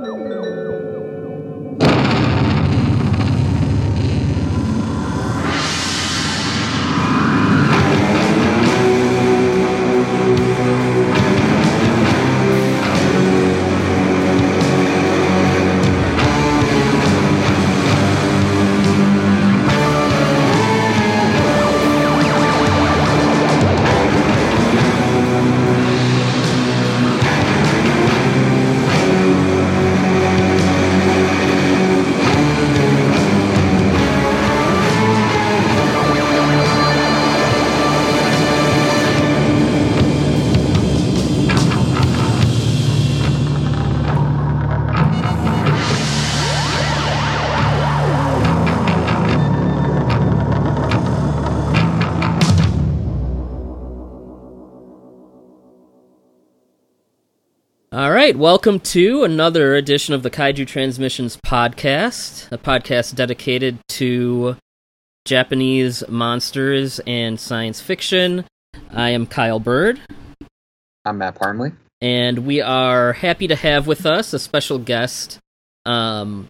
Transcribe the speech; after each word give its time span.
All 0.00 0.57
welcome 58.38 58.78
to 58.78 59.24
another 59.24 59.74
edition 59.74 60.14
of 60.14 60.22
the 60.22 60.30
Kaiju 60.30 60.64
Transmissions 60.64 61.36
podcast, 61.38 62.50
a 62.52 62.58
podcast 62.58 63.16
dedicated 63.16 63.78
to 63.88 64.56
Japanese 65.24 66.06
monsters 66.08 67.00
and 67.00 67.40
science 67.40 67.80
fiction. 67.80 68.44
I 68.92 69.10
am 69.10 69.26
Kyle 69.26 69.58
Bird, 69.58 70.00
I'm 71.04 71.18
Matt 71.18 71.34
Parmley. 71.34 71.72
and 72.00 72.46
we 72.46 72.60
are 72.60 73.12
happy 73.14 73.48
to 73.48 73.56
have 73.56 73.88
with 73.88 74.06
us 74.06 74.32
a 74.32 74.38
special 74.38 74.78
guest. 74.78 75.38
Um, 75.84 76.46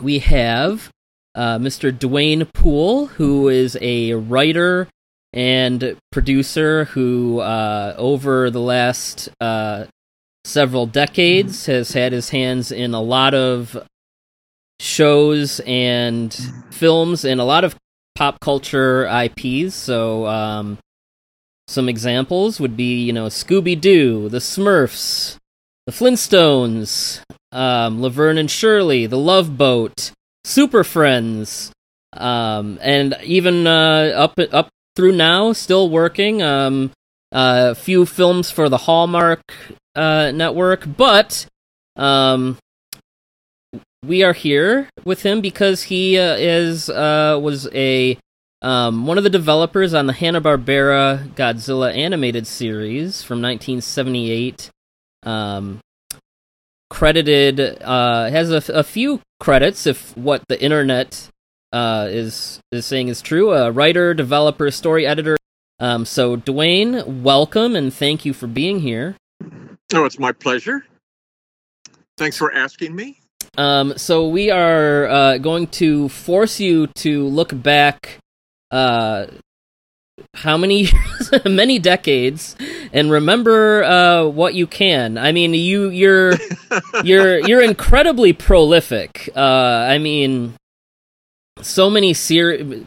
we 0.00 0.20
have 0.20 0.88
uh, 1.34 1.58
Mr. 1.58 1.96
Duane 1.96 2.46
Poole, 2.54 3.06
who 3.06 3.48
is 3.48 3.76
a 3.80 4.12
writer 4.14 4.86
and 5.32 5.96
producer 6.12 6.84
who, 6.84 7.40
uh, 7.40 7.94
over 7.98 8.50
the 8.50 8.60
last 8.60 9.30
uh, 9.40 9.86
several 10.44 10.86
decades, 10.86 11.66
has 11.66 11.92
had 11.92 12.12
his 12.12 12.30
hands 12.30 12.72
in 12.72 12.94
a 12.94 13.00
lot 13.00 13.34
of 13.34 13.76
shows 14.80 15.60
and 15.60 16.34
films 16.70 17.24
and 17.24 17.40
a 17.40 17.44
lot 17.44 17.64
of 17.64 17.76
pop 18.14 18.40
culture 18.40 19.06
IPs. 19.06 19.74
So, 19.74 20.26
um, 20.26 20.78
some 21.68 21.88
examples 21.88 22.60
would 22.60 22.76
be, 22.76 23.02
you 23.02 23.12
know, 23.12 23.26
Scooby 23.26 23.80
Doo, 23.80 24.28
The 24.28 24.38
Smurfs, 24.38 25.36
The 25.86 25.92
Flintstones, 25.92 27.22
um, 27.52 28.02
Laverne 28.02 28.38
and 28.38 28.50
Shirley, 28.50 29.06
The 29.06 29.18
Love 29.18 29.56
Boat, 29.56 30.10
Super 30.44 30.84
Friends, 30.84 31.72
um, 32.14 32.78
and 32.82 33.16
even 33.22 33.66
uh, 33.66 34.12
up 34.14 34.38
up 34.52 34.68
through 34.96 35.12
now, 35.12 35.52
still 35.52 35.88
working. 35.88 36.42
Um, 36.42 36.90
a 37.30 37.74
few 37.74 38.04
films 38.04 38.50
for 38.50 38.68
the 38.68 38.76
Hallmark 38.76 39.40
uh, 39.94 40.30
network, 40.32 40.84
but 40.96 41.46
um, 41.96 42.58
we 44.04 44.22
are 44.22 44.32
here 44.32 44.88
with 45.04 45.22
him 45.22 45.40
because 45.40 45.84
he 45.84 46.18
uh, 46.18 46.36
is 46.36 46.90
uh, 46.90 47.38
was 47.40 47.68
a 47.72 48.18
um, 48.62 49.06
one 49.06 49.18
of 49.18 49.24
the 49.24 49.30
developers 49.30 49.92
on 49.94 50.06
the 50.06 50.12
Hanna 50.12 50.40
Barbera 50.40 51.28
Godzilla 51.34 51.94
animated 51.94 52.46
series 52.46 53.22
from 53.22 53.42
1978. 53.42 54.70
Um, 55.24 55.80
credited 56.90 57.60
uh, 57.80 58.28
has 58.30 58.50
a, 58.50 58.72
a 58.72 58.82
few 58.82 59.20
credits 59.40 59.86
if 59.86 60.16
what 60.16 60.42
the 60.48 60.62
internet 60.62 61.28
uh, 61.72 62.06
is 62.10 62.60
is 62.70 62.86
saying 62.86 63.08
is 63.08 63.22
true. 63.22 63.52
A 63.52 63.70
writer, 63.70 64.14
developer, 64.14 64.70
story 64.70 65.06
editor. 65.06 65.36
Um, 65.80 66.04
so 66.04 66.36
Duane, 66.36 67.22
welcome 67.22 67.74
and 67.74 67.92
thank 67.92 68.24
you 68.24 68.32
for 68.32 68.46
being 68.46 68.80
here. 68.80 69.16
Oh, 69.94 70.04
it's 70.04 70.18
my 70.18 70.32
pleasure. 70.32 70.84
Thanks 72.16 72.36
for 72.36 72.52
asking 72.52 72.94
me. 72.94 73.18
Um, 73.58 73.98
so 73.98 74.28
we 74.28 74.50
are 74.50 75.06
uh, 75.06 75.38
going 75.38 75.66
to 75.68 76.08
force 76.08 76.60
you 76.60 76.86
to 76.98 77.26
look 77.26 77.50
back 77.62 78.18
uh, 78.70 79.26
how 80.34 80.56
many 80.56 80.88
many 81.44 81.78
decades, 81.78 82.56
and 82.92 83.10
remember 83.10 83.84
uh, 83.84 84.24
what 84.24 84.54
you 84.54 84.66
can. 84.66 85.18
I 85.18 85.32
mean, 85.32 85.52
you 85.52 85.90
you're 85.90 86.32
you're 87.04 87.38
you're 87.46 87.62
incredibly 87.62 88.32
prolific. 88.32 89.28
Uh, 89.36 89.40
I 89.88 89.98
mean, 89.98 90.54
so 91.60 91.90
many 91.90 92.14
ser- 92.14 92.86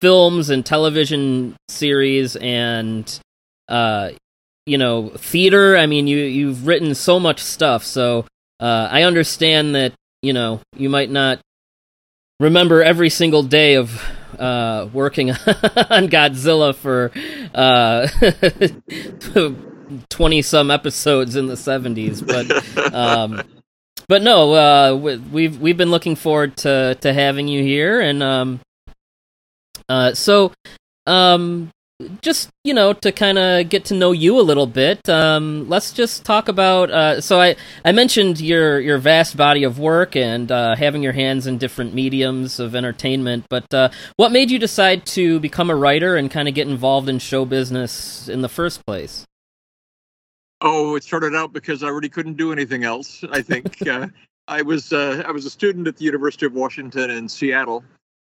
films 0.00 0.48
and 0.48 0.64
television 0.64 1.56
series 1.68 2.36
and 2.36 3.18
uh, 3.68 4.10
you 4.66 4.78
know 4.78 5.08
theater. 5.10 5.76
I 5.76 5.86
mean, 5.86 6.06
you 6.06 6.18
you've 6.18 6.66
written 6.66 6.94
so 6.94 7.18
much 7.20 7.40
stuff. 7.42 7.84
So 7.84 8.26
uh, 8.60 8.88
I 8.90 9.02
understand 9.04 9.74
that 9.74 9.92
you 10.22 10.32
know 10.32 10.60
you 10.76 10.88
might 10.90 11.10
not 11.10 11.40
remember 12.40 12.82
every 12.82 13.08
single 13.10 13.42
day 13.42 13.74
of 13.74 14.00
uh, 14.38 14.88
working 14.92 15.30
on 15.90 16.08
Godzilla 16.08 16.74
for 16.74 17.10
twenty 20.10 20.42
some 20.42 20.70
episodes 20.70 21.36
in 21.36 21.46
the 21.46 21.56
seventies, 21.56 22.20
but 22.22 22.94
um, 22.94 23.42
but 24.08 24.22
no, 24.22 24.52
uh, 24.54 24.94
we- 24.96 25.16
we've 25.18 25.60
we've 25.60 25.76
been 25.76 25.90
looking 25.90 26.16
forward 26.16 26.56
to 26.58 26.96
to 27.00 27.12
having 27.12 27.48
you 27.48 27.62
here, 27.62 28.00
and 28.00 28.22
um, 28.22 28.60
uh, 29.88 30.12
so 30.14 30.52
um, 31.06 31.70
just 32.20 32.50
you 32.62 32.74
know 32.74 32.92
to 32.92 33.10
kind 33.10 33.38
of 33.38 33.68
get 33.70 33.86
to 33.86 33.94
know 33.94 34.12
you 34.12 34.38
a 34.38 34.42
little 34.42 34.66
bit 34.66 35.08
um, 35.08 35.66
let's 35.68 35.92
just 35.92 36.24
talk 36.24 36.48
about 36.48 36.90
uh, 36.90 37.20
so 37.20 37.40
i 37.40 37.56
i 37.84 37.92
mentioned 37.92 38.38
your 38.38 38.78
your 38.80 38.98
vast 38.98 39.36
body 39.36 39.64
of 39.64 39.78
work 39.78 40.14
and 40.14 40.52
uh, 40.52 40.76
having 40.76 41.02
your 41.02 41.14
hands 41.14 41.46
in 41.46 41.56
different 41.56 41.94
mediums 41.94 42.60
of 42.60 42.74
entertainment 42.74 43.46
but 43.48 43.72
uh, 43.72 43.88
what 44.16 44.30
made 44.30 44.50
you 44.50 44.58
decide 44.58 45.06
to 45.06 45.40
become 45.40 45.70
a 45.70 45.74
writer 45.74 46.16
and 46.16 46.30
kind 46.30 46.48
of 46.48 46.54
get 46.54 46.68
involved 46.68 47.08
in 47.08 47.18
show 47.18 47.44
business 47.44 48.28
in 48.28 48.42
the 48.42 48.48
first 48.48 48.84
place 48.84 49.24
Oh, 50.62 50.96
it 50.96 51.04
started 51.04 51.34
out 51.34 51.52
because 51.52 51.82
I 51.82 51.88
really 51.88 52.08
couldn't 52.08 52.38
do 52.38 52.50
anything 52.50 52.82
else. 52.82 53.22
I 53.30 53.42
think 53.42 53.86
uh, 53.86 54.08
I 54.48 54.62
was 54.62 54.92
uh, 54.92 55.22
I 55.26 55.30
was 55.30 55.44
a 55.44 55.50
student 55.50 55.86
at 55.86 55.96
the 55.96 56.04
University 56.04 56.46
of 56.46 56.54
Washington 56.54 57.10
in 57.10 57.28
Seattle, 57.28 57.84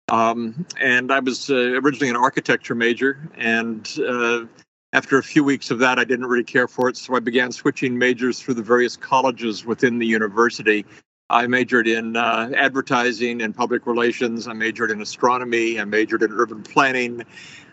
um, 0.08 0.66
and 0.80 1.10
I 1.10 1.20
was 1.20 1.50
uh, 1.50 1.54
originally 1.54 2.10
an 2.10 2.16
architecture 2.16 2.74
major. 2.74 3.30
And 3.36 3.88
uh, 4.06 4.44
after 4.92 5.18
a 5.18 5.22
few 5.22 5.42
weeks 5.42 5.70
of 5.70 5.78
that, 5.80 5.98
I 5.98 6.04
didn't 6.04 6.26
really 6.26 6.44
care 6.44 6.68
for 6.68 6.88
it, 6.88 6.96
so 6.96 7.16
I 7.16 7.20
began 7.20 7.50
switching 7.52 7.98
majors 7.98 8.40
through 8.40 8.54
the 8.54 8.62
various 8.62 8.96
colleges 8.96 9.64
within 9.64 9.98
the 9.98 10.06
university. 10.06 10.84
I 11.30 11.46
majored 11.46 11.88
in 11.88 12.16
uh, 12.16 12.50
advertising 12.54 13.40
and 13.40 13.56
public 13.56 13.86
relations. 13.86 14.46
I 14.46 14.52
majored 14.52 14.90
in 14.90 15.00
astronomy. 15.00 15.80
I 15.80 15.84
majored 15.84 16.22
in 16.22 16.30
urban 16.32 16.62
planning. 16.62 17.22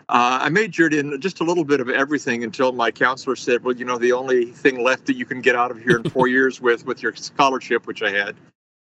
Uh, 0.08 0.40
I 0.42 0.48
majored 0.48 0.94
in 0.94 1.20
just 1.20 1.40
a 1.40 1.44
little 1.44 1.64
bit 1.64 1.80
of 1.80 1.88
everything 1.88 2.42
until 2.44 2.72
my 2.72 2.90
counselor 2.90 3.36
said, 3.36 3.62
"Well, 3.62 3.76
you 3.76 3.84
know, 3.84 3.98
the 3.98 4.12
only 4.12 4.46
thing 4.46 4.82
left 4.82 5.06
that 5.06 5.16
you 5.16 5.26
can 5.26 5.42
get 5.42 5.54
out 5.54 5.70
of 5.70 5.78
here 5.78 5.96
in 5.98 6.10
four 6.10 6.26
years 6.36 6.60
with 6.60 6.84
with 6.86 7.02
your 7.02 7.14
scholarship, 7.14 7.86
which 7.86 8.02
I 8.02 8.10
had, 8.10 8.34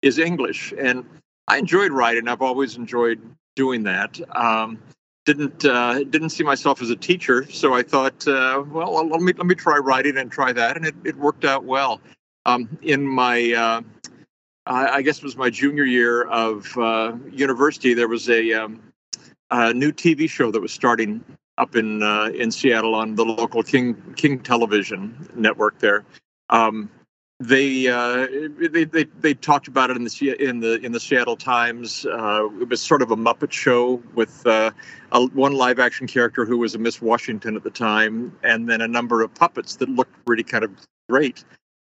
is 0.03 0.19
English." 0.19 0.73
And 0.79 1.05
I 1.47 1.59
enjoyed 1.59 1.91
writing. 1.91 2.29
I've 2.29 2.43
always 2.43 2.77
enjoyed 2.77 3.21
doing 3.57 3.83
that. 3.85 4.21
Um, 4.37 4.79
didn't 5.27 5.65
uh, 5.65 6.03
didn't 6.05 6.31
see 6.31 6.45
myself 6.45 6.81
as 6.83 6.91
a 6.91 6.97
teacher, 6.97 7.49
so 7.51 7.75
I 7.75 7.83
thought, 7.83 8.27
uh, 8.27 8.65
well, 8.67 9.07
let 9.07 9.21
me 9.21 9.33
let 9.35 9.47
me 9.47 9.55
try 9.55 9.77
writing 9.77 10.17
and 10.17 10.33
try 10.33 10.53
that, 10.53 10.77
and 10.77 10.87
it, 10.87 10.95
it 11.05 11.17
worked 11.17 11.45
out 11.45 11.65
well. 11.65 12.01
Um, 12.47 12.79
in 12.83 13.07
my 13.07 13.53
uh, 13.53 13.83
I 14.67 15.03
guess 15.03 15.19
it 15.19 15.25
was 15.25 15.37
my 15.37 15.51
junior 15.51 15.85
year 15.85 16.25
of 16.25 16.77
uh, 16.79 17.17
university. 17.33 17.93
There 17.95 18.09
was 18.09 18.29
a, 18.29 18.53
um, 18.53 18.81
a 19.51 19.73
new 19.73 19.91
TV 19.91 20.29
show 20.29 20.51
that 20.53 20.61
was 20.61 20.73
starting 20.73 21.25
up 21.59 21.75
in 21.77 22.03
uh, 22.03 22.27
in 22.27 22.51
Seattle 22.51 22.95
on 22.95 23.15
the 23.15 23.25
local 23.25 23.63
King 23.63 23.97
King 24.17 24.39
Television 24.39 25.29
network. 25.35 25.79
There, 25.81 26.05
um, 26.51 26.89
they, 27.41 27.89
uh, 27.89 28.27
they 28.59 28.85
they 28.85 29.05
they 29.05 29.33
talked 29.33 29.67
about 29.67 29.91
it 29.91 29.97
in 29.97 30.05
the 30.05 30.37
in 30.39 30.61
the 30.61 30.75
in 30.85 30.93
the 30.93 31.01
Seattle 31.01 31.37
Times. 31.37 32.05
Uh, 32.05 32.49
it 32.61 32.69
was 32.69 32.83
sort 32.83 33.01
of 33.01 33.11
a 33.11 33.17
Muppet 33.17 33.51
show 33.51 34.03
with 34.15 34.47
uh, 34.47 34.71
a, 35.13 35.27
one 35.29 35.55
live 35.55 35.79
action 35.79 36.07
character 36.07 36.45
who 36.45 36.59
was 36.59 36.75
a 36.75 36.79
Miss 36.79 37.01
Washington 37.01 37.57
at 37.57 37.63
the 37.63 37.71
time, 37.71 38.37
and 38.43 38.69
then 38.69 38.83
a 38.83 38.89
number 38.89 39.23
of 39.23 39.35
puppets 39.35 39.77
that 39.77 39.89
looked 39.89 40.15
really 40.27 40.43
kind 40.43 40.65
of 40.65 40.71
great. 41.09 41.43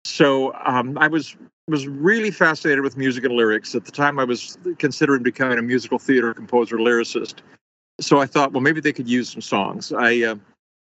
So 0.06 0.54
um, 0.66 0.98
I 0.98 1.10
was 1.10 1.36
was 1.68 1.88
really 1.90 2.32
fascinated 2.32 2.82
with 2.82 2.96
music 2.96 3.26
and 3.26 3.34
lyrics. 3.34 3.76
At 3.76 3.84
the 3.84 3.92
time, 3.92 4.20
I 4.20 4.24
was 4.24 4.58
considering 4.78 5.24
becoming 5.24 5.60
a 5.60 5.62
musical 5.62 6.00
theater 6.00 6.34
composer 6.34 6.78
lyricist. 6.78 7.36
So 8.00 8.20
I 8.20 8.28
thought, 8.28 8.54
well, 8.54 8.62
maybe 8.62 8.80
they 8.80 8.94
could 8.94 9.10
use 9.10 9.30
some 9.30 9.42
songs. 9.42 9.92
I 9.92 10.22
uh, 10.22 10.36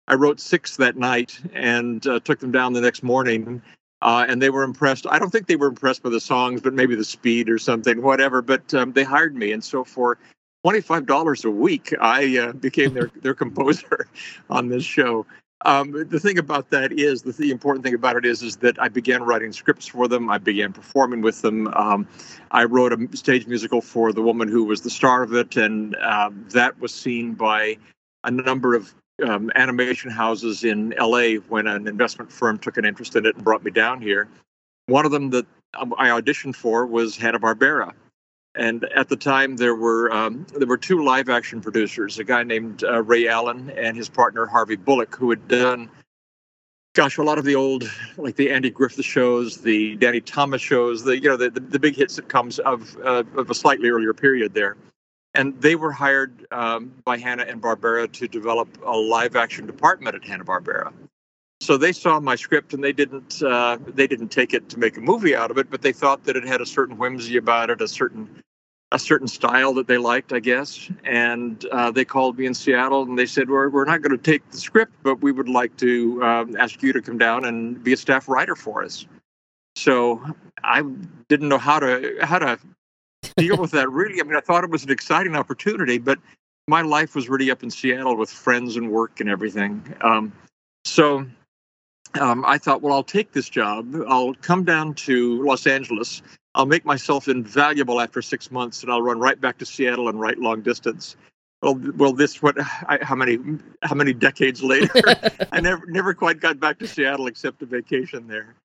I 0.08 0.13
wrote 0.13 0.40
six 0.40 0.78
that 0.78 0.96
night 0.96 1.40
and 1.54 2.08
uh, 2.08 2.22
took 2.22 2.40
them 2.40 2.54
down 2.54 2.72
the 2.72 2.80
next 2.80 3.04
morning. 3.04 3.62
Uh, 4.06 4.24
and 4.30 4.40
they 4.40 4.52
were 4.52 4.62
impressed. 4.62 5.07
I 5.10 5.18
don't 5.18 5.31
think 5.31 5.48
they 5.48 5.56
were 5.56 5.66
impressed 5.66 6.04
by 6.04 6.12
the 6.12 6.19
songs, 6.19 6.62
but 6.62 6.75
maybe 6.75 6.96
the 6.96 7.04
speed 7.04 7.50
or 7.50 7.57
something, 7.57 8.04
whatever. 8.04 8.44
But 8.44 8.72
um, 8.75 8.92
they 8.92 9.04
hired 9.04 9.36
me, 9.36 9.52
and 9.52 9.63
so 9.63 9.84
for 9.84 10.19
twenty-five 10.63 11.07
dollars 11.07 11.44
a 11.44 11.50
week, 11.50 11.92
I 12.00 12.38
uh, 12.38 12.54
became 12.54 12.94
their 12.94 13.10
their 13.24 13.34
composer 13.44 14.07
on 14.48 14.69
this 14.69 14.84
show. 14.84 15.25
Um, 15.66 16.07
the 16.07 16.19
thing 16.19 16.38
about 16.38 16.69
that 16.69 16.92
is 16.92 17.24
the, 17.24 17.31
the, 17.31 17.50
important 17.50 17.84
thing 17.84 17.96
about 17.96 18.16
it 18.16 18.25
is 18.25 18.44
is 18.44 18.57
that 18.57 18.80
I 18.80 18.90
began 18.90 19.24
writing 19.24 19.52
scripts 19.52 19.88
for 19.88 20.08
them. 20.08 20.30
I 20.30 20.38
began 20.38 20.72
performing 20.72 21.22
with 21.22 21.42
them. 21.42 21.68
Um, 21.69 22.08
I 22.51 22.66
wrote 22.66 22.94
a 22.94 23.18
stage 23.18 23.48
musical 23.48 23.81
for 23.81 24.13
the 24.13 24.22
woman 24.22 24.50
who 24.50 24.66
was 24.66 24.81
the 24.81 24.92
star 24.92 25.24
of 25.24 25.34
it, 25.34 25.58
and 25.58 25.96
uh, 25.96 26.30
that 26.50 26.80
was 26.80 26.94
seen 26.94 27.34
by 27.34 27.78
a 28.24 28.30
number 28.30 28.75
of 28.75 28.94
um, 29.23 29.51
animation 29.56 30.12
houses 30.12 30.63
in 30.63 30.94
LA 31.00 31.35
when 31.47 31.67
an 31.67 31.88
investment 31.88 32.31
firm 32.31 32.57
took 32.57 32.77
an 32.77 32.85
interest 32.85 33.15
in 33.15 33.25
it 33.25 33.35
and 33.35 33.44
brought 33.44 33.63
me 33.63 33.71
down 33.71 34.01
here. 34.01 34.27
One 34.88 35.06
of 35.06 35.12
them 35.12 35.29
that 35.31 35.45
um, 35.73 35.94
I 35.97 36.09
auditioned 36.09 36.56
for 36.56 36.85
was 36.85 37.17
Hanna 37.17 37.39
Barbera, 37.39 37.94
and 38.56 38.83
at 38.95 39.09
the 39.09 39.15
time 39.15 39.56
there 39.57 39.75
were 39.75 40.12
um, 40.12 40.45
there 40.57 40.67
were 40.67 40.77
two 40.77 41.03
live 41.03 41.29
action 41.29 41.62
producers, 41.62 42.19
a 42.19 42.23
guy 42.23 42.44
named 42.44 42.83
uh, 42.83 43.01
Ray 43.01 43.27
Allen 43.27 43.71
and 43.71 43.97
his 43.97 44.09
partner 44.09 44.45
Harvey 44.45 44.75
Bullock, 44.75 45.15
who 45.15 45.29
had 45.29 45.47
done. 45.47 45.89
Gosh, 46.94 47.17
a 47.17 47.23
lot 47.23 47.38
of 47.38 47.44
the 47.44 47.56
old, 47.56 47.91
like 48.15 48.38
the 48.38 48.50
Andy 48.50 48.69
Griffith 48.69 49.03
shows, 49.03 49.57
the 49.57 49.97
Danny 49.97 50.21
Thomas 50.21 50.62
shows, 50.62 51.03
the 51.03 51.15
you 51.15 51.29
know 51.29 51.35
the, 51.35 51.50
the, 51.50 51.59
the 51.59 51.79
big 51.79 51.95
hit 51.95 52.09
sitcoms 52.09 52.59
of 52.59 52.95
uh, 53.03 53.23
of 53.35 53.50
a 53.50 53.56
slightly 53.56 53.89
earlier 53.89 54.13
period 54.13 54.53
there 54.53 54.77
and 55.36 55.60
they 55.62 55.76
were 55.76 55.92
hired 55.92 56.48
um, 56.52 56.94
by 57.04 57.18
Hanna 57.18 57.44
and 57.44 57.62
Barbera 57.62 58.12
to 58.14 58.28
develop 58.28 58.70
a 58.86 58.96
live 58.96 59.36
action 59.36 59.66
department 59.66 60.16
at 60.16 60.24
Hanna 60.24 60.46
Barbera. 60.46 60.92
So 61.62 61.78
they 61.78 61.92
saw 61.92 62.20
my 62.20 62.36
script 62.36 62.74
and 62.74 62.84
they 62.84 62.94
didn't 62.94 63.42
uh, 63.42 63.78
they 63.88 64.08
didn't 64.08 64.30
take 64.30 64.54
it 64.54 64.70
to 64.70 64.80
make 64.80 64.98
a 64.98 65.02
movie 65.02 65.36
out 65.36 65.52
of 65.52 65.58
it, 65.58 65.70
but 65.70 65.82
they 65.82 65.94
thought 65.94 66.26
that 66.26 66.36
it 66.36 66.46
had 66.46 66.62
a 66.62 66.66
certain 66.66 66.98
whimsy 66.98 67.38
about 67.38 67.70
it, 67.70 67.82
a 67.82 67.88
certain 67.88 68.44
a 68.92 69.00
certain 69.00 69.28
style 69.28 69.74
that 69.74 69.88
they 69.88 69.98
liked, 69.98 70.32
I 70.32 70.40
guess. 70.40 70.90
And 71.04 71.64
uh, 71.72 71.92
they 71.92 72.06
called 72.06 72.38
me 72.38 72.46
in 72.46 72.54
Seattle 72.54 73.04
and 73.04 73.18
they 73.18 73.26
said, 73.26 73.50
"We're 73.50 73.70
we're 73.70 73.86
not 73.86 74.02
going 74.02 74.18
to 74.18 74.24
take 74.24 74.50
the 74.52 74.58
script, 74.58 74.94
but 75.02 75.22
we 75.22 75.32
would 75.32 75.50
like 75.50 75.76
to 75.78 76.24
um, 76.24 76.56
ask 76.58 76.84
you 76.84 76.94
to 76.94 77.02
come 77.02 77.18
down 77.18 77.46
and 77.46 77.84
be 77.84 77.94
a 77.94 77.98
staff 77.98 78.28
writer 78.28 78.56
for 78.56 78.84
us." 78.84 79.06
So 79.76 80.24
I 80.64 80.84
didn't 81.30 81.50
know 81.50 81.58
how 81.58 81.80
to 81.80 82.18
how 82.22 82.40
to 82.40 82.60
deal 83.38 83.58
with 83.58 83.72
that 83.72 83.90
really. 83.90 84.20
I 84.20 84.24
mean, 84.24 84.36
I 84.36 84.42
thought 84.42 84.64
it 84.64 84.70
was 84.70 84.84
an 84.84 84.92
exciting 84.92 85.36
opportunity, 85.36 85.98
but 85.98 86.20
my 86.68 86.82
life 86.82 87.16
was 87.16 87.30
really 87.30 87.52
up 87.52 87.64
in 87.64 87.70
Seattle 87.70 88.18
with 88.18 88.30
friends 88.30 88.76
and 88.76 88.90
work 88.90 89.20
and 89.20 89.30
everything. 89.30 89.96
Um, 90.02 90.34
so 90.84 91.26
um, 92.20 92.46
I 92.46 92.58
thought, 92.58 92.82
well, 92.82 92.94
I'll 92.94 93.04
take 93.04 93.34
this 93.34 93.50
job. 93.50 93.96
I'll 94.08 94.34
come 94.36 94.64
down 94.64 94.94
to 94.96 95.44
Los 95.44 95.68
Angeles. 95.68 96.22
I'll 96.56 96.66
make 96.66 96.86
myself 96.86 97.28
invaluable 97.28 98.00
after 98.00 98.22
six 98.22 98.50
months, 98.50 98.82
and 98.82 98.92
I'll 98.92 99.02
run 99.02 99.20
right 99.20 99.40
back 99.40 99.58
to 99.58 99.66
Seattle 99.66 100.08
and 100.08 100.20
write 100.20 100.40
long 100.40 100.62
distance. 100.62 101.18
Well, 101.62 101.80
well, 101.98 102.14
this 102.14 102.42
what? 102.42 102.56
I, 102.60 103.00
how 103.02 103.16
many? 103.16 103.40
How 103.82 103.96
many 103.96 104.14
decades 104.14 104.64
later? 104.64 104.92
I 105.52 105.60
never, 105.60 105.86
never 105.88 106.14
quite 106.14 106.40
got 106.40 106.60
back 106.60 106.80
to 106.80 106.88
Seattle 106.88 107.28
except 107.28 107.62
a 107.62 107.66
vacation 107.66 108.28
there. 108.28 108.56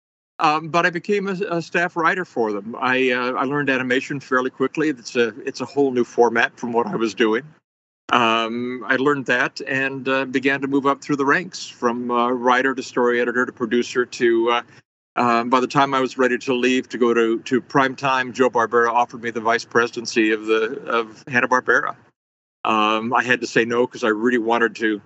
Um, 0.41 0.69
but 0.69 0.87
I 0.87 0.91
became 0.91 1.29
a, 1.29 1.37
a, 1.51 1.61
staff 1.61 1.97
writer 1.97 2.25
for 2.25 2.51
them. 2.51 2.75
I 2.81 3.11
uh, 3.11 3.33
I 3.33 3.45
learned 3.45 3.69
animation 3.69 4.21
fairly 4.21 4.49
quickly. 4.49 4.89
It's 4.89 5.15
a 5.15 5.29
it's 5.41 5.61
a 5.61 5.67
whole 5.67 5.93
new 5.93 6.05
format 6.05 6.59
from 6.59 6.73
what 6.73 6.87
I 6.87 6.97
was 6.97 7.13
doing. 7.15 7.43
Um, 8.11 8.83
I 8.87 8.97
learned 8.97 9.27
that 9.27 9.61
and 9.69 10.09
uh, 10.09 10.25
began 10.25 10.63
to 10.63 10.67
move 10.67 10.87
up 10.87 11.03
through 11.03 11.17
the 11.17 11.27
ranks 11.27 11.69
from 11.69 12.11
uh, 12.11 12.31
writer 12.31 12.75
to 12.75 12.83
story 12.83 13.21
editor 13.21 13.45
to 13.45 13.53
producer 13.53 14.07
to. 14.07 14.51
Uh, 14.51 14.63
um, 15.17 15.51
by 15.51 15.61
the 15.61 15.67
time 15.67 15.93
I 15.93 16.01
was 16.01 16.17
ready 16.17 16.39
to 16.39 16.55
leave 16.55 16.89
to 16.89 16.99
go 16.99 17.13
to 17.13 17.41
to 17.41 17.61
prime 17.61 17.95
time, 17.95 18.33
Joe 18.33 18.49
Barbera 18.49 18.89
offered 18.89 19.23
me 19.23 19.31
the 19.31 19.41
vice 19.41 19.67
presidency 19.67 20.33
of 20.33 20.47
the 20.47 20.81
of 20.87 21.23
Hanna 21.29 21.49
Barbera. 21.49 21.97
Um, 22.65 23.13
I 23.13 23.23
had 23.23 23.43
to 23.43 23.47
say 23.47 23.67
no 23.67 23.87
because 23.87 24.05
I 24.05 24.09
really 24.09 24.39
wanted 24.39 24.75
to 24.77 25.03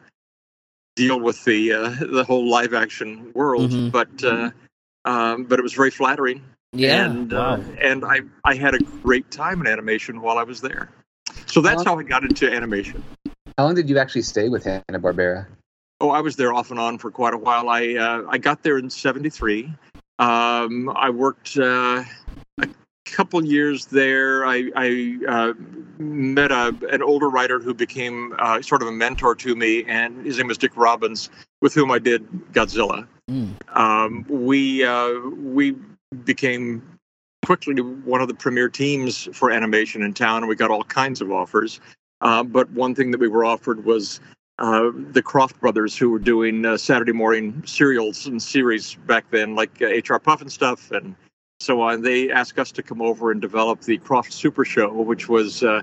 deal 0.94 1.18
with 1.18 1.42
the 1.44 1.72
uh, 1.72 1.88
the 2.00 2.22
whole 2.22 2.48
live 2.48 2.72
action 2.72 3.32
world, 3.34 3.72
mm-hmm. 3.72 3.88
but 3.88 4.08
uh, 4.22 4.50
mm-hmm 4.50 4.58
um, 5.04 5.44
but 5.44 5.58
it 5.58 5.62
was 5.62 5.72
very 5.72 5.90
flattering. 5.90 6.42
Yeah, 6.72 7.04
and 7.04 7.32
uh, 7.32 7.36
wow. 7.36 7.52
uh, 7.52 7.76
and 7.80 8.04
I 8.04 8.20
I 8.44 8.54
had 8.56 8.74
a 8.74 8.78
great 8.78 9.30
time 9.30 9.60
in 9.60 9.66
animation 9.66 10.20
while 10.20 10.38
I 10.38 10.42
was 10.42 10.60
there. 10.60 10.90
So 11.46 11.60
that's 11.60 11.84
how 11.84 11.98
I 11.98 12.02
got 12.02 12.24
into 12.24 12.52
animation. 12.52 13.02
How 13.56 13.64
long 13.64 13.74
did 13.74 13.88
you 13.88 13.98
actually 13.98 14.22
stay 14.22 14.48
with 14.48 14.64
Hanna 14.64 14.98
Barbera? 14.98 15.46
Oh, 16.00 16.10
I 16.10 16.20
was 16.20 16.36
there 16.36 16.52
off 16.52 16.70
and 16.70 16.80
on 16.80 16.98
for 16.98 17.10
quite 17.10 17.34
a 17.34 17.38
while. 17.38 17.68
I 17.68 17.94
uh, 17.94 18.22
I 18.28 18.38
got 18.38 18.62
there 18.62 18.78
in 18.78 18.90
'73. 18.90 19.72
Um, 20.18 20.90
I 20.94 21.10
worked 21.10 21.56
uh, 21.56 22.04
a 22.58 22.68
couple 23.04 23.44
years 23.44 23.86
there. 23.86 24.46
I, 24.46 24.70
I 24.76 25.18
uh, 25.28 25.52
met 25.98 26.52
a, 26.52 26.74
an 26.90 27.02
older 27.02 27.28
writer 27.28 27.58
who 27.58 27.74
became 27.74 28.34
uh, 28.38 28.62
sort 28.62 28.82
of 28.82 28.88
a 28.88 28.92
mentor 28.92 29.34
to 29.36 29.54
me, 29.54 29.84
and 29.84 30.24
his 30.24 30.38
name 30.38 30.48
was 30.48 30.58
Dick 30.58 30.76
Robbins, 30.76 31.30
with 31.60 31.74
whom 31.74 31.90
I 31.90 31.98
did 31.98 32.28
Godzilla. 32.52 33.06
Mm. 33.30 33.54
Um, 33.76 34.24
we 34.28 34.84
uh, 34.84 35.18
we 35.36 35.76
became 36.24 36.82
quickly 37.44 37.80
one 37.80 38.20
of 38.20 38.28
the 38.28 38.34
premier 38.34 38.68
teams 38.68 39.28
for 39.32 39.50
animation 39.50 40.02
in 40.02 40.12
town, 40.14 40.38
and 40.38 40.48
we 40.48 40.56
got 40.56 40.70
all 40.70 40.84
kinds 40.84 41.20
of 41.20 41.30
offers. 41.32 41.80
Uh, 42.20 42.42
but 42.42 42.70
one 42.70 42.94
thing 42.94 43.10
that 43.10 43.20
we 43.20 43.28
were 43.28 43.44
offered 43.44 43.84
was 43.84 44.20
uh, 44.58 44.90
the 45.12 45.22
Krofft 45.22 45.58
brothers, 45.60 45.96
who 45.96 46.10
were 46.10 46.18
doing 46.18 46.64
uh, 46.64 46.76
Saturday 46.76 47.12
morning 47.12 47.62
serials 47.66 48.26
and 48.26 48.42
series 48.42 48.94
back 49.06 49.30
then, 49.30 49.54
like 49.54 49.80
HR 49.80 50.16
Pufnstuf, 50.16 50.90
and 50.96 51.14
so 51.60 51.80
on. 51.80 52.02
They 52.02 52.30
asked 52.30 52.58
us 52.58 52.70
to 52.72 52.82
come 52.82 53.02
over 53.02 53.30
and 53.30 53.40
develop 53.40 53.80
the 53.80 53.98
Krofft 53.98 54.32
Super 54.32 54.64
Show, 54.64 54.92
which 54.92 55.28
was 55.28 55.62
uh, 55.62 55.82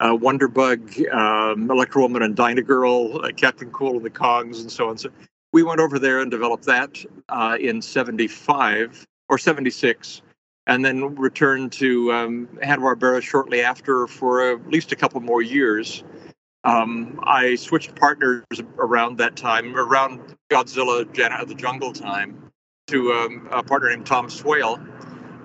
uh, 0.00 0.16
Wonderbug, 0.16 1.12
um, 1.12 1.70
Electra 1.70 2.02
Woman 2.02 2.22
and 2.22 2.36
Dyna 2.36 2.62
Girl, 2.62 3.24
uh, 3.24 3.28
Kaptain 3.28 3.72
Kool 3.72 3.96
and 3.96 4.04
the 4.04 4.10
Kongs, 4.10 4.60
and 4.60 4.70
so 4.70 4.88
on. 4.88 4.98
So 4.98 5.10
we 5.52 5.62
went 5.62 5.80
over 5.80 5.98
there 5.98 6.20
and 6.20 6.30
developed 6.30 6.64
that 6.66 7.04
uh, 7.28 7.56
in 7.60 7.82
75 7.82 9.06
or 9.28 9.38
76 9.38 10.22
and 10.66 10.84
then 10.84 11.14
returned 11.16 11.72
to 11.72 12.12
um, 12.12 12.48
Hanna-Barbera 12.62 13.22
shortly 13.22 13.62
after 13.62 14.06
for 14.06 14.52
at 14.52 14.68
least 14.68 14.92
a 14.92 14.96
couple 14.96 15.20
more 15.20 15.42
years. 15.42 16.04
Um, 16.62 17.18
I 17.24 17.54
switched 17.56 17.94
partners 17.96 18.44
around 18.78 19.18
that 19.18 19.34
time, 19.34 19.74
around 19.76 20.36
Godzilla 20.50 21.10
Jana 21.12 21.36
of 21.36 21.48
the 21.48 21.54
Jungle 21.54 21.92
time, 21.92 22.52
to 22.88 23.12
um, 23.12 23.48
a 23.50 23.62
partner 23.62 23.88
named 23.88 24.06
Tom 24.06 24.28
Swale. 24.28 24.78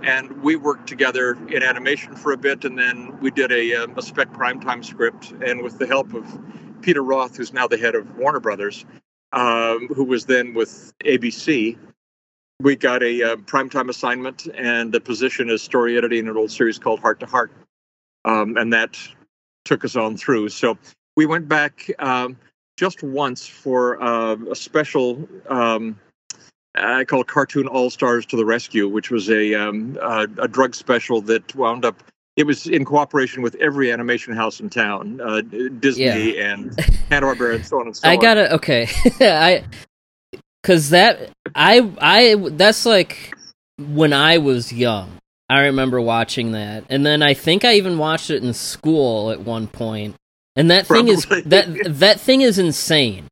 And 0.03 0.43
we 0.43 0.57
worked 0.57 0.87
together 0.87 1.37
in 1.47 1.63
animation 1.63 2.15
for 2.15 2.33
a 2.33 2.37
bit, 2.37 2.65
and 2.65 2.77
then 2.77 3.17
we 3.21 3.31
did 3.31 3.51
a, 3.51 3.75
um, 3.75 3.97
a 3.97 4.01
spec 4.01 4.31
primetime 4.33 4.83
script. 4.83 5.33
And 5.43 5.63
with 5.63 5.79
the 5.79 5.87
help 5.87 6.13
of 6.13 6.27
Peter 6.81 7.01
Roth, 7.01 7.37
who's 7.37 7.53
now 7.53 7.67
the 7.67 7.77
head 7.77 7.95
of 7.95 8.15
Warner 8.17 8.41
Brothers, 8.41 8.85
um, 9.35 9.87
who 9.89 10.03
was 10.03 10.25
then 10.25 10.53
with 10.53 10.93
ABC. 11.03 11.77
We 12.61 12.75
got 12.75 13.03
a 13.03 13.33
uh, 13.33 13.35
primetime 13.35 13.89
assignment 13.89 14.47
and 14.55 14.95
a 14.95 14.99
position 14.99 15.49
as 15.49 15.61
story 15.61 15.97
editing 15.97 16.27
an 16.27 16.37
old 16.37 16.51
series 16.51 16.79
called 16.79 17.01
Hart 17.01 17.19
to 17.19 17.25
Hart. 17.25 17.51
Um, 18.23 18.57
and 18.57 18.73
that 18.73 18.97
took 19.65 19.83
us 19.83 19.95
on 19.95 20.17
through. 20.17 20.49
So 20.49 20.77
we 21.17 21.25
went 21.25 21.47
back 21.47 21.91
um, 21.99 22.37
just 22.77 23.03
once 23.03 23.45
for 23.45 24.01
uh, 24.01 24.37
a 24.49 24.55
special 24.55 25.27
um, 25.49 25.99
I 26.77 27.05
call 27.05 27.23
Cartoon 27.23 27.67
All 27.67 27.89
Stars 27.89 28.25
to 28.27 28.35
the 28.35 28.45
Rescue, 28.45 28.87
which 28.89 29.09
was 29.09 29.29
a, 29.29 29.53
um, 29.53 29.97
a, 30.01 30.27
a 30.39 30.47
drug 30.47 30.75
special 30.75 31.21
that 31.21 31.55
wound 31.55 31.85
up 31.85 32.03
it 32.35 32.45
was 32.45 32.67
in 32.67 32.83
cooperation 32.83 33.41
with 33.41 33.55
every 33.55 33.91
animation 33.91 34.35
house 34.35 34.59
in 34.59 34.69
town, 34.69 35.21
uh, 35.21 35.41
Disney 35.79 36.35
yeah. 36.35 36.51
and 36.51 36.79
Hanna 37.09 37.27
Barbera, 37.27 37.55
and 37.55 37.65
so 37.65 37.79
on 37.79 37.87
and 37.87 37.95
so 37.95 38.07
I 38.07 38.15
on. 38.15 38.19
gotta 38.19 38.53
okay, 38.55 38.87
I 39.21 39.63
because 40.61 40.89
that 40.89 41.29
I 41.53 41.89
I 41.99 42.35
that's 42.51 42.85
like 42.85 43.33
when 43.77 44.13
I 44.13 44.37
was 44.39 44.71
young. 44.73 45.11
I 45.47 45.65
remember 45.65 46.01
watching 46.01 46.53
that, 46.53 46.85
and 46.89 47.05
then 47.05 47.21
I 47.21 47.35
think 47.35 47.63
I 47.63 47.75
even 47.75 47.99
watched 47.99 48.31
it 48.31 48.43
in 48.43 48.53
school 48.53 49.29
at 49.29 49.41
one 49.41 49.67
point. 49.67 50.15
And 50.55 50.71
that 50.71 50.87
Probably. 50.87 51.15
thing 51.15 51.35
is 51.35 51.43
that 51.45 51.99
that 51.99 52.19
thing 52.19 52.41
is 52.41 52.57
insane. 52.57 53.27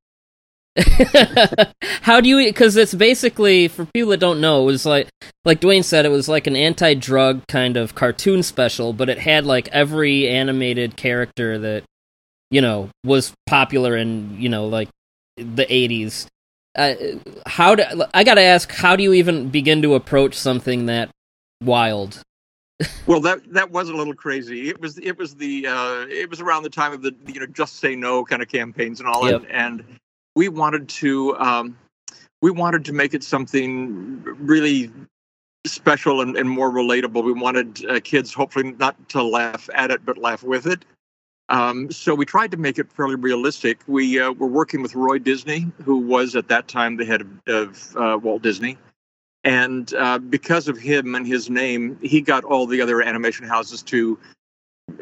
How 2.01 2.19
do 2.19 2.29
you? 2.29 2.45
Because 2.47 2.75
it's 2.75 2.93
basically 2.93 3.67
for 3.67 3.85
people 3.85 4.11
that 4.11 4.19
don't 4.19 4.41
know, 4.41 4.63
it 4.63 4.65
was 4.65 4.85
like 4.85 5.07
like 5.45 5.59
Duane 5.59 5.83
said, 5.83 6.05
it 6.05 6.09
was 6.09 6.27
like 6.27 6.47
an 6.47 6.55
anti-drug 6.55 7.45
kind 7.47 7.77
of 7.77 7.95
cartoon 7.95 8.43
special, 8.43 8.93
but 8.93 9.09
it 9.09 9.19
had 9.19 9.45
like 9.45 9.67
every 9.69 10.27
animated 10.27 10.95
character 10.95 11.59
that 11.59 11.83
you 12.49 12.61
know 12.61 12.89
was 13.03 13.33
popular 13.45 13.95
in 13.95 14.35
you 14.39 14.49
know 14.49 14.65
like 14.65 14.89
the 15.37 15.65
'80s. 15.65 16.25
Uh, 16.75 16.95
how 17.45 17.75
do 17.75 17.83
I 18.13 18.23
got 18.23 18.35
to 18.35 18.41
ask? 18.41 18.71
How 18.71 18.95
do 18.95 19.03
you 19.03 19.13
even 19.13 19.49
begin 19.49 19.83
to 19.83 19.93
approach 19.93 20.33
something 20.33 20.87
that 20.87 21.09
wild. 21.63 22.21
well, 23.07 23.21
that 23.21 23.41
that 23.53 23.71
was 23.71 23.89
a 23.89 23.93
little 23.93 24.13
crazy. 24.13 24.69
It 24.69 24.79
was 24.81 24.97
it 24.97 25.17
was 25.17 25.35
the 25.35 25.67
uh, 25.67 26.05
it 26.09 26.29
was 26.29 26.41
around 26.41 26.63
the 26.63 26.69
time 26.69 26.93
of 26.93 27.01
the 27.01 27.15
you 27.27 27.39
know 27.39 27.45
just 27.47 27.77
say 27.77 27.95
no 27.95 28.25
kind 28.25 28.41
of 28.41 28.49
campaigns 28.49 28.99
and 28.99 29.07
all 29.07 29.29
Yep. 29.29 29.43
and, 29.49 29.79
and 29.79 29.99
we 30.35 30.49
wanted 30.49 30.89
to 30.89 31.37
um, 31.37 31.77
we 32.41 32.51
wanted 32.51 32.85
to 32.85 32.93
make 32.93 33.13
it 33.13 33.23
something 33.23 34.21
really 34.23 34.91
special 35.65 36.21
and, 36.21 36.35
and 36.35 36.49
more 36.49 36.71
relatable. 36.71 37.23
We 37.23 37.33
wanted 37.33 37.85
uh, 37.89 37.99
kids 38.01 38.33
hopefully 38.33 38.73
not 38.73 39.09
to 39.09 39.23
laugh 39.23 39.69
at 39.73 39.91
it 39.91 40.05
but 40.05 40.17
laugh 40.17 40.43
with 40.43 40.67
it. 40.67 40.85
Um, 41.49 41.91
so 41.91 42.15
we 42.15 42.25
tried 42.25 42.51
to 42.51 42.57
make 42.57 42.79
it 42.79 42.91
fairly 42.91 43.15
realistic. 43.15 43.81
We 43.87 44.19
uh, 44.19 44.31
were 44.31 44.47
working 44.47 44.81
with 44.81 44.95
Roy 44.95 45.19
Disney, 45.19 45.71
who 45.83 45.97
was 45.97 46.35
at 46.35 46.47
that 46.47 46.67
time 46.67 46.97
the 46.97 47.05
head 47.05 47.21
of, 47.21 47.27
of 47.47 47.97
uh, 47.97 48.17
Walt 48.17 48.41
Disney. 48.41 48.77
And 49.43 49.93
uh, 49.93 50.19
because 50.19 50.69
of 50.69 50.77
him 50.77 51.15
and 51.15 51.27
his 51.27 51.49
name, 51.49 51.99
he 52.01 52.21
got 52.21 52.45
all 52.45 52.65
the 52.65 52.81
other 52.81 53.01
animation 53.01 53.45
houses 53.45 53.83
to 53.83 54.17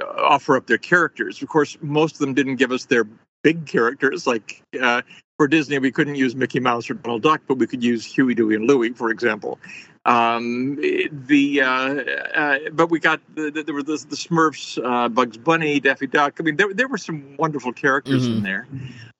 uh, 0.01 0.05
offer 0.05 0.57
up 0.57 0.65
their 0.65 0.79
characters. 0.79 1.41
Of 1.41 1.47
course, 1.47 1.77
most 1.81 2.15
of 2.15 2.19
them 2.19 2.33
didn't 2.33 2.55
give 2.55 2.71
us 2.71 2.85
their 2.85 3.05
big 3.43 3.65
characters. 3.65 4.27
Like 4.27 4.61
uh, 4.81 5.01
for 5.37 5.47
Disney, 5.47 5.79
we 5.79 5.91
couldn't 5.91 6.15
use 6.15 6.35
Mickey 6.35 6.59
Mouse 6.59 6.89
or 6.89 6.95
Donald 6.95 7.23
Duck, 7.23 7.41
but 7.47 7.57
we 7.57 7.67
could 7.67 7.83
use 7.83 8.05
Huey, 8.05 8.35
Dewey, 8.35 8.55
and 8.55 8.65
Louie, 8.67 8.91
for 8.91 9.09
example. 9.09 9.59
Um, 10.03 10.77
the 10.77 11.61
uh, 11.61 11.67
uh, 11.69 12.57
but 12.73 12.89
we 12.89 12.99
got 12.99 13.21
the, 13.35 13.51
the, 13.51 13.61
there 13.63 13.75
were 13.75 13.83
the, 13.83 14.03
the 14.09 14.15
Smurfs, 14.15 14.79
uh, 14.83 15.09
Bugs 15.09 15.37
Bunny, 15.37 15.79
Daffy 15.79 16.07
Duck. 16.07 16.37
I 16.39 16.43
mean, 16.43 16.55
there 16.55 16.73
there 16.73 16.87
were 16.87 16.97
some 16.97 17.35
wonderful 17.37 17.71
characters 17.71 18.25
in 18.25 18.41
Mhm. 18.41 18.43
there. 18.43 18.67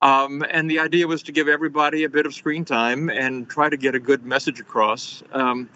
Um, 0.01 0.44
and 0.50 0.70
the 0.70 0.80
idea 0.80 1.06
was 1.06 1.22
to 1.24 1.32
give 1.32 1.48
everybody 1.48 2.04
a 2.04 2.10
bit 2.10 2.25
of 2.25 2.34
screen 2.34 2.66
time 2.66 3.10
and 3.10 3.48
try 3.48 3.70
to 3.70 3.78
get 3.78 3.94
a 3.94 4.00
good 4.00 4.25
message 4.25 4.60
across. 4.60 5.22
Um, 5.32 5.70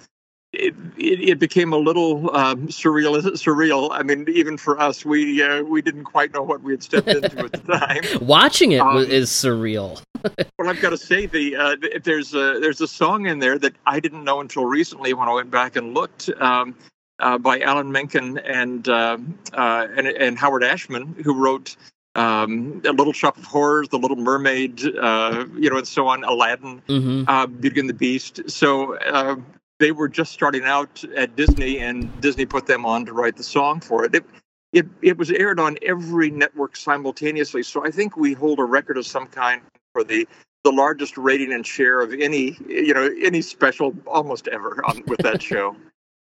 it, 0.55 1.29
it, 1.29 1.39
became 1.39 1.73
a 1.73 1.77
little 1.77 2.35
um, 2.35 2.67
surreal. 2.67 3.15
Surreal. 3.33 3.89
I 3.91 4.03
mean, 4.03 4.25
even 4.29 4.57
for 4.57 4.79
us, 4.79 5.05
we 5.05 5.41
uh, 5.43 5.63
we 5.63 5.81
didn't 5.81 6.05
quite 6.05 6.33
know 6.33 6.43
what 6.43 6.61
we 6.61 6.73
had 6.73 6.83
stepped 6.83 7.07
into 7.07 7.39
at 7.39 7.51
the 7.51 7.57
time. 7.77 8.03
Watching 8.25 8.71
it 8.71 8.81
Um, 8.81 8.97
is 8.97 9.29
surreal. 9.29 10.01
Well, 10.57 10.69
I've 10.69 10.81
got 10.81 10.89
to 10.89 10.97
say, 10.97 11.27
the 11.27 11.55
uh, 11.55 11.75
there's 12.03 12.33
a 12.33 12.59
there's 12.59 12.81
a 12.81 12.87
song 12.87 13.27
in 13.27 13.37
there 13.39 13.59
that 13.59 13.73
I 13.85 13.99
didn't 13.99 14.23
know 14.23 14.39
until 14.39 14.65
recently 14.65 15.13
when 15.13 15.29
I 15.29 15.33
went 15.33 15.51
back 15.51 15.75
and 15.75 15.93
looked. 15.93 16.29
Um, 16.39 16.75
uh, 17.19 17.37
by 17.37 17.59
Alan 17.61 17.91
Menken 17.91 18.39
and 18.39 18.89
uh, 18.89 19.17
uh, 19.53 19.87
and 19.95 20.07
and 20.07 20.37
Howard 20.37 20.63
Ashman, 20.63 21.15
who 21.23 21.33
wrote 21.33 21.75
um, 22.15 22.81
A 22.85 22.91
Little 22.91 23.13
Shop 23.13 23.37
of 23.37 23.43
Horrors, 23.45 23.89
The 23.89 23.97
Little 23.97 24.17
Mermaid, 24.17 24.81
uh, 24.97 25.45
you 25.55 25.69
know, 25.69 25.77
and 25.77 25.87
so 25.87 26.07
on, 26.07 26.23
Aladdin, 26.23 26.81
hmm 26.87 27.23
uh, 27.27 27.45
Beauty 27.47 27.79
and 27.81 27.89
the 27.89 27.93
Beast. 27.93 28.41
So 28.49 28.97
uh, 28.97 29.35
they 29.79 29.91
were 29.91 30.07
just 30.07 30.31
starting 30.31 30.63
out 30.63 31.03
at 31.15 31.35
Disney, 31.35 31.79
and 31.79 32.21
Disney 32.21 32.45
put 32.45 32.65
them 32.65 32.85
on 32.85 33.05
to 33.05 33.13
write 33.13 33.35
the 33.35 33.43
song 33.43 33.79
for 33.79 34.05
it. 34.05 34.15
It, 34.15 34.25
it, 34.73 34.85
it 35.01 35.17
was 35.17 35.31
aired 35.31 35.59
on 35.59 35.77
every 35.81 36.29
network 36.29 36.75
simultaneously. 36.75 37.63
So 37.63 37.85
I 37.85 37.91
think 37.91 38.17
we 38.17 38.33
hold 38.33 38.59
a 38.59 38.63
record 38.63 38.97
of 38.97 39.05
some 39.05 39.27
kind 39.27 39.61
for 39.93 40.03
the 40.03 40.27
the 40.63 40.71
largest 40.71 41.15
rating 41.15 41.53
and 41.53 41.65
share 41.65 42.01
of 42.01 42.11
any 42.11 42.57
you 42.67 42.93
know 42.93 43.09
any 43.23 43.41
special 43.41 43.95
almost 44.07 44.47
ever 44.47 44.83
on 44.85 45.03
with 45.07 45.19
that 45.19 45.41
show. 45.51 45.75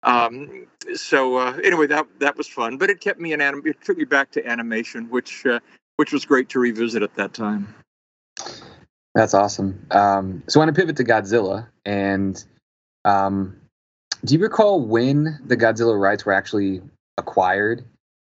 Um, 0.04 0.68
so 0.96 1.38
uh, 1.38 1.60
anyway, 1.64 1.88
that 1.88 2.08
that 2.20 2.38
was 2.38 2.48
fun, 2.48 2.78
but 2.78 2.90
it 2.90 3.02
kept 3.02 3.20
me 3.20 3.34
in 3.34 3.42
anim- 3.42 3.64
It 3.66 3.82
took 3.84 3.98
me 3.98 4.06
back 4.06 4.32
to 4.32 4.48
animation, 4.48 5.10
which 5.10 5.46
uh, 5.46 5.60
which 5.98 6.12
was 6.12 6.26
great 6.26 6.50
to 6.50 6.60
revisit 6.60 7.04
at 7.04 7.14
that 7.16 7.34
time. 7.34 7.74
That's 9.14 9.34
awesome. 9.34 9.86
Um, 9.92 10.44
so 10.48 10.60
I 10.60 10.66
want 10.66 10.76
to 10.76 10.82
pivot 10.82 10.96
to 10.98 11.04
Godzilla. 11.04 11.68
And 11.86 12.44
um, 13.06 13.56
do 14.24 14.34
you 14.36 14.40
recall 14.40 14.82
when 14.82 15.40
the 15.46 15.58
Godzilla 15.58 16.00
rights 16.00 16.26
were 16.26 16.34
actually 16.34 16.82
acquired? 17.18 17.84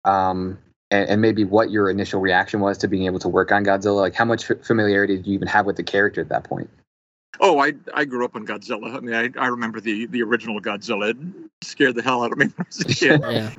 Um, 0.05 0.57
and, 0.91 1.09
and 1.09 1.21
maybe 1.21 1.43
what 1.43 1.69
your 1.69 1.89
initial 1.89 2.21
reaction 2.21 2.59
was 2.59 2.77
to 2.79 2.87
being 2.87 3.05
able 3.05 3.19
to 3.19 3.27
work 3.29 3.51
on 3.51 3.65
Godzilla? 3.65 4.01
Like, 4.01 4.15
how 4.15 4.25
much 4.25 4.49
f- 4.49 4.65
familiarity 4.65 5.17
did 5.17 5.27
you 5.27 5.33
even 5.33 5.47
have 5.47 5.65
with 5.65 5.75
the 5.75 5.83
character 5.83 6.21
at 6.21 6.29
that 6.29 6.43
point? 6.43 6.69
Oh, 7.39 7.59
I 7.59 7.73
I 7.93 8.05
grew 8.05 8.25
up 8.25 8.35
on 8.35 8.47
Godzilla. 8.47 8.95
I 8.95 8.99
mean, 8.99 9.13
I, 9.13 9.29
I 9.39 9.47
remember 9.47 9.79
the 9.79 10.07
the 10.07 10.23
original 10.23 10.59
Godzilla. 10.59 11.11
It 11.11 11.17
scared 11.61 11.95
the 11.95 12.01
hell 12.01 12.23
out 12.23 12.31
of 12.31 12.37
me 12.37 12.47
when 12.47 12.55
I 12.59 12.63
was 12.67 12.79
a 12.81 12.85
kid. 12.93 13.21
Yeah. 13.21 13.51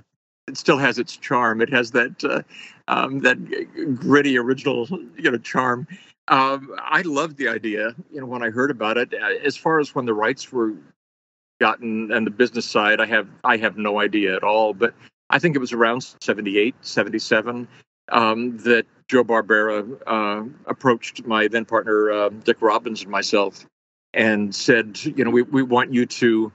it 0.48 0.56
still 0.56 0.78
has 0.78 0.98
its 0.98 1.16
charm. 1.16 1.60
It 1.60 1.70
has 1.70 1.92
that 1.92 2.24
uh, 2.24 2.42
um, 2.88 3.20
that 3.20 3.36
gritty 4.00 4.36
original 4.38 4.88
you 5.16 5.30
know 5.30 5.38
charm. 5.38 5.86
Um, 6.28 6.74
I 6.78 7.02
loved 7.02 7.36
the 7.36 7.48
idea. 7.48 7.94
You 8.10 8.20
know, 8.20 8.26
when 8.26 8.42
I 8.42 8.50
heard 8.50 8.70
about 8.70 8.96
it. 8.96 9.14
Uh, 9.14 9.44
As 9.44 9.56
far 9.56 9.78
as 9.78 9.94
when 9.94 10.06
the 10.06 10.14
rights 10.14 10.50
were 10.50 10.72
gotten 11.60 12.12
and 12.12 12.26
the 12.26 12.30
business 12.30 12.66
side, 12.66 13.00
I 13.00 13.06
have 13.06 13.28
I 13.44 13.56
have 13.56 13.76
no 13.76 14.00
idea 14.00 14.34
at 14.36 14.42
all. 14.42 14.74
But 14.74 14.94
I 15.30 15.38
think 15.38 15.56
it 15.56 15.58
was 15.58 15.72
around 15.72 16.02
78, 16.20 16.74
77 16.80 17.68
um, 18.10 18.56
that 18.58 18.86
Joe 19.08 19.24
Barbera 19.24 19.98
uh, 20.06 20.44
approached 20.66 21.26
my 21.26 21.48
then 21.48 21.64
partner 21.64 22.10
uh, 22.10 22.28
Dick 22.30 22.60
Robbins 22.60 23.02
and 23.02 23.10
myself 23.10 23.66
and 24.14 24.54
said, 24.54 25.02
you 25.04 25.24
know, 25.24 25.30
we, 25.30 25.42
we 25.42 25.62
want 25.62 25.92
you 25.92 26.06
to 26.06 26.52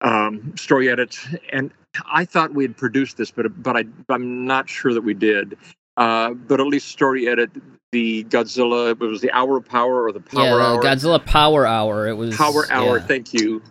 um, 0.00 0.56
story 0.56 0.90
edit. 0.90 1.18
And 1.52 1.70
I 2.10 2.24
thought 2.24 2.54
we 2.54 2.64
had 2.64 2.76
produced 2.76 3.16
this, 3.16 3.30
but 3.30 3.62
but 3.62 3.76
I 3.76 3.84
I'm 4.08 4.46
not 4.46 4.68
sure 4.68 4.94
that 4.94 5.02
we 5.02 5.14
did. 5.14 5.56
Uh, 5.96 6.30
but 6.32 6.60
at 6.60 6.66
least 6.66 6.88
story 6.88 7.28
edit 7.28 7.50
the 7.90 8.24
Godzilla. 8.24 8.92
It 8.92 9.00
was 9.00 9.20
the 9.20 9.32
Hour 9.32 9.56
of 9.56 9.66
Power 9.66 10.04
or 10.04 10.12
the 10.12 10.20
Power 10.20 10.44
yeah, 10.44 10.54
the 10.54 10.60
Hour. 10.60 10.82
Godzilla 10.82 11.24
Power 11.24 11.66
Hour. 11.66 12.06
It 12.06 12.14
was 12.14 12.36
Power 12.36 12.70
Hour. 12.70 12.98
yeah. 12.98 13.06
Thank 13.06 13.34
you. 13.34 13.62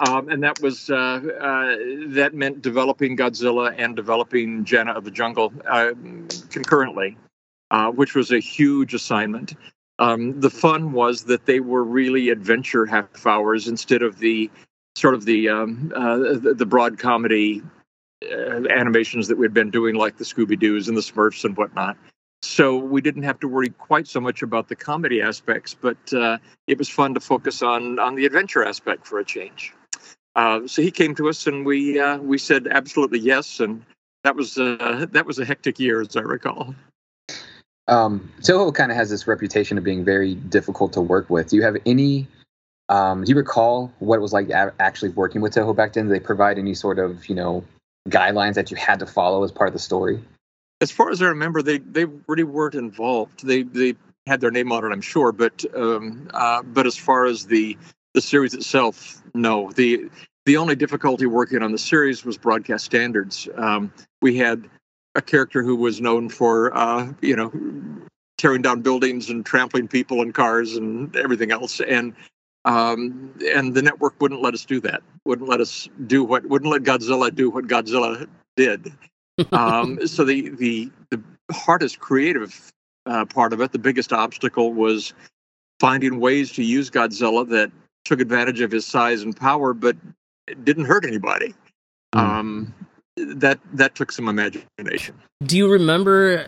Um, 0.00 0.28
and 0.28 0.42
that 0.42 0.60
was 0.60 0.90
uh, 0.90 0.94
uh, 0.94 1.76
that 2.14 2.32
meant 2.34 2.62
developing 2.62 3.16
Godzilla 3.16 3.74
and 3.78 3.94
developing 3.94 4.64
Jana 4.64 4.92
of 4.92 5.04
the 5.04 5.10
Jungle 5.10 5.52
uh, 5.68 5.92
concurrently, 6.50 7.16
uh, 7.70 7.90
which 7.90 8.14
was 8.14 8.32
a 8.32 8.40
huge 8.40 8.94
assignment. 8.94 9.54
Um, 10.00 10.40
the 10.40 10.50
fun 10.50 10.92
was 10.92 11.24
that 11.24 11.46
they 11.46 11.60
were 11.60 11.84
really 11.84 12.30
adventure 12.30 12.86
half 12.86 13.24
hours 13.24 13.68
instead 13.68 14.02
of 14.02 14.18
the 14.18 14.50
sort 14.96 15.14
of 15.14 15.24
the 15.24 15.48
um, 15.48 15.92
uh, 15.94 16.16
the, 16.54 16.66
broad 16.66 16.98
comedy 16.98 17.62
uh, 18.28 18.68
animations 18.68 19.28
that 19.28 19.38
we'd 19.38 19.54
been 19.54 19.70
doing, 19.70 19.94
like 19.94 20.18
the 20.18 20.24
Scooby 20.24 20.58
Doo's 20.58 20.88
and 20.88 20.96
the 20.96 21.02
Smurfs 21.02 21.44
and 21.44 21.56
whatnot. 21.56 21.96
So 22.42 22.76
we 22.76 23.00
didn't 23.00 23.22
have 23.22 23.38
to 23.40 23.48
worry 23.48 23.70
quite 23.70 24.08
so 24.08 24.20
much 24.20 24.42
about 24.42 24.68
the 24.68 24.76
comedy 24.76 25.22
aspects, 25.22 25.74
but 25.80 25.96
it 26.66 26.78
was 26.78 26.88
fun 26.88 27.14
to 27.14 27.20
focus 27.20 27.62
on 27.62 28.00
on 28.00 28.16
the 28.16 28.26
adventure 28.26 28.64
aspect 28.64 29.06
for 29.06 29.20
a 29.20 29.24
change. 29.24 29.72
Uh, 30.36 30.66
so 30.66 30.82
he 30.82 30.90
came 30.90 31.14
to 31.14 31.28
us 31.28 31.46
and 31.46 31.64
we 31.64 32.00
uh, 32.00 32.18
we 32.18 32.38
said 32.38 32.66
absolutely 32.68 33.20
yes, 33.20 33.60
and 33.60 33.84
that 34.24 34.34
was 34.34 34.58
uh, 34.58 35.06
that 35.12 35.26
was 35.26 35.38
a 35.38 35.44
hectic 35.44 35.78
year, 35.78 36.00
as 36.00 36.16
I 36.16 36.20
recall. 36.20 36.74
Um, 37.86 38.32
Toho 38.40 38.74
kind 38.74 38.90
of 38.90 38.96
has 38.96 39.10
this 39.10 39.26
reputation 39.26 39.76
of 39.78 39.84
being 39.84 40.04
very 40.04 40.34
difficult 40.34 40.94
to 40.94 41.00
work 41.00 41.28
with. 41.28 41.50
Do 41.50 41.56
you 41.56 41.62
have 41.62 41.76
any? 41.86 42.26
Um, 42.88 43.24
do 43.24 43.30
you 43.30 43.36
recall 43.36 43.92
what 43.98 44.16
it 44.16 44.20
was 44.20 44.32
like 44.32 44.50
actually 44.50 45.10
working 45.10 45.40
with 45.40 45.54
Toho 45.54 45.74
back 45.74 45.92
then? 45.92 46.06
Did 46.06 46.14
they 46.14 46.24
provide 46.24 46.58
any 46.58 46.74
sort 46.74 46.98
of 46.98 47.28
you 47.28 47.34
know 47.34 47.64
guidelines 48.08 48.54
that 48.54 48.70
you 48.70 48.76
had 48.76 48.98
to 49.00 49.06
follow 49.06 49.44
as 49.44 49.52
part 49.52 49.68
of 49.68 49.72
the 49.74 49.78
story? 49.78 50.22
As 50.80 50.90
far 50.90 51.10
as 51.10 51.22
I 51.22 51.26
remember, 51.26 51.62
they 51.62 51.78
they 51.78 52.06
really 52.26 52.44
weren't 52.44 52.74
involved. 52.74 53.46
They 53.46 53.62
they 53.62 53.94
had 54.26 54.40
their 54.40 54.50
name 54.50 54.72
on 54.72 54.84
it, 54.84 54.88
I'm 54.88 55.00
sure, 55.00 55.32
but 55.32 55.64
um, 55.76 56.28
uh, 56.34 56.62
but 56.62 56.86
as 56.86 56.96
far 56.96 57.26
as 57.26 57.46
the 57.46 57.76
the 58.14 58.20
series 58.20 58.54
itself, 58.54 59.22
no. 59.34 59.70
the 59.72 60.08
The 60.46 60.56
only 60.56 60.76
difficulty 60.76 61.26
working 61.26 61.62
on 61.62 61.72
the 61.72 61.78
series 61.78 62.24
was 62.24 62.36
broadcast 62.36 62.84
standards. 62.84 63.48
Um, 63.56 63.92
we 64.22 64.36
had 64.36 64.68
a 65.14 65.22
character 65.22 65.62
who 65.62 65.76
was 65.76 66.00
known 66.00 66.28
for 66.28 66.76
uh, 66.76 67.12
you 67.20 67.36
know 67.36 67.52
tearing 68.38 68.62
down 68.62 68.82
buildings 68.82 69.30
and 69.30 69.44
trampling 69.46 69.88
people 69.88 70.20
and 70.20 70.34
cars 70.34 70.76
and 70.76 71.14
everything 71.16 71.50
else, 71.50 71.80
and 71.80 72.14
um, 72.64 73.32
and 73.54 73.74
the 73.74 73.82
network 73.82 74.20
wouldn't 74.20 74.42
let 74.42 74.54
us 74.54 74.64
do 74.64 74.80
that. 74.80 75.02
Wouldn't 75.24 75.48
let 75.48 75.60
us 75.60 75.88
do 76.06 76.24
what 76.24 76.46
wouldn't 76.46 76.70
let 76.70 76.82
Godzilla 76.82 77.34
do 77.34 77.50
what 77.50 77.66
Godzilla 77.66 78.28
did 78.56 78.92
um, 79.52 80.06
so 80.06 80.24
the 80.24 80.50
the 80.50 80.90
the 81.10 81.20
hardest 81.52 81.98
creative 82.00 82.72
uh, 83.06 83.24
part 83.24 83.52
of 83.52 83.60
it, 83.60 83.72
the 83.72 83.78
biggest 83.78 84.12
obstacle 84.12 84.72
was 84.72 85.12
finding 85.80 86.20
ways 86.20 86.52
to 86.52 86.62
use 86.62 86.90
Godzilla 86.90 87.48
that 87.48 87.70
took 88.04 88.20
advantage 88.20 88.60
of 88.60 88.70
his 88.70 88.86
size 88.86 89.22
and 89.22 89.36
power, 89.36 89.74
but 89.74 89.96
it 90.46 90.64
didn't 90.64 90.84
hurt 90.84 91.04
anybody. 91.04 91.54
Mm. 92.14 92.20
Um, 92.20 92.74
that 93.16 93.60
that 93.72 93.94
took 93.94 94.12
some 94.12 94.28
imagination. 94.28 95.14
Do 95.42 95.56
you 95.56 95.70
remember 95.70 96.46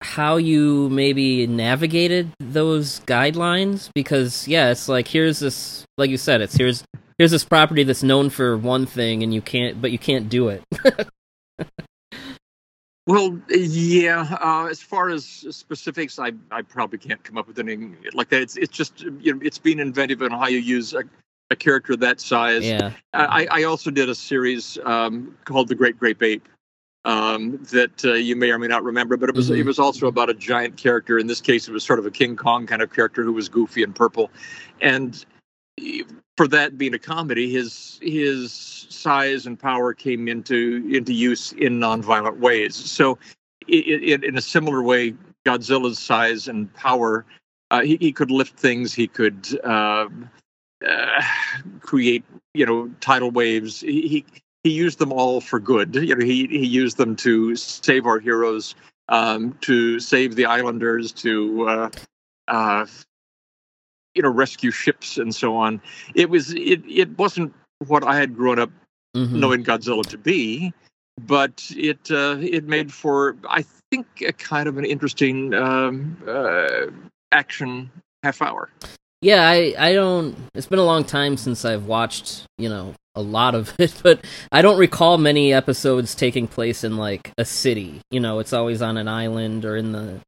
how 0.00 0.36
you 0.36 0.88
maybe 0.90 1.46
navigated 1.46 2.30
those 2.38 3.00
guidelines? 3.00 3.90
Because 3.94 4.46
yeah, 4.48 4.70
it's 4.70 4.88
like 4.88 5.08
here's 5.08 5.38
this, 5.38 5.84
like 5.96 6.10
you 6.10 6.16
said, 6.16 6.40
it's 6.40 6.56
here's 6.56 6.84
here's 7.18 7.30
this 7.30 7.44
property 7.44 7.84
that's 7.84 8.02
known 8.02 8.30
for 8.30 8.56
one 8.56 8.86
thing, 8.86 9.22
and 9.22 9.32
you 9.32 9.42
can't, 9.42 9.80
but 9.80 9.90
you 9.92 9.98
can't 9.98 10.28
do 10.28 10.48
it. 10.48 10.62
Well, 13.08 13.40
yeah. 13.48 14.36
Uh, 14.38 14.66
as 14.66 14.82
far 14.82 15.08
as 15.08 15.24
specifics, 15.24 16.18
I, 16.18 16.32
I 16.50 16.60
probably 16.60 16.98
can't 16.98 17.24
come 17.24 17.38
up 17.38 17.48
with 17.48 17.58
anything 17.58 17.96
like 18.12 18.28
that. 18.28 18.42
It's 18.42 18.58
it's 18.58 18.76
just 18.76 19.00
you 19.00 19.32
know 19.32 19.40
it's 19.42 19.56
being 19.56 19.78
inventive 19.78 20.20
in 20.20 20.30
how 20.30 20.46
you 20.46 20.58
use 20.58 20.92
a, 20.92 21.04
a 21.50 21.56
character 21.56 21.96
that 21.96 22.20
size. 22.20 22.66
Yeah. 22.66 22.92
I, 23.14 23.48
I 23.50 23.62
also 23.62 23.90
did 23.90 24.10
a 24.10 24.14
series 24.14 24.76
um, 24.84 25.34
called 25.46 25.68
The 25.68 25.74
Great 25.74 25.98
Grape 25.98 26.22
Ape 26.22 26.46
um, 27.06 27.56
that 27.70 28.04
uh, 28.04 28.12
you 28.12 28.36
may 28.36 28.50
or 28.50 28.58
may 28.58 28.66
not 28.66 28.84
remember, 28.84 29.16
but 29.16 29.30
it 29.30 29.34
was 29.34 29.48
Mhm. 29.48 29.60
it 29.60 29.64
was 29.64 29.78
also 29.78 30.06
about 30.06 30.28
a 30.28 30.34
giant 30.34 30.76
character. 30.76 31.18
In 31.18 31.26
this 31.26 31.40
case, 31.40 31.66
it 31.66 31.72
was 31.72 31.82
sort 31.84 31.98
of 31.98 32.04
a 32.04 32.10
King 32.10 32.36
Kong 32.36 32.66
kind 32.66 32.82
of 32.82 32.92
character 32.92 33.24
who 33.24 33.32
was 33.32 33.48
goofy 33.48 33.82
and 33.82 33.94
purple, 33.94 34.30
and 34.82 35.24
for 36.36 36.48
that 36.48 36.78
being 36.78 36.94
a 36.94 36.98
comedy, 36.98 37.50
his 37.50 37.98
his 38.02 38.52
size 38.88 39.46
and 39.46 39.58
power 39.58 39.92
came 39.92 40.28
into 40.28 40.88
into 40.90 41.12
use 41.12 41.52
in 41.52 41.80
nonviolent 41.80 42.38
ways. 42.38 42.74
So, 42.74 43.18
i 43.68 43.74
i 43.74 44.18
in 44.22 44.36
a 44.36 44.40
similar 44.40 44.82
way, 44.82 45.14
Godzilla's 45.44 45.98
size 45.98 46.48
and 46.48 46.72
power, 46.74 47.24
uh, 47.70 47.82
he, 47.82 47.96
he 48.00 48.12
could 48.12 48.30
lift 48.30 48.58
things. 48.58 48.94
He 48.94 49.06
could 49.06 49.46
uh, 49.64 50.08
uh, 50.86 51.22
create, 51.80 52.24
you 52.54 52.64
know, 52.64 52.88
tidal 53.00 53.30
waves. 53.30 53.80
He, 53.80 54.08
he 54.08 54.24
he 54.64 54.70
used 54.70 54.98
them 54.98 55.12
all 55.12 55.40
for 55.40 55.58
good. 55.58 55.94
You 55.94 56.14
know, 56.14 56.24
he 56.24 56.46
he 56.46 56.66
used 56.66 56.96
them 56.96 57.16
to 57.16 57.56
save 57.56 58.06
our 58.06 58.20
heroes, 58.20 58.74
um, 59.08 59.56
to 59.62 60.00
save 60.00 60.34
the 60.34 60.46
islanders, 60.46 61.12
to 61.12 61.68
uh, 61.68 61.90
uh, 62.48 62.86
you 64.18 64.22
know 64.22 64.28
rescue 64.30 64.72
ships 64.72 65.16
and 65.16 65.32
so 65.32 65.56
on. 65.56 65.80
It 66.16 66.28
was 66.28 66.52
it 66.52 66.82
it 66.86 67.16
wasn't 67.16 67.54
what 67.86 68.02
I 68.04 68.16
had 68.16 68.36
grown 68.36 68.58
up 68.58 68.70
Mhm. 69.16 69.32
knowing 69.32 69.64
Godzilla 69.64 70.04
to 70.06 70.18
be, 70.18 70.72
but 71.26 71.64
it 71.74 72.10
uh, 72.10 72.36
it 72.40 72.64
made 72.64 72.92
for 72.92 73.36
I 73.48 73.64
think 73.90 74.06
a 74.26 74.32
kind 74.32 74.68
of 74.68 74.76
an 74.76 74.84
interesting 74.84 75.54
um, 75.54 76.18
uh, 76.28 76.88
action 77.32 77.90
half 78.22 78.42
hour. 78.42 78.68
Yeah, 79.22 79.48
I 79.48 79.74
I 79.78 79.94
don't. 79.94 80.36
It's 80.54 80.66
been 80.66 80.78
a 80.78 80.84
long 80.84 81.04
time 81.04 81.36
since 81.38 81.64
I've 81.64 81.86
watched 81.86 82.44
you 82.58 82.68
know 82.68 82.94
a 83.14 83.22
lot 83.22 83.54
of 83.54 83.72
it, 83.78 83.94
but 84.02 84.24
I 84.52 84.60
don't 84.60 84.78
recall 84.78 85.16
many 85.16 85.52
episodes 85.54 86.14
taking 86.14 86.46
place 86.48 86.84
in 86.84 86.96
like 86.98 87.32
a 87.38 87.44
city. 87.44 88.00
You 88.10 88.20
know, 88.20 88.40
it's 88.40 88.52
always 88.52 88.82
on 88.82 88.96
an 88.98 89.08
island 89.08 89.64
or 89.64 89.76
in 89.76 89.92
the 89.92 90.20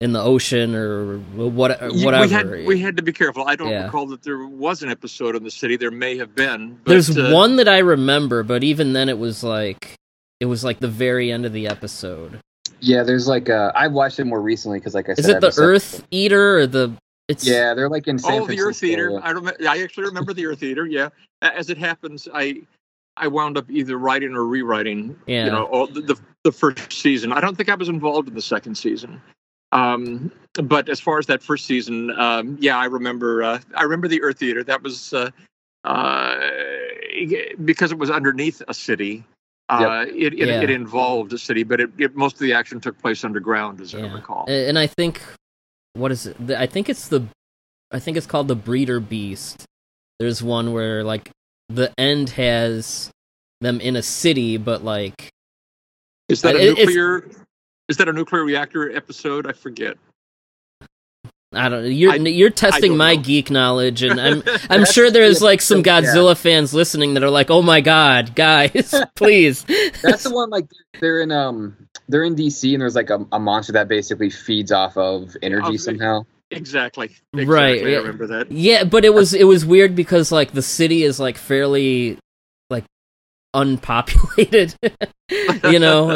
in 0.00 0.12
the 0.12 0.20
ocean 0.22 0.74
or 0.74 1.18
what 1.34 1.80
You- 1.94 2.04
whatever. 2.04 2.24
We 2.26 2.30
had 2.30 2.66
we 2.66 2.80
had 2.80 2.96
to 2.98 3.02
be 3.02 3.12
careful. 3.12 3.44
I 3.46 3.56
don't 3.56 3.70
Yeah. 3.70 3.84
recall 3.86 4.06
that 4.08 4.22
there 4.22 4.44
was 4.46 4.82
an 4.82 4.90
episode 4.90 5.34
in 5.36 5.42
the 5.44 5.50
city. 5.50 5.76
There 5.76 5.90
may 5.90 6.16
have 6.18 6.34
been. 6.34 6.78
But, 6.84 6.90
There's 6.90 7.16
uh, 7.16 7.30
one 7.32 7.56
that 7.56 7.68
I 7.68 7.78
remember, 7.78 8.42
but 8.42 8.62
even 8.62 8.92
then, 8.92 9.08
it 9.08 9.18
was 9.18 9.42
like 9.42 9.94
it 10.40 10.46
was 10.46 10.62
like 10.64 10.80
the 10.80 10.88
very 10.88 11.32
end 11.32 11.46
of 11.46 11.52
the 11.54 11.66
episode. 11.66 12.38
Yeah, 12.80 13.02
there's 13.04 13.26
like 13.26 13.48
uh, 13.48 13.72
I 13.74 13.86
watched 13.88 14.18
it 14.20 14.26
more 14.26 14.40
recently 14.42 14.78
because 14.78 14.94
like 14.94 15.08
I 15.08 15.14
said, 15.14 15.18
Is 15.20 15.24
said, 15.26 15.36
it 15.36 15.40
the 15.40 15.46
episode- 15.46 15.62
Earth 15.62 16.06
Eater 16.10 16.58
or 16.58 16.66
the? 16.66 16.92
It's 17.28 17.44
Yeah, 17.46 17.74
they're 17.74 17.88
like 17.88 18.06
in 18.06 18.18
San 18.18 18.32
Oh, 18.34 18.46
the 18.46 18.54
Francisco. 18.56 18.68
Earth 18.68 18.84
Eater. 18.84 19.20
I 19.22 19.30
remember. 19.30 19.56
I 19.68 19.82
actually 19.82 20.04
remember 20.04 20.32
the 20.34 20.46
Earth 20.46 20.62
Eater. 20.62 20.86
Yeah. 20.86 21.08
As 21.42 21.70
it 21.70 21.78
happens, 21.78 22.28
I 22.32 22.60
I 23.16 23.28
wound 23.28 23.56
up 23.56 23.68
either 23.70 23.96
writing 23.96 24.34
or 24.34 24.44
rewriting. 24.44 25.16
Yeah. 25.26 25.46
You 25.46 25.50
know, 25.52 25.64
all 25.64 25.86
the, 25.86 26.02
the 26.02 26.16
the 26.44 26.52
first 26.52 26.92
season. 26.92 27.32
I 27.32 27.40
don't 27.40 27.56
think 27.56 27.68
I 27.70 27.74
was 27.74 27.88
involved 27.88 28.28
in 28.28 28.34
the 28.34 28.42
second 28.42 28.74
season. 28.76 29.20
Um, 29.72 30.30
but 30.54 30.88
as 30.88 31.00
far 31.00 31.18
as 31.18 31.26
that 31.26 31.42
first 31.42 31.66
season, 31.66 32.10
um, 32.18 32.56
yeah, 32.60 32.78
I 32.78 32.86
remember. 32.86 33.42
Uh, 33.42 33.60
I 33.74 33.82
remember 33.82 34.08
the 34.08 34.22
Earth 34.22 34.42
Eater. 34.42 34.64
That 34.64 34.82
was 34.82 35.12
uh, 35.12 35.30
uh, 35.84 36.36
because 37.64 37.92
it 37.92 37.98
was 37.98 38.10
underneath 38.10 38.62
a 38.68 38.74
city. 38.74 39.24
Uh, 39.68 40.06
it, 40.08 40.32
it, 40.34 40.48
Yeah. 40.48 40.62
it 40.62 40.70
involved 40.70 41.32
a 41.32 41.38
city, 41.38 41.64
but 41.64 41.80
it, 41.80 41.90
it 41.98 42.14
most 42.14 42.34
of 42.34 42.40
the 42.40 42.52
action 42.52 42.80
took 42.80 42.98
place 43.00 43.24
underground, 43.24 43.80
as 43.80 43.94
I 43.94 44.00
recall. 44.00 44.44
And 44.48 44.78
I 44.78 44.86
think 44.86 45.20
what 45.94 46.12
is 46.12 46.26
it? 46.26 46.36
I 46.50 46.66
think 46.66 46.88
it's 46.88 47.08
the 47.08 47.26
I 47.90 47.98
think 47.98 48.16
it's 48.16 48.26
called 48.26 48.48
the 48.48 48.56
Breeder 48.56 49.00
Beast. 49.00 49.64
There's 50.18 50.42
one 50.42 50.72
where 50.72 51.02
like 51.02 51.30
the 51.68 51.92
end 51.98 52.30
has 52.30 53.10
them 53.60 53.80
in 53.80 53.96
a 53.96 54.02
city, 54.02 54.56
but 54.56 54.84
like 54.84 55.30
Is 56.28 56.42
that 56.42 56.56
a 56.56 56.58
nuclear? 56.58 57.28
Is 57.88 57.96
that 57.98 58.08
a 58.08 58.12
nuclear 58.12 58.44
reactor 58.44 58.94
episode? 58.94 59.46
I 59.46 59.52
forget. 59.52 59.96
I 61.52 61.68
don't. 61.68 61.90
You're 61.92 62.12
I- 62.12 62.16
you're 62.16 62.50
testing 62.50 62.96
my 62.96 63.14
know. 63.14 63.22
geek 63.22 63.50
knowledge, 63.50 64.02
and 64.02 64.20
I'm 64.20 64.42
I'm 64.70 64.84
sure 64.84 65.10
there's 65.10 65.40
like 65.40 65.60
some 65.60 65.78
yeah. 65.78 66.02
Godzilla 66.02 66.36
fans 66.36 66.74
listening 66.74 67.14
that 67.14 67.22
are 67.22 67.30
like, 67.30 67.50
"Oh 67.50 67.62
my 67.62 67.80
god, 67.80 68.34
guys, 68.34 68.92
please." 69.14 69.64
That's 70.02 70.24
the 70.24 70.32
one 70.32 70.50
like 70.50 70.66
they're 71.00 71.20
in 71.22 71.30
um 71.30 71.76
they're 72.08 72.24
in 72.24 72.34
DC 72.34 72.72
and 72.72 72.80
there's 72.82 72.96
like 72.96 73.10
a, 73.10 73.24
a 73.32 73.38
monster 73.38 73.72
that 73.74 73.88
basically 73.88 74.28
feeds 74.30 74.72
off 74.72 74.96
of 74.96 75.36
energy 75.42 75.76
Of- 75.76 75.80
somehow. 75.80 76.26
Exactly. 76.50 77.06
exactly. 77.32 77.44
Right, 77.44 77.82
I 77.82 77.96
remember 77.96 78.26
that. 78.28 78.52
Yeah, 78.52 78.84
but 78.84 79.04
it 79.04 79.12
was 79.14 79.32
it 79.34 79.44
was 79.44 79.64
weird 79.66 79.96
because 79.96 80.30
like 80.30 80.52
the 80.52 80.62
city 80.62 81.02
is 81.02 81.18
like 81.18 81.36
fairly 81.38 82.18
like 82.70 82.84
unpopulated, 83.54 84.74
you 85.64 85.78
know. 85.80 86.10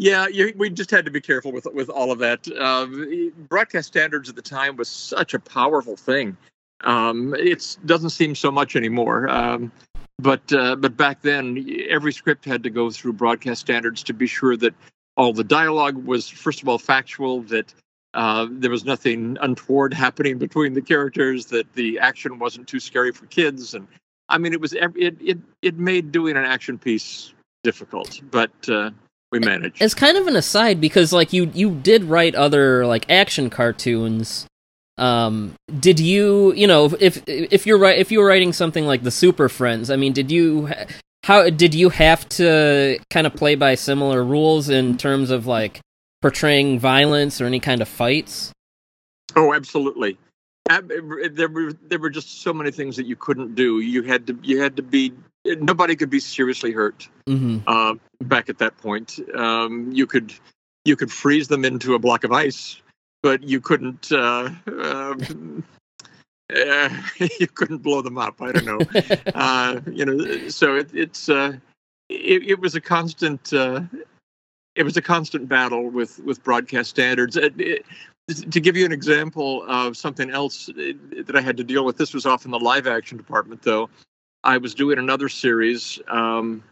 Yeah, 0.00 0.28
you, 0.28 0.54
we 0.56 0.70
just 0.70 0.90
had 0.90 1.04
to 1.04 1.10
be 1.10 1.20
careful 1.20 1.52
with 1.52 1.66
with 1.74 1.90
all 1.90 2.10
of 2.10 2.18
that. 2.20 2.48
Um, 2.58 3.30
broadcast 3.50 3.88
standards 3.88 4.30
at 4.30 4.34
the 4.34 4.40
time 4.40 4.76
was 4.76 4.88
such 4.88 5.34
a 5.34 5.38
powerful 5.38 5.94
thing. 5.94 6.38
Um, 6.80 7.34
it 7.34 7.76
doesn't 7.84 8.08
seem 8.08 8.34
so 8.34 8.50
much 8.50 8.76
anymore. 8.76 9.28
Um, 9.28 9.70
but 10.18 10.50
uh, 10.54 10.76
but 10.76 10.96
back 10.96 11.20
then, 11.20 11.66
every 11.86 12.14
script 12.14 12.46
had 12.46 12.62
to 12.62 12.70
go 12.70 12.90
through 12.90 13.12
broadcast 13.12 13.60
standards 13.60 14.02
to 14.04 14.14
be 14.14 14.26
sure 14.26 14.56
that 14.56 14.74
all 15.18 15.34
the 15.34 15.44
dialogue 15.44 15.96
was 16.06 16.30
first 16.30 16.62
of 16.62 16.68
all 16.68 16.78
factual, 16.78 17.42
that 17.42 17.74
uh, 18.14 18.46
there 18.50 18.70
was 18.70 18.86
nothing 18.86 19.36
untoward 19.42 19.92
happening 19.92 20.38
between 20.38 20.72
the 20.72 20.80
characters, 20.80 21.44
that 21.46 21.70
the 21.74 21.98
action 21.98 22.38
wasn't 22.38 22.66
too 22.66 22.80
scary 22.80 23.12
for 23.12 23.26
kids, 23.26 23.74
and 23.74 23.86
I 24.30 24.38
mean, 24.38 24.54
it 24.54 24.62
was 24.62 24.72
it 24.72 24.92
it 24.96 25.38
it 25.60 25.76
made 25.76 26.10
doing 26.10 26.38
an 26.38 26.44
action 26.44 26.78
piece 26.78 27.34
difficult, 27.62 28.22
but 28.30 28.50
uh, 28.70 28.92
we 29.30 29.38
managed. 29.38 29.80
It's 29.80 29.94
kind 29.94 30.16
of 30.16 30.26
an 30.26 30.36
aside 30.36 30.80
because 30.80 31.12
like 31.12 31.32
you 31.32 31.50
you 31.54 31.70
did 31.70 32.04
write 32.04 32.34
other 32.34 32.86
like 32.86 33.08
action 33.10 33.50
cartoons. 33.50 34.46
Um, 34.98 35.54
did 35.78 36.00
you 36.00 36.52
you 36.54 36.66
know 36.66 36.92
if 37.00 37.22
if 37.26 37.66
you're 37.66 37.78
right 37.78 37.98
if 37.98 38.10
you 38.12 38.20
were 38.20 38.26
writing 38.26 38.52
something 38.52 38.86
like 38.86 39.02
the 39.02 39.10
Super 39.10 39.48
Friends? 39.48 39.90
I 39.90 39.96
mean, 39.96 40.12
did 40.12 40.30
you 40.30 40.68
how 41.24 41.48
did 41.50 41.74
you 41.74 41.90
have 41.90 42.28
to 42.30 42.98
kind 43.10 43.26
of 43.26 43.34
play 43.34 43.54
by 43.54 43.74
similar 43.74 44.24
rules 44.24 44.68
in 44.68 44.96
terms 44.96 45.30
of 45.30 45.46
like 45.46 45.80
portraying 46.20 46.78
violence 46.78 47.40
or 47.40 47.46
any 47.46 47.60
kind 47.60 47.80
of 47.80 47.88
fights? 47.88 48.52
Oh, 49.36 49.54
absolutely. 49.54 50.18
There 50.68 51.48
were 51.48 51.72
there 51.72 51.98
were 51.98 52.10
just 52.10 52.42
so 52.42 52.52
many 52.52 52.70
things 52.70 52.96
that 52.96 53.06
you 53.06 53.16
couldn't 53.16 53.54
do. 53.54 53.80
You 53.80 54.02
had 54.02 54.26
to 54.26 54.38
you 54.42 54.60
had 54.60 54.76
to 54.76 54.82
be 54.82 55.12
nobody 55.44 55.96
could 55.96 56.10
be 56.10 56.20
seriously 56.20 56.72
hurt. 56.72 57.08
hmm 57.26 57.58
Uh, 57.66 57.94
back 58.22 58.48
at 58.48 58.58
that 58.58 58.76
point, 58.78 59.18
um, 59.34 59.90
you 59.92 60.06
could 60.06 60.32
you 60.84 60.96
could 60.96 61.12
freeze 61.12 61.48
them 61.48 61.64
into 61.64 61.94
a 61.94 61.98
block 61.98 62.24
of 62.24 62.32
ice, 62.32 62.80
but 63.22 63.42
you 63.42 63.60
couldn't. 63.60 64.10
Uh, 64.10 64.50
um, 64.66 65.64
uh, 66.54 66.88
you 67.40 67.46
couldn't 67.46 67.78
blow 67.78 68.02
them 68.02 68.18
up. 68.18 68.40
I 68.40 68.52
don't 68.52 68.64
know. 68.64 68.80
uh, 69.34 69.80
you 69.90 70.04
know, 70.04 70.48
so 70.48 70.76
it, 70.76 70.90
it's 70.94 71.28
uh, 71.28 71.52
it, 72.08 72.42
it 72.48 72.60
was 72.60 72.74
a 72.74 72.80
constant 72.80 73.52
uh, 73.52 73.82
it 74.74 74.82
was 74.82 74.96
a 74.96 75.02
constant 75.02 75.48
battle 75.48 75.88
with 75.90 76.18
with 76.20 76.42
broadcast 76.42 76.90
standards. 76.90 77.36
It, 77.36 77.84
to 78.28 78.60
give 78.60 78.76
you 78.76 78.84
an 78.84 78.92
example 78.92 79.64
of 79.66 79.96
something 79.96 80.30
else 80.30 80.66
that 80.66 81.32
I 81.34 81.40
had 81.40 81.56
to 81.56 81.64
deal 81.64 81.84
with, 81.84 81.96
this 81.96 82.14
was 82.14 82.26
off 82.26 82.44
in 82.44 82.52
the 82.52 82.60
live 82.60 82.86
action 82.86 83.16
department, 83.16 83.62
though. 83.62 83.90
I 84.44 84.58
was 84.58 84.74
doing 84.74 84.98
another 84.98 85.28
series. 85.28 85.98
Um, 86.08 86.62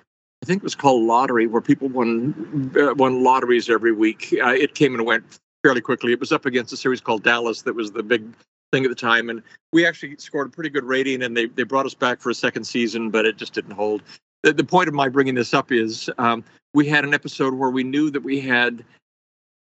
I 0.42 0.46
think 0.46 0.58
it 0.58 0.64
was 0.64 0.74
called 0.74 1.02
Lottery, 1.02 1.46
where 1.46 1.60
people 1.60 1.88
won 1.88 2.72
uh, 2.78 2.94
won 2.94 3.22
lotteries 3.22 3.68
every 3.68 3.92
week. 3.92 4.34
Uh, 4.42 4.50
it 4.50 4.74
came 4.74 4.94
and 4.94 5.04
went 5.04 5.38
fairly 5.62 5.80
quickly. 5.80 6.12
It 6.12 6.20
was 6.20 6.32
up 6.32 6.46
against 6.46 6.72
a 6.72 6.76
series 6.76 7.00
called 7.00 7.22
Dallas 7.24 7.62
that 7.62 7.74
was 7.74 7.92
the 7.92 8.02
big 8.02 8.24
thing 8.72 8.84
at 8.84 8.88
the 8.88 8.94
time, 8.94 9.30
and 9.30 9.42
we 9.72 9.86
actually 9.86 10.16
scored 10.18 10.48
a 10.48 10.50
pretty 10.50 10.70
good 10.70 10.84
rating. 10.84 11.22
And 11.22 11.36
they 11.36 11.46
they 11.46 11.64
brought 11.64 11.86
us 11.86 11.94
back 11.94 12.20
for 12.20 12.30
a 12.30 12.34
second 12.34 12.64
season, 12.64 13.10
but 13.10 13.26
it 13.26 13.36
just 13.36 13.52
didn't 13.52 13.72
hold. 13.72 14.02
The, 14.44 14.52
the 14.52 14.64
point 14.64 14.88
of 14.88 14.94
my 14.94 15.08
bringing 15.08 15.34
this 15.34 15.52
up 15.52 15.72
is 15.72 16.08
um, 16.18 16.44
we 16.72 16.86
had 16.86 17.04
an 17.04 17.12
episode 17.12 17.54
where 17.54 17.70
we 17.70 17.82
knew 17.82 18.10
that 18.10 18.22
we 18.22 18.40
had 18.40 18.84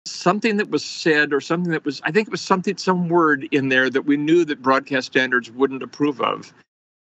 something 0.06 0.56
that 0.56 0.70
was 0.70 0.84
said 0.84 1.32
or 1.32 1.40
something 1.40 1.70
that 1.70 1.84
was 1.84 2.00
I 2.04 2.10
think 2.10 2.28
it 2.28 2.32
was 2.32 2.40
something 2.40 2.76
some 2.76 3.08
word 3.08 3.48
in 3.52 3.68
there 3.68 3.88
that 3.88 4.02
we 4.02 4.16
knew 4.16 4.44
that 4.44 4.60
broadcast 4.60 5.06
standards 5.06 5.50
wouldn't 5.50 5.82
approve 5.82 6.20
of 6.20 6.52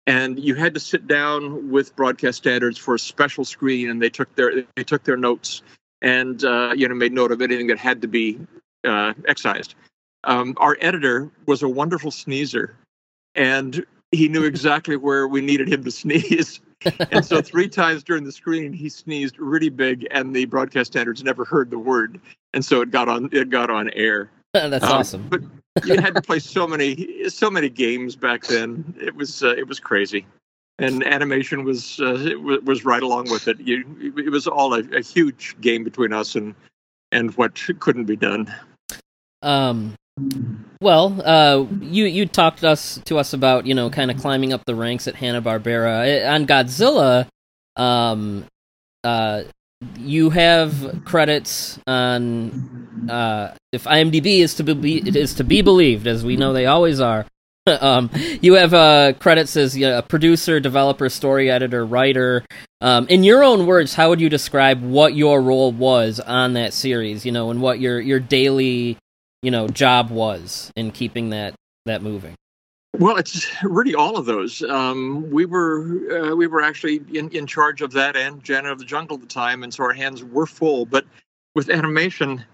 and 0.06 0.40
you 0.40 0.56
had 0.56 0.74
to 0.74 0.80
sit 0.80 1.08
down 1.08 1.72
with 1.72 1.96
broadcast 1.96 2.38
standards 2.38 2.78
for 2.78 2.96
a 2.96 3.00
special 3.00 3.46
screen 3.46 3.90
and 3.90 4.02
they 4.02 4.10
took 4.10 4.34
their 4.36 4.64
they 4.76 4.84
took 4.84 5.04
their 5.04 5.18
notes 5.18 5.62
and 6.02 6.44
uh, 6.44 6.74
you 6.76 6.88
know 6.88 6.96
made 6.96 7.14
note 7.14 7.32
of 7.32 7.42
anything 7.42 7.68
that 7.68 7.78
had 7.78 8.02
to 8.02 8.08
be 8.08 8.40
uh, 8.84 9.14
excised. 9.28 9.76
Um, 10.26 10.56
our 10.58 10.78
editor 10.80 11.32
was 11.46 11.64
a 11.64 11.70
wonderful 11.70 12.12
sneezer 12.12 12.76
and 13.36 13.86
he 14.12 14.28
knew 14.28 14.44
exactly 14.44 14.96
where 14.96 15.28
we 15.28 15.42
needed 15.42 15.68
him 15.68 15.84
to 15.84 15.92
sneeze. 16.04 16.60
And 17.12 17.26
so 17.26 17.42
three 17.42 17.70
times 17.70 18.04
during 18.04 18.26
the 18.26 18.32
screen 18.32 18.74
he 18.74 18.90
sneezed 18.90 19.40
really 19.40 19.70
big 19.70 20.06
and 20.12 20.36
the 20.36 20.46
broadcast 20.46 20.92
standards 20.92 21.24
never 21.24 21.46
heard 21.46 21.72
the 21.72 21.80
word. 21.80 22.20
And 22.54 22.64
so 22.64 22.82
it 22.82 22.92
got 22.92 23.08
on 23.08 23.30
it 23.32 23.50
got 23.50 23.70
on 23.70 23.90
air 23.92 24.30
That's 24.70 24.86
Um, 24.86 24.92
awesome. 24.92 25.28
But 25.30 25.42
you 25.86 26.00
had 26.00 26.14
to 26.16 26.22
play 26.22 26.40
so 26.40 26.68
many 26.68 27.28
so 27.30 27.50
many 27.50 27.70
games 27.70 28.16
back 28.16 28.46
then. 28.46 28.94
It 29.02 29.16
was 29.16 29.42
uh, 29.44 29.56
it 29.56 29.68
was 29.68 29.80
crazy, 29.80 30.26
and 30.78 31.04
animation 31.04 31.64
was 31.64 32.00
uh, 32.00 32.16
it 32.16 32.42
wa- 32.42 32.60
was 32.64 32.86
right 32.86 33.02
along 33.02 33.32
with 33.32 33.48
it. 33.48 33.60
You, 33.60 33.84
it 34.18 34.30
was 34.30 34.48
all 34.48 34.76
a, 34.76 34.84
a 34.96 35.02
huge 35.02 35.56
game 35.62 35.84
between 35.84 36.14
us 36.14 36.36
and 36.36 36.54
and 37.12 37.36
what 37.38 37.60
couldn't 37.80 38.06
be 38.06 38.16
done. 38.16 38.54
Um, 39.42 39.96
well, 40.82 41.20
uh, 41.26 41.66
you 41.82 42.06
you 42.06 42.28
talked 42.28 42.60
to 42.60 42.70
us 42.70 43.00
to 43.06 43.18
us 43.18 43.34
about 43.34 43.66
you 43.66 43.74
know 43.74 43.90
kind 43.90 44.12
of 44.12 44.18
climbing 44.18 44.54
up 44.54 44.64
the 44.66 44.76
ranks 44.76 45.08
at 45.08 45.16
Hanna 45.16 45.42
Barbera 45.42 46.30
on 46.30 46.46
Godzilla. 46.46 47.28
Um, 47.76 48.46
uh, 49.04 49.44
you 49.98 50.30
have 50.30 51.04
credits 51.06 51.80
on 51.88 53.08
uh, 53.10 53.56
if 53.72 53.84
IMDb 53.86 54.40
is 54.40 54.56
to 54.56 54.64
be 54.64 54.98
it 54.98 55.16
is 55.16 55.36
to 55.36 55.44
be 55.44 55.62
believed, 55.62 56.08
as 56.08 56.24
we 56.24 56.38
know 56.38 56.54
they 56.54 56.66
always 56.66 57.00
are. 57.00 57.26
um, 57.80 58.10
you 58.42 58.54
have 58.56 58.74
uh, 58.74 59.14
credits 59.20 59.56
as 59.56 59.78
you 59.78 59.86
know, 59.86 60.00
a 60.00 60.02
producer, 60.02 60.60
developer, 60.60 61.08
story 61.08 61.50
editor, 61.50 61.86
writer. 61.86 62.44
Um, 62.82 63.08
in 63.08 63.24
your 63.24 63.44
own 63.44 63.66
words, 63.66 63.94
how 63.94 64.10
would 64.10 64.20
you 64.20 64.30
describe 64.30 64.82
what 64.84 65.16
your 65.16 65.42
role 65.42 65.72
was 65.72 66.20
on 66.20 66.54
that 66.54 66.74
series? 66.74 67.26
You 67.26 67.32
know, 67.32 67.52
and 67.52 67.62
what 67.62 67.80
your 67.80 68.02
your 68.02 68.20
daily 68.20 68.98
you 69.42 69.52
know 69.52 69.68
job 69.68 70.10
was 70.10 70.72
in 70.76 70.92
keeping 70.92 71.30
that 71.30 71.56
that 71.86 72.02
moving. 72.02 72.36
Well, 73.00 73.18
it's 73.18 73.48
really 73.64 73.96
all 73.96 74.18
of 74.18 74.26
those. 74.26 74.62
Um, 74.64 75.30
we 75.32 75.46
were 75.46 76.32
uh, 76.32 76.36
we 76.36 76.46
were 76.46 76.62
actually 76.62 77.02
in, 77.12 77.30
in 77.30 77.48
charge 77.48 77.82
of 77.82 77.92
that 77.94 78.16
and 78.16 78.44
Jana 78.44 78.72
of 78.72 78.78
the 78.78 78.86
Jungle 78.86 79.16
at 79.16 79.22
the 79.22 79.28
time, 79.28 79.64
and 79.64 79.74
so 79.74 79.84
our 79.84 79.94
hands 79.94 80.24
were 80.24 80.46
full. 80.46 80.86
But 80.86 81.06
with 81.56 81.70
animation, 81.72 82.46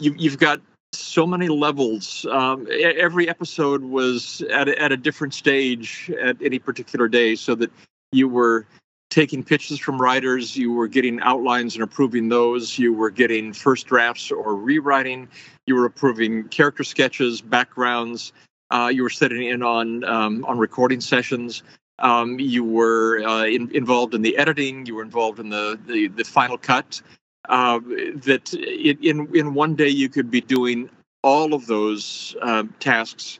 you, 0.00 0.14
you've 0.16 0.38
got 0.38 0.62
so 0.94 1.26
many 1.26 1.48
levels. 1.48 2.24
Um, 2.30 2.66
every 2.70 3.28
episode 3.28 3.82
was 3.82 4.40
at 4.50 4.68
a, 4.68 4.80
at 4.80 4.90
a 4.90 4.96
different 4.96 5.34
stage 5.34 6.10
at 6.18 6.36
any 6.40 6.58
particular 6.58 7.06
day, 7.06 7.34
so 7.34 7.54
that 7.56 7.70
you 8.10 8.26
were 8.26 8.66
taking 9.10 9.44
pitches 9.44 9.78
from 9.78 10.00
writers, 10.00 10.56
you 10.56 10.72
were 10.72 10.88
getting 10.88 11.20
outlines 11.20 11.74
and 11.74 11.84
approving 11.84 12.30
those, 12.30 12.78
you 12.78 12.92
were 12.92 13.10
getting 13.10 13.52
first 13.52 13.86
drafts 13.86 14.30
or 14.30 14.56
rewriting, 14.56 15.28
you 15.66 15.74
were 15.74 15.84
approving 15.84 16.48
character 16.48 16.82
sketches, 16.82 17.40
backgrounds. 17.40 18.32
Uh, 18.70 18.90
you 18.92 19.02
were 19.02 19.10
sitting 19.10 19.46
in 19.46 19.62
on 19.62 20.04
um, 20.04 20.44
on 20.44 20.58
recording 20.58 21.00
sessions. 21.00 21.62
Um, 22.00 22.38
you 22.40 22.64
were 22.64 23.22
uh, 23.24 23.44
in, 23.44 23.70
involved 23.74 24.14
in 24.14 24.22
the 24.22 24.36
editing. 24.36 24.86
You 24.86 24.96
were 24.96 25.02
involved 25.02 25.38
in 25.38 25.50
the 25.50 25.78
the, 25.86 26.08
the 26.08 26.24
final 26.24 26.58
cut. 26.58 27.00
Uh, 27.48 27.78
that 28.16 28.54
in 28.54 28.98
in 29.02 29.36
in 29.36 29.54
one 29.54 29.74
day 29.74 29.88
you 29.88 30.08
could 30.08 30.30
be 30.30 30.40
doing 30.40 30.88
all 31.22 31.54
of 31.54 31.66
those 31.66 32.34
um, 32.42 32.74
tasks 32.80 33.38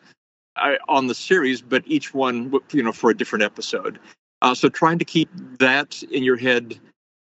uh, 0.57 0.75
on 0.89 1.07
the 1.07 1.15
series, 1.15 1.63
but 1.63 1.83
each 1.87 2.15
one 2.15 2.53
you 2.73 2.83
know 2.83 2.93
for 2.93 3.11
a 3.11 3.17
different 3.17 3.43
episode. 3.43 3.99
Uh, 4.43 4.55
so 4.55 4.69
trying 4.69 4.99
to 4.99 5.05
keep 5.05 5.31
that 5.59 6.03
in 6.05 6.23
your 6.23 6.37
head 6.37 6.79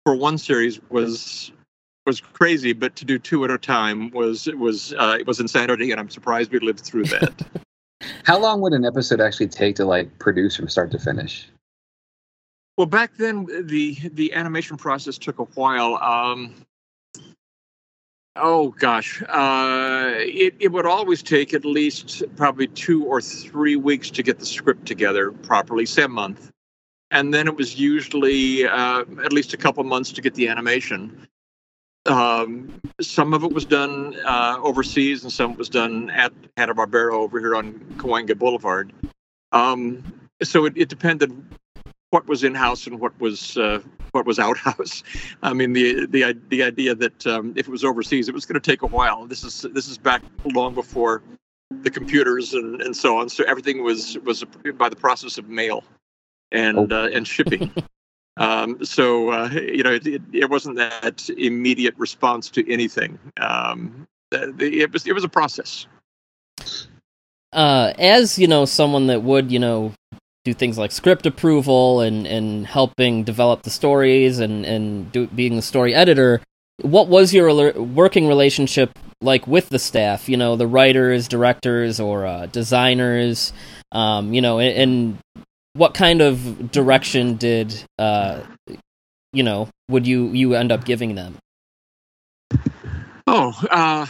for 0.06 0.16
one 0.16 0.38
series 0.38 0.80
was 0.90 1.52
was 2.06 2.22
crazy, 2.22 2.74
but 2.74 2.96
to 2.96 3.06
do 3.06 3.20
two 3.20 3.44
at 3.44 3.52
a 3.52 3.58
time 3.58 4.12
was 4.12 4.48
was 4.48 4.94
uh, 4.94 5.18
it 5.20 5.28
was 5.28 5.40
insanity, 5.40 5.92
and 5.92 6.00
I'm 6.00 6.10
surprised 6.10 6.52
we 6.52 6.60
lived 6.60 6.82
through 6.82 7.06
that. 7.06 7.46
How 8.24 8.40
long 8.40 8.62
would 8.62 8.74
an 8.74 8.86
episode 8.86 9.22
actually 9.22 9.48
take 9.48 9.76
to 9.78 9.86
like 9.86 10.20
produce 10.20 10.56
from 10.56 10.68
start 10.68 10.92
to 10.92 11.00
finish? 11.00 11.50
Well, 12.78 12.86
back 12.86 13.16
then 13.18 13.48
the 13.66 13.98
the 14.14 14.34
animation 14.34 14.78
process 14.78 15.18
took 15.18 15.40
a 15.40 15.46
while. 15.46 15.96
Um, 15.96 16.54
oh 18.36 18.70
gosh, 18.70 19.24
uh, 19.24 20.14
it 20.18 20.56
it 20.60 20.72
would 20.72 20.86
always 20.86 21.24
take 21.24 21.54
at 21.54 21.66
least 21.66 22.22
probably 22.36 22.68
two 22.68 23.04
or 23.06 23.20
three 23.20 23.76
weeks 23.76 24.12
to 24.12 24.22
get 24.22 24.40
the 24.40 24.46
script 24.46 24.86
together 24.86 25.32
properly, 25.32 25.88
say 25.88 26.04
a 26.04 26.08
month, 26.08 26.52
and 27.10 27.34
then 27.34 27.48
it 27.48 27.56
was 27.56 27.80
usually 27.80 28.68
uh, 28.68 29.06
at 29.24 29.34
least 29.34 29.54
a 29.54 29.58
couple 29.58 29.84
months 29.84 30.12
to 30.12 30.22
get 30.22 30.36
the 30.36 30.48
animation. 30.48 31.28
Um, 32.08 32.82
some 33.02 33.34
of 33.34 33.44
it 33.44 33.52
was 33.52 33.66
done 33.66 34.16
uh, 34.26 34.58
overseas, 34.62 35.24
and 35.24 35.32
some 35.32 35.56
was 35.56 35.70
done 35.70 36.10
at 36.10 36.32
Hanna 36.56 36.74
Barbera 36.74 37.14
over 37.14 37.40
here 37.40 37.56
on 37.56 37.74
Cahuenga 37.98 38.38
Boulevard. 38.38 38.94
Um, 39.52 40.04
so 40.44 40.66
it, 40.66 40.74
it 40.76 40.90
depended 40.90 41.32
what 42.12 42.28
was 42.28 42.44
in 42.44 42.56
house 42.56 42.88
and 42.88 43.00
what 43.00 43.20
was 43.20 43.58
uh, 43.58 43.82
what 44.12 44.26
was 44.26 44.40
out 44.46 44.58
house. 44.58 45.04
I 45.44 45.54
mean, 45.54 45.74
the 45.74 46.06
the 46.06 46.38
the 46.50 46.64
idea 46.64 46.96
that 46.96 47.28
um, 47.28 47.54
if 47.56 47.68
it 47.68 47.72
was 47.72 47.84
overseas, 47.84 48.30
it 48.30 48.34
was 48.34 48.46
going 48.46 48.60
to 48.60 48.72
take 48.72 48.82
a 48.82 48.88
while. 48.88 49.26
This 49.26 49.44
is 49.44 49.66
this 49.74 49.88
is 49.88 49.98
back 49.98 50.24
long 50.46 50.74
before 50.74 51.22
the 51.70 51.90
computers 51.90 52.54
and, 52.54 52.82
and 52.82 52.96
so 52.96 53.18
on. 53.18 53.30
So 53.30 53.44
everything 53.46 53.84
was 53.84 54.18
was 54.20 54.44
by 54.76 54.90
the 54.90 54.96
process 54.96 55.38
of 55.38 55.50
mail 55.50 55.84
and 56.52 56.92
uh, 56.92 57.10
and 57.12 57.28
shipping. 57.28 57.72
Um, 58.38 58.84
so 58.86 59.32
uh, 59.32 59.50
you 59.50 59.84
know, 59.84 59.94
it, 59.94 60.22
it, 60.32 60.50
wasn't 60.50 60.78
that 60.78 61.30
immediate 61.38 61.96
response 61.98 62.50
to 62.52 62.72
anything. 62.72 63.18
Um, 63.42 64.08
it 64.32 64.92
was 64.94 65.08
it 65.08 65.14
was 65.14 65.24
a 65.24 65.30
process. 65.30 65.88
uh, 67.54 67.94
as 67.98 68.38
you 68.38 68.48
know, 68.48 68.66
someone 68.66 69.08
that 69.08 69.24
would 69.24 69.52
you 69.52 69.60
know 69.60 69.94
do 70.46 70.54
things 70.54 70.78
like 70.78 70.92
script 70.92 71.26
approval 71.26 72.02
and 72.02 72.28
and 72.28 72.68
helping 72.68 73.24
develop 73.24 73.64
the 73.64 73.70
stories 73.70 74.40
and 74.40 74.66
and 74.66 75.12
do, 75.12 75.28
being 75.28 75.56
the 75.56 75.62
story 75.62 75.96
editor, 75.96 76.40
what 76.82 77.08
was 77.08 77.34
your 77.34 77.74
working 77.74 78.28
relationship 78.28 78.92
like 79.20 79.48
with 79.48 79.70
the 79.70 79.80
staff? 79.80 80.30
You 80.30 80.38
know, 80.38 80.56
the 80.56 80.68
writers, 80.68 81.28
directors, 81.28 82.00
or 82.00 82.26
uh, 82.26 82.46
designers. 82.46 83.52
Um, 83.92 84.34
you 84.34 84.42
know, 84.42 84.60
and, 84.60 84.78
and 84.78 85.46
what 85.78 85.94
kind 85.94 86.22
of 86.22 86.72
direction 86.72 87.36
did 87.36 87.84
uh, 88.00 88.42
you 89.32 89.44
know 89.44 89.70
would 89.90 90.08
you 90.08 90.28
you 90.30 90.54
end 90.56 90.72
up 90.72 90.84
giving 90.86 91.16
them? 91.16 91.38
Oh, 93.28 93.54
uh, 93.70 94.06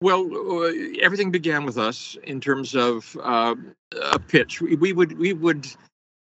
well, 0.00 0.28
uh, 0.64 0.72
everything 1.00 1.30
began 1.30 1.64
with 1.64 1.78
us 1.78 2.16
in 2.24 2.40
terms 2.40 2.74
of 2.74 3.16
uh, 3.22 3.54
a 4.12 4.18
pitch. 4.18 4.60
We, 4.60 4.76
we 4.76 4.92
would 4.92 5.18
we 5.18 5.32
would 5.32 5.66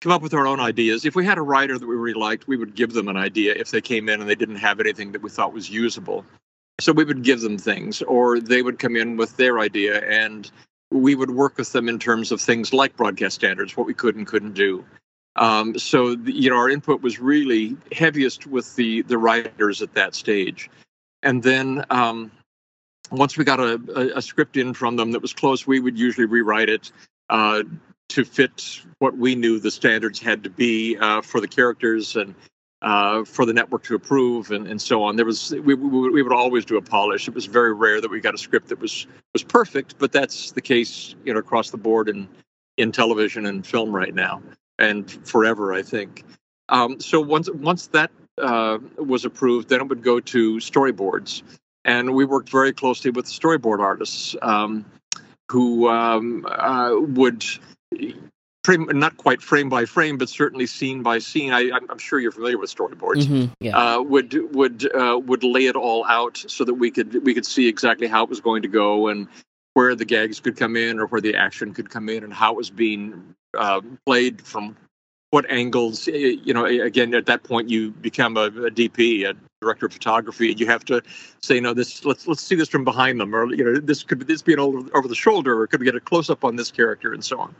come 0.00 0.12
up 0.12 0.22
with 0.22 0.34
our 0.34 0.46
own 0.46 0.60
ideas. 0.60 1.04
If 1.04 1.14
we 1.14 1.24
had 1.24 1.38
a 1.38 1.42
writer 1.42 1.78
that 1.78 1.86
we 1.86 1.94
really 1.94 2.18
liked, 2.18 2.46
we 2.46 2.56
would 2.56 2.74
give 2.74 2.92
them 2.92 3.08
an 3.08 3.16
idea. 3.16 3.54
If 3.54 3.70
they 3.70 3.80
came 3.80 4.08
in 4.08 4.20
and 4.20 4.28
they 4.28 4.34
didn't 4.34 4.56
have 4.56 4.80
anything 4.80 5.12
that 5.12 5.22
we 5.22 5.30
thought 5.30 5.52
was 5.52 5.68
usable, 5.68 6.24
so 6.78 6.92
we 6.92 7.04
would 7.04 7.22
give 7.22 7.40
them 7.40 7.58
things, 7.58 8.02
or 8.02 8.40
they 8.40 8.62
would 8.62 8.78
come 8.78 8.96
in 8.96 9.16
with 9.16 9.36
their 9.36 9.58
idea, 9.58 10.00
and 10.08 10.50
we 10.90 11.14
would 11.14 11.30
work 11.30 11.56
with 11.56 11.72
them 11.72 11.88
in 11.88 11.98
terms 11.98 12.32
of 12.32 12.40
things 12.40 12.72
like 12.72 12.96
broadcast 12.96 13.36
standards, 13.36 13.76
what 13.76 13.86
we 13.86 13.94
could 13.94 14.16
and 14.16 14.26
couldn't 14.26 14.54
do. 14.54 14.84
Um, 15.36 15.78
so 15.78 16.16
the, 16.16 16.32
you 16.32 16.50
know, 16.50 16.56
our 16.56 16.68
input 16.68 17.02
was 17.02 17.20
really 17.20 17.76
heaviest 17.92 18.46
with 18.46 18.74
the 18.76 19.02
the 19.02 19.16
writers 19.16 19.80
at 19.80 19.94
that 19.94 20.14
stage 20.14 20.68
and 21.22 21.42
then 21.42 21.84
um, 21.90 22.30
once 23.10 23.36
we 23.36 23.44
got 23.44 23.60
a, 23.60 23.80
a, 23.94 24.18
a 24.18 24.22
script 24.22 24.56
in 24.56 24.74
from 24.74 24.96
them 24.96 25.12
that 25.12 25.20
was 25.20 25.32
close, 25.32 25.66
we 25.66 25.80
would 25.80 25.98
usually 25.98 26.26
rewrite 26.26 26.68
it 26.68 26.92
uh, 27.28 27.62
to 28.08 28.24
fit 28.24 28.80
what 28.98 29.16
we 29.16 29.34
knew 29.34 29.58
the 29.58 29.70
standards 29.70 30.18
had 30.18 30.42
to 30.44 30.50
be 30.50 30.96
uh, 30.98 31.20
for 31.20 31.40
the 31.40 31.48
characters 31.48 32.16
and 32.16 32.34
uh, 32.82 33.24
for 33.24 33.44
the 33.44 33.52
network 33.52 33.84
to 33.84 33.94
approve 33.94 34.50
and, 34.50 34.66
and 34.66 34.80
so 34.80 35.02
on. 35.02 35.16
There 35.16 35.26
was 35.26 35.50
we, 35.50 35.74
we, 35.74 36.10
we 36.10 36.22
would 36.22 36.32
always 36.32 36.64
do 36.64 36.76
a 36.76 36.82
polish. 36.82 37.28
It 37.28 37.34
was 37.34 37.46
very 37.46 37.74
rare 37.74 38.00
that 38.00 38.10
we 38.10 38.20
got 38.20 38.34
a 38.34 38.38
script 38.38 38.68
that 38.68 38.80
was 38.80 39.06
was 39.32 39.42
perfect, 39.42 39.96
but 39.98 40.12
that's 40.12 40.52
the 40.52 40.60
case 40.60 41.14
you 41.24 41.32
know 41.32 41.40
across 41.40 41.70
the 41.70 41.78
board 41.78 42.08
in 42.08 42.28
in 42.76 42.92
television 42.92 43.46
and 43.46 43.66
film 43.66 43.94
right 43.94 44.14
now 44.14 44.42
and 44.78 45.10
forever, 45.28 45.72
I 45.72 45.82
think. 45.82 46.24
Um, 46.68 46.98
so 46.98 47.20
once 47.20 47.50
once 47.50 47.88
that 47.88 48.10
uh, 48.38 48.78
was 48.96 49.24
approved, 49.24 49.68
then 49.68 49.80
it 49.80 49.88
would 49.88 50.02
go 50.02 50.18
to 50.18 50.56
storyboards, 50.56 51.42
and 51.84 52.14
we 52.14 52.24
worked 52.24 52.48
very 52.48 52.72
closely 52.72 53.10
with 53.10 53.26
storyboard 53.26 53.80
artists 53.80 54.34
um, 54.42 54.84
who 55.48 55.88
um, 55.88 56.46
uh, 56.48 56.92
would 56.94 57.44
frame, 58.64 58.86
not 58.92 59.16
quite 59.16 59.42
frame 59.42 59.68
by 59.68 59.84
frame, 59.84 60.18
but 60.18 60.28
certainly 60.28 60.66
scene 60.66 61.02
by 61.02 61.18
scene. 61.18 61.52
I, 61.52 61.70
I'm 61.72 61.90
I'm 61.90 61.98
sure 61.98 62.18
you're 62.18 62.32
familiar 62.32 62.58
with 62.58 62.74
storyboards. 62.74 63.26
Mhm, 63.26 63.50
yeah. 63.60 63.76
Uh, 63.76 64.02
would 64.02 64.54
would 64.54 64.94
uh, 64.94 65.18
would 65.24 65.44
lay 65.44 65.66
it 65.66 65.76
all 65.76 66.04
out 66.06 66.42
so 66.46 66.64
that 66.64 66.74
we 66.74 66.90
could 66.90 67.24
we 67.24 67.34
could 67.34 67.46
see 67.46 67.68
exactly 67.68 68.06
how 68.06 68.22
it 68.24 68.28
was 68.28 68.40
going 68.40 68.62
to 68.62 68.68
go 68.68 69.08
and 69.08 69.28
where 69.74 69.94
the 69.94 70.04
gags 70.04 70.40
could 70.40 70.56
come 70.56 70.76
in 70.76 70.98
or 70.98 71.06
where 71.06 71.20
the 71.20 71.34
action 71.34 71.72
could 71.72 71.90
come 71.90 72.08
in 72.08 72.24
and 72.24 72.32
how 72.32 72.52
it 72.52 72.56
was 72.56 72.70
being 72.70 73.34
uh, 73.56 73.80
played 74.04 74.42
from 74.42 74.76
what 75.30 75.48
angles 75.48 76.08
you 76.08 76.52
know 76.52 76.64
again 76.64 77.14
at 77.14 77.26
that 77.26 77.44
point 77.44 77.70
you 77.70 77.92
become 77.92 78.36
a, 78.36 78.46
a 78.46 78.70
dp 78.70 79.24
a 79.24 79.34
director 79.60 79.86
of 79.86 79.92
photography 79.92 80.50
and 80.50 80.58
you 80.58 80.66
have 80.66 80.84
to 80.84 81.00
say 81.40 81.60
no 81.60 81.72
this 81.72 82.04
let's 82.04 82.26
let's 82.26 82.42
see 82.42 82.56
this 82.56 82.68
from 82.68 82.82
behind 82.82 83.20
them 83.20 83.32
or 83.32 83.52
you 83.54 83.62
know 83.62 83.78
this 83.78 84.02
could 84.02 84.20
this 84.26 84.42
be 84.42 84.52
an 84.52 84.58
over, 84.58 84.80
over 84.92 85.06
the 85.06 85.14
shoulder 85.14 85.60
or 85.60 85.68
could 85.68 85.78
we 85.78 85.86
get 85.86 85.94
a 85.94 86.00
close 86.00 86.30
up 86.30 86.44
on 86.44 86.56
this 86.56 86.72
character 86.72 87.12
and 87.12 87.24
so 87.24 87.38
on 87.38 87.54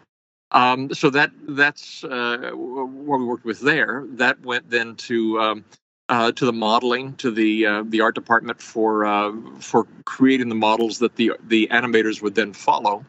um, 0.53 0.93
so 0.93 1.11
that 1.11 1.31
that's 1.49 2.05
uh, 2.05 2.51
what 2.55 3.21
we 3.21 3.25
worked 3.27 3.45
with 3.45 3.61
there 3.61 4.05
that 4.15 4.41
went 4.45 4.69
then 4.71 4.97
to 4.97 5.41
um, 5.41 5.65
uh, 6.09 6.33
to 6.33 6.45
the 6.45 6.53
modeling, 6.53 7.15
to 7.17 7.31
the 7.31 7.67
uh, 7.67 7.85
the 7.87 8.01
art 8.01 8.15
department 8.15 8.61
for 8.61 9.05
uh, 9.05 9.33
for 9.61 9.87
creating 10.05 10.49
the 10.49 10.55
models 10.57 10.99
that 10.99 11.17
the 11.17 11.33
the 11.47 11.69
animators 11.71 12.21
would 12.21 12.35
then 12.35 12.53
follow. 12.53 13.05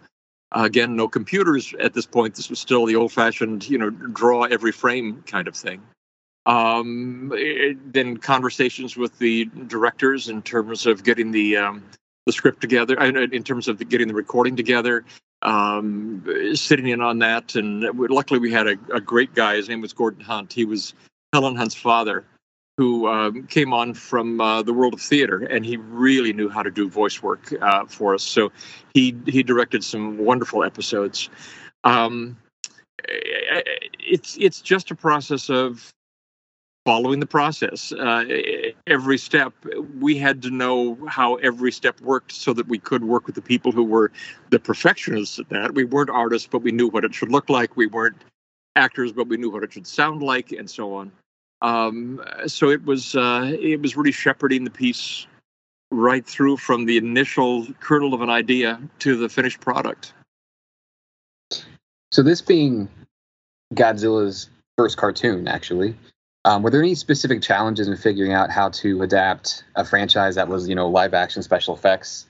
again, 0.52 0.96
no 0.96 1.08
computers 1.08 1.74
at 1.80 1.94
this 1.94 2.06
point. 2.06 2.36
This 2.36 2.50
was 2.50 2.60
still 2.60 2.86
the 2.86 2.96
old-fashioned, 2.96 3.68
you 3.70 3.78
know, 3.78 3.90
draw 3.90 4.44
every 4.44 4.72
frame 4.72 5.24
kind 5.26 5.48
of 5.48 5.56
thing. 5.56 5.82
Um, 6.46 7.32
it, 7.36 7.94
then 7.94 8.18
conversations 8.18 8.98
with 8.98 9.18
the 9.20 9.46
directors 9.68 10.28
in 10.28 10.42
terms 10.42 10.86
of 10.86 11.04
getting 11.04 11.32
the 11.32 11.58
um, 11.58 11.84
the 12.26 12.32
script 12.32 12.62
together, 12.62 12.96
in 13.00 13.44
terms 13.44 13.68
of 13.68 13.78
the, 13.78 13.86
getting 13.86 14.08
the 14.08 14.14
recording 14.14 14.56
together, 14.56 15.06
um, 15.42 16.24
sitting 16.54 16.88
in 16.88 17.02
on 17.02 17.20
that. 17.20 17.56
And 17.56 17.84
luckily, 18.10 18.40
we 18.40 18.52
had 18.52 18.68
a, 18.68 18.78
a, 18.94 19.02
great 19.02 19.34
guy. 19.34 19.56
His 19.56 19.70
name 19.70 19.82
was 19.82 19.94
Gordon 19.94 20.24
Hunt. 20.24 20.54
He 20.54 20.66
was 20.66 20.94
Helen 21.34 21.56
Hunt's 21.56 21.76
father, 21.76 22.26
who 22.78 23.08
um, 23.08 23.48
came 23.48 23.74
on 23.74 23.94
from 23.94 24.40
uh, 24.40 24.62
the 24.62 24.74
world 24.74 24.94
of 24.94 25.02
theater, 25.02 25.44
and 25.44 25.66
he 25.66 25.78
really 25.78 26.34
knew 26.34 26.50
how 26.50 26.64
to 26.64 26.72
do 26.72 26.90
voice 26.90 27.22
work 27.24 27.54
uh, 27.62 27.86
for 27.86 28.14
us. 28.14 28.24
So 28.24 28.52
he 28.94 29.16
he 29.26 29.44
directed 29.44 29.84
some 29.84 30.18
wonderful 30.18 30.64
episodes. 30.64 31.30
Um, 31.84 32.38
it's 33.08 34.38
it's 34.40 34.62
just 34.62 34.92
a 34.92 34.96
process 34.96 35.50
of 35.50 35.92
following 36.86 37.20
the 37.20 37.28
process. 37.28 37.92
Uh, 37.92 38.26
every 38.88 39.18
step 39.18 39.54
we 40.00 40.18
had 40.18 40.42
to 40.42 40.50
know 40.50 40.98
how 41.08 41.36
every 41.36 41.72
step 41.72 42.00
worked 42.02 42.32
so 42.32 42.54
that 42.54 42.68
we 42.68 42.80
could 42.80 43.04
work 43.04 43.26
with 43.28 43.36
the 43.36 43.42
people 43.42 43.72
who 43.72 43.84
were 43.84 44.12
the 44.50 44.60
perfectionists 44.60 45.40
at 45.40 45.50
that. 45.50 45.76
We 45.76 45.84
weren't 45.84 46.10
artists 46.10 46.48
but 46.52 46.60
we 46.60 46.72
knew 46.72 46.88
what 46.88 47.06
it 47.06 47.14
should 47.14 47.32
look 47.32 47.50
like. 47.50 47.78
We 47.78 47.88
weren't 47.88 48.18
actors 48.76 49.12
but 49.12 49.28
we 49.28 49.38
knew 49.38 49.52
what 49.52 49.64
it 49.64 49.74
should 49.74 49.88
sound 49.88 50.24
like 50.24 50.52
and 50.52 50.70
so 50.70 50.94
on. 50.94 51.12
Um, 51.62 52.24
so 52.48 52.70
it 52.70 52.84
was 52.86 53.16
uh, 53.16 53.56
it 53.60 53.82
was 53.82 53.96
really 53.96 54.12
shepherding 54.12 54.64
the 54.64 54.72
piece 54.72 55.28
right 55.92 56.26
through 56.26 56.58
from 56.58 56.86
the 56.86 56.98
initial 56.98 57.68
kernel 57.80 58.14
of 58.14 58.22
an 58.22 58.30
idea 58.30 58.82
to 59.00 59.16
the 59.16 59.30
finished 59.30 59.60
product. 59.60 60.14
So 62.12 62.24
this 62.24 62.42
being 62.42 62.90
godzilla's 63.76 64.50
first 64.78 64.98
cartoon 64.98 65.48
actually 65.48 65.96
um, 66.44 66.64
were 66.64 66.72
there 66.72 66.82
any 66.82 66.96
specific 66.96 67.42
challenges 67.42 67.88
in 67.88 67.96
figuring 67.98 68.34
out 68.34 68.50
how 68.50 68.70
to 68.70 69.04
adapt 69.04 69.64
a 69.76 69.86
franchise 69.86 70.36
that 70.36 70.48
was, 70.48 70.68
you 70.68 70.76
know, 70.76 70.90
live 70.90 71.14
action 71.14 71.44
special 71.44 71.76
effects 71.76 72.26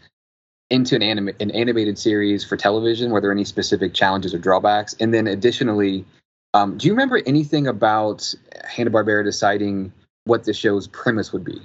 into 0.70 0.96
an, 0.96 1.02
anim- 1.02 1.36
an 1.40 1.52
animated 1.52 1.98
series 1.98 2.44
for 2.44 2.58
television? 2.58 3.12
Were 3.12 3.22
there 3.22 3.32
any 3.32 3.46
specific 3.46 3.94
challenges 3.94 4.34
or 4.34 4.38
drawbacks? 4.38 4.96
And 5.00 5.14
then 5.14 5.28
additionally, 5.28 6.06
um, 6.54 6.78
do 6.78 6.88
you 6.88 6.94
remember 6.94 7.22
anything 7.26 7.68
about 7.68 8.34
Hanna 8.66 8.92
Barbera 8.92 9.24
deciding 9.24 9.94
what 10.26 10.44
the 10.44 10.54
show's 10.54 10.88
premise 10.88 11.32
would 11.32 11.46
be? 11.46 11.62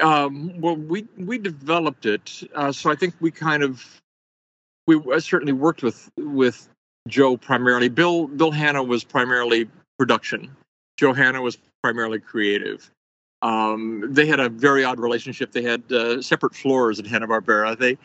Um, 0.00 0.60
well, 0.60 0.76
we 0.76 1.06
we 1.18 1.36
developed 1.36 2.06
it, 2.06 2.42
uh, 2.54 2.72
so 2.72 2.90
I 2.90 2.94
think 2.94 3.14
we 3.20 3.30
kind 3.30 3.62
of 3.62 4.00
we 4.86 4.98
certainly 5.20 5.52
worked 5.52 5.82
with 5.82 6.10
with 6.16 6.66
Joe 7.08 7.36
primarily. 7.36 7.88
Bill 7.88 8.26
Bill 8.28 8.50
Hanna 8.50 8.82
was 8.82 9.04
primarily 9.04 9.68
production. 9.98 10.54
Joe 10.96 11.12
Hanna 11.12 11.42
was 11.42 11.58
primarily 11.82 12.20
creative. 12.20 12.90
Um, 13.42 14.04
they 14.08 14.26
had 14.26 14.38
a 14.38 14.48
very 14.48 14.84
odd 14.84 15.00
relationship. 15.00 15.52
They 15.52 15.62
had 15.62 15.90
uh, 15.92 16.22
separate 16.22 16.54
floors 16.54 17.00
at 17.00 17.06
Hanna 17.06 17.26
Barbera. 17.26 17.76
They 17.76 17.98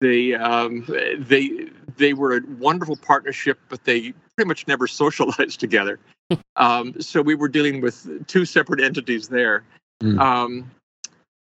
they 0.00 0.34
um, 0.34 0.84
they 1.18 1.68
they 1.96 2.12
were 2.12 2.36
a 2.36 2.40
wonderful 2.58 2.96
partnership, 2.96 3.58
but 3.68 3.84
they 3.84 4.12
pretty 4.36 4.48
much 4.48 4.66
never 4.68 4.86
socialized 5.02 5.58
together. 5.60 5.98
um, 6.56 7.00
so 7.00 7.22
we 7.22 7.34
were 7.34 7.48
dealing 7.48 7.80
with 7.80 8.26
two 8.26 8.44
separate 8.44 8.80
entities 8.80 9.28
there. 9.28 9.64
Mm. 10.02 10.66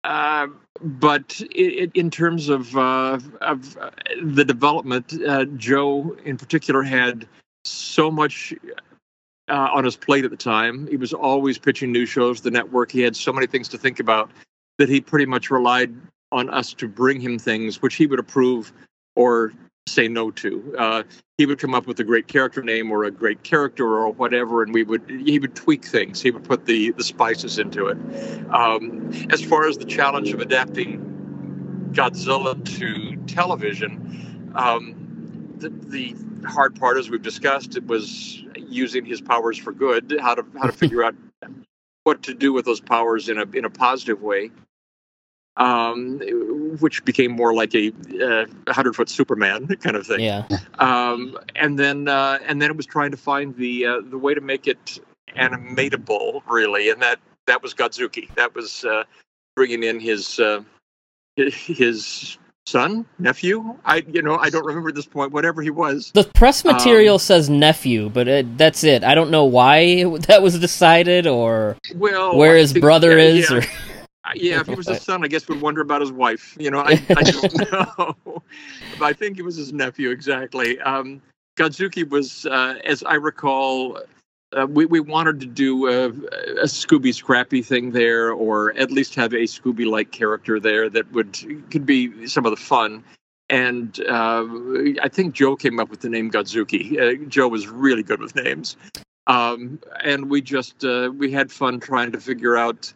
Uh, 0.04 0.46
but 0.80 1.40
it, 1.50 1.90
in 1.94 2.10
terms 2.10 2.48
of 2.48 2.74
uh, 2.76 3.18
of 3.42 3.76
uh, 3.76 3.90
the 4.22 4.44
development, 4.44 5.12
uh, 5.26 5.44
Joe 5.56 6.16
in 6.24 6.38
particular 6.38 6.82
had 6.82 7.28
so 7.64 8.10
much 8.10 8.54
uh, 9.48 9.68
on 9.72 9.84
his 9.84 9.96
plate 9.96 10.24
at 10.24 10.30
the 10.30 10.36
time. 10.36 10.86
He 10.86 10.96
was 10.96 11.12
always 11.12 11.58
pitching 11.58 11.92
new 11.92 12.06
shows, 12.06 12.40
the 12.40 12.50
network. 12.50 12.90
He 12.90 13.00
had 13.00 13.14
so 13.14 13.32
many 13.32 13.46
things 13.46 13.68
to 13.68 13.78
think 13.78 14.00
about 14.00 14.30
that 14.78 14.88
he 14.88 15.00
pretty 15.00 15.26
much 15.26 15.50
relied 15.50 15.94
on 16.32 16.48
us 16.48 16.72
to 16.74 16.88
bring 16.88 17.20
him 17.20 17.38
things 17.38 17.82
which 17.82 17.96
he 17.96 18.06
would 18.06 18.20
approve 18.20 18.72
or 19.16 19.52
say 19.90 20.09
no 20.09 20.31
to. 20.31 20.74
Uh, 20.79 21.03
he 21.38 21.46
would 21.46 21.59
come 21.59 21.74
up 21.74 21.87
with 21.87 21.98
a 22.00 22.05
great 22.05 22.29
character 22.29 22.62
name 22.62 22.90
or 22.90 23.05
a 23.05 23.11
great 23.11 23.42
character 23.42 23.87
or 23.87 24.12
whatever, 24.12 24.62
and 24.62 24.74
we 24.74 24.83
would 24.83 25.09
he 25.09 25.38
would 25.38 25.55
tweak 25.55 25.85
things. 25.85 26.20
He 26.20 26.31
would 26.31 26.44
put 26.44 26.66
the 26.66 26.90
the 26.92 27.05
spices 27.05 27.59
into 27.59 27.88
it. 27.88 27.98
Um, 28.50 29.11
as 29.31 29.42
far 29.42 29.66
as 29.66 29.79
the 29.79 29.85
challenge 29.85 30.33
of 30.33 30.40
adapting 30.40 31.90
Godzilla 31.92 32.62
to 32.79 33.16
television, 33.26 34.53
um, 34.55 35.55
the, 35.59 35.70
the 35.70 36.14
hard 36.46 36.79
part, 36.79 36.98
as 36.98 37.11
we've 37.11 37.22
discussed, 37.22 37.76
it 37.76 37.87
was 37.87 38.42
using 38.57 39.05
his 39.05 39.20
powers 39.20 39.59
for 39.59 39.72
good. 39.72 40.16
How 40.20 40.35
to 40.35 40.44
how 40.59 40.66
to 40.66 40.72
figure 40.85 41.03
out 41.03 41.14
what 42.05 42.22
to 42.24 42.35
do 42.35 42.53
with 42.53 42.64
those 42.64 42.81
powers 42.81 43.29
in 43.29 43.38
a 43.38 43.44
in 43.53 43.64
a 43.64 43.70
positive 43.70 44.22
way 44.22 44.50
um, 45.61 46.18
which 46.81 47.05
became 47.05 47.31
more 47.31 47.53
like 47.53 47.75
a 47.75 47.92
uh, 48.20 48.73
hundred 48.73 48.96
foot 48.96 49.09
Superman 49.09 49.66
kind 49.77 49.94
of 49.94 50.07
thing. 50.07 50.20
Yeah. 50.20 50.46
Um, 50.79 51.38
and 51.55 51.79
then 51.79 52.09
uh, 52.09 52.38
and 52.46 52.61
then 52.61 52.70
it 52.70 52.77
was 52.77 52.87
trying 52.87 53.11
to 53.11 53.16
find 53.16 53.55
the 53.57 53.87
uh, 53.87 54.01
the 54.09 54.18
way 54.18 54.35
to 54.35 54.40
make 54.40 54.66
it 54.66 54.99
animatable, 55.37 56.42
really, 56.49 56.90
and 56.90 57.01
that 57.03 57.20
that 57.46 57.62
was 57.62 57.75
Godzooky. 57.75 58.35
That 58.35 58.55
was 58.55 58.85
uh, 58.85 59.05
bringing 59.55 59.83
in 59.83 60.01
his 60.01 60.40
uh, 60.40 60.62
his 61.37 62.38
son, 62.64 63.05
nephew. 63.18 63.77
I 63.85 63.96
you 64.09 64.23
know 64.23 64.38
I 64.38 64.49
don't 64.49 64.64
remember 64.64 64.88
at 64.88 64.94
this 64.94 65.07
point. 65.07 65.33
Whatever 65.33 65.61
he 65.61 65.70
was. 65.70 66.11
The 66.14 66.25
press 66.25 66.64
material 66.64 67.16
um, 67.16 67.20
says 67.20 67.51
nephew, 67.51 68.09
but 68.09 68.29
it, 68.29 68.57
that's 68.57 68.83
it. 68.83 69.05
I 69.05 69.14
don't 69.14 69.31
know 69.31 69.44
why 69.44 70.05
that 70.20 70.40
was 70.40 70.59
decided 70.59 71.27
or 71.27 71.77
well, 71.96 72.35
where 72.35 72.57
his 72.57 72.73
brother 72.73 73.18
is. 73.18 73.51
Yeah. 73.51 73.59
Or 73.59 73.62
yeah, 74.34 74.60
if 74.60 74.66
he 74.66 74.74
was 74.74 74.88
his 74.88 75.02
son, 75.02 75.24
I 75.24 75.28
guess 75.28 75.48
we'd 75.48 75.60
wonder 75.60 75.80
about 75.80 76.00
his 76.00 76.12
wife. 76.12 76.56
You 76.58 76.70
know, 76.70 76.80
I, 76.86 77.02
I 77.10 77.22
don't 77.22 77.72
know. 77.72 78.42
but 78.98 79.04
I 79.04 79.12
think 79.12 79.36
he 79.36 79.42
was 79.42 79.56
his 79.56 79.72
nephew 79.72 80.10
exactly. 80.10 80.80
Um, 80.80 81.22
Godzooky 81.56 82.08
was, 82.08 82.46
uh, 82.46 82.76
as 82.84 83.02
I 83.02 83.14
recall, 83.14 83.98
uh, 84.56 84.66
we, 84.66 84.86
we 84.86 85.00
wanted 85.00 85.40
to 85.40 85.46
do 85.46 85.86
a, 85.88 86.06
a 86.06 86.66
Scooby 86.66 87.14
Scrappy 87.14 87.62
thing 87.62 87.92
there, 87.92 88.32
or 88.32 88.76
at 88.76 88.90
least 88.90 89.14
have 89.14 89.32
a 89.32 89.44
Scooby 89.44 89.86
like 89.86 90.10
character 90.10 90.58
there 90.58 90.88
that 90.90 91.10
would 91.12 91.36
could 91.70 91.86
be 91.86 92.26
some 92.26 92.46
of 92.46 92.50
the 92.50 92.56
fun. 92.56 93.04
And 93.48 94.00
uh, 94.08 94.46
I 95.02 95.08
think 95.08 95.34
Joe 95.34 95.56
came 95.56 95.80
up 95.80 95.90
with 95.90 96.00
the 96.00 96.08
name 96.08 96.30
Godzooky. 96.30 96.98
Uh, 96.98 97.24
Joe 97.28 97.48
was 97.48 97.68
really 97.68 98.02
good 98.02 98.20
with 98.20 98.34
names, 98.36 98.76
um, 99.26 99.80
and 100.02 100.30
we 100.30 100.40
just 100.40 100.84
uh, 100.84 101.10
we 101.16 101.30
had 101.30 101.50
fun 101.52 101.78
trying 101.80 102.12
to 102.12 102.20
figure 102.20 102.56
out 102.56 102.92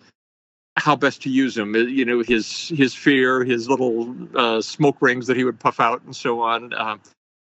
how 0.76 0.96
best 0.96 1.22
to 1.22 1.30
use 1.30 1.56
him. 1.56 1.74
Uh, 1.74 1.78
you 1.78 2.04
know, 2.04 2.20
his 2.20 2.68
his 2.68 2.94
fear, 2.94 3.44
his 3.44 3.68
little 3.68 4.14
uh, 4.34 4.60
smoke 4.60 4.96
rings 5.00 5.26
that 5.26 5.36
he 5.36 5.44
would 5.44 5.58
puff 5.58 5.80
out, 5.80 6.02
and 6.02 6.14
so 6.14 6.40
on. 6.40 6.72
Uh, 6.72 6.96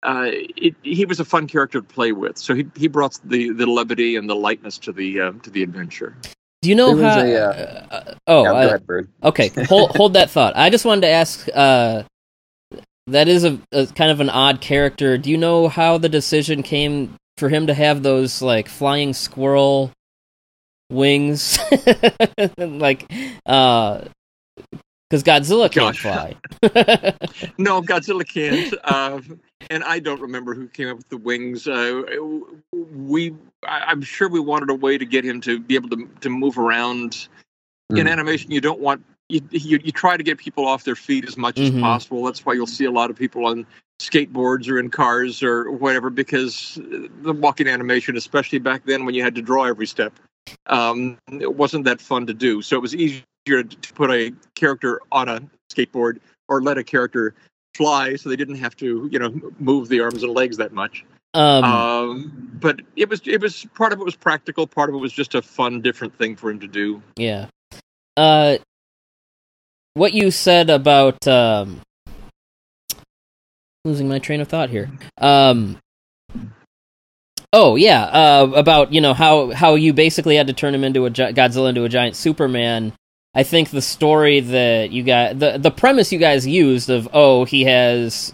uh, 0.04 0.26
it, 0.26 0.76
he 0.82 1.06
was 1.06 1.20
a 1.20 1.26
fun 1.26 1.48
character 1.48 1.82
to 1.82 1.88
play 1.88 2.12
with, 2.12 2.38
so 2.38 2.56
he 2.56 2.66
he 2.76 2.88
brought 2.88 3.20
the 3.24 3.52
the 3.52 3.68
levity 3.68 4.16
and 4.16 4.30
the 4.30 4.36
lightness 4.36 4.78
to 4.80 4.92
the 4.92 5.20
uh, 5.20 5.32
to 5.44 5.50
the 5.50 5.64
adventure. 5.64 6.16
Do 6.62 6.70
you 6.70 6.76
know 6.76 6.96
how? 6.96 7.20
A, 7.20 7.36
uh, 7.36 7.86
uh, 7.92 8.14
oh, 8.28 8.44
yeah, 8.44 8.52
ahead, 8.52 9.08
okay. 9.24 9.50
hold 9.66 9.92
hold 9.96 10.14
that 10.14 10.30
thought. 10.30 10.56
I 10.56 10.70
just 10.70 10.86
wanted 10.86 11.02
to 11.02 11.10
ask. 11.10 11.46
that 11.46 13.28
is 13.28 13.44
a, 13.44 13.60
a 13.72 13.88
kind 13.88 14.12
of 14.12 14.20
an 14.20 14.30
odd 14.30 14.62
character. 14.62 15.18
Do 15.18 15.30
you 15.30 15.38
know 15.38 15.68
how 15.68 15.98
the 15.98 16.10
decision 16.10 16.64
came 16.64 17.16
for 17.38 17.50
him 17.50 17.68
to 17.68 17.74
have 17.74 18.04
those 18.04 18.42
like 18.42 18.68
flying 18.68 19.14
squirrel 19.14 19.92
wings, 20.92 21.60
like 22.58 23.12
uh, 23.46 24.02
because 25.12 25.24
Godzilla 25.24 25.70
can't 25.70 25.98
Gosh. 25.98 26.00
fly. 26.00 26.36
no, 27.58 27.82
Godzilla 27.82 28.26
can't. 28.26 28.74
Uh, 28.84 29.20
and 29.70 29.84
I 29.84 30.00
don't 30.00 30.22
remember 30.22 30.56
who 30.56 30.68
came 30.70 30.88
up 30.88 30.98
with 30.98 31.10
the 31.10 31.18
wings. 31.18 31.68
Uh, 31.68 32.04
we, 32.72 33.36
I, 33.68 33.92
am 33.92 34.02
sure 34.02 34.30
we 34.30 34.40
wanted 34.40 34.70
a 34.70 34.74
way 34.74 34.98
to 34.98 35.06
get 35.06 35.26
him 35.26 35.42
to 35.42 35.60
be 35.60 35.76
able 35.76 35.90
to 35.90 36.08
to 36.22 36.30
move 36.30 36.58
around. 36.58 37.28
Mm. 37.92 38.00
In 38.00 38.08
animation, 38.08 38.52
you 38.52 38.62
don't 38.62 38.80
want 38.80 39.04
you, 39.28 39.42
you, 39.52 39.80
you 39.84 39.92
try 39.92 40.16
to 40.16 40.24
get 40.24 40.38
people 40.38 40.66
off 40.66 40.86
their 40.86 40.96
feet 40.96 41.26
as 41.28 41.38
much 41.38 41.56
mm-hmm. 41.56 41.78
as 41.78 41.82
possible. 41.82 42.24
That's 42.24 42.46
why 42.46 42.54
you'll 42.54 42.68
see 42.68 42.86
a 42.86 42.92
lot 42.92 43.10
of 43.10 43.18
people 43.18 43.46
on 43.46 43.66
skateboards 44.00 44.70
or 44.70 44.80
in 44.80 44.90
cars 44.90 45.44
or 45.44 45.72
whatever 45.72 46.10
because 46.10 46.80
the 47.22 47.34
walking 47.34 47.68
animation, 47.68 48.16
especially 48.16 48.60
back 48.60 48.86
then 48.86 49.06
when 49.06 49.14
you 49.14 49.24
had 49.24 49.36
to 49.36 49.42
draw 49.42 49.66
every 49.66 49.88
step, 49.88 50.14
um, 50.68 51.18
it 51.32 51.56
wasn't 51.56 51.86
that 51.86 52.02
fun 52.02 52.26
to 52.28 52.34
do. 52.34 52.62
So 52.62 52.76
it 52.76 52.82
was 52.82 52.96
easier 52.96 53.24
to 53.48 53.94
put 53.94 54.12
a 54.12 54.32
character 54.56 55.02
on 55.12 55.30
a 55.30 55.42
skateboard 55.74 56.20
or 56.48 56.62
let 56.62 56.78
a 56.78 56.84
character 56.84 57.34
fly, 57.76 58.16
so 58.16 58.30
they 58.30 58.36
didn't 58.36 58.56
have 58.56 58.76
to, 58.78 59.08
you 59.12 59.20
know, 59.20 59.34
move 59.60 59.90
the 59.90 60.02
arms 60.02 60.24
and 60.24 60.34
legs 60.34 60.58
that 60.58 60.74
much. 60.74 61.06
Um, 61.34 61.64
um 61.64 62.52
but 62.60 62.82
it 62.98 63.08
was 63.08 63.22
it 63.26 63.40
was 63.40 63.66
part 63.74 63.94
of 63.94 64.00
it 64.00 64.04
was 64.04 64.16
practical, 64.16 64.68
part 64.68 64.90
of 64.90 64.96
it 64.96 65.00
was 65.00 65.14
just 65.14 65.34
a 65.34 65.42
fun, 65.42 65.82
different 65.82 66.18
thing 66.18 66.36
for 66.36 66.50
him 66.50 66.60
to 66.60 66.68
do. 66.68 67.02
Yeah. 67.16 67.48
Uh, 68.18 68.58
what 69.94 70.14
you 70.14 70.30
said 70.32 70.70
about 70.70 71.26
um, 71.28 71.82
losing 73.86 74.08
my 74.08 74.20
train 74.20 74.42
of 74.42 74.48
thought 74.48 74.70
here. 74.70 74.90
Um, 75.18 75.78
oh 77.54 77.76
yeah, 77.76 78.04
uh, 78.06 78.52
about 78.56 78.94
you 78.94 79.02
know 79.02 79.14
how 79.14 79.52
how 79.52 79.76
you 79.76 79.94
basically 79.94 80.36
had 80.36 80.48
to 80.48 80.54
turn 80.54 80.74
him 80.76 80.84
into 80.84 81.06
a 81.06 81.10
gi- 81.10 81.34
Godzilla 81.34 81.70
into 81.70 81.84
a 81.84 81.90
giant 81.90 82.16
Superman. 82.16 82.94
I 83.34 83.44
think 83.44 83.70
the 83.70 83.82
story 83.82 84.40
that 84.42 84.92
you 84.92 85.04
got 85.04 85.40
the 85.40 85.58
the 85.58 85.72
premise 85.72 86.12
you 86.12 86.20
guys 86.20 86.46
used 86.46 86.90
of 86.90 87.08
oh 87.14 87.46
he 87.46 87.64
has 87.64 88.34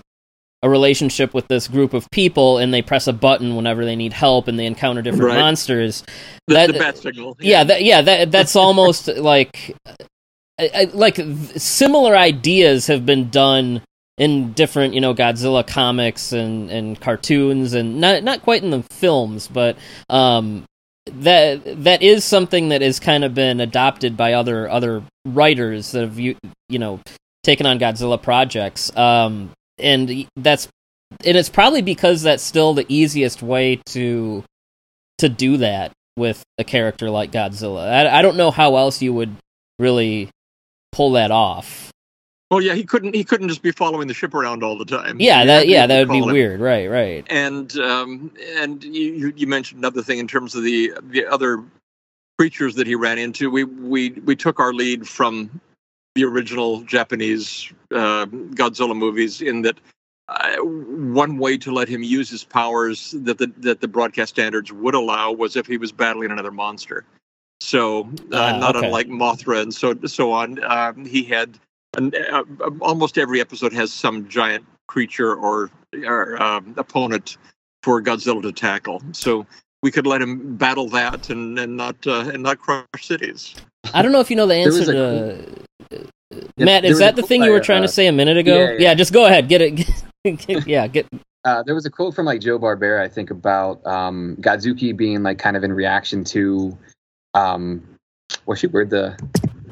a 0.64 0.70
relationship 0.70 1.36
with 1.36 1.48
this 1.48 1.68
group 1.68 1.94
of 1.94 2.10
people 2.10 2.58
and 2.58 2.74
they 2.74 2.82
press 2.82 3.06
a 3.06 3.14
button 3.14 3.56
whenever 3.56 3.86
they 3.86 3.96
need 3.96 4.12
help 4.12 4.48
and 4.48 4.58
they 4.58 4.66
encounter 4.66 5.04
different 5.04 5.26
Right. 5.26 5.38
monsters. 5.40 6.04
The, 6.48 6.54
That- 6.56 6.74
the 6.74 6.80
bat 6.80 6.98
signal. 6.98 7.38
Yeah, 7.40 7.64
that, 7.64 7.84
yeah, 7.84 8.02
that 8.02 8.32
that's 8.32 8.56
almost 8.56 9.08
like 9.08 9.76
I, 10.60 10.70
I, 10.74 10.84
like 10.94 11.18
similar 11.58 12.18
ideas 12.18 12.88
have 12.88 13.06
been 13.06 13.30
done 13.30 13.84
in 14.18 14.54
different, 14.54 14.94
you 14.94 15.02
know, 15.02 15.14
Godzilla 15.14 15.66
comics 15.66 16.32
and 16.34 16.70
and 16.72 17.00
cartoons 17.00 17.74
and 17.74 18.02
not 18.02 18.24
not 18.24 18.42
quite 18.42 18.64
in 18.64 18.72
the 18.72 18.84
films, 18.92 19.48
but 19.48 19.78
um 20.10 20.66
that 21.06 21.84
that 21.84 22.02
is 22.02 22.26
something 22.26 22.70
that 22.70 22.82
has 22.82 23.00
kind 23.00 23.24
of 23.24 23.34
been 23.34 23.62
adopted 23.62 24.18
by 24.18 24.34
other 24.34 24.70
other 24.70 25.04
writers 25.26 25.92
that 25.92 26.02
have 26.02 26.20
you 26.20 26.36
you 26.70 26.80
know 26.80 27.00
taken 27.44 27.66
on 27.66 27.80
Godzilla 27.80 28.22
projects. 28.22 28.96
Um 28.96 29.52
and 29.78 30.28
that's 30.36 30.68
and 31.26 31.38
it's 31.38 31.50
probably 31.50 31.82
because 31.82 32.24
that's 32.24 32.44
still 32.44 32.74
the 32.74 32.86
easiest 32.90 33.42
way 33.42 33.80
to 33.88 34.44
to 35.20 35.30
do 35.30 35.58
that 35.58 35.92
with 36.18 36.44
a 36.58 36.64
character 36.64 37.10
like 37.10 37.32
Godzilla. 37.32 37.88
I, 37.88 38.20
I 38.20 38.22
don't 38.22 38.38
know 38.38 38.52
how 38.52 38.76
else 38.76 39.02
you 39.02 39.14
would 39.14 39.36
really 39.80 40.30
pull 40.92 41.12
that 41.12 41.32
off. 41.32 41.92
Well, 42.50 42.62
yeah, 42.62 42.76
he 42.76 42.84
couldn't 42.86 43.14
he 43.14 43.24
couldn't 43.26 43.50
just 43.50 43.62
be 43.62 43.72
following 43.72 44.08
the 44.08 44.14
ship 44.14 44.34
around 44.34 44.64
all 44.64 44.78
the 44.78 44.86
time. 44.86 45.20
Yeah, 45.20 45.44
that 45.46 45.68
yeah, 45.68 45.86
that 45.86 46.00
would 46.08 46.14
be 46.14 46.20
him. 46.20 46.34
weird. 46.34 46.60
Right, 46.62 46.90
right. 46.90 47.26
and 47.30 47.76
um, 47.80 48.32
and 48.56 48.84
you, 48.84 49.14
you- 49.14 49.34
you 49.36 49.48
mentioned 49.48 49.80
another 49.80 50.02
thing 50.02 50.20
in 50.20 50.28
terms 50.28 50.56
of 50.56 50.64
the 50.64 50.94
the 51.10 51.26
other 51.26 51.64
creatures 52.38 52.76
that 52.76 52.88
he 52.88 52.96
ran 52.96 53.18
into. 53.18 53.50
We 53.52 53.66
we 53.66 54.12
we 54.12 54.36
took 54.36 54.60
our 54.62 54.74
lead 54.74 55.08
from 55.08 55.60
the 56.16 56.24
original 56.24 56.82
Japanese 56.82 57.72
uh, 57.92 58.26
Godzilla 58.28 58.96
movies 58.96 59.42
in 59.42 59.62
that. 59.64 59.78
Uh, 60.30 60.58
one 60.58 61.38
way 61.38 61.58
to 61.58 61.72
let 61.72 61.88
him 61.88 62.04
use 62.04 62.30
his 62.30 62.44
powers 62.44 63.12
that 63.20 63.38
the 63.38 63.48
that 63.60 63.80
the 63.80 63.88
broadcast 63.88 64.30
standards 64.34 64.74
would 64.74 64.94
allow 64.94 65.32
was 65.32 65.56
if 65.56 65.66
he 65.66 65.78
was 65.78 65.94
battling 65.94 66.32
another 66.32 66.52
monster. 66.52 67.06
So, 67.62 68.02
uh, 68.34 68.54
Ah, 68.54 68.58
not 68.60 68.76
okay. 68.76 68.88
unlike 68.88 69.08
Mothra 69.08 69.62
and 69.62 69.74
so 69.74 69.96
so 70.06 70.34
on, 70.34 70.62
um, 70.66 71.06
he 71.06 71.24
had 71.24 71.58
an, 71.96 72.14
uh, 72.32 72.44
almost 72.82 73.18
every 73.18 73.40
episode 73.42 73.74
has 73.74 73.94
some 73.94 74.28
giant 74.28 74.66
creature 74.88 75.36
or, 75.36 75.70
or 76.06 76.42
um, 76.42 76.74
opponent 76.78 77.38
for 77.84 78.02
Godzilla 78.02 78.42
to 78.42 78.52
tackle. 78.52 79.02
So 79.12 79.46
we 79.84 79.92
could 79.92 80.08
let 80.08 80.22
him 80.22 80.56
battle 80.58 80.90
that 80.90 81.30
and, 81.30 81.58
and 81.60 81.78
not 81.78 81.96
uh, 82.06 82.30
and 82.34 82.44
not 82.44 82.60
crush 82.60 82.86
cities. 83.00 83.56
I 83.94 84.02
don't 84.02 84.12
know 84.12 84.20
if 84.20 84.30
you 84.30 84.36
know 84.36 84.48
the 84.48 84.56
answer 84.56 84.80
was 84.80 84.90
a 84.90 84.94
to 84.94 86.06
Matt. 86.58 86.86
Is 86.86 87.00
that 87.00 87.16
the 87.16 87.22
quote 87.22 87.30
thing 87.30 87.44
you 87.44 87.52
were 87.52 87.60
trying 87.60 87.84
uh, 87.84 87.88
to 87.88 87.94
say 87.94 88.08
a 88.08 88.12
minute 88.12 88.38
ago? 88.38 88.58
yeah, 88.58 88.76
yeah. 88.80 88.94
just 88.94 89.14
go 89.14 89.26
ahead. 89.26 89.48
Get 89.48 89.62
it. 89.62 89.72
Get, 90.24 90.68
yeah, 90.68 90.88
get. 90.88 91.08
Uh, 91.46 91.64
there 91.64 91.76
was 91.76 91.86
a 91.86 91.90
quote 91.90 92.14
from 92.14 92.26
like 92.26 92.42
Joe 92.42 92.60
Barbera, 92.60 93.02
I 93.02 93.08
think, 93.08 93.32
about 93.32 93.86
um, 93.86 94.36
Godzooky 94.42 94.96
being 94.96 95.24
like 95.24 95.40
kind 95.40 95.56
of 95.56 95.64
in 95.64 95.72
reaction 95.72 96.26
to, 96.26 96.78
um, 97.34 97.82
what's 98.44 98.62
your 98.62 98.72
word? 98.72 98.90
The 98.90 99.18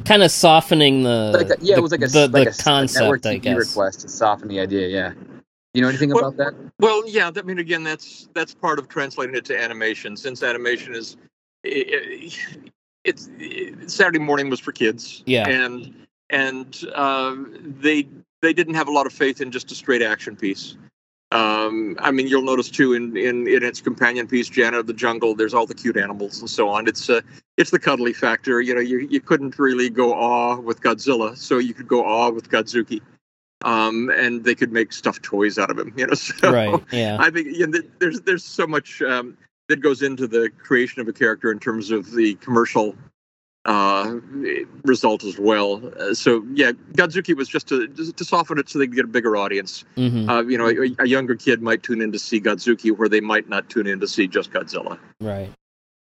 Kind 0.05 0.21
of 0.23 0.29
softening 0.31 1.03
the 1.03 1.31
like 1.33 1.49
a, 1.49 1.55
yeah, 1.61 1.75
the, 1.75 1.79
it 1.79 1.81
was 1.81 1.91
like 1.91 2.01
a 2.03 2.07
the, 2.07 2.27
like 2.27 2.43
the 2.43 2.49
a 2.49 2.49
s- 2.49 2.59
a 2.59 2.63
concept, 2.63 3.01
network 3.01 3.25
I 3.25 3.37
guess. 3.37 3.57
request 3.57 4.01
to 4.01 4.07
soften 4.07 4.47
the 4.47 4.59
idea. 4.59 4.87
Yeah, 4.87 5.13
you 5.73 5.81
know 5.81 5.87
anything 5.89 6.09
Well- 6.13 6.25
about 6.27 6.37
that? 6.37 6.53
Well, 6.79 7.07
yeah, 7.07 7.31
I 7.35 7.41
mean, 7.41 7.57
again, 7.59 7.83
that's 7.83 8.29
that's 8.33 8.53
part 8.53 8.77
of 8.77 8.87
translating 8.87 9.35
it 9.35 9.45
to 9.45 9.59
animation. 9.59 10.15
Since 10.15 10.43
animation 10.43 10.93
is, 10.93 11.17
i- 11.65 11.85
i- 11.89 12.31
it's 13.03 13.29
Saturday 13.87 14.19
morning 14.19 14.49
was 14.49 14.59
for 14.59 14.71
kids. 14.71 15.23
Yeah. 15.25 15.47
and 15.47 15.93
and 16.29 16.83
uh, 16.93 17.35
they 17.81 18.07
they 18.41 18.53
didn't 18.53 18.75
have 18.75 18.87
a 18.87 18.91
lot 18.91 19.05
of 19.07 19.13
faith 19.13 19.41
in 19.41 19.49
just 19.51 19.71
a 19.71 19.75
straight 19.75 20.01
action 20.03 20.35
piece. 20.35 20.77
Um, 21.35 21.97
I 21.99 22.11
mean, 22.11 22.27
you'll 22.27 22.43
notice 22.43 22.69
too 22.69 22.93
in, 22.93 23.17
in 23.17 23.45
in 23.45 23.61
its 23.61 23.81
companion 23.81 24.25
piece, 24.25 24.47
Jana 24.47 24.79
of 24.79 24.87
the 24.87 24.93
Jungle. 24.93 25.35
There's 25.35 25.53
all 25.53 25.65
the 25.65 25.73
cute 25.73 25.97
animals 25.97 26.39
and 26.39 26.49
so 26.49 26.69
on. 26.69 26.87
It's 26.87 27.09
uh, 27.09 27.19
it's 27.57 27.71
the 27.71 27.79
cuddly 27.79 28.13
factor. 28.13 28.61
You 28.61 28.73
know, 28.73 28.79
you 28.79 28.99
you 28.99 29.19
couldn't 29.19 29.59
really 29.59 29.89
go 29.89 30.13
awe 30.13 30.57
with 30.57 30.79
Godzilla, 30.79 31.35
so 31.35 31.57
you 31.57 31.73
could 31.73 31.89
go 31.89 32.05
awe 32.05 32.29
with 32.29 32.49
Godzooky. 32.49 33.01
Um, 33.65 34.09
and 34.15 34.45
they 34.45 34.55
could 34.55 34.71
make 34.71 34.93
stuffed 34.93 35.23
toys 35.23 35.57
out 35.57 35.69
of 35.69 35.77
him. 35.77 35.93
You 35.97 36.07
know, 36.07 36.13
so 36.13 36.51
Right. 36.53 36.81
Yeah. 36.91 37.17
I 37.19 37.29
think 37.31 37.47
you 37.47 37.67
know, 37.67 37.79
there's 37.99 38.21
there's 38.21 38.45
so 38.45 38.65
much 38.65 39.01
um, 39.01 39.37
that 39.67 39.81
goes 39.81 40.01
into 40.03 40.27
the 40.27 40.49
creation 40.57 41.01
of 41.01 41.07
a 41.09 41.13
character 41.13 41.51
in 41.51 41.59
terms 41.59 41.91
of 41.91 42.13
the 42.13 42.35
commercial 42.35 42.95
uh, 43.65 44.19
result 44.83 45.23
as 45.23 45.39
well. 45.39 45.81
Uh, 45.99 46.13
so 46.13 46.45
yeah, 46.53 46.71
Godzooky 46.93 47.35
was 47.35 47.49
just 47.49 47.67
to 47.69 47.87
to 47.87 48.23
soften 48.23 48.59
it 48.59 48.69
so 48.69 48.79
they 48.79 48.85
could 48.87 48.95
get 48.95 49.05
a 49.05 49.09
bigger 49.09 49.35
audience. 49.35 49.83
hmm 49.95 50.29
Uh, 50.29 50.43
you 50.43 50.57
know, 50.57 50.69
a, 50.69 51.03
a 51.03 51.07
younger 51.07 51.35
kid 51.35 51.61
might 51.61 51.83
tune 51.83 52.01
in 52.01 52.11
to 52.11 52.19
see 52.19 52.39
Godzooky 52.39 52.95
where 52.95 53.09
they 53.09 53.21
might 53.21 53.49
not 53.49 53.69
tune 53.69 53.87
in 53.87 53.99
to 53.99 54.07
see 54.07 54.27
just 54.27 54.51
Godzilla. 54.51 54.99
Right. 55.19 55.51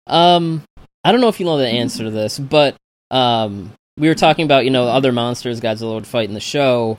Um, 0.08 0.64
I 1.04 1.12
don't 1.12 1.22
know 1.22 1.28
if 1.28 1.40
you 1.40 1.46
know 1.46 1.58
the 1.58 1.68
answer 1.68 2.04
to 2.04 2.12
this, 2.12 2.40
but 2.40 2.76
um, 3.12 3.74
we 3.98 4.08
were 4.08 4.16
talking 4.16 4.46
about 4.46 4.64
you 4.64 4.72
know 4.72 4.88
other 4.88 5.12
monsters 5.12 5.60
Godzilla 5.60 5.96
would 5.96 6.08
fight 6.08 6.30
in 6.30 6.34
the 6.34 6.40
show. 6.40 6.98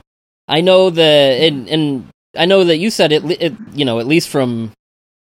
I 0.49 0.61
know 0.61 0.91
that, 0.91 1.41
and, 1.41 1.69
and 1.69 2.09
I 2.37 2.45
know 2.45 2.65
that 2.65 2.77
you 2.77 2.91
said 2.91 3.13
it, 3.13 3.25
it. 3.41 3.55
You 3.73 3.85
know, 3.85 4.01
at 4.01 4.07
least 4.07 4.29
from 4.29 4.73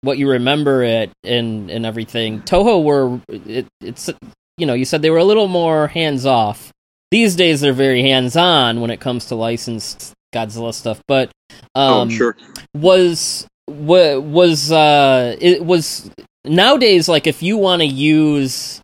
what 0.01 0.19
you 0.19 0.29
remember 0.29 0.83
it 0.83 1.11
and 1.23 1.71
and 1.71 1.85
everything, 1.85 2.41
Toho 2.41 2.83
were 2.83 3.19
it, 3.27 3.65
it's 3.81 4.09
you 4.57 4.65
know 4.65 4.73
you 4.73 4.85
said 4.85 5.01
they 5.01 5.09
were 5.09 5.17
a 5.17 5.25
little 5.25 5.47
more 5.47 5.87
hands 5.87 6.25
off. 6.25 6.71
These 7.11 7.35
days 7.35 7.61
they're 7.61 7.73
very 7.73 8.01
hands 8.01 8.35
on 8.35 8.81
when 8.81 8.89
it 8.89 8.99
comes 8.99 9.25
to 9.27 9.35
licensed 9.35 10.13
Godzilla 10.33 10.73
stuff, 10.73 11.01
but 11.07 11.31
oh, 11.75 12.01
um, 12.01 12.09
sure. 12.09 12.35
was 12.73 13.47
wa- 13.67 14.19
was 14.19 14.71
uh 14.71 15.35
it 15.39 15.63
was 15.63 16.09
nowadays 16.43 17.07
like 17.07 17.27
if 17.27 17.41
you 17.41 17.57
want 17.57 17.81
to 17.81 17.87
use 17.87 18.81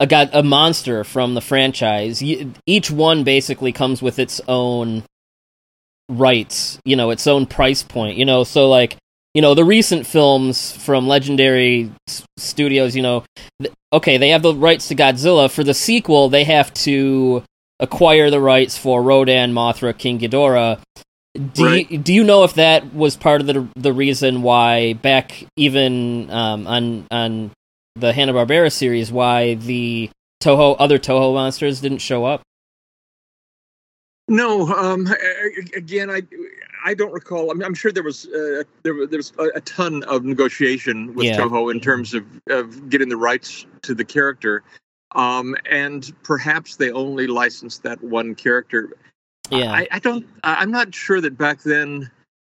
a 0.00 0.06
got 0.06 0.34
a 0.34 0.42
monster 0.42 1.04
from 1.04 1.34
the 1.34 1.40
franchise 1.40 2.22
you, 2.22 2.52
each 2.66 2.90
one 2.90 3.24
basically 3.24 3.72
comes 3.72 4.02
with 4.02 4.18
its 4.18 4.40
own 4.48 5.02
rights 6.08 6.78
you 6.84 6.96
know 6.96 7.10
its 7.10 7.26
own 7.26 7.46
price 7.46 7.82
point 7.82 8.16
you 8.16 8.24
know 8.24 8.44
so 8.44 8.68
like 8.68 8.96
you 9.36 9.42
know 9.42 9.52
the 9.54 9.64
recent 9.64 10.06
films 10.06 10.72
from 10.72 11.06
legendary 11.06 11.92
s- 12.08 12.24
studios 12.38 12.96
you 12.96 13.02
know 13.02 13.22
th- 13.60 13.72
okay 13.92 14.16
they 14.16 14.30
have 14.30 14.40
the 14.42 14.54
rights 14.54 14.88
to 14.88 14.94
godzilla 14.94 15.50
for 15.50 15.62
the 15.62 15.74
sequel 15.74 16.30
they 16.30 16.44
have 16.44 16.72
to 16.72 17.42
acquire 17.78 18.30
the 18.30 18.40
rights 18.40 18.78
for 18.78 19.02
rodan 19.02 19.52
mothra 19.52 19.92
king 19.96 20.18
ghidorah 20.18 20.80
do 21.52 21.66
Right. 21.66 21.90
you, 21.90 21.98
do 21.98 22.14
you 22.14 22.24
know 22.24 22.44
if 22.44 22.54
that 22.54 22.94
was 22.94 23.14
part 23.14 23.42
of 23.42 23.46
the 23.46 23.68
the 23.76 23.92
reason 23.92 24.40
why 24.40 24.94
back 24.94 25.44
even 25.56 26.30
um, 26.30 26.66
on 26.66 27.06
on 27.10 27.50
the 27.94 28.14
Hanna 28.14 28.32
Barbera 28.32 28.72
series 28.72 29.12
why 29.12 29.52
the 29.54 30.08
Toho 30.42 30.76
other 30.78 30.98
Toho 30.98 31.34
monsters 31.34 31.82
didn't 31.82 31.98
show 31.98 32.24
up? 32.24 32.40
No, 34.28 34.66
um, 34.68 35.06
again, 35.76 36.10
I 36.10 36.22
I 36.86 36.94
don't 36.94 37.12
recall. 37.12 37.50
I'm, 37.50 37.60
I'm 37.62 37.74
sure 37.74 37.90
there 37.90 38.04
was 38.04 38.26
uh, 38.26 38.62
there, 38.84 38.94
was- 38.94 39.10
there 39.10 39.18
was 39.18 39.32
a, 39.38 39.58
a 39.58 39.60
ton 39.62 40.04
of 40.04 40.24
negotiation 40.24 41.14
with 41.14 41.26
Yeah. 41.26 41.36
Toho 41.38 41.72
in 41.72 41.80
terms 41.80 42.14
of, 42.14 42.24
of 42.48 42.88
getting 42.88 43.08
the 43.08 43.16
rights 43.16 43.66
to 43.82 43.92
the 43.94 44.04
character, 44.04 44.62
um, 45.16 45.56
and 45.68 46.12
perhaps 46.22 46.76
they 46.76 46.92
only 46.92 47.26
licensed 47.26 47.82
that 47.82 48.00
one 48.04 48.36
character. 48.36 48.90
Yeah, 49.50 49.72
I, 49.72 49.88
I 49.90 49.98
don't. 49.98 50.26
I'm 50.44 50.70
not 50.70 50.94
sure 50.94 51.20
that 51.20 51.36
back 51.36 51.62
then 51.62 52.08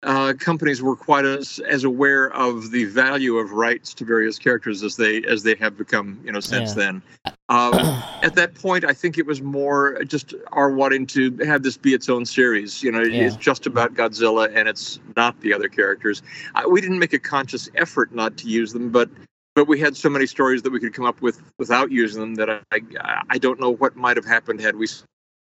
uh, 0.06 0.32
companies 0.38 0.80
were 0.82 0.94
quite 0.96 1.24
as 1.24 1.58
as 1.68 1.82
aware 1.84 2.32
of 2.32 2.70
the 2.70 2.84
value 2.84 3.36
of 3.36 3.52
rights 3.52 3.92
to 3.94 4.04
various 4.04 4.38
characters 4.38 4.82
as 4.84 4.96
they 4.96 5.22
as 5.24 5.42
they 5.42 5.56
have 5.56 5.76
become, 5.76 6.18
you 6.24 6.30
know, 6.30 6.40
since 6.40 6.70
Yeah. 6.70 6.84
then. 6.84 7.02
Um, 7.48 7.74
at 8.22 8.34
that 8.36 8.54
point, 8.54 8.84
I 8.84 8.92
think 8.92 9.18
it 9.18 9.26
was 9.26 9.42
more 9.42 10.02
just 10.04 10.34
our 10.52 10.70
wanting 10.70 11.06
to 11.08 11.36
have 11.44 11.64
this 11.64 11.76
be 11.76 11.92
its 11.92 12.08
own 12.08 12.24
series. 12.24 12.82
You 12.82 12.92
know, 12.92 13.02
Yeah. 13.02 13.24
it's 13.24 13.36
just 13.36 13.66
about 13.66 13.94
Godzilla 13.94 14.48
and 14.54 14.68
it's 14.68 15.00
not 15.16 15.38
the 15.40 15.52
other 15.52 15.68
characters. 15.68 16.22
I, 16.54 16.66
we 16.66 16.80
didn't 16.80 17.00
make 17.00 17.12
a 17.12 17.18
conscious 17.18 17.68
effort 17.74 18.14
not 18.14 18.36
to 18.38 18.48
use 18.48 18.72
them, 18.72 18.90
but 18.90 19.10
but 19.56 19.66
we 19.66 19.80
had 19.80 19.96
so 19.96 20.08
many 20.08 20.26
stories 20.26 20.62
that 20.62 20.70
we 20.70 20.78
could 20.78 20.94
come 20.94 21.06
up 21.06 21.20
with 21.20 21.42
without 21.58 21.90
using 21.90 22.20
them 22.20 22.34
that 22.36 22.48
I 22.48 22.60
I, 22.70 23.22
I 23.30 23.38
don't 23.38 23.58
know 23.58 23.70
what 23.70 23.96
might 23.96 24.16
have 24.16 24.26
happened 24.26 24.60
had 24.60 24.76
we 24.76 24.86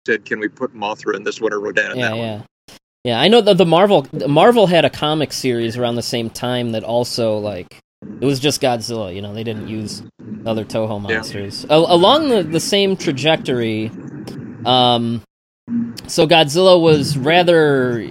said, 0.07 0.25
"Can 0.25 0.39
we 0.39 0.47
put 0.47 0.73
Mothra 0.73 1.17
in 1.17 1.25
this 1.25 1.41
one 1.41 1.53
or 1.53 1.59
Rodan 1.59 1.93
in 1.93 1.99
yeah, 1.99 2.11
that 2.11 2.17
one?" 2.17 2.47
Yeah. 3.05 3.21
I 3.21 3.29
know 3.29 3.41
that 3.41 3.59
the 3.59 3.67
Marvel 3.67 4.07
Marvel 4.29 4.67
had 4.67 4.85
a 4.85 4.91
comic 4.91 5.33
series 5.33 5.77
around 5.77 5.97
the 5.97 6.03
same 6.03 6.31
time 6.31 6.73
that 6.73 6.85
also 6.85 7.39
like 7.39 7.79
it 8.21 8.25
was 8.25 8.41
just 8.41 8.61
Godzilla. 8.61 9.15
You 9.15 9.23
know, 9.23 9.35
they 9.35 9.45
didn't 9.45 9.69
use 9.69 10.03
other 10.45 10.65
Toho 10.65 11.01
monsters. 11.01 11.65
Yeah. 11.69 11.77
along 11.77 12.29
the, 12.29 12.43
the 12.43 12.61
same 12.61 12.97
trajectory, 12.97 13.91
um, 14.65 15.23
so 16.07 16.27
Godzilla 16.27 16.81
was 16.81 17.17
rather 17.17 18.11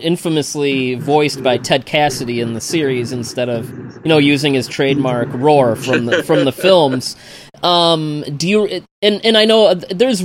infamously 0.00 0.96
voiced 0.96 1.42
by 1.42 1.56
Ted 1.56 1.86
Cassidy 1.86 2.40
in 2.40 2.54
the 2.54 2.60
series 2.60 3.12
instead 3.12 3.48
of 3.48 3.70
you 3.70 4.08
know 4.08 4.18
using 4.18 4.54
his 4.54 4.66
trademark 4.66 5.28
roar 5.32 5.76
from 5.76 6.06
the 6.06 6.22
from 6.22 6.44
the 6.44 6.52
films. 6.66 7.16
Um, 7.62 8.24
do 8.36 8.48
you 8.48 8.82
and 9.02 9.24
and 9.24 9.36
I 9.36 9.44
know 9.44 9.74
there's 9.74 10.24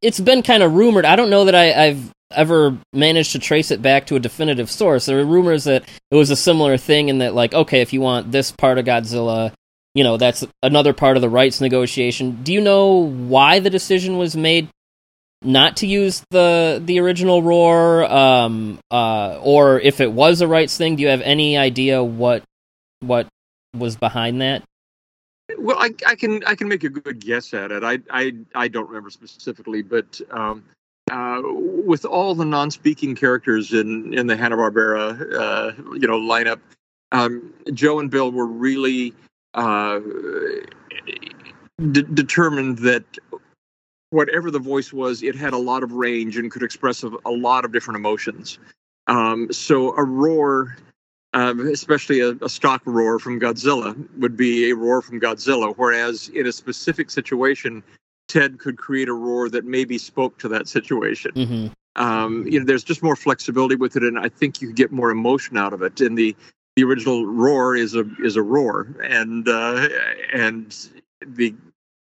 it's 0.00 0.20
been 0.20 0.42
kind 0.42 0.62
of 0.62 0.74
rumored. 0.74 1.04
I 1.04 1.16
don't 1.16 1.30
know 1.30 1.44
that 1.44 1.54
I, 1.54 1.88
I've 1.88 2.10
ever 2.34 2.76
managed 2.92 3.32
to 3.32 3.38
trace 3.38 3.70
it 3.70 3.82
back 3.82 4.06
to 4.06 4.16
a 4.16 4.20
definitive 4.20 4.70
source. 4.70 5.06
There 5.06 5.20
are 5.20 5.24
rumors 5.24 5.64
that 5.64 5.84
it 6.10 6.16
was 6.16 6.30
a 6.30 6.36
similar 6.36 6.76
thing, 6.76 7.10
and 7.10 7.20
that 7.20 7.34
like 7.34 7.54
okay, 7.54 7.80
if 7.80 7.92
you 7.92 8.00
want 8.00 8.32
this 8.32 8.50
part 8.50 8.78
of 8.78 8.84
Godzilla, 8.84 9.52
you 9.94 10.04
know 10.04 10.16
that's 10.16 10.44
another 10.62 10.92
part 10.92 11.16
of 11.16 11.20
the 11.20 11.28
rights 11.28 11.60
negotiation. 11.60 12.42
Do 12.42 12.52
you 12.52 12.60
know 12.60 13.08
why 13.08 13.60
the 13.60 13.70
decision 13.70 14.18
was 14.18 14.36
made 14.36 14.68
not 15.44 15.76
to 15.78 15.86
use 15.86 16.24
the 16.30 16.80
the 16.84 17.00
original 17.00 17.42
roar 17.42 18.04
um 18.04 18.78
uh 18.90 19.38
or 19.42 19.80
if 19.80 20.00
it 20.00 20.12
was 20.12 20.40
a 20.40 20.46
rights 20.46 20.76
thing 20.76 20.96
do 20.96 21.02
you 21.02 21.08
have 21.08 21.22
any 21.22 21.56
idea 21.56 22.02
what 22.02 22.42
what 23.00 23.26
was 23.76 23.96
behind 23.96 24.40
that 24.40 24.62
well 25.58 25.76
i 25.78 25.90
i 26.06 26.14
can 26.14 26.42
i 26.44 26.54
can 26.54 26.68
make 26.68 26.84
a 26.84 26.88
good 26.88 27.18
guess 27.18 27.52
at 27.54 27.72
it 27.72 27.82
i 27.82 27.98
i 28.10 28.32
i 28.54 28.68
don't 28.68 28.88
remember 28.88 29.10
specifically 29.10 29.82
but 29.82 30.20
um 30.30 30.62
uh, 31.10 31.42
with 31.44 32.04
all 32.04 32.34
the 32.34 32.44
non-speaking 32.44 33.14
characters 33.14 33.72
in 33.72 34.14
in 34.14 34.26
the 34.26 34.36
Hanna 34.36 34.56
Barbera 34.56 35.20
uh, 35.34 35.72
you 35.94 36.06
know 36.06 36.18
lineup, 36.18 36.60
um, 37.12 37.52
Joe 37.72 37.98
and 37.98 38.10
Bill 38.10 38.30
were 38.30 38.46
really 38.46 39.12
uh, 39.54 40.00
determined 41.92 42.78
that 42.78 43.04
whatever 44.10 44.50
the 44.50 44.58
voice 44.58 44.92
was, 44.92 45.22
it 45.22 45.34
had 45.34 45.52
a 45.52 45.58
lot 45.58 45.82
of 45.82 45.92
range 45.92 46.36
and 46.36 46.50
could 46.50 46.62
express 46.62 47.02
a, 47.02 47.10
a 47.24 47.30
lot 47.30 47.64
of 47.64 47.72
different 47.72 47.96
emotions. 47.96 48.58
Um, 49.06 49.50
so 49.50 49.96
a 49.96 50.04
roar, 50.04 50.76
um, 51.32 51.66
especially 51.68 52.20
a, 52.20 52.30
a, 52.42 52.48
stock 52.48 52.82
roar 52.84 53.18
from 53.18 53.40
Godzilla, 53.40 53.96
would 54.18 54.36
be 54.36 54.70
a 54.70 54.76
roar 54.76 55.02
from 55.02 55.18
Godzilla. 55.18 55.74
Whereas 55.76 56.28
in 56.28 56.46
a 56.46 56.52
specific 56.52 57.10
situation, 57.10 57.82
Ted 58.32 58.58
could 58.58 58.78
create 58.78 59.08
a 59.08 59.12
roar 59.12 59.50
that 59.50 59.66
maybe 59.66 59.98
spoke 59.98 60.38
to 60.38 60.48
that 60.48 60.66
situation. 60.66 61.32
Mm-hmm. 61.32 61.66
Um, 62.02 62.46
you 62.46 62.58
know, 62.58 62.64
there's 62.64 62.82
just 62.82 63.02
more 63.02 63.14
flexibility 63.14 63.76
with 63.76 63.94
it, 63.96 64.02
and 64.02 64.18
I 64.18 64.30
think 64.30 64.62
you 64.62 64.72
get 64.72 64.90
more 64.90 65.10
emotion 65.10 65.58
out 65.58 65.74
of 65.74 65.82
it. 65.82 66.00
And 66.00 66.16
the 66.16 66.34
the 66.76 66.84
original 66.84 67.26
roar 67.26 67.76
is 67.76 67.94
a 67.94 68.04
is 68.24 68.36
a 68.36 68.42
roar, 68.42 68.96
and 69.04 69.46
uh, 69.46 69.86
and 70.32 70.74
the 71.26 71.54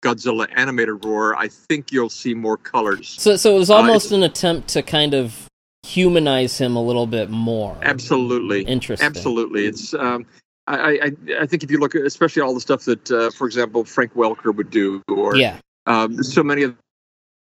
Godzilla 0.01 0.47
animated 0.55 1.03
roar, 1.03 1.35
I 1.35 1.49
think 1.49 1.91
you'll 1.91 2.09
see 2.09 2.33
more 2.33 2.55
colors. 2.55 3.09
So, 3.09 3.35
so 3.35 3.55
it 3.55 3.59
was 3.59 3.69
uh, 3.69 3.75
almost 3.75 4.13
uh, 4.13 4.15
an 4.15 4.23
attempt 4.23 4.69
to 4.69 4.81
kind 4.81 5.13
of 5.13 5.49
humanize 5.85 6.57
him 6.57 6.77
a 6.77 6.81
little 6.81 7.07
bit 7.07 7.29
more. 7.29 7.77
Absolutely, 7.81 8.63
interesting. 8.63 9.05
Absolutely, 9.05 9.65
it's. 9.65 9.93
Um, 9.93 10.25
I, 10.65 10.77
I, 10.77 11.11
I 11.41 11.45
think 11.45 11.63
if 11.63 11.69
you 11.69 11.77
look 11.77 11.93
especially 11.93 12.41
all 12.41 12.53
the 12.53 12.61
stuff 12.61 12.85
that, 12.85 13.11
uh, 13.11 13.31
for 13.31 13.47
example, 13.47 13.83
Frank 13.83 14.13
Welker 14.13 14.55
would 14.55 14.69
do, 14.69 15.03
or 15.09 15.35
yeah, 15.35 15.59
um, 15.85 16.23
so 16.23 16.43
many 16.43 16.63
of 16.63 16.75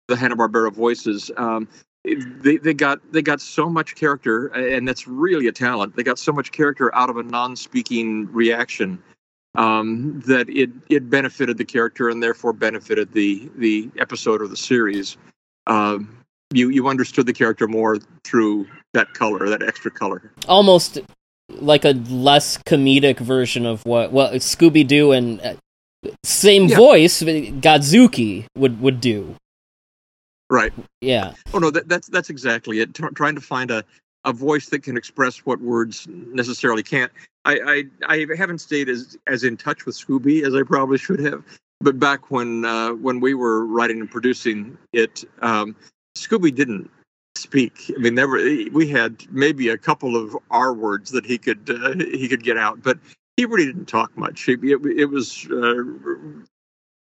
the 0.07 0.15
Hanna 0.15 0.35
Barbera 0.35 0.73
voices, 0.73 1.31
um, 1.37 1.67
they 2.03 2.57
they 2.57 2.73
got 2.73 2.99
they 3.11 3.21
got 3.21 3.39
so 3.41 3.69
much 3.69 3.95
character, 3.95 4.47
and 4.47 4.87
that's 4.87 5.07
really 5.07 5.47
a 5.47 5.51
talent. 5.51 5.95
They 5.95 6.03
got 6.03 6.17
so 6.17 6.31
much 6.31 6.51
character 6.51 6.93
out 6.95 7.09
of 7.09 7.17
a 7.17 7.23
non-speaking 7.23 8.31
reaction 8.31 9.01
um, 9.55 10.21
that 10.27 10.49
it 10.49 10.69
it 10.89 11.09
benefited 11.09 11.57
the 11.57 11.65
character 11.65 12.09
and 12.09 12.21
therefore 12.21 12.53
benefited 12.53 13.11
the 13.13 13.49
the 13.57 13.89
episode 13.99 14.41
or 14.41 14.47
the 14.47 14.57
series. 14.57 15.17
Um, 15.67 16.17
you 16.53 16.69
you 16.69 16.87
understood 16.87 17.25
the 17.25 17.33
character 17.33 17.67
more 17.67 17.97
through 18.23 18.67
that 18.93 19.13
color, 19.13 19.47
that 19.49 19.63
extra 19.63 19.91
color. 19.91 20.31
Almost 20.47 20.99
like 21.49 21.85
a 21.85 21.91
less 22.09 22.57
comedic 22.59 23.19
version 23.19 23.65
of 23.65 23.85
what 23.85 24.11
well 24.11 24.31
Scooby 24.33 24.87
Doo 24.87 25.11
and 25.11 25.41
uh, 25.41 25.55
same 26.23 26.65
yeah. 26.65 26.77
voice 26.77 27.21
Godzooky 27.21 28.45
would 28.55 28.81
would 28.81 29.01
do. 29.01 29.35
Right. 30.49 30.73
Yeah. 30.99 31.33
Oh 31.53 31.59
no, 31.59 31.71
that, 31.71 31.87
that's 31.87 32.07
that's 32.07 32.29
exactly 32.29 32.79
it. 32.79 32.93
T- 32.93 33.03
trying 33.15 33.35
to 33.35 33.41
find 33.41 33.71
a 33.71 33.83
a 34.25 34.33
voice 34.33 34.69
that 34.69 34.83
can 34.83 34.97
express 34.97 35.39
what 35.39 35.59
words 35.61 36.07
necessarily 36.09 36.83
can't. 36.83 37.11
I, 37.43 37.85
I, 38.07 38.23
I 38.29 38.35
haven't 38.37 38.59
stayed 38.59 38.87
as 38.87 39.17
as 39.27 39.43
in 39.43 39.57
touch 39.57 39.85
with 39.85 39.95
Scooby 39.95 40.43
as 40.43 40.53
I 40.53 40.63
probably 40.63 40.97
should 40.97 41.19
have. 41.21 41.43
But 41.79 41.99
back 41.99 42.29
when 42.29 42.65
uh, 42.65 42.91
when 42.91 43.19
we 43.19 43.33
were 43.33 43.65
writing 43.65 43.99
and 44.01 44.11
producing 44.11 44.77
it, 44.93 45.23
um, 45.41 45.75
Scooby 46.15 46.53
didn't 46.53 46.89
speak. 47.35 47.91
I 47.95 47.99
mean, 47.99 48.13
never. 48.13 48.35
We 48.71 48.87
had 48.87 49.25
maybe 49.31 49.69
a 49.69 49.77
couple 49.77 50.15
of 50.15 50.37
R 50.51 50.73
words 50.73 51.09
that 51.11 51.25
he 51.25 51.37
could 51.37 51.69
uh, 51.69 51.95
he 51.95 52.27
could 52.27 52.43
get 52.43 52.57
out, 52.57 52.83
but 52.83 52.99
he 53.41 53.45
really 53.45 53.65
didn't 53.65 53.87
talk 53.87 54.15
much. 54.15 54.47
It, 54.47 54.63
it, 54.63 54.79
it 54.85 55.05
was 55.05 55.47
uh, 55.49 55.83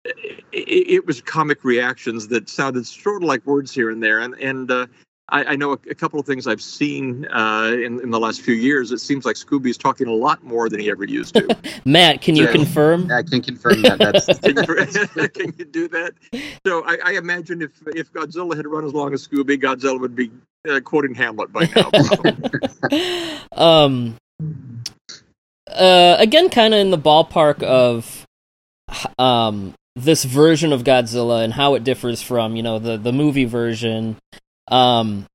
it, 0.04 0.44
it, 0.52 1.06
was 1.06 1.22
comic 1.22 1.64
reactions 1.64 2.28
that 2.30 2.50
sounded 2.50 2.88
sort 2.88 3.22
of 3.22 3.28
like 3.28 3.46
words 3.46 3.72
here 3.72 3.92
and 3.92 4.02
there, 4.02 4.22
and 4.22 4.34
and 4.36 4.72
uh, 4.72 4.88
I, 5.30 5.44
I 5.44 5.56
know 5.56 5.74
a, 5.74 5.78
a, 5.92 5.94
couple 5.94 6.20
of 6.20 6.26
things 6.26 6.48
I've 6.48 6.64
seen 6.64 7.28
uh, 7.28 7.74
in, 7.74 8.00
in 8.02 8.10
the 8.10 8.20
last 8.20 8.42
few 8.42 8.56
years. 8.56 8.92
It 8.92 9.02
seems 9.02 9.24
like 9.24 9.36
Scooby's 9.36 9.78
talking 9.78 10.08
a 10.08 10.14
lot 10.14 10.44
more 10.44 10.68
than 10.68 10.80
he 10.80 10.90
ever 10.90 11.04
used 11.04 11.36
to. 11.36 11.56
Matt, 11.86 12.22
can 12.22 12.36
you 12.36 12.48
confirm? 12.48 13.12
I 13.12 13.22
can 13.22 13.44
confirm 13.44 13.84
that. 13.84 14.00
That's... 14.00 14.26
can, 15.34 15.54
you, 15.60 15.66
do 15.66 15.88
that? 15.90 16.14
So 16.66 16.84
I, 16.88 16.98
I, 17.06 17.12
imagine 17.18 17.62
if 17.62 17.72
if 17.88 18.12
Godzilla 18.14 18.56
had 18.56 18.66
run 18.66 18.84
as 18.84 18.94
long 18.94 19.14
as 19.14 19.28
Scooby, 19.28 19.62
Godzilla 19.62 20.00
would 20.00 20.16
be 20.16 20.32
uh, 20.68 20.80
quoting 20.80 21.14
Hamlet 21.14 21.54
by 21.54 21.70
now. 21.76 21.92
um. 23.52 24.18
Uh, 25.68 26.16
again, 26.20 26.49
kind 26.49 26.74
of 26.74 26.80
in 26.80 26.91
the 26.91 26.97
ballpark 26.97 27.63
of 27.63 28.26
um 29.18 29.74
this 29.95 30.24
version 30.26 30.72
of 30.72 30.84
Godzilla 30.84 31.43
and 31.43 31.53
how 31.53 31.74
it 31.74 31.84
differs 31.84 32.22
from 32.22 32.55
you 32.55 32.61
know 32.61 32.78
the 32.78 32.97
the 32.97 33.11
movie 33.11 33.45
version 33.45 34.18
um, 34.68 35.26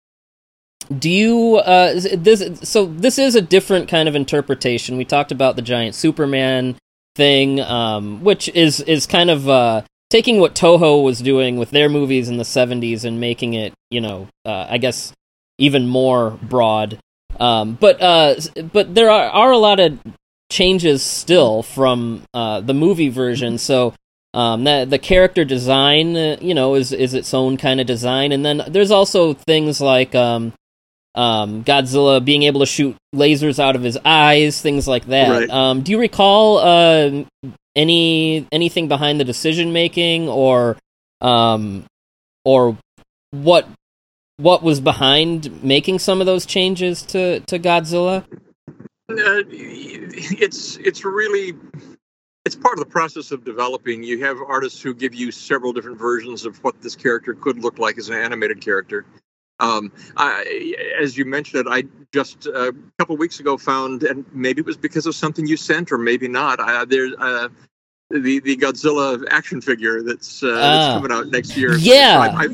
do 0.98 1.08
you 1.08 1.56
uh 1.56 1.94
this 2.16 2.60
so 2.68 2.86
this 2.86 3.18
is 3.18 3.34
a 3.34 3.42
different 3.42 3.88
kind 3.88 4.08
of 4.08 4.16
interpretation. 4.16 4.96
We 4.96 5.04
talked 5.04 5.30
about 5.32 5.56
the 5.56 5.62
giant 5.62 5.94
Superman 5.94 6.76
thing, 7.14 7.60
um, 7.60 8.24
which 8.24 8.48
is 8.48 8.80
is 8.80 9.06
kind 9.06 9.30
of 9.30 9.48
uh 9.48 9.82
taking 10.10 10.40
what 10.40 10.54
Toho 10.54 11.04
was 11.04 11.20
doing 11.20 11.56
with 11.56 11.70
their 11.70 11.88
movies 11.88 12.28
in 12.28 12.36
the 12.36 12.44
70s 12.44 13.04
and 13.04 13.20
making 13.20 13.54
it, 13.54 13.72
you 13.90 14.00
know, 14.00 14.26
uh, 14.44 14.66
I 14.68 14.78
guess 14.78 15.12
even 15.58 15.86
more 15.86 16.30
broad. 16.42 16.98
Um, 17.38 17.78
but 17.80 18.02
uh, 18.02 18.34
but 18.72 18.94
there 18.94 19.10
are, 19.10 19.30
are 19.30 19.52
a 19.52 19.58
lot 19.58 19.78
of 19.78 19.98
changes 20.51 21.03
still 21.03 21.62
from 21.62 22.24
uh, 22.34 22.61
the 22.61 22.74
movie 22.74 23.09
version. 23.09 23.57
So 23.57 23.94
um, 24.34 24.64
that 24.64 24.90
the 24.90 24.98
character 24.98 25.44
design, 25.44 26.16
uh, 26.16 26.36
you 26.40 26.55
know, 26.55 26.74
is 26.74 26.92
is 26.92 27.14
its 27.14 27.32
own 27.32 27.57
kind 27.57 27.80
of 27.80 27.86
design, 27.86 28.32
and 28.32 28.44
then 28.44 28.62
there's 28.68 28.90
also 28.90 29.34
things 29.34 29.80
like 29.80 30.14
um, 30.14 30.53
um, 31.14 31.64
Godzilla 31.64 32.24
being 32.24 32.44
able 32.44 32.61
to 32.61 32.66
shoot 32.66 32.96
lasers 33.14 33.59
out 33.59 33.74
of 33.74 33.82
his 33.82 33.98
eyes, 34.05 34.61
things 34.61 34.86
like 34.86 35.07
that. 35.07 35.30
Right. 35.30 35.51
Um, 35.51 35.82
do 35.82 35.92
you 35.92 35.98
recall 35.98 36.59
uh, 36.59 37.24
any 37.74 38.46
anything 38.53 38.88
behind 38.88 39.18
the 39.18 39.24
decision 39.24 39.72
making, 39.72 40.28
or 40.28 40.76
um, 41.20 41.84
or 42.44 42.76
what 43.32 43.66
what 44.36 44.62
was 44.62 44.80
behind 44.80 45.62
making 45.62 45.98
some 45.98 46.20
of 46.20 46.26
those 46.26 46.46
changes 46.46 47.03
to 47.03 47.40
to 47.40 47.59
Godzilla? 47.59 48.24
Uh, 49.11 49.42
it's 49.50 50.76
it's 50.76 51.04
really 51.04 51.54
it's 52.44 52.56
part 52.56 52.78
of 52.78 52.84
the 52.84 52.90
process 52.90 53.32
of 53.32 53.44
developing. 53.44 54.02
You 54.02 54.24
have 54.24 54.38
artists 54.46 54.80
who 54.80 54.94
give 54.94 55.14
you 55.14 55.30
several 55.30 55.72
different 55.72 55.98
versions 55.98 56.46
of 56.46 56.62
what 56.64 56.80
this 56.80 56.96
character 56.96 57.34
could 57.34 57.58
look 57.58 57.78
like 57.78 57.98
as 57.98 58.08
an 58.08 58.16
animated 58.16 58.61
character. 58.61 59.04
Um, 59.58 59.92
I, 60.16 60.74
as 61.00 61.18
you 61.18 61.26
mentioned 61.26 61.66
it, 61.66 61.70
I 61.70 61.84
just 62.14 62.46
uh, 62.46 62.70
a 62.70 62.72
couple 62.98 63.16
weeks 63.18 63.40
ago 63.40 63.58
found, 63.58 64.04
and 64.04 64.24
maybe 64.32 64.61
it 64.61 64.66
was 64.66 64.78
because 64.78 65.06
of 65.06 65.14
something 65.14 65.46
you 65.46 65.58
sent, 65.58 65.92
or 65.92 65.98
maybe 65.98 66.28
not. 66.28 66.61
Uh, 66.61 66.86
there's 66.86 67.12
uh, 67.18 67.48
the 68.11 68.40
the 68.40 68.56
Godzilla 68.56 69.22
action 69.30 69.61
figure 69.61 70.02
that's, 70.02 70.42
uh, 70.42 70.46
that's 70.46 70.84
ah. 70.86 70.94
coming 70.94 71.12
out 71.12 71.26
next 71.28 71.56
year. 71.56 71.76
Yeah, 71.76 72.14
so 72.14 72.38
I've, 72.38 72.50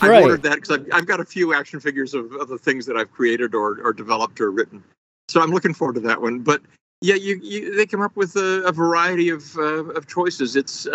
I've 0.00 0.10
right. 0.10 0.22
ordered 0.22 0.42
that 0.42 0.56
because 0.56 0.70
I've, 0.72 0.86
I've 0.92 1.06
got 1.06 1.20
a 1.20 1.24
few 1.24 1.54
action 1.54 1.80
figures 1.80 2.12
of, 2.14 2.32
of 2.32 2.48
the 2.48 2.58
things 2.58 2.86
that 2.86 2.96
I've 2.96 3.12
created 3.12 3.54
or, 3.54 3.80
or 3.82 3.92
developed 3.92 4.40
or 4.40 4.50
written. 4.50 4.82
So 5.28 5.40
I'm 5.40 5.50
looking 5.50 5.74
forward 5.74 5.94
to 5.94 6.00
that 6.00 6.20
one. 6.22 6.40
But 6.40 6.62
yeah, 7.00 7.14
you, 7.14 7.38
you, 7.42 7.76
they 7.76 7.86
come 7.86 8.00
up 8.00 8.16
with 8.16 8.34
a, 8.36 8.62
a 8.64 8.72
variety 8.72 9.28
of 9.28 9.56
uh, 9.56 9.84
of 9.90 10.06
choices. 10.06 10.56
It's 10.56 10.86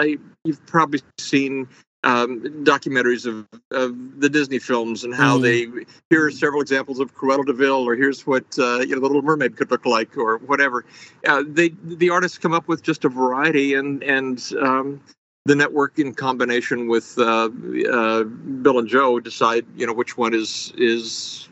you've 0.43 0.65
probably 0.65 0.99
seen 1.19 1.67
um, 2.03 2.41
documentaries 2.65 3.25
of, 3.25 3.47
of 3.71 4.19
the 4.19 4.29
Disney 4.29 4.59
films 4.59 5.05
and 5.05 5.15
how 5.15 5.37
Mhm. 5.37 5.41
they 5.41 5.85
here 6.09 6.25
are 6.25 6.31
several 6.31 6.61
examples 6.61 6.99
of 6.99 7.15
Cruella 7.15 7.45
de 7.45 7.53
Vil, 7.53 7.87
or 7.87 7.95
here's 7.95 8.27
what 8.27 8.43
uh, 8.59 8.79
you 8.79 8.95
know 8.95 8.99
the 8.99 9.07
Little 9.07 9.21
Mermaid 9.21 9.55
could 9.55 9.71
look 9.71 9.85
like, 9.85 10.17
or 10.17 10.37
whatever. 10.39 10.83
Uh, 11.25 11.43
they 11.47 11.69
the 11.83 12.09
artists 12.09 12.37
come 12.37 12.53
up 12.53 12.67
with 12.67 12.81
just 12.83 13.05
a 13.05 13.09
variety, 13.09 13.75
and 13.75 14.03
and 14.03 14.51
um, 14.61 14.99
the 15.45 15.55
network 15.55 15.97
in 15.99 16.13
combination 16.13 16.87
with 16.87 17.17
uh, 17.17 17.49
uh, 17.89 18.23
Bill 18.23 18.79
and 18.79 18.87
Joe 18.89 19.19
decide 19.21 19.65
you 19.77 19.87
know 19.87 19.93
which 19.93 20.17
one 20.17 20.33
is 20.33 20.73
is 20.77 21.47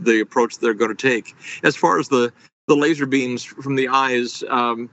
the 0.00 0.20
approach 0.20 0.58
they're 0.58 0.74
going 0.74 0.94
to 0.94 1.10
take. 1.10 1.34
As 1.62 1.76
far 1.76 1.98
as 1.98 2.08
the 2.08 2.32
the 2.68 2.76
laser 2.76 3.06
beams 3.06 3.42
from 3.42 3.74
the 3.74 3.88
eyes, 3.88 4.44
um, 4.48 4.88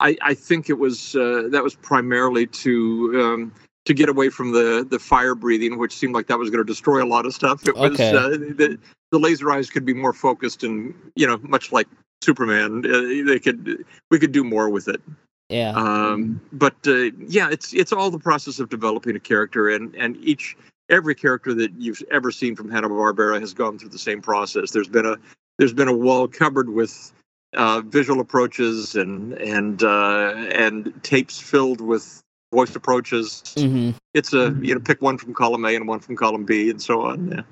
I, 0.00 0.16
I 0.22 0.34
think 0.34 0.70
it 0.70 0.78
was 0.78 1.14
uh, 1.14 1.48
that 1.50 1.62
was 1.62 1.74
primarily 1.74 2.46
to 2.46 3.12
um, 3.22 3.52
to 3.84 3.94
get 3.94 4.08
away 4.08 4.28
from 4.28 4.52
the 4.52 4.86
the 4.88 4.98
fire 4.98 5.34
breathing, 5.34 5.78
which 5.78 5.94
seemed 5.94 6.14
like 6.14 6.26
that 6.28 6.38
was 6.38 6.50
going 6.50 6.64
to 6.64 6.70
destroy 6.70 7.02
a 7.02 7.06
lot 7.06 7.26
of 7.26 7.34
stuff. 7.34 7.66
It 7.66 7.74
was 7.76 7.92
Okay. 7.92 8.10
uh, 8.10 8.28
the 8.30 8.78
the 9.10 9.18
laser 9.18 9.50
eyes 9.50 9.70
could 9.70 9.84
be 9.84 9.94
more 9.94 10.12
focused 10.12 10.62
and 10.62 10.94
you 11.16 11.26
know 11.26 11.38
much 11.42 11.72
like 11.72 11.88
Superman, 12.22 12.84
uh, 12.84 13.30
they 13.30 13.38
could 13.38 13.84
we 14.10 14.18
could 14.18 14.32
do 14.32 14.44
more 14.44 14.68
with 14.68 14.88
it. 14.88 15.00
Yeah. 15.48 15.70
Um, 15.70 16.40
but 16.52 16.74
uh, 16.86 17.10
yeah, 17.26 17.48
it's 17.50 17.72
it's 17.72 17.92
all 17.92 18.10
the 18.10 18.18
process 18.18 18.58
of 18.58 18.68
developing 18.68 19.16
a 19.16 19.20
character, 19.20 19.68
and 19.68 19.94
and 19.94 20.16
each 20.18 20.56
every 20.88 21.14
character 21.14 21.54
that 21.54 21.72
you've 21.78 22.02
ever 22.10 22.30
seen 22.30 22.56
from 22.56 22.70
Hanna 22.70 22.88
Barbera 22.88 23.40
has 23.40 23.54
gone 23.54 23.78
through 23.78 23.90
the 23.90 23.98
same 23.98 24.22
process. 24.22 24.70
There's 24.70 24.88
been 24.88 25.06
a 25.06 25.16
there's 25.58 25.72
been 25.72 25.88
a 25.88 25.96
wall 25.96 26.28
covered 26.28 26.68
with 26.68 27.12
uh, 27.54 27.82
visual 27.84 28.20
approaches 28.20 28.94
and 28.94 29.32
and 29.34 29.82
uh, 29.82 30.34
and 30.52 30.92
tapes 31.02 31.40
filled 31.40 31.80
with 31.80 32.22
voice 32.52 32.74
approaches. 32.74 33.42
hmm 33.56 33.90
It's 34.14 34.32
a 34.32 34.56
you 34.60 34.74
know 34.74 34.80
pick 34.80 35.02
one 35.02 35.18
from 35.18 35.34
column 35.34 35.64
A 35.64 35.74
and 35.74 35.86
one 35.88 36.00
from 36.00 36.16
column 36.16 36.44
B 36.44 36.70
and 36.70 36.80
so 36.80 37.02
on. 37.02 37.30
Yeah. 37.30 37.42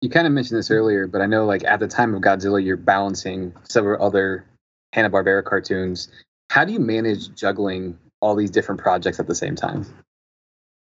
you 0.00 0.10
kind 0.10 0.26
of 0.26 0.32
mentioned 0.32 0.58
this 0.58 0.70
earlier, 0.70 1.06
but 1.06 1.20
I 1.20 1.26
know 1.26 1.44
like 1.46 1.64
at 1.64 1.80
the 1.80 1.88
time 1.88 2.14
of 2.14 2.22
Godzilla, 2.22 2.64
you're 2.64 2.76
balancing 2.76 3.52
several 3.64 4.04
other 4.04 4.44
Hanna 4.92 5.10
Barbera 5.10 5.44
cartoons. 5.44 6.08
How 6.50 6.64
do 6.64 6.72
you 6.72 6.78
manage 6.80 7.34
juggling 7.34 7.98
all 8.20 8.36
these 8.36 8.50
different 8.50 8.80
projects 8.80 9.18
at 9.18 9.26
the 9.26 9.34
same 9.34 9.56
time? 9.56 9.84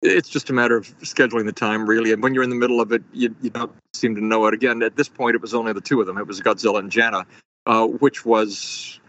It's 0.02 0.28
just 0.28 0.50
a 0.50 0.52
matter 0.52 0.76
of 0.76 0.86
scheduling 0.98 1.46
the 1.46 1.52
time 1.52 1.88
really. 1.88 2.12
And 2.12 2.22
when 2.22 2.34
you're 2.34 2.44
in 2.44 2.50
the 2.50 2.56
middle 2.56 2.80
of 2.80 2.92
it 2.92 3.02
you, 3.12 3.34
you 3.42 3.50
don't 3.50 3.72
seem 3.94 4.14
to 4.14 4.24
know 4.24 4.46
it. 4.46 4.54
Again 4.54 4.82
at 4.82 4.96
this 4.96 5.08
point 5.08 5.34
it 5.34 5.42
was 5.42 5.54
only 5.54 5.72
the 5.72 5.80
two 5.80 6.00
of 6.00 6.06
them. 6.06 6.18
It 6.18 6.26
was 6.26 6.40
godzilla 6.40 6.78
and 6.78 6.90
jana 6.90 7.26
uh, 7.66 7.86
which 7.86 8.24
was 8.24 9.00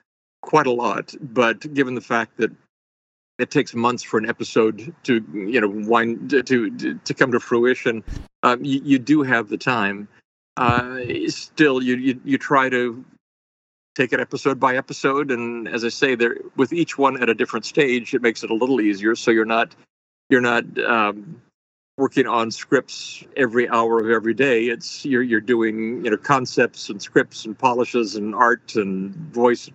quite 0.42 0.68
a 0.68 0.72
lot. 0.72 1.14
But 1.20 1.74
given 1.74 1.96
the 1.96 2.02
fact 2.02 2.38
that 2.38 2.52
it 3.40 3.50
takes 3.50 3.74
months 3.74 4.04
for 4.04 4.18
an 4.18 4.30
episode 4.30 4.94
to 5.04 5.26
you 5.34 5.62
know 5.62 5.70
wind 5.70 6.30
to 6.30 6.44
to, 6.44 7.14
come 7.14 7.32
to 7.32 7.40
fruition 7.40 8.04
um, 8.44 8.64
you, 8.64 8.82
you 8.84 9.00
do 9.00 9.24
have 9.24 9.50
the 9.50 9.58
time. 9.58 10.08
Uh, 10.58 11.00
still 11.30 11.82
you, 11.82 11.96
you 11.96 12.22
you 12.26 12.38
try 12.38 12.70
to 12.70 13.04
take 13.96 14.12
it 14.14 14.20
episode 14.20 14.60
by 14.60 14.76
episode. 14.76 15.32
And 15.32 15.68
as 15.68 15.84
i 15.86 15.90
say 15.90 16.16
there 16.16 16.38
with 16.58 16.74
each 16.74 16.98
one 16.98 17.22
at 17.22 17.30
a 17.30 17.34
different 17.34 17.66
stage 17.66 18.14
it 18.14 18.22
makes 18.22 18.44
it 18.44 18.52
a 18.52 18.54
little 18.54 18.82
easier. 18.82 19.16
So 19.16 19.32
you're 19.32 19.46
not 19.46 19.74
you're 20.30 20.42
not 20.42 20.64
um, 20.84 21.42
working 21.98 22.28
on 22.28 22.52
scripts 22.52 23.24
every 23.36 23.68
hour 23.70 24.00
of 24.00 24.10
every 24.10 24.34
day. 24.34 24.66
It's 24.66 25.06
you're 25.06 25.24
you're 25.24 25.42
doing 25.42 26.04
you 26.06 26.12
know 26.12 26.18
concepts 26.18 26.90
and 26.90 27.02
scripts 27.02 27.46
and 27.46 27.58
polishes 27.58 28.16
and 28.16 28.34
art 28.36 28.76
and 28.76 29.14
voice. 29.34 29.70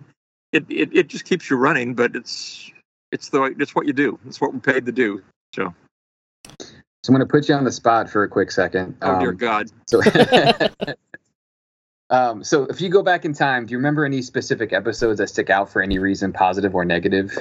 It 0.51 0.65
it, 0.69 0.89
it 0.95 1.07
just 1.07 1.25
keeps 1.25 1.49
you 1.49 1.57
running, 1.57 1.93
but 1.93 2.15
it's 2.15 2.71
it's 3.11 3.29
the 3.29 3.43
it's 3.59 3.75
what 3.75 3.85
you 3.85 3.93
do. 3.93 4.19
It's 4.25 4.41
what 4.41 4.53
we're 4.53 4.59
paid 4.59 4.85
to 4.85 4.91
do. 4.91 5.21
So 5.53 5.73
So 7.03 7.13
I'm 7.13 7.15
going 7.15 7.27
to 7.27 7.31
put 7.31 7.47
you 7.49 7.55
on 7.55 7.63
the 7.63 7.71
spot 7.71 8.09
for 8.09 8.23
a 8.23 8.29
quick 8.29 8.51
second. 8.51 8.97
oh 9.01 9.19
dear 9.19 9.29
Um, 9.29 9.37
God, 9.37 9.71
So, 9.87 10.01
um, 12.09 12.43
so 12.43 12.63
if 12.63 12.81
you 12.81 12.89
go 12.89 13.03
back 13.03 13.25
in 13.25 13.33
time, 13.33 13.65
do 13.65 13.71
you 13.71 13.77
remember 13.77 14.05
any 14.05 14.21
specific 14.21 14.73
episodes 14.73 15.19
that 15.19 15.27
stick 15.27 15.49
out 15.49 15.69
for 15.69 15.81
any 15.81 15.99
reason, 15.99 16.33
positive 16.33 16.73
or 16.73 16.83
negative? 16.85 17.31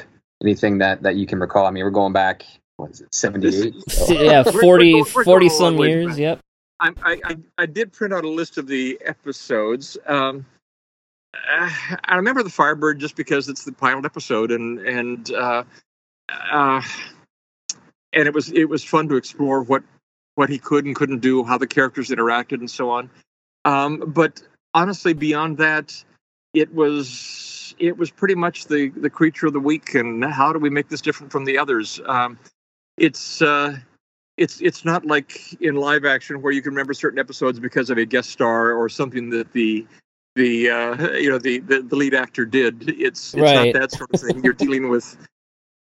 Anything 0.42 0.78
that 0.78 1.02
that 1.02 1.16
you 1.16 1.26
can 1.26 1.38
recall? 1.38 1.66
I 1.66 1.70
mean, 1.70 1.84
we're 1.84 1.90
going 1.90 2.12
back. 2.12 2.44
What 2.76 2.90
is 2.90 3.00
it, 3.02 3.14
78? 3.14 3.74
So- 3.90 4.12
yeah, 4.14 4.42
We're- 4.42 4.54
we're 4.56 4.60
40, 4.62 4.94
we're 5.14 5.24
40 5.24 5.48
some 5.48 5.78
years. 5.78 6.06
back. 6.08 6.18
Yep. 6.18 6.40
I, 6.80 6.90
I 7.04 7.20
I 7.24 7.36
I 7.58 7.66
did 7.66 7.92
print 7.92 8.12
out 8.12 8.24
a 8.24 8.28
list 8.28 8.58
of 8.58 8.66
the 8.66 8.98
episodes. 9.04 9.96
Um, 10.06 10.44
I 11.34 12.16
remember 12.16 12.42
the 12.42 12.50
Firebird 12.50 12.98
just 12.98 13.14
because 13.16 13.48
it's 13.48 13.64
the 13.64 13.72
pilot 13.72 14.04
episode, 14.04 14.50
and 14.50 14.80
and 14.80 15.30
uh, 15.32 15.62
uh, 16.50 16.82
and 18.12 18.26
it 18.26 18.34
was 18.34 18.50
it 18.52 18.68
was 18.68 18.82
fun 18.82 19.08
to 19.08 19.14
explore 19.16 19.62
what 19.62 19.84
what 20.34 20.48
he 20.50 20.58
could 20.58 20.84
and 20.84 20.96
couldn't 20.96 21.20
do, 21.20 21.44
how 21.44 21.56
the 21.58 21.66
characters 21.66 22.10
interacted, 22.10 22.58
and 22.58 22.70
so 22.70 22.90
on. 22.90 23.08
Um, 23.64 24.02
but 24.08 24.42
honestly, 24.74 25.12
beyond 25.12 25.58
that, 25.58 25.94
it 26.54 26.74
was 26.74 27.76
it 27.78 27.96
was 27.96 28.10
pretty 28.10 28.34
much 28.34 28.66
the 28.66 28.88
the 28.90 29.08
creature 29.10 29.46
of 29.46 29.52
the 29.52 29.60
week, 29.60 29.94
and 29.94 30.24
how 30.24 30.52
do 30.52 30.58
we 30.58 30.70
make 30.70 30.88
this 30.88 31.00
different 31.00 31.30
from 31.30 31.44
the 31.44 31.56
others? 31.56 32.00
Um, 32.04 32.36
it's 32.96 33.42
uh, 33.42 33.76
it's 34.36 34.60
it's 34.60 34.84
not 34.84 35.04
like 35.06 35.60
in 35.60 35.74
live 35.76 36.04
action 36.04 36.42
where 36.42 36.52
you 36.52 36.62
can 36.62 36.72
remember 36.72 36.94
certain 36.94 37.18
episodes 37.18 37.60
because 37.60 37.90
of 37.90 37.98
a 37.98 38.04
guest 38.04 38.30
star 38.30 38.72
or 38.72 38.88
something 38.88 39.30
that 39.30 39.52
the 39.52 39.86
the 40.34 40.70
uh, 40.70 41.12
you 41.12 41.30
know 41.30 41.38
the, 41.38 41.60
the 41.60 41.82
the 41.82 41.96
lead 41.96 42.14
actor 42.14 42.44
did. 42.44 42.88
It's 42.88 43.34
it's 43.34 43.34
Right. 43.34 43.74
not 43.74 43.80
that 43.80 43.92
sort 43.92 44.10
of 44.10 44.20
thing. 44.20 44.42
You're 44.44 44.52
dealing 44.52 44.88
with 44.88 45.16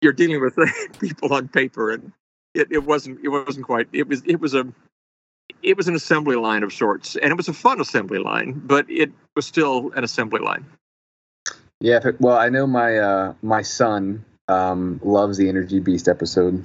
you're 0.01 0.14
dealing 0.14 0.41
with 0.41 0.57
people 0.99 1.34
on 1.34 1.47
paper, 1.47 1.91
and 1.91 2.11
it, 2.53 2.72
it 2.72 2.84
wasn't 2.86 3.24
it 3.24 3.30
wasn't 3.30 3.66
quite 3.66 3.88
it 3.93 4.07
was 4.07 4.22
it 4.26 4.39
was 4.39 4.53
a 4.53 4.68
it 5.61 5.78
was 5.78 5.88
an 5.88 5.95
assembly 5.95 6.36
line 6.36 6.64
of 6.64 6.74
sorts, 6.74 7.16
and 7.16 7.32
it 7.32 7.38
was 7.38 7.47
a 7.47 7.53
fun 7.53 7.82
assembly 7.82 8.20
line, 8.20 8.61
but 8.64 8.89
it 8.89 9.11
was 9.36 9.45
still 9.45 9.91
an 9.95 10.03
assembly 10.03 10.39
line. 10.39 10.66
Yeah, 11.80 11.99
well, 12.20 12.38
I 12.38 12.49
know 12.49 12.68
my 12.68 12.97
uh, 12.97 13.34
my 13.41 13.61
son 13.61 14.24
um, 14.47 15.01
loves 15.03 15.38
the 15.38 15.49
Energy 15.49 15.80
Beast 15.80 16.07
episode. 16.07 16.64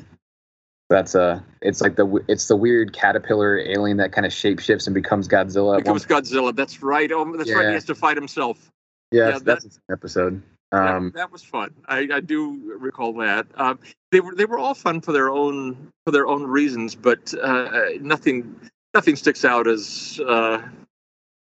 That's 0.90 1.14
uh, 1.14 1.40
it's 1.60 1.80
like 1.82 1.96
the 1.96 2.24
it's 2.28 2.48
the 2.48 2.56
weird 2.56 2.94
caterpillar 2.94 3.58
alien 3.58 3.98
that 3.98 4.12
kind 4.12 4.24
of 4.24 4.32
shapeshifts 4.32 4.86
and 4.86 4.94
becomes 4.94 5.28
Godzilla. 5.28 5.76
at 5.76 5.84
Becomes 5.84 6.06
Godzilla. 6.06 6.56
That's 6.56 6.82
right. 6.82 7.10
Oh, 7.12 7.36
that's 7.36 7.52
right. 7.52 7.68
He 7.68 7.74
has 7.74 7.84
to 7.86 7.94
fight 7.94 8.16
himself. 8.16 8.70
yeah, 9.12 9.28
yeah, 9.30 9.38
that's 9.42 9.64
an 9.64 9.70
episode. 9.90 10.42
That- 10.72 10.96
Um, 10.96 11.12
that, 11.14 11.32
was 11.32 11.42
fun. 11.42 11.74
I, 11.86 12.08
I 12.12 12.20
do 12.20 12.76
recall 12.78 13.14
that. 13.14 13.46
Um, 13.56 13.78
they 14.12 14.20
were 14.20 14.34
they 14.34 14.44
were 14.44 14.58
all 14.58 14.74
fun 14.74 15.00
for 15.00 15.12
their 15.12 15.30
own 15.30 15.90
for 16.04 16.10
their 16.12 16.26
own 16.26 16.42
reasons, 16.44 16.94
but 16.94 17.32
uh, 17.34 17.70
nothing 18.00 18.58
nothing 18.94 19.16
sticks 19.16 19.44
out 19.44 19.66
as 19.66 20.20
uh, 20.26 20.62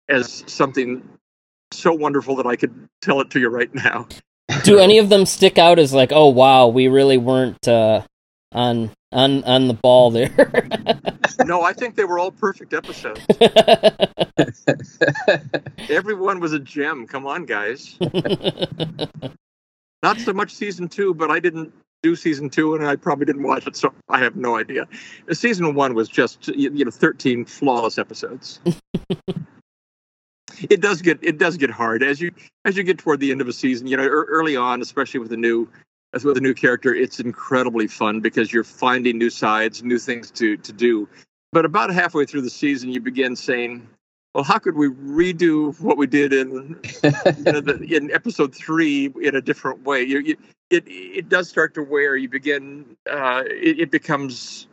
as 0.10 0.44
something 0.48 1.08
so 1.72 1.94
wonderful 1.94 2.36
that 2.38 2.46
I 2.46 2.56
could 2.56 2.88
tell 3.02 3.20
it 3.22 3.30
to 3.32 3.39
you 3.39 3.50
right 3.50 3.74
now. 3.74 4.08
Do 4.64 4.78
any 4.80 5.00
of 5.00 5.10
them 5.10 5.26
stick 5.26 5.58
out 5.58 5.80
as 5.80 5.94
like, 5.94 6.12
oh 6.14 6.28
wow, 6.30 6.68
we 6.68 6.88
really 6.88 7.18
weren't 7.18 7.66
uh, 7.68 8.02
on 8.52 8.91
on 9.14 9.43
on 9.43 9.68
the 9.68 9.74
ball 9.74 10.11
there? 10.11 10.30
no, 11.45 11.61
I 11.61 11.74
think 11.74 11.95
they 11.95 12.03
were 12.03 12.20
all 12.20 12.32
perfect 12.32 12.74
episodes. 12.74 13.22
Everyone 15.89 16.39
was 16.39 16.53
a 16.53 16.59
gem. 16.59 17.07
Come 17.07 17.26
on, 17.26 17.45
guys. 17.45 17.97
Not 20.01 20.20
so 20.20 20.34
much 20.34 20.53
season 20.53 20.89
two, 20.89 21.14
but 21.14 21.32
I 21.32 21.39
didn't 21.39 21.74
do 22.03 22.16
season 22.16 22.49
two, 22.49 22.76
and 22.76 22.86
I 22.86 22.97
probably 22.97 23.26
didn't 23.26 23.43
watch 23.43 23.66
it, 23.66 23.76
so 23.76 23.93
I 24.09 24.20
have 24.20 24.36
no 24.36 24.57
idea. 24.57 24.88
Season 25.32 25.74
one 25.74 25.95
was 25.95 26.09
just 26.09 26.49
you 26.49 26.86
know 26.86 26.91
thirteen 26.91 27.45
flawless 27.45 27.97
episodes. 27.97 28.59
it 30.70 30.82
does 30.82 31.01
get 31.01 31.20
it 31.22 31.38
does 31.38 31.57
get 31.57 31.70
hard 31.70 32.03
as 32.03 32.22
you 32.22 32.32
as 32.66 32.78
you 32.78 32.84
get 32.84 32.97
toward 32.97 33.20
the 33.20 33.32
end 33.32 33.41
of 33.41 33.47
a 33.47 33.53
season. 33.53 33.88
You 33.88 33.97
know, 33.97 34.03
ear- 34.03 34.28
early 34.30 34.55
on, 34.55 34.82
especially 34.82 35.22
with 35.22 35.32
a 35.32 35.38
new 35.38 35.68
as 36.14 36.24
with 36.24 36.38
a 36.38 36.41
new 36.41 36.53
character, 36.53 36.93
it's 36.93 37.20
incredibly 37.20 37.88
fun 37.88 38.20
because 38.20 38.53
you're 38.53 38.64
finding 38.64 39.18
new 39.18 39.30
sides, 39.30 39.84
new 39.84 39.97
things 39.97 40.32
to 40.32 40.57
to 40.57 40.72
do. 40.72 41.07
But 41.51 41.66
about 41.66 41.91
halfway 41.91 42.26
through 42.26 42.41
the 42.41 42.49
season, 42.49 42.91
you 42.91 43.01
begin 43.01 43.36
saying, 43.36 43.88
"Well, 44.34 44.43
how 44.43 44.59
could 44.59 44.76
we 44.76 44.89
redo 44.89 45.80
what 45.80 45.97
we 45.97 46.07
did 46.07 46.34
in 46.34 46.80
you 47.03 47.51
know, 47.51 47.61
the, 47.61 47.88
in 47.89 48.11
episode 48.11 48.55
three 48.55 49.11
in 49.22 49.36
a 49.36 49.41
different 49.41 49.84
way. 49.84 50.03
You, 50.03 50.20
you, 50.20 50.38
it 50.70 50.84
it 50.88 51.30
does 51.30 51.49
start 51.49 51.74
to 51.76 51.84
wear. 51.84 52.16
You 52.16 52.30
begin. 52.30 52.95
Uh, 53.09 53.43
it, 53.47 53.80
it 53.80 53.91
becomes 53.91 54.68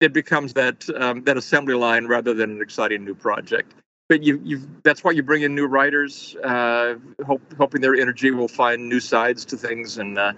it 0.00 0.12
becomes 0.12 0.52
that 0.54 0.88
um, 0.96 1.24
that 1.24 1.36
assembly 1.36 1.74
line 1.74 2.06
rather 2.06 2.34
than 2.34 2.50
an 2.50 2.62
exciting 2.62 3.04
new 3.04 3.14
project. 3.14 3.74
But 4.08 4.22
you 4.22 4.40
you 4.44 4.60
that's 4.82 5.02
why 5.02 5.12
you 5.12 5.22
bring 5.22 5.42
in 5.42 5.54
new 5.54 5.66
writers, 5.66 6.36
uh, 6.44 6.94
hope, 7.24 7.40
hoping 7.56 7.80
their 7.80 7.94
energy 7.94 8.30
will 8.30 8.48
find 8.48 8.88
new 8.88 9.00
sides 9.00 9.44
to 9.46 9.56
things 9.56 9.98
and 9.98 10.18
uh, 10.18 10.32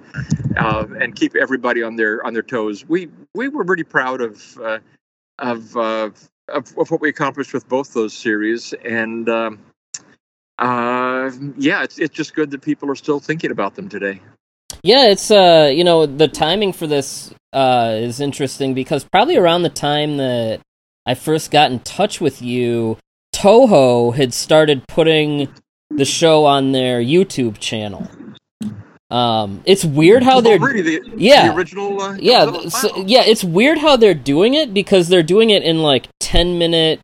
uh, 0.56 0.86
and 1.00 1.16
keep 1.16 1.34
everybody 1.34 1.82
on 1.82 1.96
their 1.96 2.24
on 2.24 2.34
their 2.34 2.42
toes. 2.42 2.84
We 2.86 3.08
we 3.34 3.48
were 3.48 3.64
pretty 3.64 3.84
proud 3.84 4.20
of 4.20 4.58
uh, 4.58 4.78
of, 5.38 5.76
uh, 5.76 6.10
of 6.48 6.78
of 6.78 6.90
what 6.90 7.00
we 7.00 7.08
accomplished 7.08 7.52
with 7.52 7.68
both 7.68 7.92
those 7.92 8.12
series 8.12 8.72
and. 8.84 9.28
Um, 9.28 9.58
uh, 10.56 11.32
yeah, 11.56 11.82
it's 11.82 11.98
it's 11.98 12.14
just 12.14 12.34
good 12.34 12.50
that 12.52 12.62
people 12.62 12.88
are 12.88 12.94
still 12.94 13.18
thinking 13.18 13.50
about 13.50 13.74
them 13.74 13.88
today. 13.88 14.20
Yeah, 14.82 15.06
it's 15.06 15.30
uh, 15.30 15.70
you 15.74 15.82
know, 15.82 16.06
the 16.06 16.28
timing 16.28 16.72
for 16.72 16.86
this 16.86 17.34
uh 17.52 17.92
is 17.94 18.20
interesting 18.20 18.74
because 18.74 19.04
probably 19.04 19.36
around 19.36 19.62
the 19.62 19.68
time 19.68 20.16
that 20.18 20.60
I 21.06 21.14
first 21.14 21.50
got 21.50 21.70
in 21.70 21.80
touch 21.80 22.20
with 22.20 22.40
you, 22.40 22.98
Toho 23.34 24.14
had 24.14 24.32
started 24.32 24.86
putting 24.86 25.48
the 25.90 26.04
show 26.04 26.44
on 26.44 26.72
their 26.72 27.00
YouTube 27.00 27.58
channel. 27.58 28.08
Um, 29.10 29.62
it's 29.64 29.84
weird 29.84 30.22
how 30.22 30.40
they're 30.40 30.58
Already 30.58 30.82
the, 30.82 31.14
yeah. 31.16 31.48
the 31.48 31.54
original. 31.56 32.00
Uh, 32.00 32.14
yeah, 32.14 32.68
so, 32.68 32.96
yeah. 33.04 33.22
It's 33.24 33.44
weird 33.44 33.78
how 33.78 33.96
they're 33.96 34.14
doing 34.14 34.54
it 34.54 34.72
because 34.72 35.08
they're 35.08 35.22
doing 35.22 35.50
it 35.50 35.62
in 35.62 35.82
like 35.82 36.08
ten 36.20 36.58
minute 36.58 37.00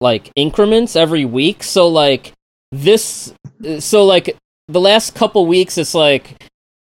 like 0.00 0.30
increments 0.36 0.96
every 0.96 1.24
week. 1.24 1.62
So 1.62 1.88
like 1.88 2.32
this, 2.70 3.34
so 3.80 4.04
like 4.04 4.36
the 4.68 4.80
last 4.80 5.14
couple 5.14 5.46
weeks, 5.46 5.78
it's 5.78 5.94
like 5.94 6.36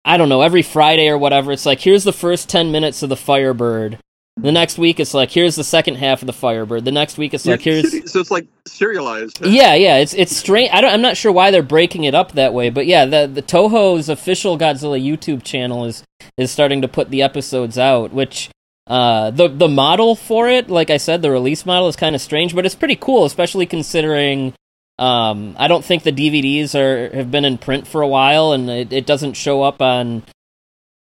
I 0.05 0.17
don't 0.17 0.29
know 0.29 0.41
every 0.41 0.61
Friday 0.63 1.07
or 1.07 1.17
whatever. 1.17 1.51
It's 1.51 1.65
like 1.65 1.79
here's 1.79 2.03
the 2.03 2.13
first 2.13 2.49
ten 2.49 2.71
minutes 2.71 3.01
of 3.03 3.09
the 3.09 3.15
Firebird. 3.15 3.99
The 4.37 4.51
next 4.51 4.77
week, 4.77 4.99
it's 4.99 5.13
like 5.13 5.29
here's 5.29 5.55
the 5.55 5.63
second 5.63 5.95
half 5.95 6.21
of 6.21 6.25
the 6.25 6.33
Firebird. 6.33 6.85
The 6.85 6.91
next 6.91 7.17
week, 7.17 7.33
it's 7.33 7.45
like 7.45 7.61
here's 7.61 8.11
so 8.11 8.21
it's 8.21 8.31
like 8.31 8.47
serialized. 8.65 9.45
yeah, 9.45 9.75
yeah, 9.75 9.97
it's 9.97 10.13
it's 10.13 10.35
strange. 10.35 10.71
I 10.71 10.79
don't, 10.81 10.93
I'm 10.93 11.01
not 11.01 11.17
sure 11.17 11.31
why 11.31 11.51
they're 11.51 11.61
breaking 11.61 12.05
it 12.05 12.15
up 12.15 12.31
that 12.33 12.53
way, 12.53 12.69
but 12.69 12.85
yeah, 12.85 13.05
the 13.05 13.27
the 13.27 13.41
Toho's 13.41 14.07
official 14.09 14.57
Godzilla 14.57 14.99
YouTube 14.99 15.43
channel 15.43 15.85
is 15.85 16.03
is 16.37 16.49
starting 16.49 16.81
to 16.81 16.87
put 16.87 17.09
the 17.09 17.21
episodes 17.21 17.77
out, 17.77 18.13
which 18.13 18.49
uh 18.87 19.31
the 19.31 19.49
the 19.49 19.67
model 19.67 20.15
for 20.15 20.47
it, 20.49 20.69
like 20.69 20.89
I 20.89 20.97
said, 20.97 21.21
the 21.21 21.29
release 21.29 21.65
model 21.65 21.89
is 21.89 21.97
kind 21.97 22.15
of 22.15 22.21
strange, 22.21 22.55
but 22.55 22.65
it's 22.65 22.73
pretty 22.73 22.95
cool, 22.95 23.25
especially 23.25 23.65
considering 23.65 24.53
um 24.97 25.55
I 25.59 25.67
don't 25.67 25.83
think 25.83 26.03
the 26.03 26.11
DVDs 26.11 26.73
are 26.73 27.13
have 27.15 27.31
been 27.31 27.45
in 27.45 27.57
print 27.57 27.85
for 27.85 28.01
a 28.01 28.07
while, 28.07 28.53
and 28.53 28.69
it, 28.69 28.93
it 28.93 29.05
doesn't 29.05 29.33
show 29.33 29.61
up 29.61 29.81
on 29.81 30.23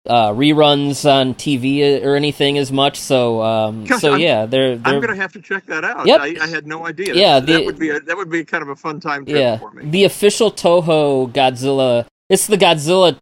uh 0.08 0.30
reruns 0.32 1.10
on 1.10 1.34
TV 1.36 2.04
or 2.04 2.16
anything 2.16 2.58
as 2.58 2.72
much. 2.72 2.98
So 3.00 3.42
um 3.42 3.84
Gosh, 3.86 4.02
so 4.02 4.12
I'm- 4.14 4.20
yeah, 4.22 4.46
they're 4.46 4.78
they're 4.78 4.94
I'm 4.96 5.02
gonna 5.02 5.16
have 5.16 5.34
to 5.34 5.42
check 5.42 5.66
that 5.66 5.84
out. 5.84 6.08
Yep. 6.08 6.22
I, 6.22 6.36
I 6.42 6.48
had 6.48 6.66
no 6.68 6.86
idea. 6.88 7.14
Yeah, 7.14 7.40
that 7.40 7.46
the- 7.46 7.66
would 7.66 7.78
be 7.80 7.90
a, 7.90 8.00
that 8.00 8.16
would 8.18 8.30
be 8.30 8.46
kind 8.46 8.62
of 8.62 8.70
a 8.70 8.76
fun 8.76 9.00
time 9.00 9.26
trip 9.26 9.38
yeah, 9.38 9.58
for 9.58 9.72
me. 9.72 9.90
the 9.90 10.06
official 10.06 10.52
Toho 10.52 11.32
Godzilla. 11.32 12.06
It's 12.30 12.48
the 12.48 12.58
Godzilla 12.58 13.18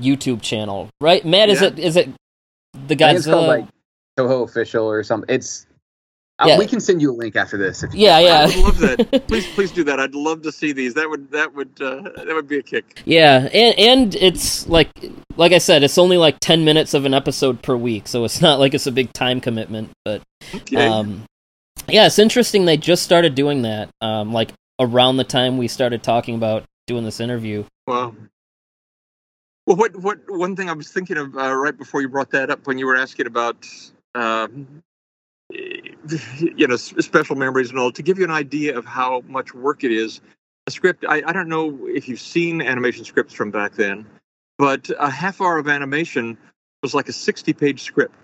YouTube 0.00 0.42
channel, 0.42 0.90
right? 1.00 1.24
Matt, 1.24 1.48
is 1.48 1.62
it 1.62 1.78
is 1.78 1.96
it 1.96 2.08
the 2.86 3.02
I 3.04 3.12
it's 3.12 3.24
called 3.26 3.44
Godzilla? 3.44 3.48
like 3.48 3.64
Toho 4.18 4.44
official 4.44 4.86
or 4.86 5.02
something. 5.02 5.34
It's 5.34 5.66
uh, 6.38 6.46
Yeah. 6.48 6.58
we 6.58 6.66
can 6.66 6.80
send 6.80 7.00
you 7.02 7.12
a 7.12 7.16
link 7.16 7.36
after 7.36 7.56
this. 7.56 7.82
If 7.82 7.94
you 7.94 8.00
yeah, 8.00 8.16
I 8.16 8.20
yeah, 8.20 8.46
would 8.46 8.56
love 8.56 8.78
that. 8.78 9.24
Please, 9.28 9.46
please 9.54 9.70
do 9.72 9.84
that. 9.84 10.00
I'd 10.00 10.14
love 10.14 10.42
to 10.42 10.52
see 10.52 10.72
these. 10.72 10.94
That 10.94 11.08
would 11.08 11.30
that 11.32 11.54
would 11.54 11.80
uh, 11.80 12.02
that 12.24 12.34
would 12.34 12.48
be 12.48 12.58
a 12.58 12.62
kick. 12.62 13.02
yeah, 13.04 13.48
and 13.52 13.78
and 13.78 14.14
it's 14.16 14.66
like 14.68 14.90
like 15.40 15.52
I 15.52 15.58
said, 15.58 15.82
it's 15.82 15.96
only 15.96 16.18
like 16.18 16.38
ten 16.38 16.66
minutes 16.66 16.92
of 16.92 17.06
an 17.06 17.14
episode 17.14 17.62
per 17.62 17.74
week, 17.74 18.06
so 18.06 18.24
it's 18.24 18.42
not 18.42 18.58
like 18.58 18.74
it's 18.74 18.86
a 18.86 18.92
big 18.92 19.10
time 19.14 19.40
commitment. 19.40 19.90
But 20.04 20.22
Okay. 20.54 20.76
um, 20.76 21.24
yeah, 21.88 22.06
it's 22.06 22.18
interesting. 22.18 22.66
They 22.66 22.76
just 22.76 23.02
started 23.02 23.34
doing 23.34 23.62
that, 23.62 23.88
um, 24.02 24.34
like 24.34 24.52
around 24.78 25.16
the 25.16 25.24
time 25.24 25.56
we 25.56 25.66
started 25.66 26.02
talking 26.02 26.34
about 26.34 26.64
doing 26.86 27.04
this 27.04 27.20
interview. 27.20 27.64
Wow. 27.86 28.14
Well, 29.66 29.76
what 29.76 29.96
what 29.96 30.18
one 30.28 30.56
thing 30.56 30.68
I 30.68 30.74
was 30.74 30.92
thinking 30.92 31.16
of 31.16 31.34
uh, 31.34 31.54
right 31.54 31.76
before 31.76 32.02
you 32.02 32.10
brought 32.10 32.30
that 32.32 32.50
up 32.50 32.66
when 32.66 32.76
you 32.76 32.86
were 32.86 32.96
asking 32.96 33.26
about 33.26 33.66
um, 34.14 34.82
you 35.50 36.66
know 36.66 36.76
special 36.76 37.34
memories 37.34 37.70
and 37.70 37.78
all 37.78 37.92
to 37.92 38.02
give 38.02 38.18
you 38.18 38.24
an 38.24 38.30
idea 38.30 38.76
of 38.76 38.84
how 38.84 39.22
much 39.26 39.54
work 39.54 39.84
it 39.84 39.92
is. 39.92 40.20
A 40.66 40.70
script 40.70 41.06
I, 41.08 41.22
I 41.24 41.32
don't 41.32 41.48
know 41.48 41.78
if 41.86 42.10
you've 42.10 42.20
seen 42.20 42.60
animation 42.60 43.06
scripts 43.06 43.32
from 43.32 43.50
back 43.50 43.72
then, 43.72 44.04
but 44.60 44.90
a 44.98 45.10
half 45.10 45.40
hour 45.40 45.58
of 45.58 45.68
animation 45.68 46.36
was 46.82 46.94
like 46.94 47.08
a 47.08 47.14
sixty 47.14 47.54
page 47.54 47.82
script, 47.82 48.14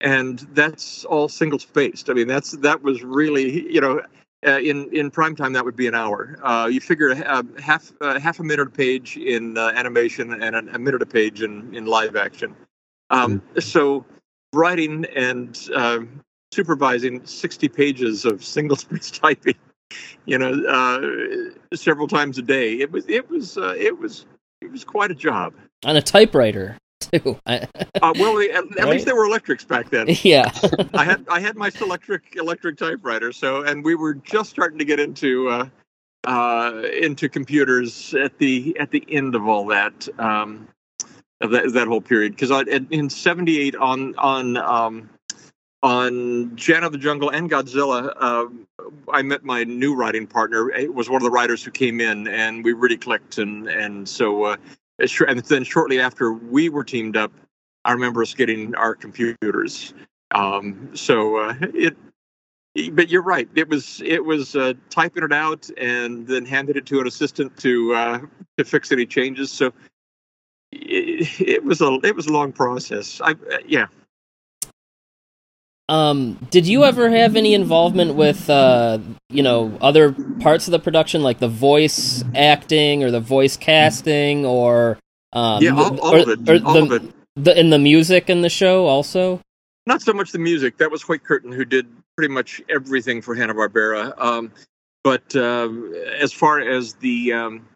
and 0.00 0.38
that's 0.54 1.04
all 1.04 1.28
single 1.28 1.58
spaced. 1.58 2.08
I 2.08 2.14
mean 2.14 2.26
that's 2.26 2.52
that 2.52 2.82
was 2.82 3.04
really 3.04 3.70
you 3.70 3.82
know 3.82 4.00
uh, 4.46 4.58
in 4.60 4.88
in 4.94 5.10
prime 5.10 5.36
time 5.36 5.52
that 5.52 5.66
would 5.66 5.76
be 5.76 5.86
an 5.86 5.94
hour. 5.94 6.38
Uh, 6.42 6.68
you 6.72 6.80
figure 6.80 7.10
a 7.10 7.44
half 7.60 7.92
uh, 8.00 8.18
half 8.18 8.40
a 8.40 8.44
minute 8.44 8.68
a 8.68 8.70
page 8.70 9.18
in 9.18 9.58
uh, 9.58 9.72
animation 9.74 10.42
and 10.42 10.56
a, 10.56 10.76
a 10.76 10.78
minute 10.78 11.02
a 11.02 11.06
page 11.06 11.42
in 11.42 11.74
in 11.74 11.84
live 11.84 12.16
action. 12.16 12.56
Um, 13.10 13.42
So 13.60 14.06
writing 14.54 15.04
and 15.14 15.58
uh, 15.74 16.00
supervising 16.54 17.26
sixty 17.26 17.68
pages 17.68 18.24
of 18.24 18.42
single 18.42 18.76
space 18.78 19.10
typing, 19.22 19.56
you 20.24 20.38
know, 20.38 20.54
uh, 20.64 21.76
several 21.76 22.08
times 22.08 22.38
a 22.38 22.42
day. 22.42 22.74
It 22.74 22.90
was 22.90 23.06
it 23.08 23.28
was 23.28 23.58
uh, 23.58 23.74
it 23.76 23.98
was 23.98 24.24
it 24.68 24.72
was 24.72 24.84
quite 24.84 25.10
a 25.10 25.14
job. 25.14 25.54
On 25.84 25.96
a 25.96 26.02
typewriter 26.02 26.76
too. 27.00 27.38
Uh, 27.46 27.64
well, 28.02 28.38
at, 28.40 28.50
at 28.50 28.64
Right? 28.78 28.88
least 28.88 29.06
they 29.06 29.12
were 29.12 29.24
electrics 29.24 29.64
back 29.64 29.88
then. 29.90 30.06
yeah, 30.22 30.52
I 30.94 31.04
had 31.04 31.24
I 31.30 31.40
had 31.40 31.56
my 31.56 31.70
electric 31.80 32.36
electric 32.36 32.76
typewriter, 32.76 33.32
so 33.32 33.62
and 33.62 33.84
we 33.84 33.94
were 33.94 34.14
just 34.14 34.50
starting 34.50 34.78
to 34.78 34.84
get 34.84 35.00
into 35.00 35.48
uh, 35.48 35.68
uh, 36.24 36.82
into 37.00 37.28
computers 37.28 38.12
at 38.14 38.36
the 38.38 38.76
at 38.78 38.90
the 38.90 39.04
end 39.08 39.34
of 39.34 39.48
all 39.48 39.66
that 39.66 40.06
um, 40.18 40.68
of 41.40 41.50
that 41.52 41.72
that 41.72 41.88
whole 41.88 42.02
period 42.02 42.36
because 42.36 42.50
in 42.68 43.08
'78 43.08 43.74
on 43.76 44.14
on 44.16 44.56
um, 44.58 45.08
on 45.82 46.56
Jana 46.56 46.86
of 46.86 46.92
the 46.92 46.98
Jungle 46.98 47.30
and 47.30 47.50
Godzilla, 47.50 48.12
uh, 48.16 48.46
I 49.12 49.22
met 49.22 49.44
my 49.44 49.64
new 49.64 49.94
writing 49.94 50.26
partner. 50.26 50.70
It 50.70 50.92
was 50.92 51.08
one 51.08 51.22
of 51.22 51.24
the 51.24 51.30
writers 51.30 51.62
who 51.62 51.70
came 51.70 52.00
in, 52.00 52.26
and 52.26 52.64
we 52.64 52.72
really 52.72 52.96
clicked. 52.96 53.38
And 53.38 53.68
and 53.68 54.08
so, 54.08 54.44
uh, 54.44 54.56
and 54.98 55.40
then 55.40 55.64
shortly 55.64 56.00
after 56.00 56.32
we 56.32 56.68
were 56.68 56.84
teamed 56.84 57.16
up, 57.16 57.32
I 57.84 57.92
remember 57.92 58.22
us 58.22 58.34
getting 58.34 58.74
our 58.74 58.94
computers. 58.94 59.94
Um, 60.32 60.90
so 60.94 61.36
uh, 61.36 61.54
it, 61.60 61.96
but 62.92 63.08
you're 63.08 63.22
right. 63.22 63.48
It 63.54 63.68
was 63.68 64.02
it 64.04 64.24
was 64.24 64.56
uh, 64.56 64.74
typing 64.90 65.22
it 65.22 65.32
out 65.32 65.70
and 65.78 66.26
then 66.26 66.44
handed 66.44 66.76
it 66.76 66.86
to 66.86 67.00
an 67.00 67.06
assistant 67.06 67.56
to 67.58 67.94
uh, 67.94 68.20
to 68.56 68.64
fix 68.64 68.90
any 68.90 69.06
changes. 69.06 69.50
So 69.52 69.72
it, 70.72 71.40
it 71.40 71.64
was 71.64 71.80
a 71.80 71.98
it 72.02 72.16
was 72.16 72.26
a 72.26 72.32
long 72.32 72.52
process. 72.52 73.20
I 73.22 73.36
yeah. 73.66 73.86
Um, 75.88 76.34
did 76.50 76.66
you 76.66 76.84
ever 76.84 77.08
have 77.08 77.34
any 77.34 77.54
involvement 77.54 78.14
with, 78.14 78.50
uh, 78.50 78.98
you 79.30 79.42
know, 79.42 79.76
other 79.80 80.12
parts 80.40 80.68
of 80.68 80.72
the 80.72 80.78
production, 80.78 81.22
like 81.22 81.38
the 81.38 81.48
voice 81.48 82.22
acting 82.34 83.02
or 83.04 83.10
the 83.10 83.20
voice 83.20 83.56
casting, 83.56 84.44
or 84.44 84.98
um, 85.32 85.62
Yeah, 85.62 85.74
all, 85.74 85.98
all 86.00 86.14
or- 86.14 86.18
of 86.18 86.48
it. 86.48 86.64
all 86.64 86.74
the, 86.74 86.82
of 86.96 87.04
it. 87.04 87.14
the 87.36 87.58
in 87.58 87.70
the 87.70 87.78
music 87.78 88.28
in 88.28 88.42
the 88.42 88.50
show 88.50 88.86
also? 88.86 89.40
Not 89.86 90.02
so 90.02 90.12
much 90.12 90.32
the 90.32 90.38
music. 90.38 90.76
That 90.76 90.90
was 90.90 91.00
Hoyt 91.00 91.24
Curtin 91.24 91.52
who 91.52 91.64
did 91.64 91.86
pretty 92.16 92.32
much 92.34 92.60
everything 92.68 93.22
for 93.22 93.34
Hanna 93.34 93.54
Barbera. 93.54 94.12
Um, 94.20 94.52
but 95.02 95.34
uh, 95.34 95.70
as 96.18 96.32
far 96.34 96.60
as 96.60 96.92
the 96.94 97.32
um, 97.32 97.66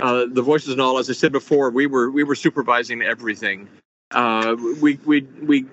uh, 0.00 0.24
the 0.32 0.40
voices 0.40 0.70
and 0.70 0.80
all, 0.80 0.96
as 0.98 1.10
I 1.10 1.12
said 1.12 1.32
before, 1.32 1.68
we 1.70 1.86
were 1.86 2.10
we 2.10 2.24
were 2.24 2.34
supervising 2.34 3.02
everything. 3.02 3.68
Uh, 4.10 4.56
we 4.80 4.98
we 5.04 5.22
we 5.42 5.66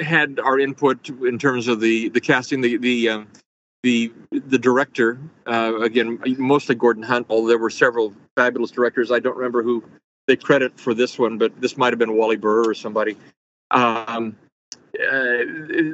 had 0.00 0.40
our 0.40 0.58
input 0.58 1.08
in 1.08 1.38
terms 1.38 1.68
of 1.68 1.80
the 1.80 2.08
the 2.08 2.20
casting, 2.20 2.60
the 2.60 2.76
the 2.76 3.08
um, 3.08 3.28
the 3.82 4.12
the 4.30 4.58
director. 4.58 5.18
Uh, 5.46 5.80
again, 5.80 6.18
mostly 6.38 6.74
Gordon 6.74 7.02
Hunt. 7.02 7.26
Although 7.28 7.48
there 7.48 7.58
were 7.58 7.70
several 7.70 8.14
fabulous 8.36 8.70
directors. 8.70 9.10
I 9.10 9.18
don't 9.18 9.36
remember 9.36 9.62
who 9.62 9.84
they 10.26 10.36
credit 10.36 10.78
for 10.78 10.94
this 10.94 11.18
one, 11.18 11.38
but 11.38 11.60
this 11.60 11.76
might 11.76 11.92
have 11.92 11.98
been 11.98 12.16
Wally 12.16 12.36
Burr 12.36 12.68
or 12.70 12.74
somebody. 12.74 13.16
Um, 13.70 14.36
uh, 15.10 15.38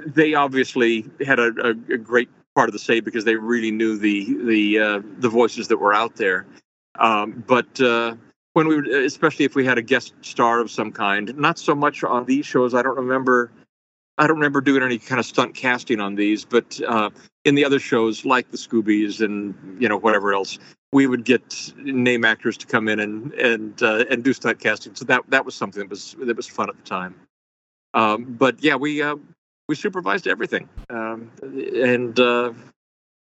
they 0.07 0.35
obviously 0.35 1.09
had 1.25 1.39
a, 1.39 1.53
a, 1.63 1.71
a 1.71 1.99
great 1.99 2.29
part 2.55 2.69
of 2.69 2.73
the 2.73 2.79
say 2.79 3.01
because 3.01 3.25
they 3.25 3.37
really 3.37 3.71
knew 3.71 3.97
the 3.97 4.37
the 4.45 4.79
uh, 4.79 5.01
the 5.19 5.29
voices 5.29 5.69
that 5.69 5.77
were 5.79 5.95
out 5.95 6.17
there. 6.17 6.47
Um, 6.99 7.45
but 7.47 7.81
uh, 7.81 8.17
when 8.55 8.67
we, 8.67 9.05
especially 9.05 9.45
if 9.45 9.55
we 9.55 9.65
had 9.65 9.79
a 9.79 9.83
guest 9.83 10.15
star 10.21 10.61
of 10.61 10.71
some 10.71 10.91
kind, 10.91 11.37
not 11.37 11.59
so 11.59 11.75
much 11.75 12.03
on 12.03 12.25
these 12.25 12.45
shows. 12.45 12.75
I 12.75 12.83
don't 12.83 12.97
remember. 12.97 13.53
I 14.19 14.27
don't 14.27 14.37
remember 14.37 14.61
doing 14.61 14.83
any 14.83 14.99
kind 14.99 15.19
of 15.19 15.27
stunt 15.27 15.55
casting 15.55 16.01
on 16.01 16.17
these, 16.17 16.45
but 16.45 16.81
uh, 16.87 17.11
in 17.45 17.55
the 17.55 17.65
other 17.65 17.79
shows 17.79 18.25
like 18.25 18.51
the 18.51 18.57
Scoobies 18.57 19.25
and 19.25 19.55
you 19.81 19.89
know 19.89 19.97
whatever 19.97 20.35
else, 20.35 20.59
we 20.93 21.07
would 21.07 21.25
get 21.25 21.73
name 21.77 22.25
actors 22.25 22.57
to 22.59 22.67
come 22.67 22.89
in 22.89 23.01
and 23.01 23.33
and 23.35 23.83
uh, 23.83 24.05
and 24.11 24.25
do 24.25 24.33
stunt 24.33 24.59
casting. 24.59 24.95
So 24.95 25.05
that 25.07 25.23
that 25.29 25.45
was 25.45 25.55
something 25.55 25.81
that 25.81 25.91
was 25.91 26.17
that 26.19 26.37
was 26.37 26.47
fun 26.47 26.69
at 26.69 26.77
the 26.77 26.83
time. 26.83 27.15
Um, 27.95 28.25
but 28.25 28.63
yeah, 28.63 28.75
we 28.75 29.03
uh, 29.03 29.17
we 29.69 29.75
supervised 29.75 30.27
everything 30.27 30.69
um, 30.91 31.31
and 31.43 32.19
uh, 32.19 32.53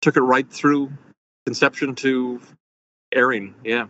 took 0.02 0.16
it 0.16 0.22
right 0.22 0.50
through 0.50 0.92
conception 1.46 1.96
to 1.96 2.40
airing. 3.14 3.56
Yeah. 3.64 3.88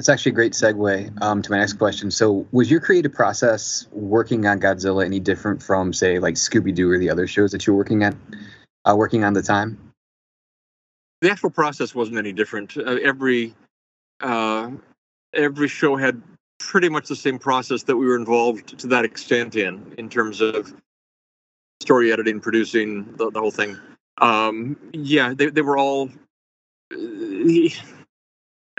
That's 0.00 0.08
actually 0.08 0.32
a 0.32 0.34
great 0.34 0.54
segue 0.54 1.22
um, 1.22 1.42
to 1.42 1.50
my 1.50 1.58
next 1.58 1.74
question. 1.74 2.10
So, 2.10 2.46
was 2.52 2.70
your 2.70 2.80
creative 2.80 3.12
process 3.12 3.86
working 3.92 4.46
on 4.46 4.58
Godzilla 4.58 5.04
any 5.04 5.20
different 5.20 5.62
from, 5.62 5.92
say, 5.92 6.18
like 6.18 6.36
Scooby 6.36 6.74
Doo 6.74 6.90
or 6.90 6.96
the 6.96 7.10
other 7.10 7.26
shows 7.26 7.52
that 7.52 7.66
you 7.66 7.74
were 7.74 7.76
working 7.76 8.02
at, 8.02 8.14
uh, 8.86 8.94
working 8.96 9.24
on 9.24 9.34
the 9.34 9.42
time? 9.42 9.90
the 11.20 11.30
actual 11.30 11.50
process 11.50 11.94
wasn't 11.94 12.16
any 12.16 12.32
different. 12.32 12.78
Uh, 12.78 12.96
every 13.02 13.54
uh, 14.20 14.70
every 15.34 15.68
show 15.68 15.96
had 15.96 16.22
pretty 16.58 16.88
much 16.88 17.08
the 17.08 17.16
same 17.16 17.38
process 17.38 17.82
that 17.82 17.96
we 17.96 18.06
were 18.06 18.16
involved 18.16 18.78
to 18.78 18.86
that 18.86 19.04
extent 19.04 19.54
in, 19.54 19.94
in 19.98 20.08
terms 20.08 20.40
of 20.40 20.74
story 21.82 22.10
editing, 22.10 22.40
producing 22.40 23.04
the, 23.16 23.30
the 23.30 23.38
whole 23.38 23.50
thing. 23.50 23.76
Um, 24.18 24.78
yeah, 24.94 25.34
they 25.34 25.50
they 25.50 25.60
were 25.60 25.76
all. 25.76 26.10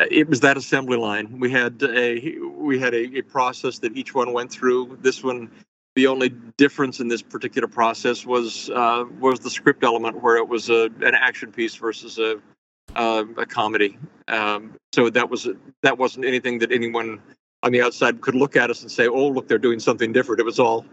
Uh, 0.02 0.06
it 0.10 0.28
was 0.28 0.40
that 0.40 0.58
assembly 0.58 0.98
line. 0.98 1.40
We 1.40 1.52
had 1.52 1.82
a 1.84 2.40
we 2.40 2.80
had 2.80 2.94
a, 2.94 3.18
a 3.18 3.22
process 3.22 3.80
that 3.80 3.96
each 3.96 4.16
one 4.16 4.34
went 4.34 4.52
through. 4.52 4.98
This 5.02 5.24
one 5.24 5.52
the 5.96 6.08
only 6.08 6.30
difference 6.58 7.00
in 7.00 7.08
this 7.08 7.22
particular 7.22 7.68
process 7.68 8.26
was 8.26 8.70
uh, 8.72 9.06
was 9.20 9.40
the 9.40 9.50
script 9.50 9.84
element, 9.84 10.22
where 10.24 10.38
it 10.38 10.48
was 10.48 10.70
a, 10.70 10.86
an 11.02 11.14
action 11.14 11.52
piece 11.52 11.76
versus 11.76 12.18
a 12.18 12.40
a 12.96 13.46
comedy. 13.46 13.98
Um, 14.28 14.76
so 14.94 15.10
that 15.10 15.30
was 15.30 15.48
that 15.84 15.98
wasn't 15.98 16.26
anything 16.26 16.60
that 16.60 16.72
anyone 16.72 17.22
on 17.64 17.72
the 17.72 17.82
outside 17.82 18.22
could 18.22 18.36
look 18.36 18.56
at 18.56 18.70
us 18.70 18.82
and 18.82 18.92
say, 18.92 19.08
"Oh, 19.08 19.28
look, 19.28 19.48
they're 19.48 19.60
doing 19.60 19.80
something 19.80 20.12
different." 20.12 20.40
It 20.40 20.46
was 20.46 20.60
all 20.60 20.86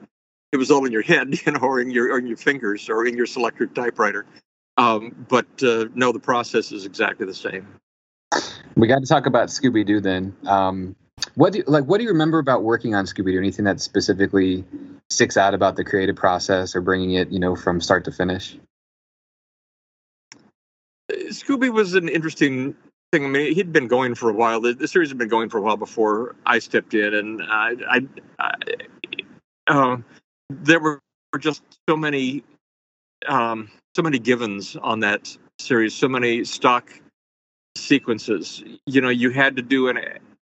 it 0.52 0.58
was 0.58 0.70
all 0.70 0.84
in 0.84 0.92
your 0.92 1.02
head, 1.02 1.28
you 1.46 1.52
know, 1.52 1.60
or 1.60 1.80
in 1.80 1.90
your 1.90 2.12
or 2.12 2.18
in 2.18 2.26
your 2.26 2.36
fingers, 2.36 2.88
or 2.90 3.06
in 3.06 3.16
your 3.16 3.26
Selectric 3.26 3.74
typewriter. 3.74 4.26
Um, 4.76 5.26
but 5.28 5.46
uh, 5.62 5.86
no, 5.94 6.12
the 6.12 6.20
process 6.20 6.72
is 6.72 6.84
exactly 6.84 7.26
the 7.26 7.34
same. 7.34 7.66
We 8.78 8.86
got 8.86 9.00
to 9.00 9.06
talk 9.06 9.26
about 9.26 9.48
Scooby 9.48 9.84
Doo 9.84 10.00
then. 10.00 10.36
Um, 10.46 10.94
what 11.34 11.52
do 11.52 11.58
you, 11.58 11.64
like? 11.66 11.84
What 11.84 11.98
do 11.98 12.04
you 12.04 12.10
remember 12.10 12.38
about 12.38 12.62
working 12.62 12.94
on 12.94 13.06
Scooby 13.06 13.32
Doo? 13.32 13.38
Anything 13.38 13.64
that 13.64 13.80
specifically 13.80 14.64
sticks 15.10 15.36
out 15.36 15.52
about 15.52 15.74
the 15.74 15.82
creative 15.82 16.14
process 16.14 16.76
or 16.76 16.80
bringing 16.80 17.14
it, 17.14 17.30
you 17.30 17.40
know, 17.40 17.56
from 17.56 17.80
start 17.80 18.04
to 18.04 18.12
finish? 18.12 18.56
Scooby 21.10 21.72
was 21.72 21.94
an 21.94 22.08
interesting 22.08 22.76
thing. 23.10 23.24
I 23.24 23.28
mean, 23.28 23.54
he'd 23.54 23.72
been 23.72 23.88
going 23.88 24.14
for 24.14 24.30
a 24.30 24.32
while. 24.32 24.60
The, 24.60 24.74
the 24.74 24.86
series 24.86 25.08
had 25.08 25.18
been 25.18 25.28
going 25.28 25.48
for 25.48 25.58
a 25.58 25.62
while 25.62 25.76
before 25.76 26.36
I 26.46 26.60
stepped 26.60 26.94
in, 26.94 27.14
and 27.14 27.42
I, 27.42 27.72
I, 27.90 28.00
I 28.38 28.54
uh, 29.66 29.96
there 30.50 30.78
were 30.78 31.00
just 31.40 31.62
so 31.88 31.96
many, 31.96 32.44
um, 33.26 33.70
so 33.96 34.02
many 34.02 34.20
givens 34.20 34.76
on 34.76 35.00
that 35.00 35.36
series. 35.58 35.94
So 35.94 36.08
many 36.08 36.44
stock 36.44 36.90
sequences. 37.78 38.62
You 38.86 39.00
know, 39.00 39.08
you 39.08 39.30
had 39.30 39.56
to 39.56 39.62
do 39.62 39.88
an 39.88 39.98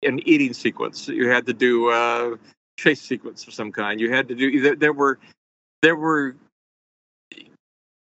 an 0.03 0.21
eating 0.29 0.53
sequence. 0.53 1.09
You 1.09 1.29
had 1.29 1.47
to 1.47 1.53
do 1.53 1.91
a 1.91 2.39
chase 2.79 3.01
sequence 3.01 3.47
of 3.47 3.55
some 3.55 3.73
kind. 3.73 4.01
You 4.01 4.13
had 4.13 4.29
to 4.29 4.35
do 4.35 4.61
there, 4.61 4.77
there 4.77 4.93
were 4.93 5.19
there 5.83 5.97
were 5.97 6.37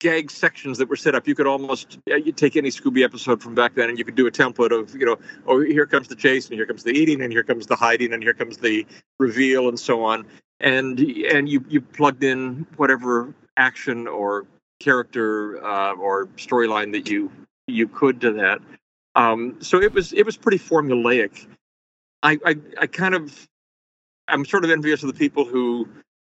gag 0.00 0.30
sections 0.30 0.78
that 0.78 0.88
were 0.88 0.96
set 0.96 1.14
up. 1.14 1.28
You 1.28 1.34
could 1.34 1.46
almost 1.46 1.98
you 2.06 2.32
take 2.32 2.56
any 2.56 2.70
Scooby 2.70 3.04
episode 3.04 3.42
from 3.42 3.54
back 3.54 3.74
then, 3.74 3.88
and 3.88 3.98
you 3.98 4.04
could 4.04 4.14
do 4.14 4.26
a 4.26 4.30
template 4.30 4.72
of 4.72 4.94
you 4.94 5.06
know, 5.06 5.18
oh 5.46 5.60
here 5.60 5.86
comes 5.86 6.08
the 6.08 6.16
chase, 6.16 6.48
and 6.48 6.54
here 6.54 6.66
comes 6.66 6.82
the 6.82 6.92
eating, 6.92 7.20
and 7.22 7.32
here 7.32 7.44
comes 7.44 7.66
the 7.66 7.76
hiding, 7.76 8.12
and 8.12 8.22
here 8.22 8.34
comes 8.34 8.58
the 8.58 8.86
reveal, 9.18 9.68
and 9.68 9.78
so 9.78 10.04
on. 10.04 10.26
And 10.58 10.98
and 10.98 11.48
you 11.48 11.64
you 11.68 11.80
plugged 11.80 12.24
in 12.24 12.66
whatever 12.76 13.34
action 13.56 14.08
or 14.08 14.46
character 14.80 15.62
uh, 15.64 15.92
or 15.92 16.26
storyline 16.36 16.92
that 16.92 17.08
you 17.08 17.30
you 17.66 17.86
could 17.86 18.20
to 18.22 18.32
that. 18.32 18.60
Um, 19.20 19.56
so 19.60 19.82
it 19.82 19.92
was 19.92 20.14
it 20.14 20.24
was 20.24 20.38
pretty 20.38 20.58
formulaic. 20.58 21.46
I, 22.22 22.38
I 22.44 22.56
I 22.80 22.86
kind 22.86 23.14
of 23.14 23.48
I'm 24.28 24.46
sort 24.46 24.64
of 24.64 24.70
envious 24.70 25.02
of 25.02 25.08
the 25.08 25.18
people 25.18 25.44
who 25.44 25.86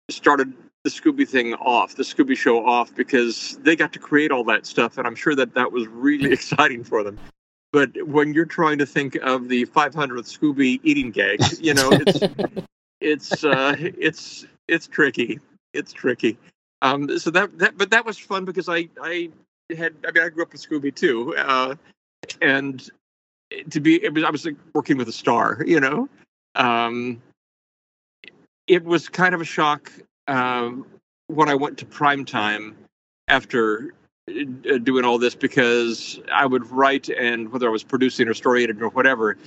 started 0.09 0.51
the 0.83 0.89
Scooby 0.89 1.27
thing 1.27 1.53
off, 1.55 1.95
the 1.95 2.03
Scooby 2.03 2.35
show 2.35 2.65
off, 2.65 2.95
because 2.95 3.59
they 3.61 3.75
got 3.75 3.93
to 3.93 3.99
create 3.99 4.31
all 4.31 4.43
that 4.45 4.65
stuff, 4.65 4.97
and 4.97 5.05
I'm 5.05 5.15
sure 5.15 5.35
that 5.35 5.53
that 5.53 5.71
was 5.71 5.87
really 5.87 6.31
exciting 6.37 6.83
for 6.83 7.03
them. 7.03 7.19
But 7.71 8.07
when 8.07 8.33
you're 8.33 8.45
trying 8.45 8.79
to 8.79 8.87
think 8.87 9.15
of 9.21 9.49
the 9.49 9.67
500th 9.67 9.93
Scooby 9.93 10.79
eating 10.81 11.11
gag, 11.11 11.41
you 11.59 11.75
know, 11.75 11.89
it's 11.91 12.19
it's 13.01 13.43
uh, 13.43 13.75
it's 13.77 14.47
it's 14.67 14.87
tricky. 14.87 15.39
It's 15.75 15.93
tricky. 15.93 16.39
Um, 16.81 17.19
so 17.19 17.29
that 17.29 17.55
that 17.59 17.77
but 17.77 17.91
that 17.91 18.03
was 18.03 18.17
fun 18.17 18.45
because 18.45 18.67
I 18.67 18.89
I 18.99 19.29
had 19.77 19.93
I 20.07 20.11
mean 20.11 20.23
I 20.23 20.29
grew 20.29 20.41
up 20.41 20.53
with 20.53 20.67
Scooby 20.67 20.95
too, 20.95 21.35
uh, 21.37 21.75
and 22.41 22.89
to 23.69 23.79
be 23.79 24.03
it 24.03 24.13
was 24.13 24.23
I 24.23 24.29
was 24.29 24.45
like 24.45 24.55
working 24.73 24.97
with 24.97 25.07
a 25.07 25.13
star, 25.13 25.63
you 25.65 25.79
know. 25.79 26.09
Um, 26.55 27.21
it 28.67 28.83
was 28.83 29.09
kind 29.09 29.33
of 29.33 29.41
a 29.41 29.45
shock 29.45 29.91
um, 30.27 30.85
when 31.27 31.49
I 31.49 31.55
went 31.55 31.77
to 31.79 31.85
prime 31.85 32.25
time 32.25 32.75
after 33.27 33.93
uh, 34.29 34.77
doing 34.77 35.05
all 35.05 35.17
this 35.17 35.35
because 35.35 36.19
I 36.31 36.45
would 36.45 36.69
write 36.69 37.09
and 37.09 37.51
whether 37.51 37.67
I 37.67 37.71
was 37.71 37.83
producing 37.83 38.27
or 38.27 38.33
story 38.33 38.63
editing 38.63 38.83
or 38.83 38.89
whatever, 38.89 39.37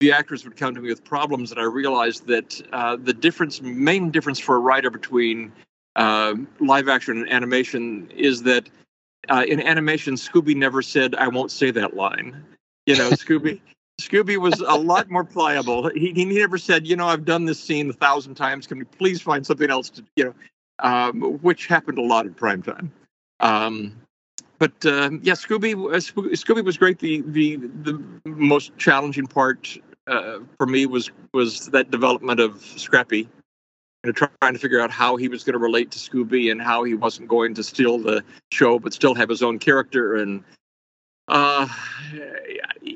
the 0.00 0.12
actors 0.12 0.44
would 0.44 0.56
come 0.56 0.74
to 0.74 0.80
me 0.80 0.88
with 0.88 1.04
problems, 1.04 1.50
and 1.50 1.60
I 1.60 1.64
realized 1.64 2.26
that 2.28 2.62
uh, 2.72 2.96
the 2.96 3.12
difference, 3.12 3.60
main 3.60 4.10
difference 4.10 4.38
for 4.38 4.56
a 4.56 4.60
writer 4.60 4.90
between 4.90 5.52
uh, 5.96 6.34
live 6.60 6.88
action 6.88 7.18
and 7.18 7.30
animation 7.30 8.10
is 8.14 8.44
that 8.44 8.68
uh, 9.28 9.44
in 9.46 9.60
animation, 9.60 10.14
Scooby 10.14 10.56
never 10.56 10.82
said, 10.82 11.14
"I 11.14 11.28
won't 11.28 11.50
say 11.50 11.70
that 11.72 11.94
line." 11.94 12.44
You 12.86 12.96
know, 12.96 13.10
Scooby. 13.10 13.60
Scooby 14.00 14.36
was 14.36 14.60
a 14.60 14.76
lot 14.76 15.10
more 15.10 15.24
pliable. 15.24 15.88
He, 15.88 16.12
he 16.12 16.24
never 16.24 16.56
said, 16.56 16.86
you 16.86 16.94
know, 16.94 17.08
I've 17.08 17.24
done 17.24 17.46
this 17.46 17.58
scene 17.58 17.90
a 17.90 17.92
thousand 17.92 18.36
times. 18.36 18.68
Can 18.68 18.78
we 18.78 18.84
please 18.84 19.20
find 19.20 19.44
something 19.44 19.68
else 19.68 19.90
to, 19.90 20.04
you 20.14 20.24
know, 20.26 20.34
um, 20.78 21.20
which 21.42 21.66
happened 21.66 21.98
a 21.98 22.02
lot 22.02 22.24
in 22.24 22.34
prime 22.34 22.62
time. 22.62 22.92
Um, 23.40 24.00
but 24.58 24.84
uh, 24.84 25.10
yeah, 25.22 25.34
Scooby, 25.34 25.74
uh, 25.74 25.98
Scooby 25.98 26.64
was 26.64 26.76
great. 26.76 26.98
The 26.98 27.22
the 27.22 27.56
the 27.56 28.02
most 28.24 28.76
challenging 28.76 29.26
part 29.26 29.76
uh, 30.06 30.38
for 30.56 30.66
me 30.66 30.86
was 30.86 31.10
was 31.32 31.66
that 31.66 31.90
development 31.90 32.40
of 32.40 32.62
Scrappy, 32.62 33.28
and 34.04 34.14
trying 34.14 34.52
to 34.52 34.58
figure 34.58 34.80
out 34.80 34.90
how 34.90 35.16
he 35.16 35.28
was 35.28 35.44
going 35.44 35.54
to 35.54 35.58
relate 35.58 35.90
to 35.90 35.98
Scooby 35.98 36.50
and 36.50 36.62
how 36.62 36.84
he 36.84 36.94
wasn't 36.94 37.28
going 37.28 37.54
to 37.54 37.62
steal 37.62 37.98
the 37.98 38.22
show 38.52 38.78
but 38.78 38.92
still 38.92 39.14
have 39.14 39.28
his 39.28 39.42
own 39.42 39.58
character 39.58 40.16
and 40.16 40.44
uh, 41.28 41.68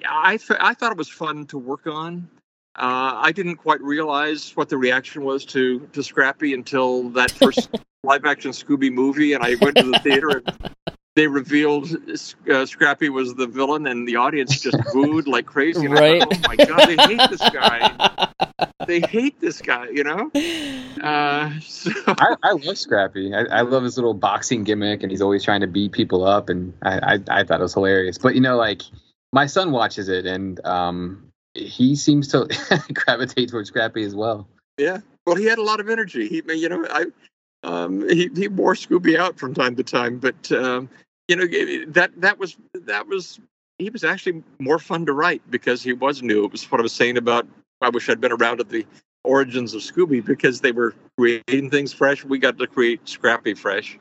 I 0.09 0.39
th- 0.39 0.59
I 0.61 0.73
thought 0.75 0.93
it 0.93 0.99
was 0.99 1.09
fun 1.09 1.47
to 1.47 1.59
work 1.59 1.87
on. 1.87 2.31
Uh, 2.75 3.21
I 3.21 3.31
didn't 3.31 3.57
quite 3.57 3.83
realize 3.83 4.53
what 4.57 4.71
the 4.71 4.79
reaction 4.79 5.23
was 5.23 5.45
to 5.47 5.81
to 5.93 6.03
Scrappy 6.03 6.55
until 6.55 7.11
that 7.11 7.31
first 7.31 7.69
live 8.05 8.25
action 8.25 8.53
Scooby 8.53 8.91
movie, 8.91 9.35
and 9.35 9.45
I 9.45 9.57
went 9.61 9.77
to 9.77 9.83
the 9.83 9.99
theater 9.99 10.43
and 10.47 10.75
they 11.15 11.27
revealed 11.27 11.95
uh, 12.51 12.65
Scrappy 12.65 13.11
was 13.11 13.35
the 13.35 13.47
villain, 13.47 13.87
and 13.87 14.09
the 14.09 14.17
audience 14.17 14.59
just 14.59 14.79
booed 14.95 15.29
like 15.29 15.45
crazy. 15.45 15.85
And 15.85 15.95
right? 15.95 16.23
Thought, 16.23 16.39
oh 16.45 16.49
my 16.49 16.57
god, 16.57 16.87
they 16.87 16.97
hate 16.97 17.31
this 17.31 17.51
guy. 17.51 18.31
they 18.87 19.01
hate 19.01 19.41
this 19.41 19.61
guy. 19.61 19.89
You 19.89 20.05
know. 20.05 20.31
Uh, 21.03 21.51
so... 21.61 21.91
I, 22.07 22.37
I, 22.43 22.53
love 22.53 22.79
Scrappy. 22.79 23.35
I, 23.35 23.43
I, 23.45 23.61
love 23.63 23.83
his 23.83 23.97
little 23.97 24.15
boxing 24.15 24.65
gimmick, 24.65 25.03
and 25.03 25.11
he's 25.11 25.23
always 25.23 25.43
trying 25.43 25.61
to 25.63 25.67
beat 25.67 25.93
people 25.93 26.25
up, 26.25 26.49
and 26.49 26.73
I, 26.83 27.15
I, 27.15 27.41
I 27.41 27.45
thought 27.45 27.61
it 27.61 27.63
was 27.63 27.75
hilarious. 27.75 28.19
But 28.19 28.35
you 28.35 28.41
know, 28.41 28.57
like 28.57 28.83
my 29.33 29.47
son 29.47 29.73
watches 29.73 30.09
it, 30.09 30.27
and 30.27 30.65
um, 30.65 31.31
he 31.55 31.97
seems 31.97 32.29
to 32.29 32.49
gravitate 32.93 33.51
towards 33.51 33.69
Scrappy 33.69 34.05
as 34.05 34.15
well. 34.15 34.47
Yeah. 34.79 35.01
Well, 35.27 35.37
he 35.37 35.45
had 35.45 35.59
a 35.59 35.63
lot 35.63 35.81
of 35.81 35.89
energy. 35.89 36.29
He, 36.29 36.43
you 36.55 36.69
know, 36.69 36.87
I 36.91 37.07
um, 37.63 38.09
he 38.09 38.29
he 38.35 38.49
wore 38.49 38.75
Scooby 38.75 39.17
out 39.17 39.39
from 39.39 39.55
time 39.55 39.77
to 39.77 39.83
time, 39.83 40.19
but 40.19 40.51
um, 40.53 40.89
you 41.29 41.37
know 41.37 41.47
that 41.93 42.11
that 42.17 42.39
was 42.39 42.57
that 42.75 43.07
was 43.07 43.39
he 43.79 43.91
was 43.91 44.05
actually 44.05 44.43
more 44.59 44.79
fun 44.79 45.07
to 45.07 45.13
write 45.13 45.43
because 45.51 45.83
he 45.83 45.93
was 45.93 46.23
new. 46.23 46.45
It 46.45 46.53
was 46.53 46.71
what 46.71 46.81
I 46.81 46.83
was 46.83 46.93
saying 46.93 47.17
about 47.17 47.47
I 47.83 47.89
wish 47.89 48.09
I'd 48.09 48.21
been 48.21 48.33
around 48.33 48.61
at 48.61 48.69
the 48.69 48.87
origins 49.25 49.75
of 49.75 49.83
Scooby 49.83 50.25
because 50.25 50.61
they 50.61 50.73
were 50.73 50.95
creating 51.19 51.71
things 51.71 51.93
fresh. 51.93 52.25
We 52.25 52.39
got 52.39 52.59
to 52.59 52.67
create 52.67 53.09
Scrappy 53.09 53.55
fresh, 53.55 53.99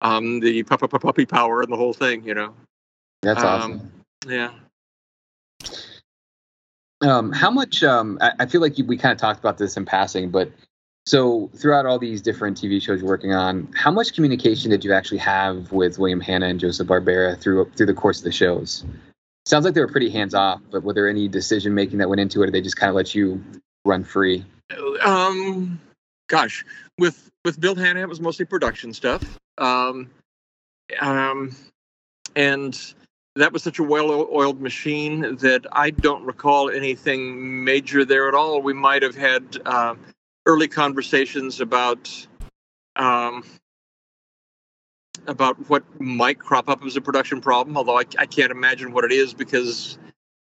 um, 0.00 0.40
the 0.40 0.62
puppy 0.62 0.86
puppy 0.86 1.26
power 1.26 1.62
and 1.62 1.72
the 1.72 1.76
whole 1.76 1.92
thing. 1.92 2.24
You 2.24 2.34
know. 2.34 2.54
That's 3.22 3.42
um, 3.42 3.46
awesome. 3.46 3.92
Yeah. 4.28 4.50
Um, 7.00 7.32
how 7.32 7.50
much? 7.50 7.82
Um, 7.82 8.18
I, 8.20 8.32
I, 8.40 8.46
feel 8.46 8.60
like 8.60 8.74
we 8.86 8.96
kind 8.96 9.12
of 9.12 9.18
talked 9.18 9.40
about 9.40 9.58
this 9.58 9.76
in 9.76 9.84
passing, 9.84 10.30
but 10.30 10.52
so 11.04 11.50
throughout 11.56 11.84
all 11.84 11.98
these 11.98 12.22
different 12.22 12.60
TV 12.60 12.80
shows 12.80 13.00
you're 13.00 13.08
working 13.08 13.32
on, 13.32 13.68
how 13.74 13.90
much 13.90 14.14
communication 14.14 14.70
did 14.70 14.84
you 14.84 14.92
actually 14.92 15.18
have 15.18 15.72
with 15.72 15.98
William 15.98 16.20
Hanna 16.20 16.46
and 16.46 16.60
Joseph 16.60 16.86
Barbera 16.86 17.38
through 17.40 17.70
through 17.76 17.86
the 17.86 17.94
course 17.94 18.18
of 18.18 18.24
the 18.24 18.32
shows? 18.32 18.84
Sounds 19.44 19.64
like 19.64 19.74
they 19.74 19.80
were 19.80 19.88
pretty 19.88 20.10
hands 20.10 20.34
off, 20.34 20.60
but 20.70 20.82
were 20.84 20.94
there 20.94 21.08
any 21.08 21.28
decision 21.28 21.74
making 21.74 21.98
that 21.98 22.08
went 22.08 22.20
into 22.20 22.42
it, 22.42 22.48
or 22.48 22.52
they 22.52 22.60
just 22.60 22.76
kind 22.76 22.88
of 22.88 22.94
let 22.94 23.14
you 23.14 23.42
run 23.84 24.04
free? 24.04 24.44
Um, 25.02 25.80
gosh, 26.28 26.64
with 26.98 27.30
with 27.44 27.60
Bill 27.60 27.74
Hanna, 27.74 28.00
it 28.00 28.08
was 28.08 28.20
mostly 28.20 28.44
production 28.44 28.92
stuff. 28.92 29.38
Um, 29.58 30.10
um, 31.00 31.54
and 32.36 32.94
that 33.34 33.52
was 33.52 33.62
such 33.62 33.78
a 33.78 33.82
well-oiled 33.82 34.60
machine 34.60 35.36
that 35.36 35.66
I 35.72 35.90
don't 35.90 36.24
recall 36.24 36.70
anything 36.70 37.64
major 37.64 38.04
there 38.04 38.28
at 38.28 38.34
all. 38.34 38.60
We 38.60 38.74
might 38.74 39.02
have 39.02 39.16
had 39.16 39.58
uh, 39.64 39.94
early 40.46 40.68
conversations 40.68 41.60
about 41.60 42.26
um, 42.96 43.42
about 45.26 45.56
what 45.68 45.82
might 46.00 46.38
crop 46.38 46.68
up 46.68 46.84
as 46.84 46.96
a 46.96 47.00
production 47.00 47.40
problem, 47.40 47.76
although 47.76 47.98
I, 47.98 48.04
I, 48.18 48.26
can't 48.26 48.50
imagine 48.50 48.92
what 48.92 49.04
it 49.04 49.12
is 49.12 49.34
because 49.34 49.98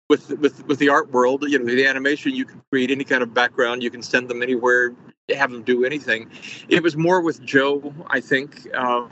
with 0.10 0.30
with 0.40 0.66
with 0.68 0.80
the 0.80 0.90
art 0.90 1.12
world, 1.12 1.44
you 1.48 1.60
know, 1.60 1.66
the 1.66 1.86
animation, 1.86 2.34
you 2.34 2.46
can 2.46 2.62
create 2.72 2.92
any 2.92 3.04
kind 3.04 3.22
of 3.22 3.34
background. 3.34 3.84
You 3.84 3.92
can 3.92 4.02
send 4.02 4.30
them 4.30 4.42
anywhere, 4.42 4.94
have 5.30 5.52
them 5.52 5.64
do 5.64 5.86
anything. 5.86 6.30
It 6.68 6.84
was 6.84 6.98
more 6.98 7.22
with 7.22 7.42
Joe, 7.44 7.94
I 8.08 8.20
think. 8.20 8.68
Uh, 8.74 9.08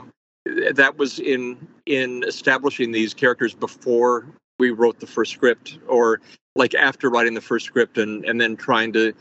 that 0.72 0.96
was 0.96 1.18
in 1.18 1.68
in 1.86 2.24
establishing 2.26 2.92
these 2.92 3.14
characters 3.14 3.54
before 3.54 4.26
we 4.58 4.70
wrote 4.70 4.98
the 5.00 5.06
first 5.06 5.32
script, 5.32 5.78
or 5.86 6.20
like 6.56 6.74
after 6.74 7.10
writing 7.10 7.34
the 7.34 7.40
first 7.40 7.66
script, 7.66 7.98
and 7.98 8.24
and 8.24 8.40
then 8.40 8.56
trying 8.56 8.92
to 8.94 9.12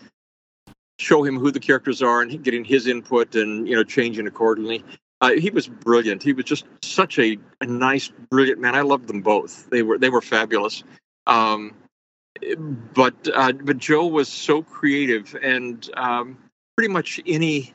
show 1.00 1.24
him 1.24 1.38
who 1.38 1.52
the 1.52 1.60
characters 1.60 2.02
are 2.02 2.22
and 2.22 2.43
getting 2.43 2.66
his 2.66 2.88
input 2.88 3.36
and 3.36 3.68
you 3.68 3.76
know 3.76 3.84
changing 3.84 4.28
accordingly. 4.28 4.84
Uh, 5.20 5.32
he 5.32 5.49
was 5.49 5.68
brilliant. 5.68 6.22
He 6.22 6.34
was 6.34 6.45
just 6.45 6.65
such 6.82 7.18
a, 7.18 7.38
a 7.61 7.65
nice, 7.65 8.11
brilliant 8.30 8.59
man. 8.59 8.76
I 8.76 8.82
loved 8.82 9.07
them 9.07 9.22
both. 9.22 9.70
They 9.70 9.82
were 9.82 9.97
they 9.97 10.09
were 10.09 10.22
fabulous. 10.22 10.84
Um, 11.26 11.74
but 12.93 13.15
uh, 13.34 13.53
but 13.53 13.78
Joe 13.78 14.05
was 14.05 14.28
so 14.28 14.61
creative 14.61 15.36
and 15.41 15.89
um, 15.97 16.38
pretty 16.76 16.91
much 16.91 17.20
any. 17.26 17.74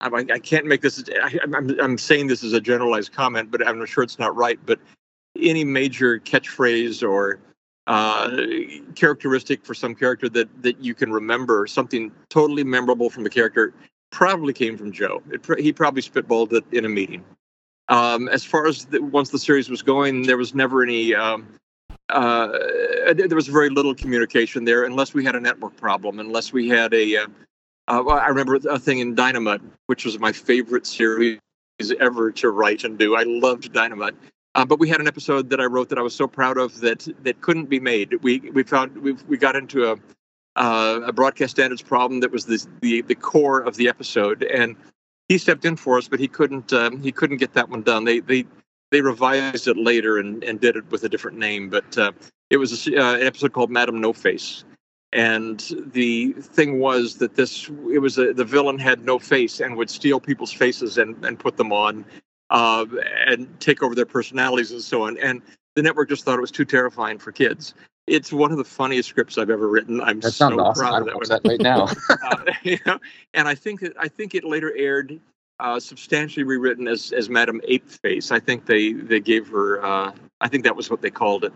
I, 0.00 0.08
I 0.08 0.38
can't 0.38 0.64
make 0.64 0.80
this. 0.80 1.04
I, 1.22 1.38
I'm 1.42 1.78
I'm 1.80 1.98
saying 1.98 2.28
this 2.28 2.42
as 2.42 2.54
a 2.54 2.60
generalized 2.60 3.12
comment, 3.12 3.50
but 3.50 3.66
I'm 3.66 3.84
sure 3.84 4.02
it's 4.02 4.18
not 4.18 4.34
right. 4.34 4.58
But 4.64 4.80
any 5.38 5.64
major 5.64 6.18
catchphrase 6.18 7.06
or 7.06 7.40
uh, 7.86 8.30
characteristic 8.94 9.64
for 9.66 9.74
some 9.74 9.94
character 9.94 10.30
that 10.30 10.62
that 10.62 10.82
you 10.82 10.94
can 10.94 11.12
remember, 11.12 11.66
something 11.66 12.10
totally 12.30 12.64
memorable 12.64 13.10
from 13.10 13.24
the 13.24 13.30
character, 13.30 13.74
probably 14.10 14.52
came 14.52 14.76
from 14.76 14.92
Joe. 14.92 15.22
It, 15.30 15.44
he 15.58 15.72
probably 15.72 16.02
spitballed 16.02 16.52
it 16.52 16.64
in 16.72 16.84
a 16.84 16.88
meeting. 16.88 17.24
Um, 17.88 18.28
as 18.28 18.44
far 18.44 18.66
as 18.66 18.86
the, 18.86 19.02
once 19.02 19.30
the 19.30 19.38
series 19.38 19.68
was 19.68 19.82
going, 19.82 20.22
there 20.22 20.36
was 20.36 20.54
never 20.54 20.82
any. 20.82 21.14
Um, 21.14 21.48
uh, 22.08 22.48
there 23.14 23.36
was 23.36 23.46
very 23.46 23.68
little 23.68 23.94
communication 23.94 24.64
there, 24.64 24.84
unless 24.84 25.14
we 25.14 25.24
had 25.24 25.36
a 25.36 25.40
network 25.40 25.76
problem, 25.76 26.18
unless 26.20 26.52
we 26.52 26.68
had 26.68 26.94
a. 26.94 27.16
Uh, 27.16 27.26
uh, 27.88 28.04
I 28.06 28.28
remember 28.28 28.56
a 28.68 28.78
thing 28.78 29.00
in 29.00 29.16
Dynomutt, 29.16 29.60
which 29.86 30.04
was 30.04 30.18
my 30.18 30.32
favorite 30.32 30.86
series 30.86 31.40
ever 31.98 32.30
to 32.30 32.50
write 32.50 32.84
and 32.84 32.98
do. 32.98 33.16
I 33.16 33.24
loved 33.24 33.72
Dynomutt. 33.72 34.14
Uh, 34.54 34.64
but 34.64 34.78
we 34.78 34.88
had 34.88 35.00
an 35.00 35.06
episode 35.06 35.48
that 35.50 35.60
I 35.60 35.64
wrote 35.64 35.88
that 35.90 35.98
I 35.98 36.02
was 36.02 36.14
so 36.14 36.26
proud 36.26 36.58
of 36.58 36.80
that 36.80 37.06
that 37.22 37.40
couldn't 37.40 37.66
be 37.66 37.80
made. 37.80 38.22
We 38.22 38.40
we 38.52 38.62
found 38.62 38.96
we 38.98 39.12
we 39.28 39.36
got 39.36 39.56
into 39.56 39.90
a 39.90 39.96
uh, 40.56 41.00
a 41.04 41.12
broadcast 41.12 41.52
standards 41.52 41.82
problem 41.82 42.20
that 42.20 42.30
was 42.30 42.46
the, 42.46 42.64
the 42.80 43.02
the 43.02 43.14
core 43.14 43.60
of 43.60 43.76
the 43.76 43.88
episode, 43.88 44.42
and 44.44 44.76
he 45.28 45.38
stepped 45.38 45.64
in 45.64 45.76
for 45.76 45.96
us, 45.98 46.08
but 46.08 46.18
he 46.18 46.28
couldn't 46.28 46.72
um, 46.72 47.00
he 47.00 47.12
couldn't 47.12 47.38
get 47.38 47.54
that 47.54 47.68
one 47.68 47.82
done. 47.82 48.04
They 48.04 48.20
they 48.20 48.44
they 48.90 49.00
revised 49.00 49.68
it 49.68 49.76
later 49.76 50.18
and, 50.18 50.42
and 50.42 50.60
did 50.60 50.76
it 50.76 50.90
with 50.90 51.04
a 51.04 51.08
different 51.08 51.38
name, 51.38 51.70
but 51.70 51.96
uh, 51.96 52.12
it 52.50 52.56
was 52.56 52.88
a, 52.88 52.96
uh, 52.96 53.14
an 53.14 53.22
episode 53.22 53.52
called 53.52 53.70
Madam 53.70 54.00
No 54.00 54.12
Face, 54.12 54.64
and 55.12 55.72
the 55.92 56.32
thing 56.32 56.80
was 56.80 57.18
that 57.18 57.36
this 57.36 57.68
it 57.92 58.00
was 58.00 58.18
a, 58.18 58.32
the 58.32 58.44
villain 58.44 58.78
had 58.78 59.04
no 59.04 59.18
face 59.18 59.60
and 59.60 59.76
would 59.76 59.90
steal 59.90 60.20
people's 60.20 60.52
faces 60.52 60.98
and 60.98 61.24
and 61.24 61.38
put 61.38 61.56
them 61.56 61.72
on 61.72 62.04
uh, 62.50 62.86
and 63.26 63.48
take 63.60 63.82
over 63.82 63.94
their 63.94 64.06
personalities 64.06 64.72
and 64.72 64.82
so 64.82 65.06
on. 65.06 65.16
And 65.18 65.42
the 65.76 65.82
network 65.82 66.08
just 66.08 66.24
thought 66.24 66.38
it 66.38 66.40
was 66.42 66.50
too 66.50 66.64
terrifying 66.64 67.18
for 67.18 67.32
kids. 67.32 67.74
It's 68.10 68.32
one 68.32 68.50
of 68.50 68.58
the 68.58 68.64
funniest 68.64 69.08
scripts 69.08 69.38
I've 69.38 69.50
ever 69.50 69.68
written. 69.68 70.00
I'm 70.00 70.20
that 70.20 70.32
so 70.32 70.58
awesome. 70.60 70.84
proud 70.84 71.02
of 71.02 71.06
that, 71.06 71.16
watch 71.16 71.28
that 71.28 71.42
right 71.44 71.60
now. 71.60 71.88
uh, 72.24 72.44
you 72.62 72.78
know, 72.84 72.98
and 73.34 73.46
I 73.46 73.54
think 73.54 73.80
that 73.80 73.92
I 73.98 74.08
think 74.08 74.34
it 74.34 74.44
later 74.44 74.74
aired 74.76 75.20
uh, 75.60 75.78
substantially 75.78 76.44
rewritten 76.44 76.88
as 76.88 77.12
as 77.12 77.30
Madam 77.30 77.60
Ape 77.68 77.88
Face. 77.88 78.32
I 78.32 78.40
think 78.40 78.66
they 78.66 78.92
they 78.92 79.20
gave 79.20 79.48
her. 79.48 79.84
Uh, 79.84 80.12
I 80.40 80.48
think 80.48 80.64
that 80.64 80.74
was 80.74 80.90
what 80.90 81.02
they 81.02 81.10
called 81.10 81.44
it. 81.44 81.52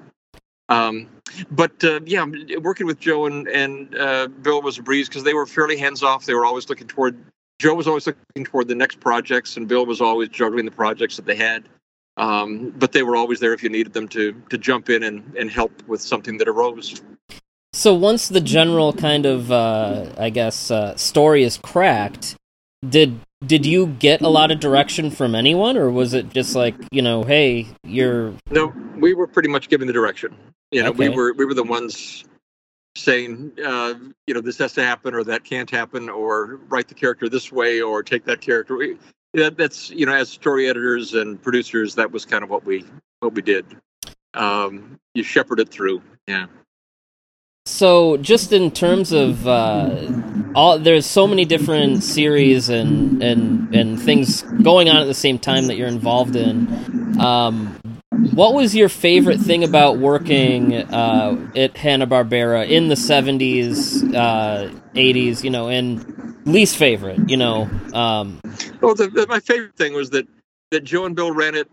Um, 0.68 1.08
but 1.50 1.82
uh, 1.84 2.00
yeah, 2.06 2.24
working 2.60 2.86
with 2.86 3.00
Joe 3.00 3.26
and 3.26 3.48
and 3.48 3.96
uh, 3.96 4.28
Bill 4.28 4.62
was 4.62 4.78
a 4.78 4.82
breeze 4.82 5.08
because 5.08 5.24
they 5.24 5.34
were 5.34 5.46
fairly 5.46 5.76
hands 5.76 6.02
off. 6.02 6.24
They 6.24 6.34
were 6.34 6.46
always 6.46 6.68
looking 6.68 6.86
toward 6.86 7.18
Joe 7.58 7.74
was 7.74 7.86
always 7.86 8.06
looking 8.06 8.44
toward 8.44 8.68
the 8.68 8.74
next 8.74 9.00
projects, 9.00 9.56
and 9.56 9.68
Bill 9.68 9.86
was 9.86 10.00
always 10.00 10.28
juggling 10.28 10.64
the 10.64 10.70
projects 10.70 11.16
that 11.16 11.26
they 11.26 11.36
had. 11.36 11.68
Um, 12.16 12.72
but 12.76 12.92
they 12.92 13.02
were 13.02 13.16
always 13.16 13.40
there 13.40 13.52
if 13.52 13.62
you 13.62 13.68
needed 13.68 13.92
them 13.92 14.08
to 14.08 14.32
to 14.50 14.58
jump 14.58 14.88
in 14.88 15.02
and, 15.02 15.34
and 15.36 15.50
help 15.50 15.86
with 15.88 16.00
something 16.00 16.38
that 16.38 16.48
arose. 16.48 17.02
So 17.72 17.92
once 17.92 18.28
the 18.28 18.40
general 18.40 18.92
kind 18.92 19.26
of, 19.26 19.50
uh, 19.50 20.06
I 20.16 20.30
guess, 20.30 20.70
uh, 20.70 20.96
story 20.96 21.42
is 21.42 21.58
cracked, 21.58 22.36
did 22.88 23.18
did 23.44 23.66
you 23.66 23.88
get 23.88 24.20
a 24.20 24.28
lot 24.28 24.52
of 24.52 24.60
direction 24.60 25.10
from 25.10 25.34
anyone, 25.34 25.76
or 25.76 25.90
was 25.90 26.14
it 26.14 26.28
just 26.30 26.54
like 26.54 26.76
you 26.92 27.02
know, 27.02 27.24
hey, 27.24 27.66
you're? 27.82 28.32
No, 28.50 28.72
we 28.96 29.12
were 29.12 29.26
pretty 29.26 29.48
much 29.48 29.68
giving 29.68 29.88
the 29.88 29.92
direction. 29.92 30.36
You 30.70 30.84
know, 30.84 30.90
Okay. 30.90 31.08
we 31.08 31.14
were 31.16 31.32
we 31.32 31.44
were 31.44 31.54
the 31.54 31.64
ones 31.64 32.24
saying, 32.96 33.50
uh, 33.64 33.94
you 34.28 34.34
know, 34.34 34.40
this 34.40 34.56
has 34.58 34.72
to 34.74 34.82
happen 34.84 35.14
or 35.14 35.24
that 35.24 35.42
can't 35.42 35.68
happen, 35.68 36.08
or 36.08 36.60
write 36.68 36.86
the 36.86 36.94
character 36.94 37.28
this 37.28 37.50
way 37.50 37.80
or 37.80 38.04
take 38.04 38.24
that 38.24 38.40
character. 38.40 38.76
We, 38.76 38.96
that, 39.34 39.56
that's 39.56 39.90
you 39.90 40.06
know, 40.06 40.14
as 40.14 40.30
story 40.30 40.68
editors 40.68 41.14
and 41.14 41.40
producers, 41.42 41.94
that 41.96 42.10
was 42.10 42.24
kind 42.24 42.42
of 42.42 42.50
what 42.50 42.64
we 42.64 42.84
what 43.20 43.34
we 43.34 43.42
did. 43.42 43.66
Um, 44.34 44.98
you 45.14 45.22
shepherd 45.22 45.60
it 45.60 45.68
through. 45.68 46.02
Yeah. 46.26 46.46
So 47.66 48.18
just 48.18 48.52
in 48.52 48.70
terms 48.70 49.12
of 49.12 49.46
uh, 49.48 50.10
all, 50.54 50.78
there's 50.78 51.06
so 51.06 51.26
many 51.26 51.44
different 51.44 52.02
series 52.02 52.68
and 52.68 53.22
and 53.22 53.74
and 53.74 54.00
things 54.00 54.42
going 54.42 54.88
on 54.88 54.96
at 54.96 55.06
the 55.06 55.14
same 55.14 55.38
time 55.38 55.66
that 55.68 55.76
you're 55.76 55.88
involved 55.88 56.36
in. 56.36 57.18
Um, 57.20 57.78
what 58.34 58.54
was 58.54 58.74
your 58.74 58.88
favorite 58.88 59.40
thing 59.40 59.64
about 59.64 59.98
working 59.98 60.74
uh, 60.74 61.48
at 61.56 61.76
Hanna 61.76 62.06
Barbera 62.06 62.68
in 62.68 62.88
the 62.88 62.94
'70s, 62.94 64.14
uh, 64.14 64.70
'80s? 64.94 65.42
You 65.42 65.50
know, 65.50 65.68
and 65.68 66.04
least 66.44 66.76
favorite. 66.76 67.20
You 67.28 67.36
know, 67.36 67.68
um, 67.92 68.40
Well, 68.80 68.94
the, 68.94 69.08
the, 69.08 69.26
my 69.28 69.40
favorite 69.40 69.76
thing 69.76 69.94
was 69.94 70.10
that 70.10 70.26
that 70.70 70.84
Joe 70.84 71.06
and 71.06 71.14
Bill 71.14 71.32
ran 71.32 71.54
it 71.54 71.70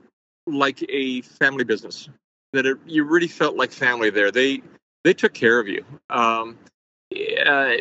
like 0.48 0.84
a 0.90 1.22
family 1.22 1.64
business. 1.64 2.10
That 2.54 2.66
it, 2.66 2.78
you 2.86 3.04
really 3.06 3.28
felt 3.28 3.56
like 3.56 3.72
family 3.72 4.10
there. 4.10 4.32
They 4.32 4.62
they 5.04 5.14
took 5.14 5.34
care 5.34 5.60
of 5.60 5.68
you. 5.68 5.84
Um, 6.10 6.58
uh, 7.46 7.72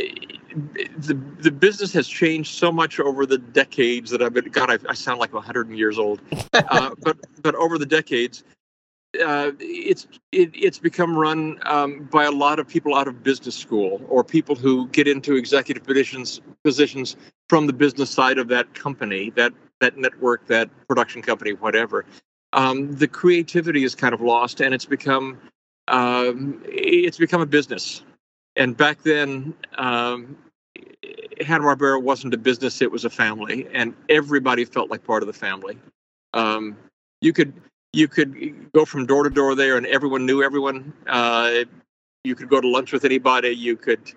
the 0.96 1.14
the 1.40 1.50
business 1.50 1.92
has 1.92 2.08
changed 2.08 2.54
so 2.54 2.72
much 2.72 3.00
over 3.00 3.26
the 3.26 3.38
decades 3.38 4.10
that 4.10 4.22
I've 4.22 4.32
been. 4.32 4.46
God, 4.46 4.70
I, 4.70 4.78
I 4.88 4.94
sound 4.94 5.20
like 5.20 5.32
100 5.32 5.70
years 5.70 5.98
old. 5.98 6.20
Uh, 6.52 6.90
but 7.00 7.16
but 7.42 7.54
over 7.54 7.78
the 7.78 7.86
decades, 7.86 8.44
uh, 9.24 9.52
it's 9.58 10.06
it, 10.32 10.50
it's 10.52 10.78
become 10.78 11.16
run 11.16 11.58
um, 11.64 12.08
by 12.12 12.24
a 12.24 12.30
lot 12.30 12.58
of 12.58 12.68
people 12.68 12.94
out 12.94 13.08
of 13.08 13.22
business 13.22 13.56
school 13.56 14.00
or 14.08 14.22
people 14.22 14.54
who 14.54 14.86
get 14.88 15.08
into 15.08 15.36
executive 15.36 15.82
positions 15.84 16.40
positions 16.62 17.16
from 17.48 17.66
the 17.66 17.72
business 17.72 18.10
side 18.10 18.38
of 18.38 18.48
that 18.48 18.72
company, 18.74 19.30
that 19.30 19.52
that 19.80 19.96
network, 19.96 20.46
that 20.46 20.70
production 20.86 21.22
company, 21.22 21.52
whatever. 21.52 22.04
Um, 22.52 22.92
the 22.92 23.08
creativity 23.08 23.84
is 23.84 23.94
kind 23.94 24.14
of 24.14 24.20
lost, 24.20 24.60
and 24.60 24.74
it's 24.74 24.86
become 24.86 25.38
um, 25.88 26.62
it's 26.66 27.18
become 27.18 27.40
a 27.40 27.46
business. 27.46 28.02
And 28.60 28.76
back 28.76 29.02
then, 29.02 29.54
um, 29.78 30.36
Hanna 31.40 31.64
Barbera 31.64 32.00
wasn't 32.00 32.34
a 32.34 32.36
business; 32.36 32.82
it 32.82 32.92
was 32.92 33.06
a 33.06 33.10
family, 33.10 33.66
and 33.72 33.94
everybody 34.10 34.66
felt 34.66 34.90
like 34.90 35.02
part 35.02 35.22
of 35.22 35.28
the 35.28 35.32
family. 35.32 35.78
Um, 36.34 36.76
you 37.22 37.32
could 37.32 37.54
you 37.94 38.06
could 38.06 38.70
go 38.72 38.84
from 38.84 39.06
door 39.06 39.24
to 39.24 39.30
door 39.30 39.54
there, 39.54 39.78
and 39.78 39.86
everyone 39.86 40.26
knew 40.26 40.42
everyone. 40.42 40.92
Uh, 41.06 41.64
you 42.22 42.34
could 42.34 42.50
go 42.50 42.60
to 42.60 42.68
lunch 42.68 42.92
with 42.92 43.06
anybody. 43.06 43.48
You 43.48 43.76
could 43.76 44.12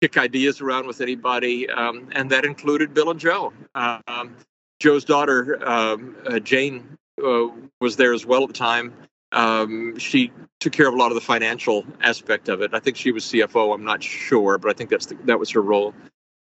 kick 0.00 0.16
ideas 0.16 0.62
around 0.62 0.86
with 0.86 1.02
anybody, 1.02 1.68
um, 1.68 2.08
and 2.12 2.30
that 2.30 2.46
included 2.46 2.94
Bill 2.94 3.10
and 3.10 3.20
Joe. 3.20 3.52
Um, 3.74 4.34
Joe's 4.80 5.04
daughter, 5.04 5.62
um, 5.68 6.16
uh, 6.26 6.38
Jane, 6.38 6.96
uh, 7.22 7.48
was 7.82 7.96
there 7.96 8.14
as 8.14 8.24
well 8.24 8.44
at 8.44 8.48
the 8.48 8.54
time. 8.54 8.94
Um, 9.32 9.98
she 9.98 10.30
took 10.60 10.72
care 10.72 10.86
of 10.86 10.94
a 10.94 10.96
lot 10.96 11.10
of 11.10 11.14
the 11.14 11.20
financial 11.20 11.84
aspect 12.02 12.48
of 12.48 12.60
it. 12.60 12.72
I 12.74 12.78
think 12.78 12.96
she 12.96 13.12
was 13.12 13.24
CFO. 13.24 13.74
I'm 13.74 13.84
not 13.84 14.02
sure, 14.02 14.58
but 14.58 14.70
I 14.70 14.74
think 14.74 14.90
that's 14.90 15.06
the, 15.06 15.14
that 15.24 15.38
was 15.38 15.50
her 15.50 15.62
role. 15.62 15.94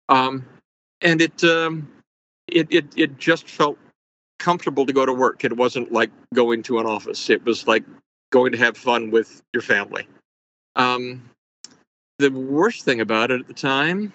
Um, 0.09 0.45
and 1.01 1.21
it, 1.21 1.43
um, 1.43 1.87
it 2.47 2.67
it 2.71 2.85
it 2.97 3.17
just 3.17 3.47
felt 3.47 3.77
comfortable 4.39 4.85
to 4.85 4.93
go 4.93 5.05
to 5.05 5.13
work. 5.13 5.43
It 5.43 5.55
wasn't 5.55 5.91
like 5.91 6.11
going 6.33 6.63
to 6.63 6.79
an 6.79 6.85
office. 6.85 7.29
It 7.29 7.45
was 7.45 7.67
like 7.67 7.83
going 8.31 8.51
to 8.51 8.57
have 8.57 8.75
fun 8.75 9.11
with 9.11 9.41
your 9.53 9.61
family. 9.61 10.07
Um, 10.75 11.29
the 12.17 12.29
worst 12.29 12.83
thing 12.83 13.01
about 13.01 13.31
it 13.31 13.39
at 13.41 13.47
the 13.47 13.53
time, 13.53 14.13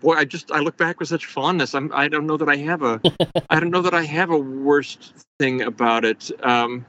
boy, 0.00 0.14
I 0.14 0.24
just 0.24 0.50
I 0.52 0.60
look 0.60 0.76
back 0.76 1.00
with 1.00 1.08
such 1.08 1.26
fondness. 1.26 1.74
I'm 1.74 1.92
I 1.92 2.08
don't 2.08 2.26
know 2.26 2.36
that 2.36 2.48
I 2.48 2.56
have 2.56 2.82
a 2.82 3.00
I 3.50 3.60
don't 3.60 3.70
know 3.70 3.82
that 3.82 3.94
I 3.94 4.04
have 4.04 4.30
a 4.30 4.38
worst 4.38 5.12
thing 5.38 5.62
about 5.62 6.04
it. 6.04 6.30
Um, 6.44 6.86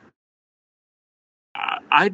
I, 1.55 1.79
I 1.91 2.11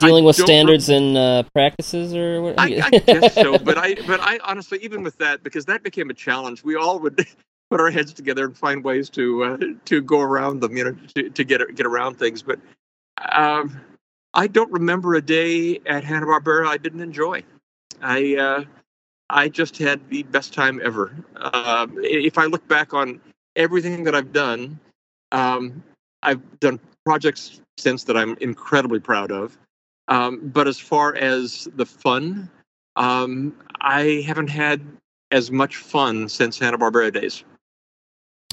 dealing 0.00 0.24
with 0.24 0.36
standards 0.36 0.88
and 0.88 1.16
uh, 1.16 1.42
practices, 1.52 2.14
or 2.14 2.42
what? 2.42 2.54
I, 2.58 2.80
I 2.84 2.90
guess 2.90 3.34
so, 3.34 3.58
but 3.64 3.78
I 3.78 3.94
but 4.06 4.20
I 4.20 4.38
honestly 4.44 4.78
even 4.82 5.02
with 5.02 5.18
that 5.18 5.42
because 5.42 5.66
that 5.66 5.82
became 5.82 6.10
a 6.10 6.14
challenge. 6.14 6.64
We 6.64 6.76
all 6.76 6.98
would 7.00 7.16
put 7.70 7.80
our 7.80 7.90
heads 7.90 8.12
together 8.12 8.44
and 8.44 8.56
find 8.56 8.82
ways 8.82 9.10
to 9.10 9.44
uh, 9.44 9.58
to 9.84 10.02
go 10.02 10.20
around 10.20 10.60
them, 10.60 10.76
you 10.76 10.84
know, 10.84 10.96
to, 11.14 11.30
to 11.30 11.44
get 11.44 11.74
get 11.74 11.86
around 11.86 12.18
things. 12.18 12.42
But 12.42 12.58
um, 13.32 13.80
I 14.34 14.46
don't 14.46 14.70
remember 14.72 15.14
a 15.14 15.22
day 15.22 15.80
at 15.86 16.04
Hanna 16.04 16.26
Barbera 16.26 16.66
I 16.66 16.76
didn't 16.76 17.00
enjoy. 17.00 17.42
I 18.02 18.36
uh, 18.36 18.64
I 19.30 19.48
just 19.48 19.78
had 19.78 20.00
the 20.10 20.24
best 20.24 20.52
time 20.52 20.80
ever. 20.84 21.14
Uh, 21.36 21.86
if 22.02 22.36
I 22.36 22.46
look 22.46 22.66
back 22.68 22.92
on 22.92 23.20
everything 23.56 24.04
that 24.04 24.14
I've 24.14 24.32
done, 24.32 24.78
um, 25.32 25.82
I've 26.22 26.60
done 26.60 26.80
projects 27.04 27.60
since 27.78 28.04
that 28.04 28.16
I'm 28.16 28.36
incredibly 28.40 29.00
proud 29.00 29.30
of. 29.30 29.56
Um, 30.08 30.40
but 30.52 30.66
as 30.66 30.78
far 30.78 31.14
as 31.14 31.68
the 31.76 31.86
fun, 31.86 32.50
um, 32.96 33.54
I 33.80 34.24
haven't 34.26 34.48
had 34.50 34.82
as 35.30 35.50
much 35.50 35.76
fun 35.76 36.28
since 36.28 36.58
Hanna 36.58 36.76
Barbera 36.76 37.12
days. 37.12 37.44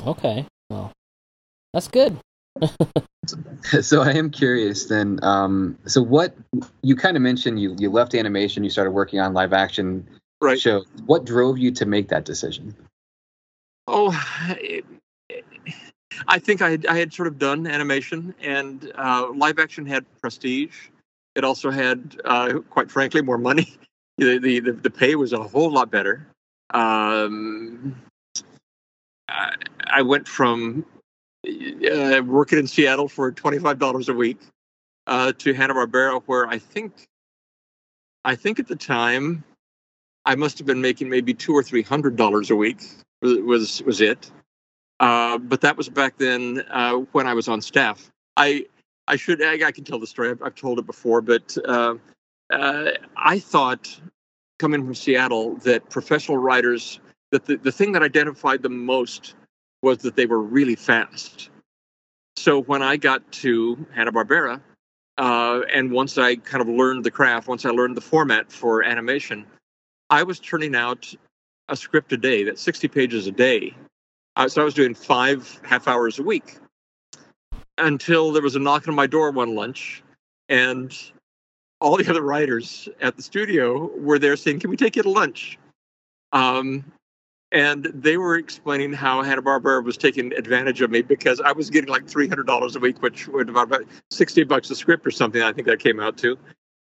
Okay, 0.06 0.46
well, 0.70 0.92
that's 1.74 1.88
good. 1.88 2.18
so 3.82 4.02
I 4.04 4.12
am 4.12 4.30
curious 4.30 4.86
then. 4.86 5.20
Um, 5.24 5.78
so 5.88 6.04
what 6.04 6.36
you 6.84 6.96
kind 6.96 7.18
of 7.18 7.24
mentioned 7.24 7.60
you 7.60 7.76
you 7.80 7.90
left 7.90 8.14
animation, 8.14 8.64
you 8.64 8.70
started 8.70 8.92
working 8.92 9.20
on 9.20 9.34
live 9.34 9.54
action 9.54 10.08
right. 10.42 10.60
shows. 10.60 10.86
What 11.06 11.26
drove 11.26 11.58
you 11.58 11.72
to 11.72 11.86
make 11.86 12.10
that 12.10 12.26
decision? 12.26 12.76
Oh, 13.88 14.12
it, 14.60 14.86
I 16.28 16.40
think 16.40 16.62
I 16.62 16.72
had, 16.72 16.86
I 16.86 16.98
had 16.98 17.14
sort 17.14 17.28
of 17.28 17.38
done 17.38 17.68
animation, 17.68 18.34
and 18.42 18.92
uh, 18.96 19.30
live 19.34 19.60
action 19.60 19.86
had 19.86 20.06
prestige. 20.22 20.90
It 21.36 21.44
also 21.44 21.70
had, 21.70 22.20
uh, 22.26 22.60
quite 22.70 22.90
frankly, 22.90 23.22
more 23.22 23.38
money. 23.38 23.74
The, 24.20 24.40
the, 24.40 24.60
the 24.62 24.72
the 24.72 24.90
pay 24.90 25.14
was 25.14 25.32
a 25.32 25.44
whole 25.44 25.70
lot 25.70 25.92
better. 25.92 26.26
Um, 26.72 28.02
I, 29.30 29.54
I 29.86 30.02
went 30.02 30.28
from 30.28 30.88
uh, 31.48 32.24
working 32.26 32.58
in 32.58 32.66
Seattle 32.66 33.08
for 33.08 33.32
twenty 33.32 33.60
five 33.60 33.78
dollars 33.78 34.10
a 34.10 34.16
week 34.16 34.40
uh, 35.06 35.34
to 35.34 35.54
Hanna 35.54 35.76
Barbera, 35.76 36.24
where 36.26 36.48
I 36.48 36.58
think 36.58 36.94
I 38.26 38.34
think 38.34 38.58
at 38.58 38.68
the 38.68 38.76
time 38.76 39.44
I 40.28 40.36
must 40.36 40.58
have 40.58 40.68
been 40.68 40.82
making 40.82 41.08
maybe 41.08 41.34
two 41.34 41.54
or 41.54 41.64
three 41.64 41.82
hundred 41.82 42.18
dollars 42.18 42.52
a 42.52 42.56
week 42.56 42.84
was 43.22 43.82
was 43.84 44.02
it. 44.02 44.30
Uh, 45.00 45.38
but 45.38 45.62
that 45.62 45.78
was 45.78 45.88
back 45.88 46.18
then 46.18 46.64
uh, 46.70 46.96
when 47.14 47.26
I 47.26 47.34
was 47.34 47.48
on 47.48 47.62
staff. 47.62 48.12
I 48.36 48.66
I 49.08 49.16
should 49.16 49.42
I, 49.42 49.66
I 49.66 49.72
can 49.72 49.86
tell 49.86 50.00
the 50.00 50.06
story. 50.06 50.30
I've, 50.30 50.44
I've 50.44 50.56
told 50.56 50.80
it 50.80 50.86
before, 50.86 51.22
but 51.22 51.58
uh, 51.66 51.96
uh, 52.52 52.92
I 53.16 53.40
thought 53.40 54.00
coming 54.60 54.84
from 54.84 54.96
Seattle 54.96 55.56
that 55.58 55.90
professional 55.90 56.38
writers 56.38 57.00
that 57.32 57.46
the, 57.46 57.56
the 57.56 57.72
thing 57.72 57.94
that 57.94 58.04
identified 58.04 58.62
them 58.64 58.86
most 58.86 59.34
was 59.82 60.00
that 60.00 60.18
they 60.18 60.26
were 60.26 60.42
really 60.42 60.76
fast. 60.76 61.50
So 62.36 62.62
when 62.62 62.82
I 62.82 62.98
got 62.98 63.32
to 63.44 63.86
Hanna 63.94 64.12
Barbera, 64.12 64.60
uh, 65.18 65.62
and 65.74 65.92
once 65.92 66.18
I 66.18 66.36
kind 66.36 66.62
of 66.62 66.68
learned 66.68 67.06
the 67.06 67.12
craft, 67.12 67.48
once 67.48 67.66
I 67.66 67.70
learned 67.70 67.96
the 67.96 68.02
format 68.02 68.52
for 68.52 68.84
animation, 68.84 69.46
I 70.10 70.24
was 70.24 70.40
turning 70.40 70.76
out 70.76 71.14
a 71.70 71.76
script 71.76 72.14
a 72.14 72.18
day, 72.18 72.44
that's 72.44 72.62
60 72.62 72.88
pages 72.88 73.28
a 73.28 73.32
day. 73.32 73.76
Uh, 74.36 74.48
so 74.48 74.62
I 74.62 74.66
was 74.66 74.74
doing 74.74 74.94
five 74.94 75.60
half 75.64 75.88
hours 75.88 76.20
a 76.20 76.24
week 76.24 76.58
until 77.78 78.32
there 78.32 78.42
was 78.42 78.56
a 78.56 78.60
knock 78.60 78.88
on 78.88 78.96
my 78.96 79.08
door 79.08 79.32
one 79.32 79.56
lunch, 79.56 80.04
and 80.48 80.96
all 81.82 81.98
the 81.98 82.08
other 82.10 82.22
writers 82.22 82.88
at 83.02 83.16
the 83.16 83.24
studio 83.24 83.88
were 83.98 84.20
there 84.20 84.36
saying, 84.36 84.60
"Can 84.60 84.70
we 84.70 84.78
take 84.78 84.96
you 84.96 85.04
to 85.04 85.10
lunch?" 85.10 85.58
Um, 86.32 86.86
and 87.52 87.86
they 87.94 88.18
were 88.18 88.36
explaining 88.36 88.94
how 88.94 89.24
Hanna 89.24 89.42
Barbera 89.42 89.84
was 89.84 89.98
taking 89.98 90.34
advantage 90.34 90.82
of 90.82 90.92
me 90.92 91.02
because 91.02 91.40
I 91.40 91.52
was 91.54 91.70
getting 91.70 91.90
like 91.90 92.08
three 92.08 92.28
hundred 92.28 92.46
dollars 92.46 92.76
a 92.76 92.80
week, 92.80 93.02
which 93.02 93.28
would 93.28 93.50
about 93.50 93.84
sixty 94.12 94.44
bucks 94.44 94.70
a 94.70 94.76
script 94.76 95.06
or 95.08 95.12
something. 95.12 95.42
I 95.42 95.52
think 95.52 95.68
that 95.68 95.80
came 95.80 96.00
out 96.00 96.18
to. 96.20 96.38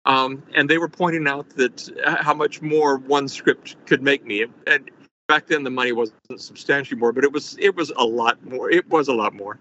Um, 0.07 0.43
and 0.55 0.69
they 0.69 0.79
were 0.79 0.89
pointing 0.89 1.27
out 1.29 1.49
that 1.57 1.89
uh, 2.05 2.23
how 2.23 2.35
much 2.35 2.63
more 2.63 2.97
one 2.97 3.29
script 3.29 3.77
could 3.87 4.03
make 4.03 4.25
me. 4.25 4.47
And 4.67 4.91
back 5.29 5.47
then, 5.47 5.63
the 5.63 5.71
money 5.71 5.93
wasn't 5.93 6.19
substantially 6.37 6.99
more, 6.99 7.13
but 7.13 7.25
it 7.25 7.33
was 7.33 7.57
it 7.59 7.77
was 7.77 7.93
a 7.97 8.05
lot 8.05 8.43
more. 8.45 8.71
It 8.71 8.89
was 8.89 9.09
a 9.09 9.15
lot 9.15 9.35
more. 9.35 9.59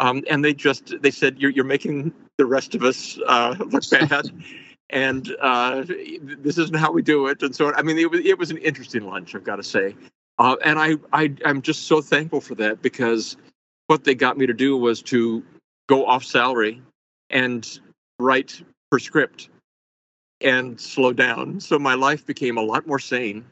Um, 0.00 0.24
and 0.28 0.44
they 0.44 0.54
just 0.54 0.94
they 1.02 1.10
said 1.10 1.38
you're 1.38 1.50
you're 1.50 1.64
making 1.64 2.12
the 2.38 2.46
rest 2.46 2.74
of 2.74 2.82
us 2.82 3.18
uh, 3.26 3.54
look 3.58 3.88
bad. 3.90 4.30
and 4.90 5.34
uh, 5.40 5.84
this 5.86 6.58
isn't 6.58 6.76
how 6.76 6.92
we 6.92 7.02
do 7.02 7.26
it, 7.26 7.42
and 7.42 7.54
so 7.54 7.72
I 7.74 7.82
mean, 7.82 7.98
it 7.98 8.10
was 8.10 8.20
it 8.20 8.38
was 8.38 8.50
an 8.50 8.58
interesting 8.58 9.06
lunch, 9.06 9.34
I've 9.34 9.44
got 9.44 9.56
to 9.56 9.62
say, 9.62 9.94
uh, 10.38 10.56
and 10.64 10.78
I, 10.78 10.94
I 11.12 11.34
I'm 11.44 11.62
just 11.62 11.82
so 11.82 12.00
thankful 12.00 12.40
for 12.40 12.54
that 12.56 12.82
because 12.82 13.36
what 13.86 14.04
they 14.04 14.14
got 14.14 14.38
me 14.38 14.46
to 14.46 14.54
do 14.54 14.76
was 14.76 15.02
to 15.02 15.42
go 15.88 16.06
off 16.06 16.24
salary 16.24 16.82
and 17.30 17.80
write 18.18 18.62
per 18.90 18.98
script 18.98 19.48
and 20.40 20.80
slow 20.80 21.12
down. 21.12 21.60
So 21.60 21.78
my 21.78 21.94
life 21.94 22.26
became 22.26 22.58
a 22.58 22.62
lot 22.62 22.86
more 22.86 22.98
sane. 22.98 23.44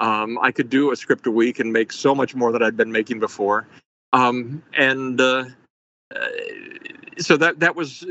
Um, 0.00 0.38
I 0.40 0.50
could 0.50 0.70
do 0.70 0.90
a 0.90 0.96
script 0.96 1.26
a 1.26 1.30
week 1.30 1.60
and 1.60 1.72
make 1.72 1.92
so 1.92 2.14
much 2.14 2.34
more 2.34 2.52
than 2.52 2.62
I'd 2.62 2.76
been 2.76 2.92
making 2.92 3.20
before. 3.20 3.66
Um, 4.12 4.62
and 4.76 5.20
uh, 5.20 5.44
uh, 6.14 6.28
so 7.18 7.36
that 7.36 7.60
that 7.60 7.74
was, 7.74 8.04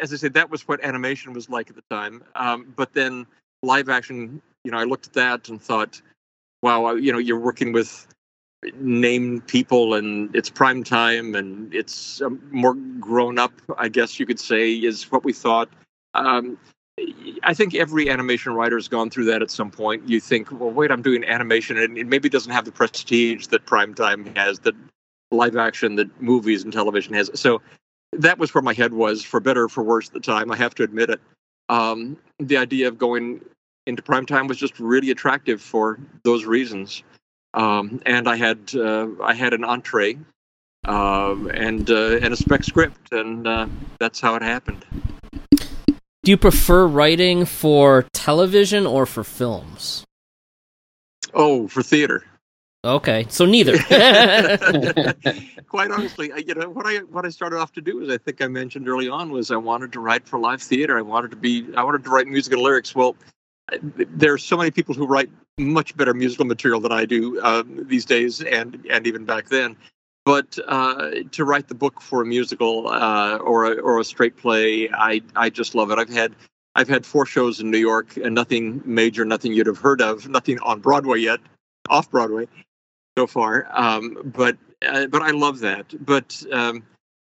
as 0.00 0.12
I 0.12 0.16
said, 0.16 0.34
that 0.34 0.50
was 0.50 0.66
what 0.66 0.82
animation 0.84 1.32
was 1.32 1.48
like 1.48 1.70
at 1.70 1.76
the 1.76 1.82
time. 1.90 2.22
Um, 2.34 2.72
but 2.76 2.92
then 2.94 3.26
live 3.62 3.88
action, 3.88 4.40
you 4.64 4.70
know, 4.70 4.78
I 4.78 4.84
looked 4.84 5.08
at 5.08 5.12
that 5.14 5.48
and 5.48 5.60
thought, 5.60 6.00
wow, 6.62 6.94
you 6.94 7.12
know, 7.12 7.18
you're 7.18 7.38
working 7.38 7.72
with 7.72 8.06
named 8.74 9.46
people 9.46 9.94
and 9.94 10.34
it's 10.34 10.48
prime 10.48 10.84
time 10.84 11.34
and 11.34 11.74
it's 11.74 12.22
um, 12.22 12.40
more 12.52 12.74
grown 12.74 13.38
up, 13.38 13.52
I 13.78 13.88
guess 13.88 14.20
you 14.20 14.26
could 14.26 14.38
say, 14.38 14.72
is 14.72 15.10
what 15.10 15.24
we 15.24 15.32
thought. 15.32 15.68
Um, 16.14 16.58
I 17.42 17.54
think 17.54 17.74
every 17.74 18.10
animation 18.10 18.52
writer 18.52 18.76
has 18.76 18.88
gone 18.88 19.10
through 19.10 19.24
that 19.26 19.42
at 19.42 19.50
some 19.50 19.70
point. 19.70 20.08
You 20.08 20.20
think, 20.20 20.50
well, 20.52 20.70
wait, 20.70 20.90
I'm 20.90 21.02
doing 21.02 21.24
animation, 21.24 21.78
and 21.78 21.96
it 21.96 22.06
maybe 22.06 22.28
doesn't 22.28 22.52
have 22.52 22.64
the 22.64 22.72
prestige 22.72 23.46
that 23.46 23.64
primetime 23.66 24.36
has, 24.36 24.58
that 24.60 24.74
live 25.30 25.56
action, 25.56 25.96
that 25.96 26.20
movies 26.20 26.64
and 26.64 26.72
television 26.72 27.14
has. 27.14 27.30
So 27.34 27.62
that 28.12 28.38
was 28.38 28.54
where 28.54 28.62
my 28.62 28.74
head 28.74 28.92
was, 28.92 29.24
for 29.24 29.40
better 29.40 29.64
or 29.64 29.68
for 29.68 29.82
worse 29.82 30.08
at 30.08 30.14
the 30.14 30.20
time. 30.20 30.52
I 30.52 30.56
have 30.56 30.74
to 30.76 30.82
admit 30.82 31.10
it. 31.10 31.20
Um, 31.68 32.18
the 32.38 32.58
idea 32.58 32.88
of 32.88 32.98
going 32.98 33.40
into 33.86 34.02
primetime 34.02 34.46
was 34.46 34.58
just 34.58 34.78
really 34.78 35.10
attractive 35.10 35.62
for 35.62 35.98
those 36.24 36.44
reasons. 36.44 37.02
Um, 37.54 38.00
and 38.06 38.28
I 38.28 38.36
had 38.36 38.74
uh, 38.74 39.08
I 39.22 39.34
had 39.34 39.52
an 39.52 39.64
entree 39.64 40.18
uh, 40.86 41.36
and 41.54 41.90
uh, 41.90 42.18
and 42.18 42.32
a 42.32 42.36
spec 42.36 42.64
script, 42.64 43.12
and 43.12 43.46
uh, 43.46 43.66
that's 43.98 44.20
how 44.20 44.34
it 44.34 44.42
happened. 44.42 44.84
Do 46.24 46.30
you 46.30 46.36
prefer 46.36 46.86
writing 46.86 47.44
for 47.46 48.06
television 48.12 48.86
or 48.86 49.06
for 49.06 49.24
films? 49.24 50.04
Oh, 51.34 51.66
for 51.66 51.82
theater. 51.82 52.22
Okay, 52.84 53.26
so 53.28 53.44
neither. 53.44 53.72
Quite 55.68 55.90
honestly, 55.90 56.30
I, 56.30 56.36
you 56.36 56.54
know 56.54 56.68
what 56.68 56.86
I 56.86 56.98
what 56.98 57.26
I 57.26 57.30
started 57.30 57.58
off 57.58 57.72
to 57.72 57.80
do 57.80 58.02
is 58.02 58.08
I 58.08 58.18
think 58.18 58.40
I 58.40 58.46
mentioned 58.46 58.88
early 58.88 59.08
on 59.08 59.32
was 59.32 59.50
I 59.50 59.56
wanted 59.56 59.92
to 59.94 60.00
write 60.00 60.28
for 60.28 60.38
live 60.38 60.62
theater. 60.62 60.96
I 60.96 61.02
wanted 61.02 61.32
to 61.32 61.36
be 61.36 61.66
I 61.76 61.82
wanted 61.82 62.04
to 62.04 62.10
write 62.10 62.28
music 62.28 62.52
and 62.52 62.62
lyrics. 62.62 62.94
Well, 62.94 63.16
there 63.82 64.32
are 64.32 64.38
so 64.38 64.56
many 64.56 64.70
people 64.70 64.94
who 64.94 65.06
write 65.06 65.30
much 65.58 65.96
better 65.96 66.14
musical 66.14 66.44
material 66.44 66.80
than 66.80 66.92
I 66.92 67.04
do 67.04 67.40
uh, 67.40 67.64
these 67.66 68.04
days, 68.04 68.42
and 68.42 68.86
and 68.88 69.08
even 69.08 69.24
back 69.24 69.48
then. 69.48 69.76
But 70.24 70.56
uh, 70.68 71.10
to 71.32 71.44
write 71.44 71.68
the 71.68 71.74
book 71.74 72.00
for 72.00 72.22
a 72.22 72.26
musical 72.26 72.88
uh, 72.88 73.38
or 73.38 73.72
a, 73.72 73.74
or 73.80 73.98
a 73.98 74.04
straight 74.04 74.36
play, 74.36 74.88
I 74.88 75.20
I 75.34 75.50
just 75.50 75.74
love 75.74 75.90
it. 75.90 75.98
I've 75.98 76.08
had 76.08 76.36
I've 76.74 76.88
had 76.88 77.04
four 77.04 77.26
shows 77.26 77.60
in 77.60 77.70
New 77.70 77.78
York, 77.78 78.16
and 78.16 78.34
nothing 78.34 78.82
major, 78.84 79.24
nothing 79.24 79.52
you'd 79.52 79.66
have 79.66 79.78
heard 79.78 80.00
of, 80.00 80.28
nothing 80.38 80.58
on 80.60 80.80
Broadway 80.80 81.18
yet, 81.18 81.40
off 81.90 82.10
Broadway 82.10 82.46
so 83.18 83.26
far. 83.26 83.66
Um, 83.72 84.18
but 84.24 84.56
uh, 84.86 85.06
but 85.06 85.22
I 85.22 85.30
love 85.30 85.60
that. 85.60 85.92
But 86.04 86.42
um, 86.52 86.84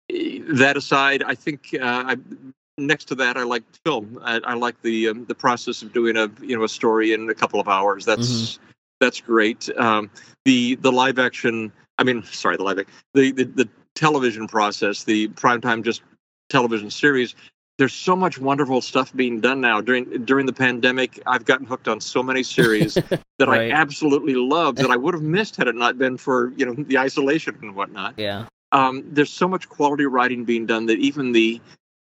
that 0.09 0.75
aside, 0.75 1.23
I 1.23 1.35
think 1.35 1.75
uh, 1.79 2.03
I, 2.07 2.17
next 2.77 3.05
to 3.05 3.15
that, 3.15 3.37
I 3.37 3.43
like 3.43 3.63
film. 3.85 4.19
I, 4.23 4.39
I 4.43 4.53
like 4.53 4.81
the 4.81 5.09
um, 5.09 5.25
the 5.25 5.35
process 5.35 5.81
of 5.81 5.93
doing 5.93 6.17
a 6.17 6.29
you 6.41 6.57
know 6.57 6.63
a 6.63 6.69
story 6.69 7.13
in 7.13 7.29
a 7.29 7.35
couple 7.35 7.59
of 7.59 7.67
hours. 7.67 8.05
That's 8.05 8.29
mm-hmm. 8.29 8.63
that's 8.99 9.21
great. 9.21 9.69
Um, 9.77 10.09
the 10.45 10.75
the 10.75 10.91
live 10.91 11.19
action. 11.19 11.71
I 11.97 12.03
mean, 12.03 12.23
sorry, 12.23 12.57
the 12.57 12.63
live 12.63 12.77
the, 13.13 13.31
the 13.31 13.43
the 13.43 13.69
television 13.95 14.47
process, 14.47 15.03
the 15.03 15.27
primetime 15.29 15.83
just 15.83 16.01
television 16.49 16.89
series. 16.89 17.35
There's 17.77 17.93
so 17.93 18.15
much 18.15 18.39
wonderful 18.39 18.81
stuff 18.81 19.13
being 19.15 19.39
done 19.39 19.61
now 19.61 19.81
during 19.81 20.25
during 20.25 20.45
the 20.45 20.53
pandemic. 20.53 21.21
I've 21.27 21.45
gotten 21.45 21.65
hooked 21.65 21.87
on 21.87 22.01
so 22.01 22.23
many 22.23 22.43
series 22.43 22.93
that 23.05 23.21
right. 23.39 23.71
I 23.71 23.75
absolutely 23.75 24.35
love 24.35 24.77
that 24.77 24.89
I 24.89 24.95
would 25.03 25.13
have 25.13 25.23
missed 25.23 25.55
had 25.55 25.67
it 25.67 25.75
not 25.75 25.97
been 25.97 26.17
for 26.17 26.53
you 26.55 26.65
know 26.65 26.73
the 26.73 26.97
isolation 26.97 27.57
and 27.61 27.75
whatnot. 27.75 28.15
Yeah. 28.17 28.45
Um, 28.71 29.03
there's 29.11 29.29
so 29.29 29.47
much 29.47 29.69
quality 29.69 30.05
writing 30.05 30.43
being 30.43 30.65
done 30.65 30.87
that 30.87 30.99
even 30.99 31.31
the 31.31 31.61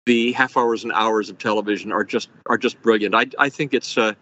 the 0.06 0.32
half 0.32 0.56
hours 0.56 0.82
and 0.82 0.92
hours 0.92 1.30
of 1.30 1.38
television 1.38 1.92
are 1.92 2.04
just 2.04 2.28
are 2.46 2.58
just 2.58 2.80
brilliant. 2.82 3.14
I 3.14 3.26
I 3.38 3.48
think 3.48 3.72
it's 3.72 3.96
uh, 3.96 4.14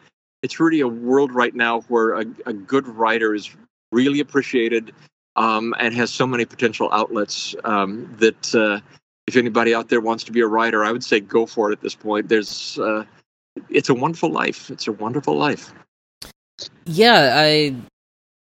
it's 0.43 0.61
really 0.61 0.81
a 0.81 0.89
world 0.89 1.35
right 1.35 1.55
now 1.55 1.81
where 1.83 2.13
a, 2.13 2.25
a 2.47 2.53
good 2.53 2.87
writer 2.87 3.35
is 3.35 3.51
really 3.93 4.21
appreciated 4.21 4.93
um, 5.37 5.75
and 5.79 5.95
has 5.95 6.11
so 6.11 6.27
many 6.27 6.45
potential 6.45 6.89
outlets 6.93 7.55
um, 7.65 8.15
that 8.19 8.55
uh, 8.55 8.81
if 9.27 9.37
anybody 9.37 9.75
out 9.75 9.89
there 9.89 10.01
wants 10.01 10.25
to 10.25 10.33
be 10.33 10.41
a 10.41 10.47
writer, 10.47 10.85
I 10.85 10.93
would 10.93 11.05
say 11.05 11.21
go 11.21 11.47
for 11.47 11.71
it 11.71 11.73
at 11.73 11.81
this 11.81 11.95
point. 11.95 12.29
There's, 12.29 12.79
uh, 12.79 13.05
it's 13.69 13.89
a 13.89 13.95
wonderful 13.95 14.31
life. 14.31 14.71
It's 14.71 14.89
a 14.89 14.93
wonderful 14.93 15.37
life. 15.37 15.73
Yeah, 16.87 17.33
I. 17.37 17.77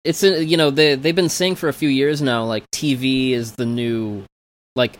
It's 0.05 0.23
a, 0.23 0.43
you 0.43 0.55
know 0.55 0.71
they 0.71 0.95
they've 0.95 1.15
been 1.15 1.29
saying 1.29 1.55
for 1.55 1.67
a 1.67 1.73
few 1.73 1.89
years 1.89 2.21
now 2.21 2.45
like 2.45 2.63
TV 2.71 3.31
is 3.31 3.55
the 3.55 3.65
new 3.65 4.23
like 4.73 4.97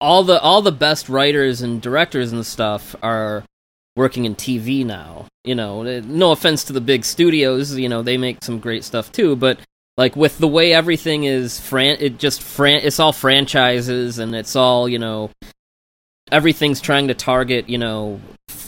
all 0.00 0.22
the 0.22 0.40
all 0.40 0.62
the 0.62 0.72
best 0.72 1.08
writers 1.08 1.62
and 1.62 1.82
directors 1.82 2.32
and 2.32 2.46
stuff 2.46 2.94
are 3.02 3.44
working 3.96 4.24
in 4.24 4.36
TV 4.36 4.86
now. 4.86 5.26
You 5.44 5.54
know, 5.56 5.82
no 5.82 6.32
offense 6.32 6.64
to 6.64 6.72
the 6.72 6.80
big 6.80 7.04
studios, 7.04 7.76
you 7.76 7.88
know, 7.88 8.02
they 8.02 8.16
make 8.16 8.42
some 8.44 8.60
great 8.60 8.84
stuff 8.84 9.10
too, 9.10 9.36
but 9.36 9.58
like 10.00 10.16
with 10.16 10.38
the 10.38 10.48
way 10.48 10.72
everything 10.72 11.24
is 11.24 11.60
fran 11.60 11.98
it 12.00 12.18
just 12.18 12.42
fran 12.42 12.80
it's 12.82 12.98
all 12.98 13.12
franchises 13.12 14.18
and 14.18 14.34
it's 14.34 14.56
all, 14.56 14.88
you 14.88 14.98
know, 14.98 15.28
everything's 16.32 16.80
trying 16.80 17.08
to 17.08 17.14
target, 17.14 17.68
you 17.68 17.76
know, 17.76 18.18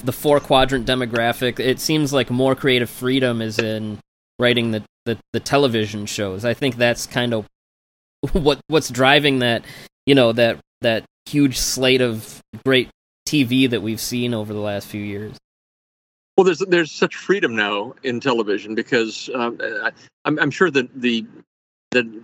the 0.05 0.13
four 0.13 0.41
quadrant 0.41 0.87
demographic. 0.87 1.59
It 1.59 1.81
seems 1.81 2.13
like 2.13 2.31
more 2.31 2.55
creative 2.55 2.91
freedom 2.91 3.41
is 3.41 3.59
in 3.59 3.99
writing 4.39 4.73
the 4.73 4.85
the, 5.07 5.17
the 5.33 5.41
television 5.41 6.05
shows. 6.05 6.45
I 6.45 6.53
think 6.53 6.77
that's 6.77 7.07
kind 7.07 7.33
of 7.33 7.47
what 8.33 8.61
what's 8.67 8.91
driving 8.91 9.39
that, 9.39 9.65
you 10.05 10.15
know, 10.15 10.33
that 10.33 10.59
that 10.83 11.07
huge 11.25 11.57
slate 11.57 12.03
of 12.03 12.43
great 12.63 12.91
TV 13.27 13.71
that 13.71 13.81
we've 13.81 14.03
seen 14.03 14.35
over 14.35 14.53
the 14.53 14.61
last 14.61 14.87
few 14.87 15.01
years. 15.01 15.39
Well, 16.37 16.45
there's 16.45 16.61
there's 16.61 16.91
such 16.91 17.17
freedom 17.17 17.55
now 17.55 17.95
in 18.03 18.21
television 18.21 18.75
because 18.75 19.29
um, 19.35 19.59
I, 19.63 19.91
I'm, 20.25 20.39
I'm 20.39 20.51
sure 20.51 20.71
that 20.71 20.89
the 21.01 21.27
the 21.91 22.23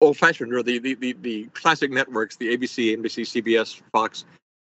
old 0.00 0.16
fashioned 0.16 0.52
or 0.52 0.62
the, 0.62 0.78
the, 0.80 0.94
the, 0.94 1.16
the, 1.20 1.44
classic 1.54 1.90
networks, 1.92 2.36
the 2.36 2.56
ABC, 2.56 2.98
NBC, 2.98 3.40
CBS, 3.40 3.80
Fox, 3.92 4.24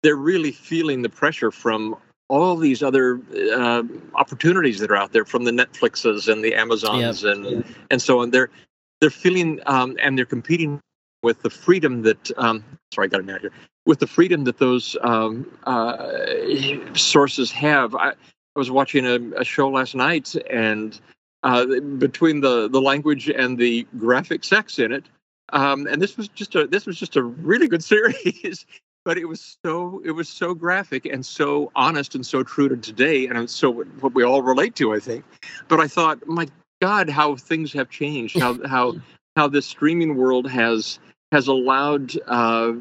they're 0.04 0.16
really 0.16 0.52
feeling 0.52 1.02
the 1.02 1.10
pressure 1.10 1.50
from 1.50 1.98
all 2.30 2.56
these 2.56 2.84
other 2.84 3.20
uh, 3.52 3.82
opportunities 4.14 4.80
that 4.80 4.92
are 4.92 4.96
out 4.96 5.12
there 5.12 5.26
from 5.26 5.44
the 5.44 5.52
Netflixes 5.52 6.32
and 6.32 6.44
the 6.44 6.54
Amazons 6.54 7.24
yep. 7.24 7.36
and 7.36 7.66
and 7.92 8.02
so 8.02 8.22
on. 8.22 8.32
They're 8.32 8.50
they're 9.02 9.10
feeling 9.10 9.60
um, 9.66 9.98
and 10.02 10.18
they're 10.18 10.26
competing 10.26 10.80
with 11.24 11.42
the 11.42 11.50
freedom 11.50 12.04
that 12.04 12.32
um, 12.38 12.64
sorry, 12.94 13.08
I 13.08 13.10
got 13.10 13.22
it 13.22 13.30
out 13.30 13.42
here 13.42 13.52
with 13.86 14.00
the 14.00 14.08
freedom 14.08 14.44
that 14.46 14.58
those 14.58 14.98
um, 15.02 15.52
uh, 15.66 16.08
sources 16.94 17.52
have. 17.52 17.96
I, 17.96 18.14
I 18.56 18.60
was 18.60 18.72
watching 18.72 19.06
a, 19.06 19.42
a, 19.42 19.44
show 19.44 19.70
last 19.70 19.96
night, 19.96 20.34
and 20.50 20.98
uh, 21.44 21.66
between 21.98 22.40
the, 22.40 22.70
the 22.70 22.82
language 22.82 23.30
and 23.30 23.58
the 23.58 23.86
graphic 23.98 24.46
sex 24.46 24.80
in 24.80 24.94
it, 24.94 25.04
um, 25.52 25.88
and 25.88 26.02
this 26.02 26.16
was 26.16 26.30
just 26.30 26.56
a 26.56 26.66
this 26.66 26.86
was 26.86 26.98
just 26.98 27.18
a 27.18 27.24
really 27.24 27.68
good 27.68 27.84
series. 27.94 28.66
but 29.04 29.18
it 29.18 29.26
was 29.26 29.58
so 29.64 30.02
it 30.06 30.12
was 30.12 30.28
so 30.30 30.54
graphic 30.54 31.06
and 31.06 31.26
so 31.26 31.72
honest 31.76 32.16
and 32.16 32.26
so 32.26 32.44
true 32.44 32.70
to 32.70 32.78
today, 32.78 33.28
and 33.28 33.50
so 33.50 33.84
what 34.00 34.14
we 34.14 34.24
all 34.24 34.42
relate 34.42 34.76
to, 34.76 34.94
I 34.94 35.00
think. 35.00 35.26
But 35.68 35.80
I 35.80 35.88
thought, 35.88 36.26
my 36.26 36.48
God, 36.82 37.10
how 37.10 37.36
things 37.36 37.74
have 37.74 37.90
changed. 37.90 38.40
How 38.40 38.58
how 38.68 38.94
how 39.36 39.48
this 39.48 39.66
streaming 39.66 40.16
world 40.16 40.50
has 40.50 41.00
has 41.32 41.48
allowed 41.48 42.14
uh, 42.28 42.74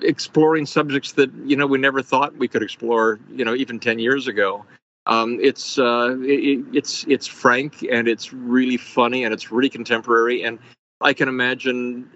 exploring 0.00 0.66
subjects 0.66 1.12
that 1.12 1.32
you 1.46 1.56
know 1.56 1.66
we 1.66 1.78
never 1.78 2.02
thought 2.02 2.36
we 2.36 2.48
could 2.48 2.62
explore. 2.62 3.20
You 3.30 3.44
know, 3.44 3.54
even 3.54 3.78
ten 3.78 3.98
years 3.98 4.26
ago. 4.26 4.64
Um, 5.06 5.38
it's 5.42 5.78
uh, 5.78 6.16
it, 6.20 6.64
it's 6.72 7.04
it's 7.08 7.26
frank 7.26 7.84
and 7.90 8.06
it's 8.06 8.32
really 8.32 8.76
funny 8.76 9.24
and 9.24 9.34
it's 9.34 9.50
really 9.50 9.68
contemporary 9.68 10.42
and 10.42 10.58
I 11.00 11.12
can 11.12 11.28
imagine 11.28 12.08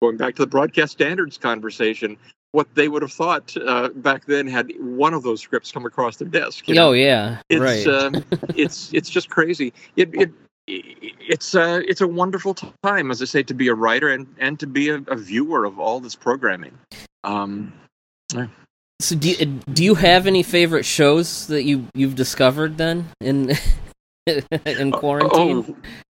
going 0.00 0.16
back 0.16 0.36
to 0.36 0.42
the 0.42 0.46
broadcast 0.46 0.92
standards 0.92 1.36
conversation 1.36 2.16
what 2.52 2.74
they 2.74 2.88
would 2.88 3.02
have 3.02 3.12
thought 3.12 3.54
uh, 3.66 3.88
back 3.88 4.24
then 4.26 4.46
had 4.46 4.72
one 4.78 5.12
of 5.12 5.22
those 5.22 5.40
scripts 5.40 5.70
come 5.70 5.84
across 5.84 6.16
their 6.16 6.28
desk. 6.28 6.68
You 6.68 6.74
know? 6.74 6.88
Oh 6.88 6.92
yeah, 6.92 7.40
it's 7.48 7.60
right. 7.60 7.86
um, 7.86 8.24
it's 8.56 8.92
it's 8.94 9.10
just 9.10 9.28
crazy. 9.28 9.72
It, 9.96 10.14
it 10.14 10.30
it's 10.66 11.54
a 11.54 11.62
uh, 11.62 11.78
it's 11.78 12.00
a 12.00 12.08
wonderful 12.08 12.54
time, 12.82 13.10
as 13.10 13.20
I 13.20 13.26
say, 13.26 13.42
to 13.42 13.54
be 13.54 13.68
a 13.68 13.74
writer 13.74 14.08
and 14.08 14.26
and 14.38 14.58
to 14.60 14.66
be 14.66 14.88
a, 14.88 14.96
a 15.08 15.16
viewer 15.16 15.64
of 15.64 15.78
all 15.78 16.00
this 16.00 16.14
programming. 16.14 16.76
Um, 17.24 17.72
yeah. 18.34 18.46
So 19.00 19.14
do 19.14 19.30
you, 19.30 19.46
do 19.72 19.84
you 19.84 19.94
have 19.94 20.26
any 20.26 20.42
favorite 20.42 20.84
shows 20.84 21.46
that 21.46 21.62
you 21.62 21.86
you've 21.94 22.16
discovered 22.16 22.78
then 22.78 23.08
in 23.20 23.52
in 24.66 24.90
quarantine? 24.90 25.64
Oh, 25.68 25.76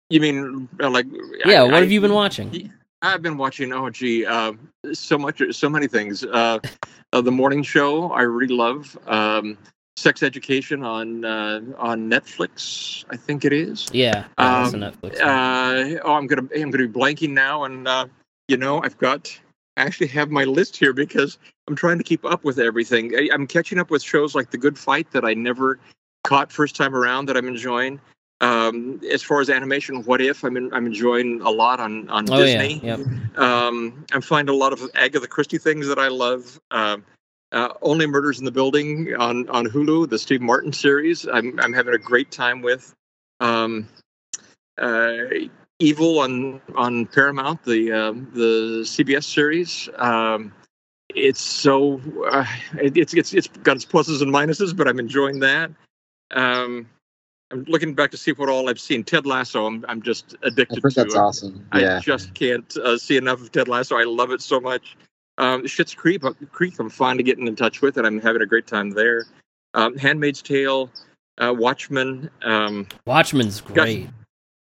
you 0.10 0.20
mean 0.20 0.68
uh, 0.82 0.90
like? 0.90 1.06
Yeah, 1.46 1.62
I, 1.62 1.64
what 1.66 1.84
have 1.84 1.92
you 1.92 2.02
been 2.02 2.14
watching? 2.14 2.72
I've 3.04 3.22
been 3.22 3.38
watching. 3.38 3.72
Oh, 3.72 3.92
gee, 3.92 4.26
uh, 4.26 4.54
so 4.94 5.20
much, 5.20 5.44
so 5.52 5.70
many 5.70 5.88
things. 5.88 6.24
Uh, 6.24 6.58
uh, 7.14 7.22
the 7.22 7.32
morning 7.32 7.62
show 7.62 8.12
I 8.12 8.24
really 8.24 8.54
love. 8.54 8.98
Um, 9.06 9.60
Sex 9.96 10.24
Education 10.24 10.84
on 10.84 11.24
uh, 11.24 11.62
on 11.78 12.10
Netflix, 12.10 13.06
I 13.12 13.16
think 13.18 13.46
it 13.46 13.54
is. 13.54 13.90
Yeah, 13.94 14.26
um, 14.40 14.72
Netflix. 14.72 15.20
Uh, 15.22 16.00
oh, 16.04 16.14
I'm 16.14 16.26
gonna 16.26 16.48
I'm 16.56 16.72
gonna 16.72 16.88
be 16.88 17.00
blanking 17.00 17.30
now, 17.30 17.66
and 17.66 17.88
uh, 17.88 18.08
you 18.48 18.58
know 18.58 18.82
I've 18.82 18.98
got 18.98 19.40
I 19.78 19.84
actually 19.84 20.08
have 20.08 20.32
my 20.32 20.46
list 20.46 20.78
here 20.78 20.94
because 20.94 21.38
I'm 21.72 21.78
trying 21.78 21.98
to 22.00 22.04
keep 22.04 22.26
up 22.26 22.44
with 22.44 22.60
everything. 22.60 23.16
I, 23.16 23.30
I'm 23.34 23.48
catching 23.48 23.80
up 23.80 23.90
with 23.90 24.04
shows 24.04 24.36
like 24.36 24.52
The 24.52 24.58
Good 24.58 24.78
Fight 24.78 25.10
that 25.12 25.24
I 25.24 25.34
never 25.34 25.80
caught 26.26 26.52
first 26.52 26.76
time 26.76 26.94
around 26.94 27.28
that 27.28 27.38
I'm 27.38 27.48
enjoying. 27.48 28.02
Um, 28.42 29.00
as 29.10 29.24
far 29.24 29.40
as 29.40 29.50
animation, 29.50 30.04
What 30.04 30.20
If 30.20 30.44
I'm 30.44 30.58
in, 30.58 30.74
I'm 30.74 30.86
enjoying 30.86 31.40
a 31.42 31.50
lot 31.50 31.80
on 31.80 32.10
on 32.10 32.30
oh, 32.30 32.36
Disney. 32.36 32.82
Yeah. 32.84 32.98
Yep. 32.98 33.38
Um, 33.38 34.06
I'm 34.12 34.20
finding 34.20 34.54
a 34.54 34.58
lot 34.58 34.74
of 34.74 34.82
Agatha 34.96 35.28
Christie 35.28 35.60
things 35.60 35.88
that 35.88 35.98
I 35.98 36.10
love. 36.10 36.60
Um, 36.72 37.06
uh, 37.54 37.70
Only 37.82 38.06
Murders 38.06 38.38
in 38.40 38.44
the 38.44 38.52
Building 38.52 39.16
on 39.18 39.48
on 39.48 39.66
Hulu, 39.66 40.10
the 40.10 40.20
Steve 40.20 40.42
Martin 40.42 40.74
series. 40.74 41.26
I'm 41.26 41.58
I'm 41.62 41.72
having 41.72 41.94
a 41.94 42.00
great 42.00 42.32
time 42.32 42.62
with. 42.62 42.94
Um, 43.40 43.88
uh, 44.78 45.24
Evil 45.80 46.20
on 46.20 46.60
on 46.76 47.06
Paramount, 47.06 47.64
the 47.64 47.94
uh, 47.94 48.12
the 48.34 48.82
CBS 48.84 49.24
series. 49.24 49.88
Um, 49.96 50.52
it's 51.16 51.42
so 51.42 52.02
uh, 52.32 52.46
it, 52.80 52.98
it's 52.98 53.14
it's 53.14 53.34
it's 53.34 53.48
got 53.48 53.76
its 53.76 53.86
pluses 53.86 54.22
and 54.22 54.34
minuses, 54.34 54.76
but 54.76 54.88
I'm 54.88 55.00
enjoying 55.00 55.40
that. 55.40 55.72
Um, 56.32 56.88
I'm 57.52 57.66
looking 57.68 57.94
back 57.94 58.12
to 58.12 58.18
see 58.18 58.32
what 58.32 58.50
all 58.50 58.70
I've 58.70 58.80
seen. 58.80 59.04
Ted 59.04 59.26
Lasso, 59.26 59.66
I'm 59.66 59.86
I'm 59.88 60.02
just 60.02 60.36
addicted 60.44 60.82
to. 60.82 60.90
That's 60.90 61.16
awesome. 61.16 61.66
Yeah. 61.76 61.98
I 61.98 62.00
just 62.00 62.34
can't 62.34 62.76
uh, 62.78 62.98
see 62.98 63.18
enough 63.18 63.42
of 63.42 63.52
Ted 63.52 63.68
Lasso. 63.68 63.98
I 63.98 64.04
love 64.04 64.32
it 64.32 64.42
so 64.42 64.60
much. 64.60 64.96
Um, 65.38 65.64
Schitt's 65.64 65.94
Creek, 65.94 66.24
uh, 66.24 66.34
Creek, 66.52 66.76
I'm 66.80 66.90
finally 66.90 67.24
getting 67.24 67.48
in 67.48 67.56
touch 67.56 67.82
with, 67.82 67.98
and 67.98 68.06
I'm 68.06 68.22
having 68.22 68.42
a 68.42 68.46
great 68.46 68.68
time 68.68 68.92
there. 68.92 69.26
Um, 69.74 69.98
Handmaid's 69.98 70.42
Tale, 70.42 70.92
uh, 71.40 71.54
Watchmen. 71.58 72.30
Um, 72.44 72.88
Watchmen's 73.06 73.62
great. 73.62 74.06
Gosh, 74.06 74.14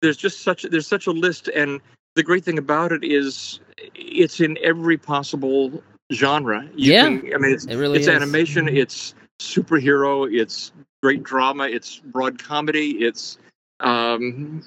there's 0.00 0.16
just 0.16 0.42
such 0.42 0.62
there's 0.62 0.86
such 0.86 1.06
a 1.06 1.10
list, 1.10 1.48
and 1.48 1.80
the 2.14 2.22
great 2.22 2.44
thing 2.44 2.58
about 2.58 2.92
it 2.92 3.04
is 3.04 3.60
it's 3.94 4.40
in 4.40 4.58
every 4.62 4.96
possible 4.96 5.82
genre. 6.14 6.68
You 6.74 6.92
yeah, 6.92 7.04
can, 7.04 7.34
I 7.34 7.38
mean 7.38 7.52
it's 7.52 7.66
it 7.66 7.76
really 7.76 7.98
it's 7.98 8.08
is. 8.08 8.14
animation, 8.14 8.68
it's 8.68 9.14
superhero, 9.40 10.32
it's 10.32 10.72
great 11.02 11.22
drama, 11.22 11.64
it's 11.64 11.98
broad 11.98 12.42
comedy, 12.42 13.04
it's 13.04 13.38
um, 13.80 14.62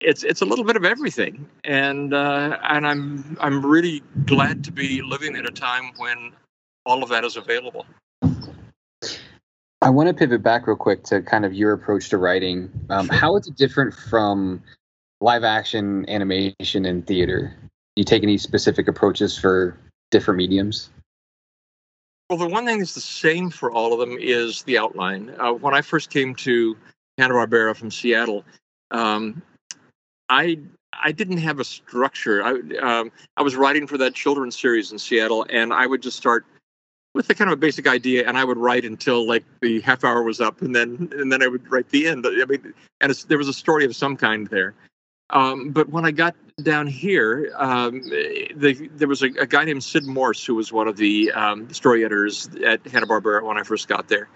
it's 0.00 0.24
it's 0.24 0.42
a 0.42 0.44
little 0.44 0.64
bit 0.64 0.76
of 0.76 0.84
everything, 0.84 1.48
and 1.64 2.14
uh, 2.14 2.58
and 2.62 2.86
I'm 2.86 3.36
I'm 3.40 3.64
really 3.64 4.02
glad 4.24 4.64
to 4.64 4.72
be 4.72 5.02
living 5.02 5.36
at 5.36 5.46
a 5.46 5.52
time 5.52 5.92
when 5.96 6.32
all 6.84 7.02
of 7.02 7.08
that 7.10 7.24
is 7.24 7.36
available. 7.36 7.86
I 9.82 9.90
want 9.90 10.08
to 10.08 10.14
pivot 10.14 10.42
back 10.42 10.66
real 10.66 10.76
quick 10.76 11.04
to 11.04 11.22
kind 11.22 11.44
of 11.44 11.52
your 11.52 11.72
approach 11.72 12.08
to 12.10 12.18
writing. 12.18 12.70
Um, 12.90 13.06
sure. 13.06 13.14
How 13.14 13.36
is 13.36 13.46
it 13.46 13.56
different 13.56 13.94
from 13.94 14.62
live 15.20 15.44
action, 15.44 16.08
animation, 16.08 16.84
and 16.84 17.06
theater? 17.06 17.54
Do 17.60 18.00
you 18.00 18.04
take 18.04 18.22
any 18.22 18.38
specific 18.38 18.88
approaches 18.88 19.36
for 19.36 19.78
different 20.10 20.38
mediums? 20.38 20.90
Well, 22.28 22.38
the 22.38 22.48
one 22.48 22.66
thing 22.66 22.78
that's 22.78 22.94
the 22.94 23.00
same 23.00 23.50
for 23.50 23.70
all 23.70 23.92
of 23.92 24.00
them 24.00 24.18
is 24.20 24.62
the 24.64 24.78
outline. 24.78 25.34
Uh, 25.38 25.52
when 25.52 25.74
I 25.74 25.80
first 25.80 26.10
came 26.10 26.34
to 26.36 26.76
Hanna 27.18 27.34
Barbera 27.34 27.76
from 27.76 27.90
Seattle, 27.90 28.44
um, 28.90 29.42
I 30.28 30.58
I 30.92 31.12
didn't 31.12 31.38
have 31.38 31.60
a 31.60 31.64
structure. 31.64 32.42
I 32.42 32.50
um, 32.78 33.12
I 33.36 33.42
was 33.42 33.54
writing 33.54 33.86
for 33.86 33.96
that 33.98 34.14
children's 34.14 34.58
series 34.58 34.90
in 34.90 34.98
Seattle, 34.98 35.46
and 35.50 35.72
I 35.72 35.86
would 35.86 36.02
just 36.02 36.16
start 36.16 36.44
with 37.14 37.30
a 37.30 37.34
kind 37.34 37.48
of 37.48 37.54
a 37.54 37.60
basic 37.60 37.86
idea, 37.86 38.28
and 38.28 38.36
I 38.36 38.44
would 38.44 38.58
write 38.58 38.84
until 38.84 39.26
like 39.26 39.44
the 39.60 39.80
half 39.80 40.02
hour 40.02 40.22
was 40.22 40.40
up, 40.40 40.62
and 40.62 40.74
then 40.74 41.08
and 41.12 41.30
then 41.30 41.42
I 41.42 41.46
would 41.46 41.70
write 41.70 41.88
the 41.90 42.08
end. 42.08 42.26
I 42.26 42.44
mean, 42.44 42.74
and 43.00 43.12
there 43.28 43.38
was 43.38 43.48
a 43.48 43.54
story 43.54 43.84
of 43.84 43.94
some 43.94 44.16
kind 44.16 44.48
there. 44.48 44.74
Um, 45.30 45.70
but 45.70 45.88
when 45.88 46.04
I 46.04 46.12
got 46.12 46.36
down 46.62 46.86
here, 46.86 47.52
um, 47.56 48.00
the, 48.02 48.88
there 48.94 49.08
was 49.08 49.22
a, 49.22 49.26
a, 49.40 49.46
guy 49.46 49.64
named 49.64 49.82
Sid 49.82 50.04
Morse 50.04 50.44
who 50.44 50.54
was 50.54 50.72
one 50.72 50.86
of 50.88 50.96
the 50.96 51.32
um, 51.32 51.72
story 51.72 52.04
editors 52.04 52.48
at 52.64 52.86
Hanna 52.86 53.06
Barbera 53.06 53.42
when 53.42 53.58
I 53.58 53.62
first 53.62 53.88
got 53.88 54.08
there, 54.08 54.28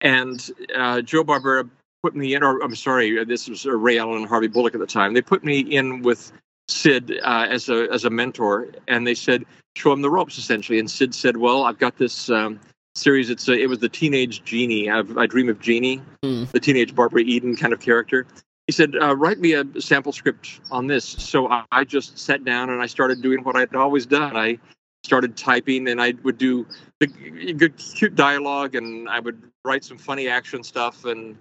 and 0.00 0.50
uh, 0.74 1.02
Joe 1.02 1.24
Barbera 1.24 1.68
put 2.02 2.14
me 2.14 2.34
in, 2.34 2.42
or 2.42 2.60
I'm 2.60 2.76
sorry, 2.76 3.24
this 3.24 3.48
was 3.48 3.66
Ray 3.66 3.98
Allen 3.98 4.18
and 4.18 4.28
Harvey 4.28 4.46
Bullock 4.46 4.74
at 4.74 4.80
the 4.80 4.86
time. 4.86 5.12
They 5.12 5.22
put 5.22 5.42
me 5.42 5.58
in 5.58 6.02
with 6.02 6.32
Sid 6.68 7.18
uh, 7.22 7.46
as 7.50 7.68
a 7.68 7.88
as 7.92 8.04
a 8.04 8.10
mentor, 8.10 8.68
and 8.86 9.06
they 9.06 9.14
said 9.14 9.44
show 9.76 9.92
him 9.92 10.02
the 10.02 10.10
ropes 10.10 10.38
essentially. 10.38 10.78
And 10.78 10.90
Sid 10.90 11.14
said, 11.14 11.36
"Well, 11.36 11.64
I've 11.64 11.78
got 11.78 11.98
this 11.98 12.30
um, 12.30 12.60
series. 12.94 13.30
It's 13.30 13.48
a, 13.48 13.52
it 13.52 13.68
was 13.68 13.80
the 13.80 13.88
teenage 13.88 14.44
genie 14.44 14.88
I've, 14.90 15.16
I 15.18 15.26
dream 15.26 15.48
of 15.48 15.60
Jeannie 15.60 16.00
Mm. 16.24 16.50
the 16.50 16.58
teenage 16.60 16.94
Barbara 16.94 17.22
Eden 17.22 17.56
kind 17.56 17.72
of 17.72 17.80
character." 17.80 18.26
He 18.68 18.72
said, 18.72 18.94
uh, 19.00 19.16
"Write 19.16 19.38
me 19.38 19.54
a 19.54 19.64
sample 19.80 20.12
script 20.12 20.60
on 20.70 20.86
this." 20.86 21.02
So 21.04 21.48
I, 21.48 21.64
I 21.72 21.84
just 21.84 22.18
sat 22.18 22.44
down 22.44 22.68
and 22.68 22.82
I 22.82 22.86
started 22.86 23.22
doing 23.22 23.42
what 23.42 23.56
I'd 23.56 23.74
always 23.74 24.04
done. 24.04 24.36
I 24.36 24.58
started 25.04 25.38
typing, 25.38 25.88
and 25.88 26.02
I 26.02 26.12
would 26.22 26.36
do 26.36 26.66
the 27.00 27.06
good, 27.06 27.78
cute 27.78 28.14
dialogue, 28.14 28.74
and 28.74 29.08
I 29.08 29.20
would 29.20 29.42
write 29.64 29.84
some 29.84 29.96
funny 29.96 30.28
action 30.28 30.62
stuff. 30.62 31.06
And 31.06 31.34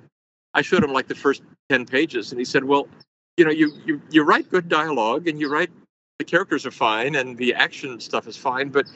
I 0.54 0.62
showed 0.62 0.82
him 0.86 0.94
like 0.94 1.10
the 1.10 1.16
first 1.16 1.42
ten 1.70 1.86
pages, 1.86 2.32
and 2.32 2.40
he 2.40 2.46
said, 2.46 2.64
"Well, 2.64 2.88
you 3.36 3.44
know, 3.44 3.52
you 3.52 3.74
you 3.86 4.02
you 4.10 4.24
write 4.24 4.50
good 4.50 4.70
dialogue, 4.70 5.28
and 5.28 5.38
you 5.38 5.52
write 5.52 5.70
the 6.20 6.26
characters 6.26 6.66
are 6.66 6.72
fine, 6.72 7.14
and 7.16 7.38
the 7.38 7.54
action 7.54 8.00
stuff 8.00 8.28
is 8.28 8.38
fine, 8.38 8.70
but." 8.70 8.88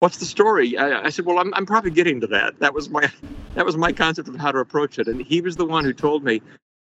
What's 0.00 0.18
the 0.18 0.26
story? 0.26 0.76
I, 0.76 1.06
I 1.06 1.08
said, 1.08 1.24
"Well, 1.24 1.38
I'm, 1.38 1.54
I'm 1.54 1.64
probably 1.64 1.90
getting 1.90 2.20
to 2.20 2.26
that. 2.26 2.58
That 2.58 2.74
was 2.74 2.90
my 2.90 3.10
that 3.54 3.64
was 3.64 3.78
my 3.78 3.92
concept 3.92 4.28
of 4.28 4.36
how 4.36 4.52
to 4.52 4.58
approach 4.58 4.98
it." 4.98 5.08
And 5.08 5.22
he 5.22 5.40
was 5.40 5.56
the 5.56 5.64
one 5.64 5.84
who 5.84 5.94
told 5.94 6.22
me, 6.22 6.42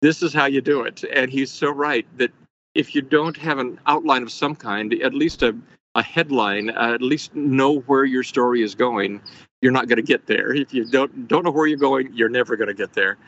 "This 0.01 0.23
is 0.23 0.33
how 0.33 0.47
you 0.47 0.61
do 0.61 0.83
it." 0.83 1.05
And 1.15 1.31
he's 1.31 1.51
so 1.51 1.71
right 1.71 2.07
that 2.19 2.31
if 2.75 2.95
you 2.95 3.03
don't 3.03 3.37
have 3.37 3.59
an 3.59 3.79
outline 3.87 4.23
of 4.23 4.31
some 4.31 4.55
kind, 4.55 4.93
at 4.95 5.15
least 5.15 5.43
a 5.43 5.57
a 5.95 6.03
headline, 6.03 6.71
uh, 6.71 6.95
at 6.95 7.03
least 7.03 7.35
know 7.35 7.81
where 7.81 8.05
your 8.05 8.23
story 8.23 8.63
is 8.63 8.75
going, 8.75 9.21
you're 9.63 9.73
not 9.73 9.89
going 9.89 9.97
to 9.97 10.03
get 10.03 10.27
there. 10.27 10.55
If 10.55 10.73
you 10.73 10.85
don't 10.85 11.29
don't 11.29 11.45
know 11.45 11.51
where 11.51 11.67
you're 11.67 11.79
going, 11.79 12.13
you're 12.13 12.29
never 12.29 12.57
going 12.57 12.69
to 12.69 12.75
get 12.75 12.93
there. 12.93 13.19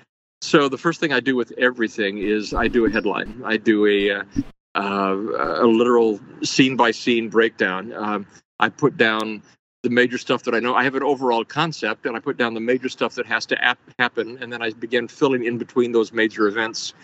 So 0.42 0.68
the 0.68 0.78
first 0.78 1.00
thing 1.00 1.12
I 1.12 1.20
do 1.20 1.36
with 1.36 1.52
everything 1.58 2.18
is 2.18 2.54
I 2.54 2.68
do 2.68 2.86
a 2.86 2.90
headline. 2.90 3.42
I 3.44 3.56
do 3.56 3.86
a 3.86 4.10
uh, 4.10 4.22
uh, 4.74 5.64
a 5.64 5.66
literal 5.66 6.20
scene 6.42 6.76
by 6.76 6.92
scene 6.92 7.28
breakdown. 7.28 7.92
Um, 7.92 8.26
I 8.60 8.68
put 8.68 8.96
down 8.96 9.42
the 9.82 9.90
major 9.90 10.18
stuff 10.18 10.42
that 10.44 10.54
I 10.54 10.60
know. 10.60 10.74
I 10.74 10.84
have 10.84 10.94
an 10.94 11.02
overall 11.02 11.44
concept, 11.44 12.06
and 12.06 12.16
I 12.16 12.20
put 12.20 12.36
down 12.36 12.54
the 12.54 12.60
major 12.60 12.88
stuff 12.88 13.14
that 13.14 13.26
has 13.26 13.46
to 13.46 13.64
ap- 13.64 13.78
happen, 13.98 14.38
and 14.40 14.52
then 14.52 14.62
I 14.62 14.70
begin 14.70 15.08
filling 15.08 15.44
in 15.44 15.58
between 15.58 15.92
those 15.92 16.12
major 16.12 16.46
events 16.46 16.94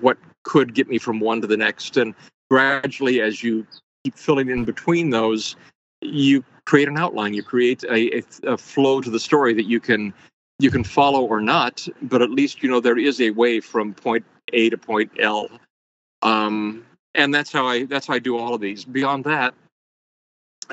what 0.00 0.18
could 0.42 0.74
get 0.74 0.88
me 0.88 0.98
from 0.98 1.20
one 1.20 1.40
to 1.40 1.46
the 1.46 1.56
next. 1.56 1.96
And 1.96 2.14
gradually, 2.50 3.20
as 3.20 3.42
you 3.42 3.66
keep 4.04 4.16
filling 4.16 4.50
in 4.50 4.64
between 4.64 5.10
those, 5.10 5.56
you 6.00 6.44
create 6.64 6.88
an 6.88 6.98
outline. 6.98 7.34
You 7.34 7.42
create 7.42 7.84
a, 7.84 8.18
a, 8.18 8.22
a 8.44 8.58
flow 8.58 9.00
to 9.00 9.10
the 9.10 9.20
story 9.20 9.54
that 9.54 9.66
you 9.66 9.80
can 9.80 10.12
you 10.58 10.70
can 10.70 10.84
follow 10.84 11.22
or 11.22 11.40
not, 11.40 11.86
but 12.02 12.22
at 12.22 12.30
least 12.30 12.62
you 12.62 12.68
know 12.68 12.80
there 12.80 12.98
is 12.98 13.20
a 13.20 13.30
way 13.30 13.60
from 13.60 13.94
point 13.94 14.24
A 14.52 14.70
to 14.70 14.78
point 14.78 15.10
L. 15.20 15.48
Um, 16.22 16.84
and 17.14 17.32
that's 17.34 17.52
how 17.52 17.66
I 17.66 17.84
that's 17.84 18.06
how 18.06 18.14
I 18.14 18.18
do 18.18 18.36
all 18.36 18.54
of 18.54 18.60
these. 18.60 18.84
Beyond 18.84 19.24
that, 19.24 19.54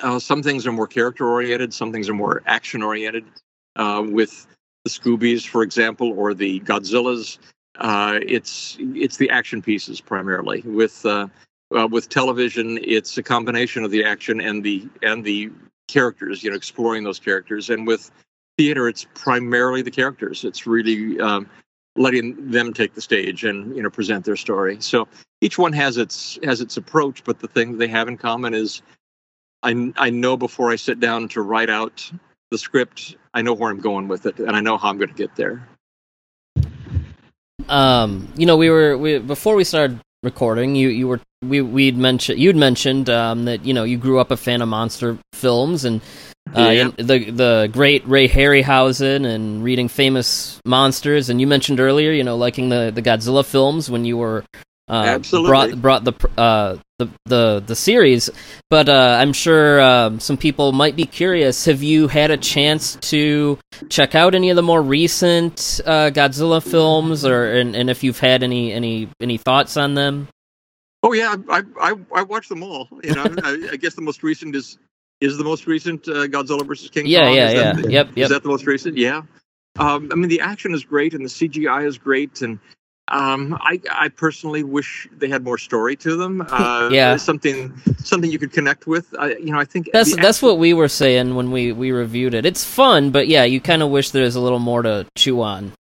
uh, 0.02 0.20
some 0.20 0.42
things 0.42 0.66
are 0.66 0.72
more 0.72 0.88
character 0.88 1.28
oriented, 1.28 1.74
some 1.74 1.92
things 1.92 2.10
are 2.10 2.14
more 2.14 2.42
action 2.46 2.82
oriented. 2.82 3.26
Uh, 3.76 4.04
with 4.08 4.46
the 4.84 4.90
Scoobies, 4.90 5.48
for 5.48 5.64
example, 5.64 6.14
or 6.18 6.34
the 6.34 6.60
Godzillas, 6.62 7.40
uh, 7.80 8.20
it's 8.22 8.78
it's 8.80 9.18
the 9.18 9.30
action 9.30 9.62
pieces 9.62 10.00
primarily. 10.00 10.62
With 10.62 11.06
uh, 11.06 11.28
uh, 11.76 11.88
with 11.90 12.10
television, 12.10 12.80
it's 12.84 13.18
a 13.18 13.24
combination 13.24 13.84
of 13.84 13.92
the 13.92 14.04
action 14.04 14.42
and 14.42 14.64
the 14.64 14.88
and 15.02 15.24
the 15.24 15.52
characters. 15.88 16.44
You 16.44 16.52
know, 16.52 16.56
exploring 16.56 17.04
those 17.04 17.20
characters. 17.20 17.70
And 17.70 17.88
with 17.88 18.12
theater, 18.58 18.88
it's 18.88 19.08
primarily 19.16 19.82
the 19.82 19.92
characters. 19.92 20.44
It's 20.44 20.68
really 20.68 21.20
um, 21.20 21.50
letting 21.96 22.52
them 22.52 22.74
take 22.74 22.94
the 22.94 23.02
stage 23.02 23.44
and 23.44 23.76
you 23.76 23.82
know 23.82 23.90
present 23.90 24.26
their 24.26 24.36
story. 24.36 24.78
So 24.82 25.08
each 25.42 25.58
one 25.58 25.74
has 25.74 25.98
its 25.98 26.38
has 26.44 26.62
its 26.62 26.78
approach, 26.78 27.24
but 27.24 27.40
the 27.40 27.48
thing 27.48 27.78
they 27.78 27.88
have 27.88 28.08
in 28.08 28.18
common 28.18 28.54
is 28.54 28.82
I 29.64 29.92
I 29.98 30.10
know 30.10 30.38
before 30.38 30.72
I 30.72 30.76
sit 30.76 31.00
down 31.00 31.28
to 31.30 31.42
write 31.42 31.70
out 31.70 32.12
the 32.52 32.58
script, 32.58 33.16
I 33.34 33.42
know 33.42 33.54
where 33.54 33.72
I'm 33.72 33.80
going 33.80 34.08
with 34.08 34.26
it, 34.26 34.40
and 34.40 34.56
I 34.56 34.60
know 34.62 34.78
how 34.78 34.90
I'm 34.90 34.98
going 34.98 35.10
to 35.10 35.16
get 35.16 35.36
there. 35.36 35.68
Um, 37.70 38.28
you 38.36 38.46
know, 38.46 38.58
we 38.58 38.70
were 38.70 38.98
we 38.98 39.20
before 39.20 39.56
we 39.56 39.64
started 39.64 40.00
recording. 40.22 40.76
You 40.76 40.90
you 40.90 41.08
were 41.08 41.20
we 41.44 41.62
we'd 41.62 41.98
mentioned 41.98 42.40
you'd 42.40 42.56
mentioned 42.56 43.10
um, 43.10 43.46
that 43.46 43.66
you 43.66 43.74
know 43.74 43.84
you 43.84 43.98
grew 43.98 44.20
up 44.20 44.32
a 44.32 44.38
fan 44.38 44.62
of 44.62 44.68
monster 44.70 45.18
films 45.34 45.86
and. 45.86 46.02
Uh, 46.56 46.70
Yeah. 46.70 46.92
and 46.98 46.98
the 46.98 47.32
the 47.32 47.70
great 47.72 48.06
Ray 48.06 48.28
Harryhausen 48.28 49.26
and 49.26 49.64
reading 49.64 49.88
famous 49.88 50.60
monsters, 50.66 51.30
and 51.30 51.40
you 51.40 51.48
mentioned 51.48 51.80
earlier, 51.80 52.12
you 52.12 52.24
know, 52.24 52.36
liking 52.36 52.68
the, 52.68 52.92
the 52.94 53.02
Godzilla 53.02 53.46
films 53.46 53.90
when 53.90 54.04
you 54.04 54.18
were 54.18 54.44
uh, 54.94 55.06
Absolutely. 55.06 55.50
brought 55.50 55.82
brought 55.82 56.04
the 56.04 56.30
uh, 56.40 56.78
the 57.00 57.10
the 57.26 57.64
the 57.66 57.76
series. 57.76 58.30
But 58.70 58.90
uh, 58.90 59.18
I'm 59.20 59.34
sure 59.34 59.82
um, 59.82 60.20
some 60.20 60.38
people 60.38 60.72
might 60.72 60.96
be 60.96 61.06
curious. 61.06 61.66
Have 61.66 61.82
you 61.82 62.08
had 62.08 62.30
a 62.30 62.38
chance 62.38 62.96
to 63.10 63.58
check 63.90 64.14
out 64.14 64.36
any 64.36 64.52
of 64.52 64.56
the 64.56 64.62
more 64.62 64.82
recent 64.82 65.82
uh, 65.86 66.12
Godzilla 66.14 66.62
films, 66.62 67.26
or 67.26 67.52
and, 67.54 67.76
and 67.76 67.90
if 67.90 68.04
you've 68.04 68.20
had 68.20 68.44
any 68.44 68.72
any 68.72 69.10
any 69.20 69.38
thoughts 69.38 69.78
on 69.78 69.96
them? 69.96 70.28
Oh 71.02 71.14
yeah, 71.14 71.36
I 71.50 71.64
I 71.82 71.96
I 72.14 72.22
watched 72.22 72.50
them 72.50 72.62
all. 72.62 72.88
You 73.04 73.16
know, 73.16 73.24
I, 73.44 73.70
I 73.72 73.76
guess 73.78 73.96
the 73.96 74.02
most 74.02 74.22
recent 74.22 74.56
is 74.56 74.78
is 75.22 75.38
the 75.38 75.44
most 75.44 75.66
recent 75.66 76.08
uh, 76.08 76.28
Godzilla 76.28 76.68
versus 76.68 76.90
King 76.90 77.08
Yeah, 77.08 77.26
Kong. 77.26 77.36
yeah, 77.36 77.48
is 77.48 77.54
yeah. 77.54 77.74
That 77.74 77.82
the, 77.84 77.92
Yep, 77.92 78.18
Is 78.18 78.30
that 78.30 78.44
the 78.44 78.50
most 78.50 78.68
recent? 78.68 78.98
Yeah. 78.98 79.22
Um, 79.80 80.10
I 80.12 80.16
mean, 80.16 80.30
the 80.30 80.42
action 80.42 80.74
is 80.74 80.84
great 80.84 81.14
and 81.16 81.26
the 81.26 81.30
CGI 81.30 81.88
is 81.88 81.98
great, 81.98 82.42
and 82.44 82.60
um, 83.10 83.58
I 83.62 83.82
I 83.92 84.10
personally 84.10 84.64
wish 84.64 85.08
they 85.18 85.28
had 85.28 85.44
more 85.44 85.58
story 85.58 85.96
to 85.98 86.16
them. 86.16 86.42
Uh, 86.54 86.90
Yeah. 86.92 87.16
something 87.18 87.74
something 87.98 88.32
you 88.32 88.40
could 88.40 88.52
connect 88.52 88.88
with. 88.88 89.14
I, 89.18 89.36
you 89.36 89.52
know, 89.52 89.60
I 89.60 89.66
think 89.66 89.90
That's 89.92 90.16
that's 90.16 90.42
what 90.42 90.60
we 90.60 90.74
were 90.74 90.88
saying 90.88 91.36
when 91.36 91.52
we 91.52 91.72
we 91.72 91.92
reviewed 91.92 92.34
it. 92.34 92.46
It's 92.46 92.64
fun, 92.64 93.10
but 93.12 93.28
yeah, 93.28 93.44
you 93.44 93.60
kind 93.60 93.82
of 93.82 93.90
wish 93.90 94.12
there 94.12 94.24
was 94.24 94.36
a 94.36 94.40
little 94.40 94.60
more 94.60 94.82
to 94.84 95.06
chew 95.18 95.42
on. 95.42 95.74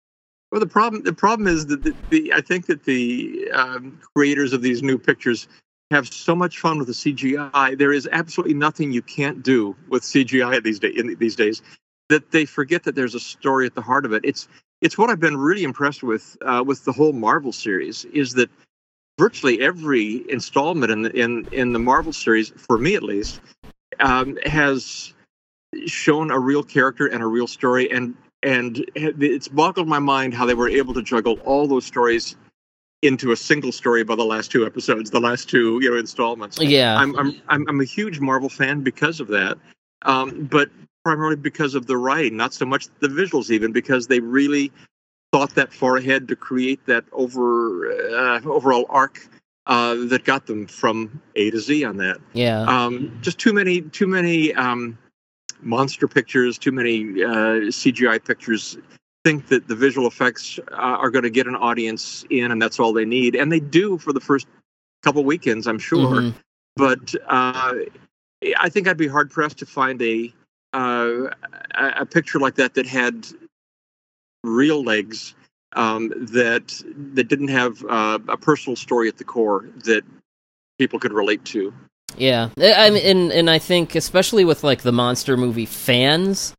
Well, 0.50 0.60
the 0.60 0.66
problem 0.66 1.02
the 1.02 1.12
problem 1.12 1.48
is 1.48 1.66
that 1.66 1.82
the, 1.82 1.94
the 2.08 2.32
I 2.32 2.40
think 2.40 2.66
that 2.66 2.84
the 2.84 3.50
um, 3.52 4.00
creators 4.14 4.52
of 4.52 4.62
these 4.62 4.82
new 4.82 4.98
pictures 4.98 5.48
have 5.90 6.08
so 6.08 6.34
much 6.34 6.58
fun 6.58 6.78
with 6.78 6.86
the 6.86 6.94
CGI. 6.94 7.76
There 7.76 7.92
is 7.92 8.08
absolutely 8.12 8.54
nothing 8.54 8.92
you 8.92 9.02
can't 9.02 9.42
do 9.42 9.76
with 9.88 10.02
CGI 10.02 10.62
these 10.62 10.78
days. 10.78 10.96
In 10.96 11.14
these 11.18 11.36
days, 11.36 11.62
that 12.08 12.30
they 12.30 12.44
forget 12.44 12.84
that 12.84 12.94
there's 12.94 13.14
a 13.14 13.20
story 13.20 13.66
at 13.66 13.74
the 13.74 13.82
heart 13.82 14.04
of 14.04 14.12
it. 14.12 14.24
It's 14.24 14.48
it's 14.80 14.96
what 14.96 15.10
I've 15.10 15.20
been 15.20 15.36
really 15.36 15.64
impressed 15.64 16.02
with 16.02 16.36
uh, 16.42 16.62
with 16.66 16.84
the 16.84 16.92
whole 16.92 17.12
Marvel 17.12 17.52
series 17.52 18.04
is 18.06 18.32
that 18.34 18.50
virtually 19.18 19.60
every 19.60 20.24
installment 20.30 20.90
in 20.90 21.02
the, 21.02 21.10
in 21.10 21.46
in 21.52 21.72
the 21.72 21.78
Marvel 21.78 22.12
series, 22.12 22.50
for 22.50 22.78
me 22.78 22.94
at 22.94 23.02
least, 23.02 23.40
um, 24.00 24.38
has 24.46 25.12
shown 25.86 26.30
a 26.30 26.38
real 26.38 26.62
character 26.62 27.06
and 27.06 27.22
a 27.22 27.26
real 27.26 27.46
story. 27.46 27.90
And 27.90 28.14
and 28.42 28.84
it's 28.94 29.48
boggled 29.48 29.88
my 29.88 29.98
mind 29.98 30.32
how 30.32 30.46
they 30.46 30.54
were 30.54 30.68
able 30.68 30.94
to 30.94 31.02
juggle 31.02 31.38
all 31.44 31.66
those 31.66 31.84
stories 31.84 32.36
into 33.02 33.32
a 33.32 33.36
single 33.36 33.72
story 33.72 34.04
by 34.04 34.14
the 34.14 34.24
last 34.24 34.50
two 34.50 34.64
episodes, 34.66 35.10
the 35.10 35.20
last 35.20 35.48
two 35.48 35.78
you 35.82 35.90
know 35.90 35.96
installments. 35.96 36.58
Yeah, 36.58 36.96
I'm 36.96 37.14
I'm 37.18 37.42
I'm, 37.48 37.68
I'm 37.68 37.80
a 37.80 37.84
huge 37.84 38.20
Marvel 38.20 38.48
fan 38.48 38.82
because 38.82 39.20
of 39.20 39.28
that, 39.28 39.58
um, 40.02 40.48
but 40.50 40.70
primarily 41.04 41.36
because 41.36 41.74
of 41.74 41.86
the 41.86 41.96
writing, 41.96 42.36
not 42.36 42.52
so 42.54 42.66
much 42.66 42.88
the 43.00 43.08
visuals, 43.08 43.50
even 43.50 43.72
because 43.72 44.06
they 44.06 44.20
really 44.20 44.70
thought 45.32 45.54
that 45.54 45.72
far 45.72 45.96
ahead 45.96 46.28
to 46.28 46.36
create 46.36 46.84
that 46.86 47.04
over 47.12 47.90
uh, 47.92 48.40
overall 48.44 48.86
arc 48.88 49.28
uh, 49.66 49.94
that 50.06 50.24
got 50.24 50.46
them 50.46 50.66
from 50.66 51.20
A 51.36 51.50
to 51.50 51.60
Z 51.60 51.84
on 51.84 51.96
that. 51.98 52.18
Yeah, 52.32 52.62
um, 52.62 53.16
just 53.20 53.38
too 53.38 53.52
many 53.52 53.82
too 53.82 54.06
many 54.06 54.52
um, 54.54 54.98
monster 55.62 56.08
pictures 56.08 56.58
too 56.58 56.72
many 56.72 57.22
uh, 57.22 57.68
cgi 57.68 58.24
pictures 58.24 58.78
think 59.24 59.48
that 59.48 59.68
the 59.68 59.74
visual 59.74 60.06
effects 60.06 60.58
uh, 60.72 60.76
are 60.76 61.10
going 61.10 61.22
to 61.22 61.30
get 61.30 61.46
an 61.46 61.54
audience 61.54 62.24
in 62.30 62.50
and 62.50 62.60
that's 62.62 62.80
all 62.80 62.94
they 62.94 63.04
need. 63.04 63.36
And 63.36 63.52
they 63.52 63.60
do 63.60 63.98
for 63.98 64.14
the 64.14 64.20
first 64.20 64.46
couple 65.02 65.24
weekends 65.24 65.66
i'm 65.66 65.78
sure. 65.78 66.22
Mhm. 66.22 66.34
but 66.76 67.14
uh, 67.28 67.74
i 68.58 68.68
think 68.68 68.88
i'd 68.88 68.96
be 68.96 69.08
hard 69.08 69.30
pressed 69.30 69.58
to 69.58 69.66
find 69.66 70.00
a 70.02 70.32
uh, 70.72 71.30
a 71.74 71.92
a 72.00 72.06
picture 72.06 72.38
like 72.38 72.56
that 72.56 72.74
that 72.74 72.86
had 72.86 73.26
real 74.44 74.82
legs 74.82 75.34
um, 75.74 76.08
that 76.32 76.82
that 77.14 77.24
didn't 77.24 77.48
have 77.48 77.84
uh, 77.84 78.18
a 78.28 78.36
personal 78.36 78.76
story 78.76 79.08
at 79.08 79.18
the 79.18 79.24
core 79.24 79.68
that 79.84 80.02
people 80.78 80.98
could 80.98 81.12
relate 81.12 81.44
to 81.44 81.72
yeah. 82.16 82.50
I 82.58 82.72
I 82.72 82.90
mean, 82.90 83.04
and 83.04 83.32
and 83.32 83.50
I 83.50 83.58
think 83.58 83.94
especially 83.94 84.44
with 84.44 84.64
like 84.64 84.82
the 84.82 84.92
monster 84.92 85.36
movie 85.36 85.66
fans, 85.66 86.54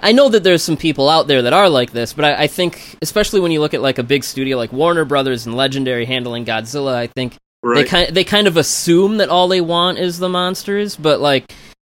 I 0.00 0.12
know 0.12 0.28
that 0.28 0.44
there's 0.44 0.62
some 0.62 0.76
people 0.76 1.08
out 1.08 1.26
there 1.26 1.42
that 1.42 1.52
are 1.52 1.68
like 1.68 1.92
this, 1.92 2.12
but 2.12 2.24
I, 2.24 2.44
I 2.44 2.46
think 2.46 2.96
especially 3.02 3.40
when 3.40 3.52
you 3.52 3.60
look 3.60 3.74
at 3.74 3.82
like 3.82 3.98
a 3.98 4.02
big 4.02 4.24
studio 4.24 4.56
like 4.56 4.72
Warner 4.72 5.04
Brothers 5.04 5.46
and 5.46 5.56
Legendary 5.56 6.04
handling 6.04 6.44
Godzilla, 6.44 6.94
I 6.94 7.06
think 7.08 7.36
right 7.62 7.82
they 7.82 7.84
kind 7.84 8.14
they 8.14 8.24
kind 8.24 8.46
of 8.46 8.56
assume 8.56 9.18
that 9.18 9.28
all 9.28 9.48
they 9.48 9.60
want 9.60 9.98
is 9.98 10.18
the 10.18 10.28
monsters, 10.28 10.96
but 10.96 11.20
like 11.20 11.52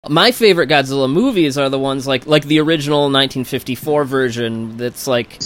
my 0.08 0.32
favorite 0.32 0.68
Godzilla 0.68 1.10
movies 1.10 1.56
are 1.58 1.68
the 1.68 1.78
ones 1.78 2.06
like 2.06 2.26
like 2.26 2.44
the 2.44 2.60
original 2.60 3.02
1954 3.02 4.04
version 4.04 4.76
that's 4.76 5.06
like 5.06 5.38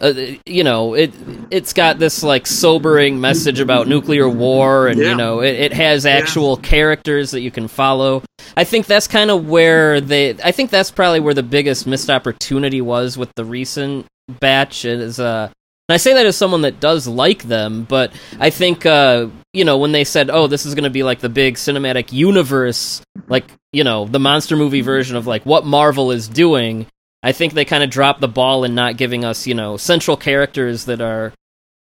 uh, 0.00 0.12
you 0.44 0.64
know 0.64 0.94
it 0.94 1.14
it's 1.50 1.72
got 1.72 1.98
this 1.98 2.22
like 2.22 2.46
sobering 2.46 3.20
message 3.20 3.60
about 3.60 3.86
nuclear 3.88 4.28
war, 4.28 4.88
and 4.88 4.98
Yeah. 5.00 5.10
you 5.10 5.14
know, 5.16 5.40
it, 5.40 5.54
it 5.54 5.72
has 5.72 6.04
actual 6.04 6.56
characters 6.56 7.30
that 7.30 7.40
you 7.40 7.50
can 7.50 7.68
follow. 7.68 8.22
I 8.56 8.64
think 8.64 8.86
that's 8.86 9.06
kind 9.06 9.30
of 9.30 9.48
where 9.48 10.00
they. 10.00 10.30
I 10.42 10.50
think 10.52 10.70
that's 10.70 10.90
probably 10.90 11.20
where 11.20 11.34
the 11.34 11.42
biggest 11.44 11.86
missed 11.86 12.10
opportunity 12.10 12.80
was 12.80 13.16
with 13.16 13.30
the 13.36 13.44
recent 13.44 14.06
batch. 14.40 14.84
Is 14.84 15.20
uh, 15.20 15.50
and 15.88 15.94
I 15.94 15.96
say 15.98 16.14
that 16.14 16.26
as 16.26 16.36
someone 16.36 16.62
that 16.62 16.80
does 16.80 17.06
like 17.06 17.42
them, 17.44 17.84
but 17.84 18.12
I 18.40 18.50
think 18.50 18.86
uh, 18.86 19.28
you 19.52 19.64
know 19.64 19.78
when 19.78 19.92
they 19.92 20.04
said, 20.04 20.30
"Oh, 20.30 20.46
this 20.46 20.64
is 20.66 20.74
going 20.74 20.84
to 20.84 20.90
be 20.90 21.02
like 21.02 21.20
the 21.20 21.28
big 21.28 21.56
cinematic 21.56 22.12
universe," 22.12 23.02
like 23.28 23.44
you 23.72 23.84
know 23.84 24.06
the 24.06 24.18
monster 24.20 24.56
movie 24.56 24.80
version 24.80 25.16
of 25.16 25.26
like 25.26 25.44
what 25.44 25.64
Marvel 25.66 26.10
is 26.10 26.28
doing. 26.28 26.86
I 27.22 27.32
think 27.32 27.54
they 27.54 27.64
kind 27.64 27.82
of 27.82 27.88
dropped 27.90 28.20
the 28.20 28.28
ball 28.28 28.64
in 28.64 28.74
not 28.74 28.98
giving 28.98 29.24
us, 29.24 29.46
you 29.46 29.54
know, 29.54 29.78
central 29.78 30.14
characters 30.14 30.84
that 30.84 31.00
are, 31.00 31.32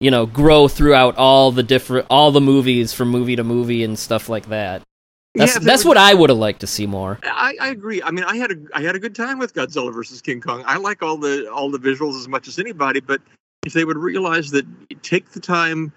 you 0.01 0.11
know, 0.11 0.26
grow 0.26 0.68
throughout 0.68 1.15
all 1.18 1.53
the 1.53 1.63
different 1.63 2.07
all 2.09 2.31
the 2.31 2.41
movies 2.41 2.93
from 2.93 3.09
movie 3.09 3.38
to 3.38 3.43
movie 3.45 3.84
and 3.85 3.97
stuff 3.97 4.27
like 4.27 4.47
that. 4.49 4.81
That's 5.35 5.53
Yeah, 5.53 5.59
that's 5.59 5.80
was- 5.84 5.85
what 5.85 5.97
I 5.97 6.13
would 6.13 6.30
have 6.30 6.38
liked 6.39 6.59
to 6.61 6.68
see 6.68 6.85
more. 6.85 7.18
I, 7.23 7.55
I 7.61 7.69
agree. 7.69 8.01
I 8.03 8.11
mean, 8.11 8.26
I 8.26 8.35
had 8.35 8.51
a 8.51 8.55
I 8.73 8.81
had 8.81 8.95
a 8.95 8.99
good 8.99 9.15
time 9.15 9.39
with 9.39 9.53
Godzilla 9.53 9.93
versus 9.93 10.22
King 10.22 10.41
Kong. 10.41 10.63
I 10.65 10.76
like 10.77 11.01
all 11.01 11.15
the 11.18 11.49
all 11.49 11.72
the 11.72 11.80
visuals 11.80 12.18
as 12.19 12.27
much 12.27 12.49
as 12.49 12.59
anybody, 12.59 12.99
but 12.99 13.22
if 13.65 13.73
they 13.73 13.85
would 13.85 13.97
realize 13.97 14.51
that 14.51 14.65
take 15.03 15.31
the 15.31 15.39
time, 15.39 15.91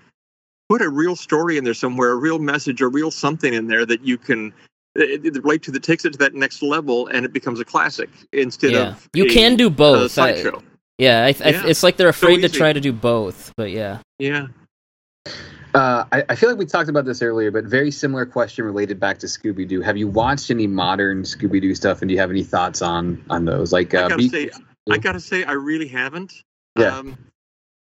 put 0.69 0.83
a 0.83 0.89
real 0.89 1.17
story 1.17 1.57
in 1.57 1.65
there 1.65 1.75
somewhere, 1.75 2.11
a 2.11 2.17
real 2.17 2.39
message, 2.39 2.81
a 2.81 2.89
real 2.89 3.11
something 3.11 3.55
in 3.55 3.67
there 3.69 3.87
that 3.87 4.03
you 4.05 4.19
can 4.19 4.53
uh, 4.99 5.03
relate 5.23 5.63
to 5.65 5.71
that 5.73 5.83
takes 5.83 6.05
it 6.05 6.13
to 6.13 6.19
that 6.19 6.35
next 6.35 6.63
level 6.63 7.07
and 7.09 7.25
it 7.25 7.33
becomes 7.33 7.61
a 7.61 7.65
classic 7.65 8.11
instead 8.33 8.73
Yeah, 8.73 8.89
of 8.91 9.09
you 9.15 9.25
a, 9.25 9.29
can 9.29 9.57
do 9.57 9.69
a 9.69 9.71
both. 9.71 10.19
I- 10.19 10.35
sideshow. 10.35 10.63
yeah, 10.99 11.25
I, 11.25 11.29
I, 11.45 11.51
Yeah, 11.51 11.67
it's 11.67 11.83
like 11.83 11.97
they're 11.97 12.09
afraid 12.09 12.43
to 12.43 12.49
try 12.49 12.73
to 12.73 12.81
do 12.81 12.93
both. 12.93 13.53
But 13.57 13.71
yeah, 13.71 13.99
Yeah. 14.19 14.49
Uh, 15.75 16.05
I, 16.13 16.23
I 16.29 16.35
feel 16.37 16.49
like 16.51 16.59
we 16.59 16.67
talked 16.67 16.89
about 16.89 17.05
this 17.05 17.21
earlier, 17.21 17.51
but 17.51 17.65
very 17.65 17.91
similar 17.91 18.25
question 18.25 18.65
related 18.65 19.01
back 19.01 19.19
to 19.19 19.27
Scooby 19.27 19.67
Doo. 19.67 19.81
Have 19.81 19.97
you 19.97 20.07
watched 20.07 20.53
any 20.53 20.69
modern 20.69 21.25
Scooby 21.25 21.61
Doo 21.61 21.75
stuff, 21.75 22.01
and 22.01 22.09
do 22.09 22.15
you 22.15 22.21
have 22.21 22.31
any 22.31 22.45
thoughts 22.45 22.81
on 22.81 23.25
on 23.29 23.45
those? 23.45 23.73
Like, 23.73 23.93
I 23.93 24.03
uh, 24.05 24.09
gotta 24.11 24.17
Beast- 24.19 24.33
say, 24.35 24.51
I 24.89 24.99
gotta 24.99 25.19
say, 25.19 25.43
I 25.43 25.51
really 25.53 25.89
haven't. 25.89 26.33
Yeah. 26.79 26.97
Um, 26.99 27.19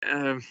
um, 0.09 0.43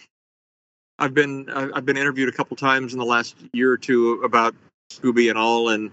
I've 0.99 1.13
been 1.13 1.49
I've 1.49 1.85
been 1.85 1.97
interviewed 1.97 2.29
a 2.29 2.31
couple 2.31 2.55
times 2.55 2.93
in 2.93 2.99
the 2.99 3.05
last 3.05 3.35
year 3.53 3.71
or 3.71 3.77
two 3.77 4.21
about 4.23 4.53
Scooby 4.91 5.29
and 5.29 5.37
all, 5.37 5.69
and 5.69 5.91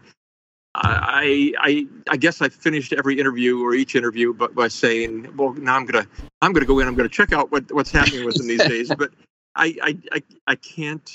I 0.75 1.55
I 1.59 1.87
I 2.11 2.17
guess 2.17 2.43
I 2.43 2.49
finished 2.51 2.93
every 2.93 3.19
interview 3.19 3.63
or 3.65 3.75
each 3.75 3.95
interview, 3.95 4.35
but 4.35 4.55
by 4.55 4.69
saying, 4.69 5.35
well, 5.37 5.55
now 5.55 5.77
I'm 5.77 5.87
gonna 5.87 6.07
I'm 6.43 6.53
gonna 6.53 6.67
go 6.67 6.79
in, 6.79 6.89
I'm 6.89 6.95
gonna 6.95 7.09
check 7.09 7.33
out 7.33 7.51
what 7.51 7.73
what's 7.73 7.91
happening 7.91 8.25
with 8.25 8.37
them 8.37 8.49
these 8.49 8.63
days, 8.69 8.95
but 8.95 9.11
I 9.55 9.77
I 9.83 9.99
I, 10.13 10.23
I 10.47 10.55
can't. 10.57 11.11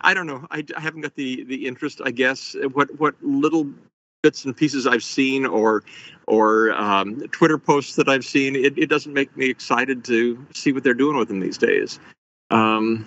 I 0.00 0.14
don't 0.14 0.28
know. 0.28 0.46
I, 0.50 0.64
I 0.76 0.80
haven't 0.80 1.00
got 1.00 1.16
the 1.16 1.42
the 1.44 1.66
interest. 1.66 2.00
I 2.04 2.12
guess 2.12 2.54
what 2.72 2.88
what 2.98 3.16
little 3.20 3.68
bits 4.22 4.44
and 4.44 4.56
pieces 4.56 4.86
I've 4.86 5.02
seen 5.02 5.46
or 5.46 5.82
or 6.26 6.72
um, 6.72 7.20
Twitter 7.32 7.58
posts 7.58 7.96
that 7.96 8.08
I've 8.08 8.24
seen, 8.24 8.54
it, 8.54 8.78
it 8.78 8.86
doesn't 8.88 9.12
make 9.12 9.36
me 9.36 9.50
excited 9.50 10.04
to 10.04 10.46
see 10.54 10.72
what 10.72 10.84
they're 10.84 10.94
doing 10.94 11.16
with 11.16 11.28
them 11.28 11.40
these 11.40 11.58
days. 11.58 11.98
Um, 12.50 13.06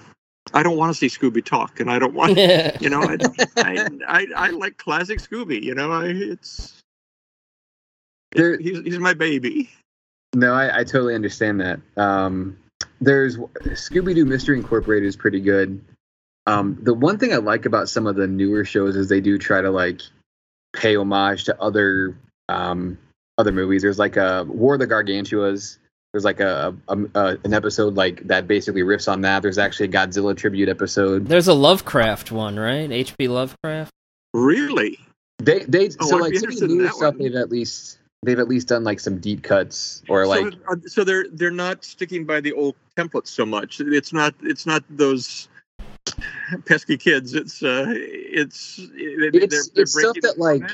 I 0.53 0.61
don't 0.61 0.75
want 0.75 0.93
to 0.93 0.97
see 0.97 1.07
Scooby 1.07 1.43
talk, 1.43 1.79
and 1.79 1.89
I 1.89 1.99
don't 1.99 2.13
want, 2.13 2.37
you 2.81 2.89
know, 2.89 3.01
I, 3.01 3.17
I, 3.57 3.87
I, 4.07 4.27
I 4.35 4.49
like 4.49 4.77
classic 4.77 5.19
Scooby. 5.19 5.61
You 5.63 5.73
know, 5.73 5.91
I, 5.91 6.07
it's, 6.07 6.81
There- 8.33 8.57
he's, 8.57 8.79
he's 8.79 8.99
my 8.99 9.13
baby. 9.13 9.69
No, 10.35 10.53
I, 10.53 10.79
I 10.79 10.83
totally 10.83 11.15
understand 11.15 11.61
that. 11.61 11.79
Um, 11.95 12.57
there's 12.99 13.37
Scooby 13.37 14.15
Doo 14.15 14.25
Mystery 14.25 14.57
Incorporated 14.57 15.07
is 15.07 15.15
pretty 15.15 15.39
good. 15.39 15.79
Um, 16.45 16.77
the 16.81 16.93
one 16.93 17.17
thing 17.19 17.31
I 17.31 17.37
like 17.37 17.65
about 17.65 17.87
some 17.87 18.05
of 18.05 18.17
the 18.17 18.27
newer 18.27 18.65
shows 18.65 18.97
is 18.97 19.07
they 19.07 19.21
do 19.21 19.37
try 19.37 19.61
to 19.61 19.71
like 19.71 20.01
pay 20.73 20.95
homage 20.95 21.45
to 21.45 21.61
other 21.61 22.17
um, 22.49 22.97
other 23.37 23.51
movies. 23.51 23.81
There's 23.81 23.99
like 23.99 24.17
a 24.17 24.43
War 24.47 24.75
of 24.75 24.79
the 24.79 24.87
Gargantuas. 24.87 25.77
There's 26.11 26.25
like 26.25 26.39
a, 26.39 26.75
a, 26.87 26.97
a 27.15 27.37
an 27.43 27.53
episode 27.53 27.95
like 27.95 28.27
that 28.27 28.47
basically 28.47 28.81
riffs 28.81 29.11
on 29.11 29.21
that. 29.21 29.41
There's 29.41 29.57
actually 29.57 29.87
a 29.87 29.91
Godzilla 29.91 30.37
tribute 30.37 30.69
episode. 30.69 31.27
there's 31.27 31.47
a 31.47 31.53
Lovecraft 31.53 32.31
one, 32.31 32.59
right? 32.59 32.91
H.P. 32.91 33.27
Lovecraft. 33.27 33.91
Really? 34.33 34.99
They 35.39 35.59
they 35.59 35.89
oh, 35.99 36.07
so 36.07 36.17
I'd 36.17 36.21
like 36.21 36.35
some 36.35 36.49
of 36.49 36.59
the 36.59 36.67
newer 36.67 36.89
stuff 36.89 37.15
one. 37.15 37.17
they've 37.17 37.35
at 37.35 37.49
least 37.49 37.99
they've 38.23 38.39
at 38.39 38.47
least 38.47 38.67
done 38.67 38.83
like 38.83 38.99
some 38.99 39.19
deep 39.19 39.43
cuts 39.43 40.03
or 40.07 40.25
like 40.25 40.53
so, 40.53 40.59
uh, 40.69 40.75
so 40.85 41.03
they're 41.03 41.25
they're 41.31 41.51
not 41.51 41.83
sticking 41.83 42.25
by 42.25 42.39
the 42.39 42.53
old 42.53 42.75
templates 42.95 43.27
so 43.27 43.45
much. 43.45 43.79
It's 43.79 44.13
not 44.13 44.33
it's 44.41 44.65
not 44.65 44.83
those 44.89 45.49
pesky 46.65 46.97
kids. 46.97 47.33
It's 47.33 47.61
uh, 47.63 47.85
it's 47.87 48.77
they- 48.77 48.83
it's, 49.33 49.69
they're, 49.69 49.73
they're 49.75 49.85
stuff 49.85 50.17
that 50.21 50.37
like 50.37 50.69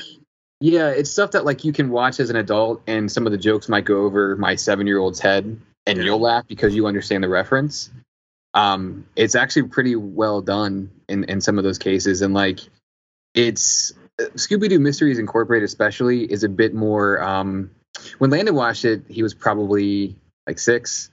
yeah 0.60 0.88
it's 0.88 1.10
stuff 1.10 1.30
that 1.32 1.44
like 1.44 1.64
you 1.64 1.72
can 1.72 1.90
watch 1.90 2.20
as 2.20 2.28
an 2.30 2.36
adult 2.36 2.82
and 2.86 3.10
some 3.10 3.26
of 3.26 3.32
the 3.32 3.38
jokes 3.38 3.68
might 3.68 3.84
go 3.84 4.04
over 4.04 4.36
my 4.36 4.54
seven 4.54 4.86
year 4.86 4.98
old's 4.98 5.18
head 5.20 5.58
and 5.86 5.98
Yeah. 5.98 6.04
you'll 6.04 6.20
laugh 6.20 6.46
because 6.46 6.74
you 6.74 6.86
understand 6.86 7.24
the 7.24 7.28
reference 7.30 7.88
um 8.52 9.06
it's 9.16 9.34
actually 9.34 9.62
pretty 9.68 9.96
well 9.96 10.42
done 10.42 10.90
in 11.08 11.24
in 11.24 11.40
some 11.40 11.56
of 11.56 11.64
those 11.64 11.78
cases 11.78 12.20
and 12.20 12.34
like 12.34 12.60
it's 13.34 13.92
scooby-doo 14.20 14.78
mysteries 14.80 15.18
incorporated 15.18 15.66
especially 15.66 16.30
is 16.30 16.44
a 16.44 16.48
bit 16.48 16.74
more 16.74 17.22
um 17.22 17.70
when 18.18 18.28
landon 18.30 18.54
watched 18.54 18.84
it 18.84 19.02
he 19.08 19.22
was 19.22 19.32
probably 19.32 20.14
like 20.46 20.58
six 20.58 21.10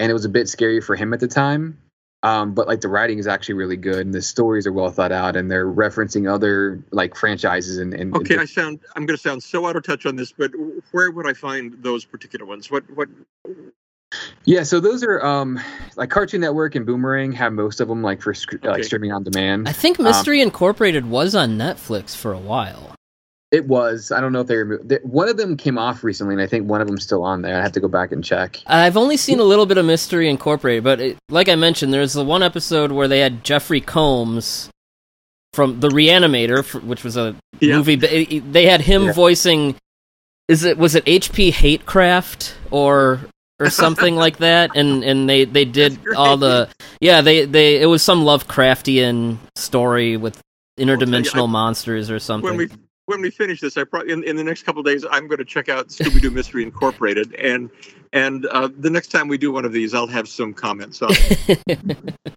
and 0.00 0.10
it 0.10 0.12
was 0.12 0.24
a 0.24 0.28
bit 0.28 0.48
scary 0.48 0.80
for 0.80 0.96
him 0.96 1.12
at 1.14 1.20
the 1.20 1.28
time 1.28 1.78
um, 2.22 2.54
but 2.54 2.66
like 2.66 2.80
the 2.80 2.88
writing 2.88 3.18
is 3.18 3.26
actually 3.26 3.54
really 3.54 3.76
good 3.76 4.04
and 4.04 4.12
the 4.12 4.22
stories 4.22 4.66
are 4.66 4.72
well 4.72 4.90
thought 4.90 5.12
out 5.12 5.36
and 5.36 5.50
they're 5.50 5.66
referencing 5.66 6.28
other 6.32 6.82
like 6.90 7.14
franchises 7.14 7.78
and, 7.78 7.94
and 7.94 8.14
Okay, 8.16 8.36
I 8.36 8.44
sound 8.44 8.80
I'm 8.96 9.06
going 9.06 9.16
to 9.16 9.22
sound 9.22 9.42
so 9.42 9.66
out 9.66 9.76
of 9.76 9.84
touch 9.84 10.04
on 10.06 10.16
this, 10.16 10.32
but 10.32 10.50
where 10.92 11.10
would 11.10 11.28
I 11.28 11.32
find 11.34 11.76
those 11.82 12.04
particular 12.04 12.44
ones? 12.44 12.70
What 12.70 12.84
what? 12.96 13.08
yeah 14.46 14.62
so 14.62 14.80
those 14.80 15.04
are 15.04 15.22
um 15.22 15.60
like 15.96 16.08
cartoon 16.08 16.40
network 16.40 16.74
and 16.74 16.86
boomerang 16.86 17.30
have 17.32 17.52
most 17.52 17.78
of 17.80 17.88
them 17.88 18.02
like 18.02 18.22
for 18.22 18.32
sc- 18.32 18.54
like 18.64 18.78
Okay. 18.78 18.82
streaming 18.82 19.12
on 19.12 19.22
demand 19.22 19.68
I 19.68 19.72
think 19.72 19.98
Mystery 19.98 20.40
Incorporated 20.40 21.06
was 21.06 21.34
on 21.34 21.58
Netflix 21.58 22.16
for 22.16 22.32
a 22.32 22.38
while. 22.38 22.94
It 23.50 23.66
was 23.66 24.12
i 24.12 24.20
don't 24.20 24.32
know 24.32 24.40
if 24.40 24.46
they 24.46 24.56
removed 24.56 24.88
they, 24.88 24.98
one 25.02 25.28
of 25.28 25.36
them 25.38 25.56
came 25.56 25.78
off 25.78 26.04
recently 26.04 26.34
and 26.34 26.42
i 26.42 26.46
think 26.46 26.68
one 26.68 26.80
of 26.80 26.86
them's 26.86 27.02
still 27.02 27.22
on 27.22 27.40
there 27.42 27.58
i 27.58 27.62
have 27.62 27.72
to 27.72 27.80
go 27.80 27.88
back 27.88 28.12
and 28.12 28.22
check 28.24 28.58
I've 28.66 28.96
only 28.96 29.16
seen 29.16 29.38
a 29.40 29.44
little 29.44 29.64
bit 29.66 29.78
of 29.78 29.86
Mystery 29.86 30.28
Incorporated, 30.28 30.84
but 30.84 31.00
it, 31.00 31.16
like 31.30 31.48
I 31.48 31.54
mentioned, 31.54 31.92
there's 31.94 32.12
the 32.12 32.24
one 32.24 32.42
episode 32.42 32.92
where 32.92 33.08
they 33.08 33.20
had 33.20 33.42
Jeffrey 33.44 33.80
Combs 33.80 34.68
from 35.54 35.80
The 35.80 35.88
Reanimator, 35.88 36.58
f- 36.58 36.82
which 36.82 37.02
was 37.04 37.16
a 37.16 37.34
Yeah. 37.60 37.76
movie. 37.78 37.96
But 37.96 38.12
it- 38.12 38.32
it- 38.32 38.52
they 38.52 38.66
had 38.66 38.82
him 38.82 39.04
Yeah. 39.06 39.12
voicing. 39.12 39.76
Is 40.48 40.64
it 40.64 40.76
was 40.78 40.94
it 40.94 41.04
H.P. 41.06 41.52
Hatecraft 41.52 42.52
or 42.70 43.20
or 43.60 43.70
something 43.70 44.14
like 44.24 44.38
that? 44.38 44.76
And 44.76 45.02
and 45.02 45.28
they 45.28 45.44
they 45.46 45.64
did 45.64 45.98
all 46.14 46.36
the 46.36 46.68
yeah 47.00 47.22
they 47.22 47.44
they 47.46 47.80
it 47.80 47.86
was 47.86 48.02
some 48.02 48.24
Lovecraftian 48.24 49.38
story 49.56 50.16
with 50.18 50.38
interdimensional 50.78 51.44
I- 51.48 51.52
monsters 51.52 52.10
or 52.10 52.18
something. 52.18 52.50
When 52.56 52.56
we 52.58 52.68
when 53.08 53.22
we 53.22 53.30
finish 53.30 53.60
this, 53.60 53.76
I 53.76 53.84
probably 53.84 54.12
in, 54.12 54.22
in 54.24 54.36
the 54.36 54.44
next 54.44 54.64
couple 54.64 54.80
of 54.80 54.86
days 54.86 55.04
I'm 55.10 55.26
going 55.26 55.38
to 55.38 55.44
check 55.44 55.68
out 55.68 55.88
Scooby 55.88 56.20
Doo 56.20 56.30
Mystery 56.30 56.62
Incorporated, 56.62 57.34
and 57.34 57.70
and 58.12 58.44
uh, 58.46 58.68
the 58.78 58.90
next 58.90 59.08
time 59.08 59.28
we 59.28 59.38
do 59.38 59.50
one 59.50 59.64
of 59.64 59.72
these, 59.72 59.94
I'll 59.94 60.06
have 60.06 60.28
some 60.28 60.52
comments 60.52 61.00
on. 61.00 61.10
it. 61.10 62.14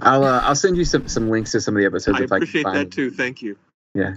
i'll 0.00 0.22
uh, 0.22 0.40
i'll 0.44 0.54
send 0.54 0.76
you 0.76 0.84
some 0.84 1.08
some 1.08 1.28
links 1.28 1.50
to 1.50 1.60
some 1.60 1.74
of 1.74 1.80
the 1.80 1.86
episodes 1.86 2.20
I 2.20 2.22
if 2.22 2.32
i 2.32 2.36
appreciate 2.36 2.62
can 2.62 2.72
find 2.72 2.86
that 2.86 2.92
too. 2.92 3.10
Thank 3.10 3.42
you. 3.42 3.56
Yeah. 3.94 4.16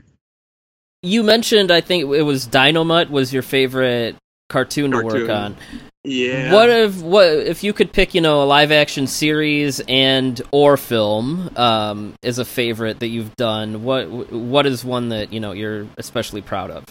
You 1.03 1.23
mentioned 1.23 1.72
I 1.72 1.82
think 1.82 2.03
it 2.03 2.23
was 2.23 2.48
Dynomutt 2.48 3.10
was 3.10 3.32
your 3.32 3.44
favorite 3.44 4.15
cartoon, 4.49 4.91
to 4.91 5.03
work 5.03 5.30
on. 5.30 5.56
Yeah. 6.03 6.52
What 6.53 6.69
if 6.69 7.02
what 7.02 7.28
if 7.28 7.64
you 7.64 7.73
could 7.73 7.94
pick, 7.94 8.15
you 8.15 8.22
know, 8.22 8.41
a 8.41 8.45
live 8.45 8.72
action 8.72 9.06
series 9.06 9.82
and 9.88 10.41
or 10.52 10.76
film 10.76 11.56
um, 11.56 12.15
as 12.23 12.40
a 12.40 12.45
favorite 12.45 12.99
that 13.02 13.10
you've 13.10 13.36
done? 13.36 13.84
What 13.84 14.10
what 14.32 14.65
is 14.65 14.84
one 14.84 15.10
that 15.10 15.32
you 15.32 15.40
know 15.40 15.52
you're 15.52 15.88
especially 15.98 16.41
proud 16.41 16.72
of? 16.72 16.86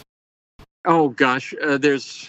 Oh 0.86 1.08
gosh, 1.08 1.52
uh, 1.62 1.78
there's. 1.78 2.28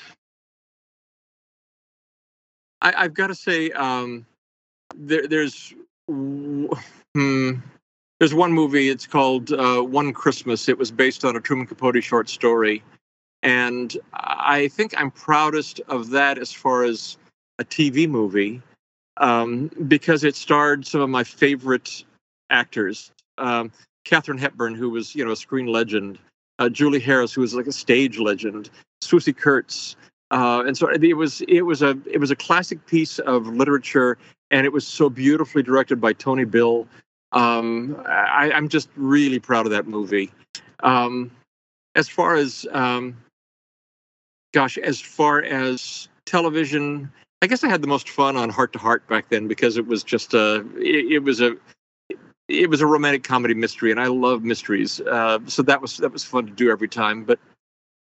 I, 2.81 2.93
I've 2.97 3.13
got 3.13 3.27
to 3.27 3.35
say, 3.35 3.69
um, 3.71 4.25
there, 4.95 5.27
there's, 5.27 5.73
hmm, 6.07 6.65
there's 8.19 8.33
one 8.33 8.51
movie. 8.51 8.89
It's 8.89 9.05
called 9.05 9.51
uh, 9.51 9.81
One 9.81 10.13
Christmas. 10.13 10.67
It 10.67 10.79
was 10.79 10.89
based 10.89 11.23
on 11.23 11.35
a 11.35 11.39
Truman 11.39 11.67
Capote 11.67 12.03
short 12.03 12.27
story, 12.27 12.83
and 13.43 13.97
I 14.13 14.67
think 14.67 14.93
I'm 14.97 15.11
proudest 15.11 15.81
of 15.87 16.09
that 16.11 16.37
as 16.37 16.51
far 16.51 16.83
as 16.83 17.17
a 17.59 17.63
TV 17.63 18.07
movie, 18.07 18.61
um, 19.17 19.69
because 19.87 20.23
it 20.23 20.35
starred 20.35 20.85
some 20.85 21.01
of 21.01 21.09
my 21.09 21.23
favorite 21.23 22.03
actors. 22.49 23.11
Um, 23.37 23.71
Katharine 24.05 24.37
Hepburn, 24.37 24.75
who 24.75 24.89
was 24.89 25.15
you 25.15 25.25
know 25.25 25.31
a 25.31 25.35
screen 25.35 25.67
legend 25.67 26.19
uh, 26.59 26.69
Julie 26.69 26.99
Harris, 26.99 27.33
who 27.33 27.41
was 27.41 27.55
like 27.55 27.67
a 27.67 27.71
stage 27.71 28.19
legend, 28.19 28.69
Swoosie 29.03 29.35
Kurtz, 29.35 29.95
uh, 30.29 30.63
and 30.65 30.77
so 30.77 30.87
it 30.89 31.17
was 31.17 31.41
it 31.47 31.61
was 31.61 31.81
a 31.81 31.97
it 32.05 32.19
was 32.19 32.31
a 32.31 32.35
classic 32.35 32.85
piece 32.85 33.19
of 33.19 33.47
literature 33.47 34.17
and 34.51 34.65
it 34.65 34.73
was 34.73 34.85
so 34.85 35.09
beautifully 35.09 35.63
directed 35.63 35.99
by 35.99 36.13
Tony 36.13 36.45
Bill. 36.45 36.87
Um, 37.31 38.01
I, 38.05 38.51
I'm 38.53 38.67
just 38.67 38.89
really 38.95 39.39
proud 39.39 39.65
of 39.65 39.71
that 39.71 39.87
movie. 39.87 40.29
Um, 40.83 41.31
as 41.95 42.09
far 42.09 42.35
as 42.35 42.67
um, 42.71 43.17
gosh, 44.51 44.77
as 44.77 44.99
far 44.99 45.41
as 45.43 46.09
television, 46.25 47.11
I 47.41 47.47
guess 47.47 47.63
I 47.63 47.69
had 47.69 47.81
the 47.81 47.87
most 47.87 48.09
fun 48.09 48.37
on 48.37 48.49
Hart 48.49 48.73
to 48.73 48.79
Hart 48.79 49.07
back 49.07 49.29
then 49.29 49.47
because 49.47 49.77
it 49.77 49.87
was 49.87 50.03
just 50.03 50.33
a 50.33 50.65
it, 50.77 51.13
it 51.13 51.19
was 51.23 51.41
a 51.41 51.55
it 52.47 52.69
was 52.69 52.81
a 52.81 52.85
romantic 52.85 53.23
comedy 53.23 53.53
mystery, 53.53 53.91
and 53.91 53.99
I 53.99 54.07
love 54.07 54.43
mysteries. 54.43 55.01
Uh, 55.01 55.39
so 55.47 55.61
that 55.63 55.81
was 55.81 55.97
that 55.97 56.11
was 56.11 56.23
fun 56.23 56.45
to 56.45 56.51
do 56.51 56.69
every 56.69 56.87
time. 56.87 57.23
But 57.23 57.39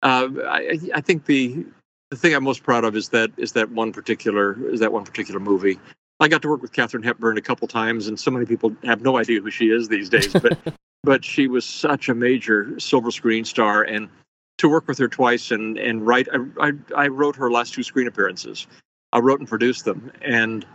uh, 0.03 0.29
I, 0.45 0.79
I 0.95 1.01
think 1.01 1.25
the 1.25 1.65
the 2.09 2.17
thing 2.17 2.33
I'm 2.33 2.43
most 2.43 2.63
proud 2.63 2.85
of 2.85 2.95
is 2.95 3.09
that 3.09 3.31
is 3.37 3.51
that 3.53 3.71
one 3.71 3.91
particular 3.91 4.57
is 4.71 4.79
that 4.79 4.91
one 4.91 5.03
particular 5.03 5.39
movie. 5.39 5.79
I 6.19 6.27
got 6.27 6.41
to 6.41 6.47
work 6.47 6.63
with 6.63 6.71
Katharine 6.71 7.03
Hepburn 7.03 7.37
a 7.37 7.41
couple 7.41 7.67
times, 7.67 8.07
and 8.07 8.19
so 8.19 8.31
many 8.31 8.45
people 8.45 8.75
have 8.83 9.01
no 9.01 9.17
idea 9.17 9.39
who 9.39 9.51
she 9.51 9.69
is 9.69 9.87
these 9.87 10.09
days. 10.09 10.33
But 10.33 10.57
but 11.03 11.23
she 11.23 11.47
was 11.47 11.65
such 11.65 12.09
a 12.09 12.15
major 12.15 12.79
silver 12.79 13.11
screen 13.11 13.45
star, 13.45 13.83
and 13.83 14.09
to 14.57 14.69
work 14.69 14.87
with 14.87 14.97
her 14.97 15.07
twice 15.07 15.51
and 15.51 15.77
and 15.77 16.05
write, 16.05 16.27
I 16.33 16.67
I, 16.67 16.71
I 16.95 17.07
wrote 17.07 17.35
her 17.35 17.51
last 17.51 17.73
two 17.73 17.83
screen 17.83 18.07
appearances. 18.07 18.67
I 19.13 19.19
wrote 19.19 19.39
and 19.39 19.47
produced 19.47 19.85
them, 19.85 20.11
and 20.21 20.65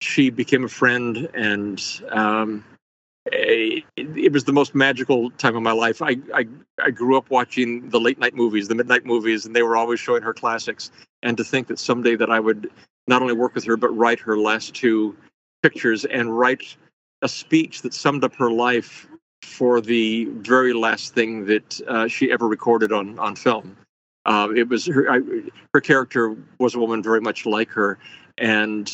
she 0.00 0.30
became 0.30 0.64
a 0.64 0.68
friend, 0.68 1.28
and 1.34 1.82
um, 2.10 2.64
it, 3.26 3.84
it 3.96 4.32
was 4.32 4.44
the 4.44 4.52
most 4.52 4.74
magical 4.74 5.30
time 5.32 5.56
of 5.56 5.62
my 5.62 5.72
life. 5.72 6.02
I, 6.02 6.16
I 6.34 6.46
I 6.82 6.90
grew 6.90 7.16
up 7.16 7.30
watching 7.30 7.88
the 7.90 8.00
late 8.00 8.18
night 8.18 8.34
movies, 8.34 8.68
the 8.68 8.74
midnight 8.74 9.04
movies, 9.04 9.46
and 9.46 9.54
they 9.54 9.62
were 9.62 9.76
always 9.76 10.00
showing 10.00 10.22
her 10.22 10.34
classics. 10.34 10.90
And 11.22 11.36
to 11.36 11.44
think 11.44 11.68
that 11.68 11.78
someday 11.78 12.16
that 12.16 12.30
I 12.30 12.40
would 12.40 12.70
not 13.06 13.22
only 13.22 13.34
work 13.34 13.54
with 13.54 13.64
her 13.64 13.76
but 13.76 13.96
write 13.96 14.20
her 14.20 14.38
last 14.38 14.74
two 14.74 15.16
pictures 15.62 16.04
and 16.04 16.36
write 16.36 16.76
a 17.22 17.28
speech 17.28 17.82
that 17.82 17.94
summed 17.94 18.24
up 18.24 18.34
her 18.34 18.50
life 18.50 19.06
for 19.42 19.80
the 19.80 20.26
very 20.26 20.72
last 20.72 21.14
thing 21.14 21.44
that 21.46 21.80
uh, 21.88 22.08
she 22.08 22.32
ever 22.32 22.48
recorded 22.48 22.92
on 22.92 23.18
on 23.18 23.36
film. 23.36 23.76
Uh, 24.24 24.48
it 24.56 24.68
was 24.68 24.86
her. 24.86 25.10
I, 25.10 25.20
her 25.74 25.80
character 25.80 26.36
was 26.58 26.74
a 26.74 26.78
woman 26.78 27.02
very 27.02 27.20
much 27.20 27.44
like 27.44 27.68
her, 27.70 27.98
and 28.38 28.90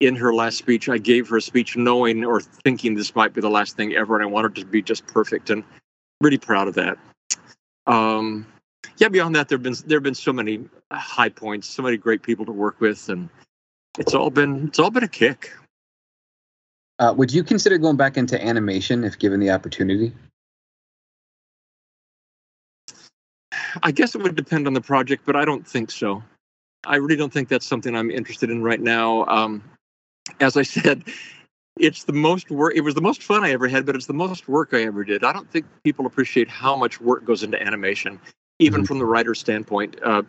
in 0.00 0.14
her 0.14 0.32
last 0.32 0.58
speech, 0.58 0.88
I 0.88 0.98
gave 0.98 1.28
her 1.28 1.38
a 1.38 1.42
speech 1.42 1.76
knowing 1.76 2.24
or 2.24 2.40
thinking 2.40 2.94
this 2.94 3.14
might 3.16 3.32
be 3.32 3.40
the 3.40 3.50
last 3.50 3.76
thing 3.76 3.94
ever, 3.94 4.14
and 4.14 4.22
I 4.22 4.26
wanted 4.26 4.54
to 4.56 4.66
be 4.66 4.82
just 4.82 5.06
perfect, 5.06 5.50
and 5.50 5.64
really 6.20 6.38
proud 6.38 6.68
of 6.68 6.74
that. 6.74 6.98
Um, 7.86 8.46
yeah, 8.98 9.08
beyond 9.08 9.34
that, 9.36 9.48
there've 9.48 9.62
been 9.62 9.76
there've 9.86 10.02
been 10.02 10.14
so 10.14 10.32
many 10.32 10.64
high 10.92 11.30
points, 11.30 11.66
so 11.68 11.82
many 11.82 11.96
great 11.96 12.22
people 12.22 12.44
to 12.44 12.52
work 12.52 12.80
with, 12.80 13.08
and 13.08 13.28
it's 13.98 14.14
all 14.14 14.30
been 14.30 14.68
it's 14.68 14.78
all 14.78 14.90
been 14.90 15.04
a 15.04 15.08
kick. 15.08 15.52
Uh, 16.98 17.14
would 17.16 17.32
you 17.32 17.44
consider 17.44 17.78
going 17.78 17.96
back 17.96 18.16
into 18.16 18.42
animation 18.44 19.04
if 19.04 19.18
given 19.18 19.40
the 19.40 19.50
opportunity? 19.50 20.12
I 23.82 23.92
guess 23.92 24.14
it 24.14 24.22
would 24.22 24.34
depend 24.34 24.66
on 24.66 24.72
the 24.72 24.80
project, 24.80 25.22
but 25.24 25.36
I 25.36 25.44
don't 25.44 25.66
think 25.66 25.90
so. 25.90 26.22
I 26.84 26.96
really 26.96 27.16
don't 27.16 27.32
think 27.32 27.48
that's 27.48 27.66
something 27.66 27.94
I'm 27.94 28.10
interested 28.10 28.50
in 28.50 28.62
right 28.62 28.80
now. 28.80 29.24
Um, 29.26 29.62
as 30.40 30.56
I 30.56 30.62
said, 30.62 31.04
it's 31.78 32.04
the 32.04 32.12
most 32.12 32.50
work. 32.50 32.74
It 32.74 32.80
was 32.80 32.94
the 32.94 33.00
most 33.00 33.22
fun 33.22 33.44
I 33.44 33.50
ever 33.50 33.68
had, 33.68 33.86
but 33.86 33.94
it's 33.94 34.06
the 34.06 34.12
most 34.12 34.48
work 34.48 34.70
I 34.72 34.82
ever 34.82 35.04
did. 35.04 35.24
I 35.24 35.32
don't 35.32 35.50
think 35.50 35.66
people 35.84 36.06
appreciate 36.06 36.48
how 36.48 36.76
much 36.76 37.00
work 37.00 37.24
goes 37.24 37.42
into 37.42 37.60
animation, 37.60 38.20
even 38.58 38.80
mm-hmm. 38.80 38.86
from 38.86 38.98
the 38.98 39.04
writer's 39.04 39.38
standpoint. 39.38 39.96
Uh, 40.02 40.22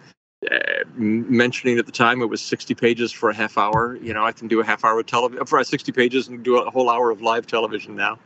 uh, 0.50 0.58
mentioning 0.96 1.78
at 1.78 1.86
the 1.86 1.92
time 1.92 2.22
it 2.22 2.28
was 2.28 2.42
60 2.42 2.74
pages 2.76 3.12
for 3.12 3.30
a 3.30 3.34
half 3.34 3.58
hour. 3.58 3.98
You 4.02 4.14
know, 4.14 4.26
I 4.26 4.32
can 4.32 4.48
do 4.48 4.62
a 4.62 4.66
half 4.66 4.86
hour 4.86 5.00
of 5.00 5.06
television 5.06 5.46
for 5.46 5.62
60 5.62 5.92
pages 5.92 6.30
and 6.30 6.44
do 6.44 6.58
a 6.58 6.70
whole 6.72 6.90
hour 6.90 7.12
of 7.12 7.22
live 7.22 7.46
television 7.46 7.96
now. 7.96 8.20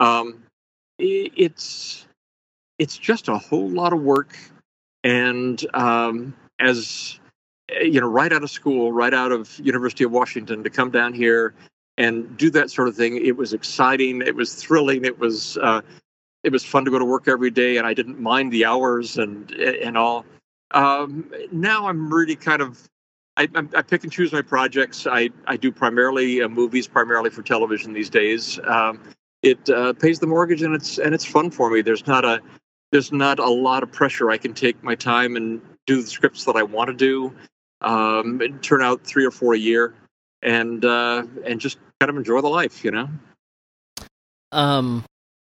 Um, 0.00 0.42
it's 0.98 2.06
it's 2.78 2.98
just 2.98 3.28
a 3.28 3.38
whole 3.38 3.68
lot 3.68 3.92
of 3.92 4.00
work, 4.00 4.36
and 5.04 5.64
um, 5.74 6.34
as 6.58 7.20
eh, 7.70 7.84
you 7.84 8.00
know, 8.00 8.08
right 8.08 8.32
out 8.32 8.42
of 8.42 8.50
school, 8.50 8.92
right 8.92 9.14
out 9.14 9.30
of 9.30 9.56
University 9.60 10.02
of 10.02 10.10
Washington, 10.10 10.64
to 10.64 10.70
come 10.70 10.90
down 10.90 11.14
here 11.14 11.54
and 11.96 12.36
do 12.36 12.50
that 12.50 12.70
sort 12.70 12.88
of 12.88 12.96
thing, 12.96 13.24
it 13.24 13.36
was 13.36 13.52
exciting. 13.52 14.22
It 14.22 14.34
was 14.34 14.54
thrilling. 14.54 15.04
It 15.04 15.18
was 15.18 15.56
uh, 15.58 15.82
it 16.42 16.50
was 16.50 16.64
fun 16.64 16.84
to 16.84 16.90
go 16.90 16.98
to 16.98 17.04
work 17.04 17.28
every 17.28 17.50
day, 17.50 17.76
and 17.76 17.86
I 17.86 17.94
didn't 17.94 18.20
mind 18.20 18.52
the 18.52 18.64
hours 18.64 19.18
and 19.18 19.50
and 19.52 19.96
all 19.96 20.24
um, 20.74 21.32
now 21.50 21.88
I'm 21.88 22.12
really 22.12 22.36
kind 22.36 22.60
of 22.60 22.88
I, 23.36 23.48
I, 23.54 23.82
pick 23.82 24.04
and 24.04 24.12
choose 24.12 24.32
my 24.32 24.42
projects. 24.42 25.08
I, 25.08 25.30
I 25.46 25.56
do 25.56 25.72
primarily 25.72 26.42
uh, 26.42 26.48
movies, 26.48 26.86
primarily 26.86 27.30
for 27.30 27.42
television 27.42 27.92
these 27.92 28.08
days. 28.08 28.60
Um, 28.64 29.00
it 29.42 29.68
uh, 29.68 29.92
pays 29.94 30.20
the 30.20 30.26
mortgage 30.26 30.62
and 30.62 30.74
it's 30.74 30.98
and 30.98 31.14
it's 31.14 31.24
fun 31.24 31.50
for 31.50 31.70
me. 31.70 31.82
There's 31.82 32.06
not 32.06 32.24
a 32.24 32.40
there's 32.92 33.12
not 33.12 33.38
a 33.38 33.48
lot 33.48 33.82
of 33.82 33.90
pressure. 33.90 34.30
I 34.30 34.38
can 34.38 34.54
take 34.54 34.82
my 34.82 34.94
time 34.94 35.36
and 35.36 35.60
do 35.86 36.00
the 36.00 36.08
scripts 36.08 36.44
that 36.44 36.56
I 36.56 36.62
want 36.62 36.88
to 36.88 36.94
do, 36.94 37.34
um, 37.80 38.40
and 38.40 38.62
turn 38.62 38.82
out 38.82 39.04
three 39.04 39.26
or 39.26 39.30
four 39.30 39.54
a 39.54 39.58
year, 39.58 39.94
and 40.42 40.84
uh, 40.84 41.24
and 41.44 41.60
just 41.60 41.78
kind 42.00 42.10
of 42.10 42.16
enjoy 42.16 42.40
the 42.40 42.48
life, 42.48 42.84
you 42.84 42.92
know. 42.92 43.08
Um, 44.52 45.04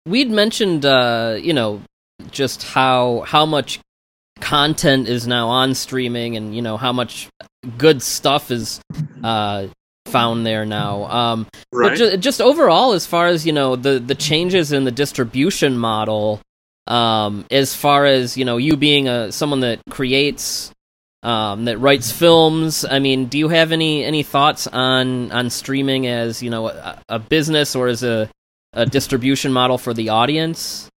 we'd 0.05 0.29
mentioned, 0.29 0.85
uh, 0.85 1.37
you 1.41 1.53
know, 1.53 1.81
just 2.29 2.63
how 2.63 3.21
how 3.21 3.45
much 3.45 3.79
content 4.41 5.07
is 5.07 5.27
now 5.27 5.47
on 5.47 5.73
streaming 5.73 6.35
and 6.35 6.55
you 6.55 6.61
know 6.61 6.75
how 6.75 6.91
much 6.91 7.29
good 7.77 8.01
stuff 8.01 8.51
is 8.51 8.81
uh, 9.23 9.67
found 10.07 10.45
there 10.45 10.65
now 10.65 11.05
um, 11.05 11.47
right. 11.71 11.89
but 11.89 11.97
ju- 11.97 12.17
just 12.17 12.41
overall 12.41 12.91
as 12.93 13.05
far 13.05 13.27
as 13.27 13.45
you 13.45 13.53
know 13.53 13.75
the 13.75 13.99
the 13.99 14.15
changes 14.15 14.71
in 14.71 14.83
the 14.83 14.91
distribution 14.91 15.77
model 15.77 16.41
um, 16.87 17.45
as 17.49 17.73
far 17.73 18.05
as 18.05 18.35
you 18.35 18.43
know 18.43 18.57
you 18.57 18.75
being 18.75 19.07
a 19.07 19.31
someone 19.31 19.61
that 19.61 19.79
creates 19.89 20.71
um, 21.23 21.65
that 21.65 21.77
writes 21.77 22.11
films 22.11 22.83
i 22.83 22.99
mean 22.99 23.25
do 23.25 23.37
you 23.37 23.47
have 23.47 23.71
any 23.71 24.03
any 24.03 24.23
thoughts 24.23 24.67
on 24.67 25.31
on 25.31 25.49
streaming 25.49 26.07
as 26.07 26.41
you 26.43 26.49
know 26.49 26.67
a, 26.67 27.01
a 27.07 27.19
business 27.19 27.75
or 27.75 27.87
as 27.87 28.03
a, 28.03 28.29
a 28.73 28.85
distribution 28.85 29.53
model 29.53 29.77
for 29.77 29.93
the 29.93 30.09
audience 30.09 30.89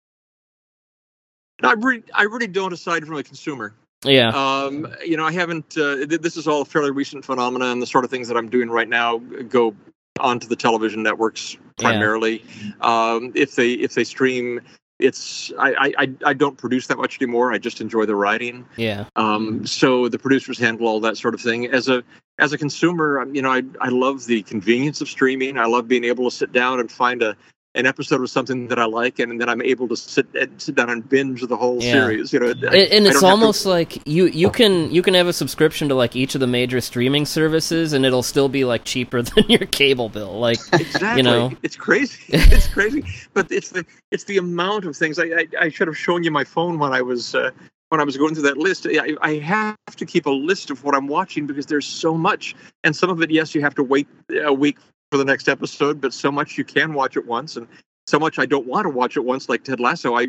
I 1.62 1.72
really, 1.72 2.02
I 2.12 2.24
really 2.24 2.46
don't. 2.46 2.72
Aside 2.72 3.04
from 3.06 3.16
a 3.16 3.22
consumer, 3.22 3.74
yeah. 4.04 4.28
Um, 4.28 4.94
you 5.04 5.16
know, 5.16 5.24
I 5.24 5.32
haven't. 5.32 5.76
Uh, 5.76 6.06
this 6.06 6.36
is 6.36 6.46
all 6.46 6.62
a 6.62 6.64
fairly 6.64 6.90
recent 6.90 7.24
phenomenon. 7.24 7.72
And 7.72 7.82
the 7.82 7.86
sort 7.86 8.04
of 8.04 8.10
things 8.10 8.28
that 8.28 8.36
I'm 8.36 8.48
doing 8.48 8.70
right 8.70 8.88
now 8.88 9.18
go 9.18 9.74
onto 10.20 10.46
the 10.46 10.56
television 10.56 11.02
networks 11.02 11.56
primarily. 11.78 12.44
Yeah. 12.62 12.72
Um, 13.14 13.32
if 13.34 13.56
they 13.56 13.72
if 13.72 13.94
they 13.94 14.04
stream, 14.04 14.60
it's 14.98 15.52
I, 15.58 15.94
I 15.98 16.10
I 16.24 16.32
don't 16.34 16.56
produce 16.56 16.86
that 16.88 16.98
much 16.98 17.20
anymore. 17.20 17.52
I 17.52 17.58
just 17.58 17.80
enjoy 17.80 18.06
the 18.06 18.16
writing. 18.16 18.66
Yeah. 18.76 19.06
Um, 19.16 19.66
so 19.66 20.08
the 20.08 20.18
producers 20.18 20.58
handle 20.58 20.86
all 20.86 21.00
that 21.00 21.16
sort 21.16 21.34
of 21.34 21.40
thing. 21.40 21.66
As 21.66 21.88
a 21.88 22.02
as 22.38 22.52
a 22.52 22.58
consumer, 22.58 23.20
um, 23.20 23.34
you 23.34 23.42
know, 23.42 23.50
I 23.50 23.62
I 23.80 23.88
love 23.88 24.26
the 24.26 24.42
convenience 24.42 25.00
of 25.00 25.08
streaming. 25.08 25.58
I 25.58 25.66
love 25.66 25.88
being 25.88 26.04
able 26.04 26.30
to 26.30 26.36
sit 26.36 26.52
down 26.52 26.80
and 26.80 26.90
find 26.90 27.22
a 27.22 27.36
an 27.74 27.86
episode 27.86 28.20
of 28.20 28.30
something 28.30 28.68
that 28.68 28.78
I 28.78 28.84
like, 28.84 29.18
and, 29.18 29.40
then 29.40 29.48
I'm 29.48 29.60
able 29.62 29.88
to 29.88 29.96
sit 29.96 30.26
sit 30.58 30.74
down 30.74 30.90
and 30.90 31.06
binge 31.08 31.42
the 31.42 31.56
whole 31.56 31.82
yeah. 31.82 31.92
series. 31.92 32.32
You 32.32 32.40
know, 32.40 32.50
and, 32.50 32.64
and 32.64 33.06
it's 33.06 33.22
almost 33.22 33.64
to... 33.64 33.70
like 33.70 34.06
you 34.06 34.26
you 34.26 34.50
can 34.50 34.90
you 34.92 35.02
can 35.02 35.14
have 35.14 35.26
a 35.26 35.32
subscription 35.32 35.88
to 35.88 35.94
like 35.94 36.14
each 36.14 36.34
of 36.34 36.40
the 36.40 36.46
major 36.46 36.80
streaming 36.80 37.26
services, 37.26 37.92
and 37.92 38.06
it'll 38.06 38.22
still 38.22 38.48
be 38.48 38.64
like 38.64 38.84
cheaper 38.84 39.22
than 39.22 39.44
your 39.48 39.66
cable 39.66 40.08
bill. 40.08 40.38
Like 40.38 40.58
exactly, 40.72 41.16
you 41.18 41.22
know, 41.22 41.52
it's 41.62 41.76
crazy. 41.76 42.22
It's 42.54 42.68
crazy, 42.68 43.04
but 43.32 43.50
it's 43.50 43.70
the 43.70 43.84
it's 44.10 44.24
the 44.24 44.36
amount 44.36 44.84
of 44.84 44.96
things. 44.96 45.18
I 45.18 45.24
I, 45.24 45.46
I 45.62 45.68
should 45.68 45.88
have 45.88 45.98
shown 45.98 46.22
you 46.22 46.30
my 46.30 46.44
phone 46.44 46.78
when 46.78 46.92
I 46.92 47.02
was. 47.02 47.34
Uh, 47.34 47.50
when 47.90 48.00
I 48.00 48.04
was 48.04 48.16
going 48.16 48.34
through 48.34 48.44
that 48.44 48.56
list, 48.56 48.88
I, 48.90 49.14
I, 49.20 49.34
have 49.34 49.76
to 49.96 50.04
keep 50.04 50.26
a 50.26 50.30
list 50.30 50.70
of 50.70 50.82
what 50.82 50.96
I'm 50.96 51.06
watching 51.06 51.46
because 51.46 51.66
there's 51.66 51.86
so 51.86 52.16
much, 52.16 52.56
and 52.82 52.96
some 52.96 53.08
of 53.08 53.22
it, 53.22 53.30
yes, 53.30 53.54
you 53.54 53.60
have 53.60 53.74
to 53.76 53.84
wait 53.84 54.08
a 54.42 54.52
week 54.52 54.78
for 55.14 55.18
the 55.18 55.24
next 55.24 55.48
episode, 55.48 56.00
but 56.00 56.12
so 56.12 56.32
much 56.32 56.58
you 56.58 56.64
can 56.64 56.92
watch 56.92 57.16
at 57.16 57.24
once, 57.24 57.56
and 57.56 57.68
so 58.08 58.18
much 58.18 58.40
I 58.40 58.46
don't 58.46 58.66
want 58.66 58.86
to 58.86 58.90
watch 58.90 59.16
at 59.16 59.24
once, 59.24 59.48
like 59.48 59.62
Ted 59.62 59.78
Lasso. 59.78 60.16
I, 60.16 60.26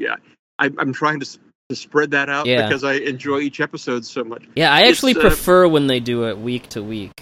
I 0.60 0.70
am 0.78 0.94
trying 0.94 1.20
to 1.22 1.40
to 1.70 1.76
spread 1.76 2.12
that 2.12 2.30
out 2.30 2.46
yeah. 2.46 2.68
because 2.68 2.84
I 2.84 2.94
enjoy 2.94 3.40
each 3.40 3.60
episode 3.60 4.06
so 4.06 4.24
much. 4.24 4.44
Yeah, 4.56 4.72
I 4.72 4.84
actually 4.84 5.14
it's, 5.14 5.22
uh, 5.22 5.30
prefer 5.30 5.66
uh, 5.66 5.70
when 5.70 5.88
they 5.88 6.00
do 6.00 6.26
it 6.26 6.38
week 6.38 6.70
to 6.70 6.84
week. 6.84 7.20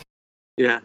Yeah, 0.57 0.81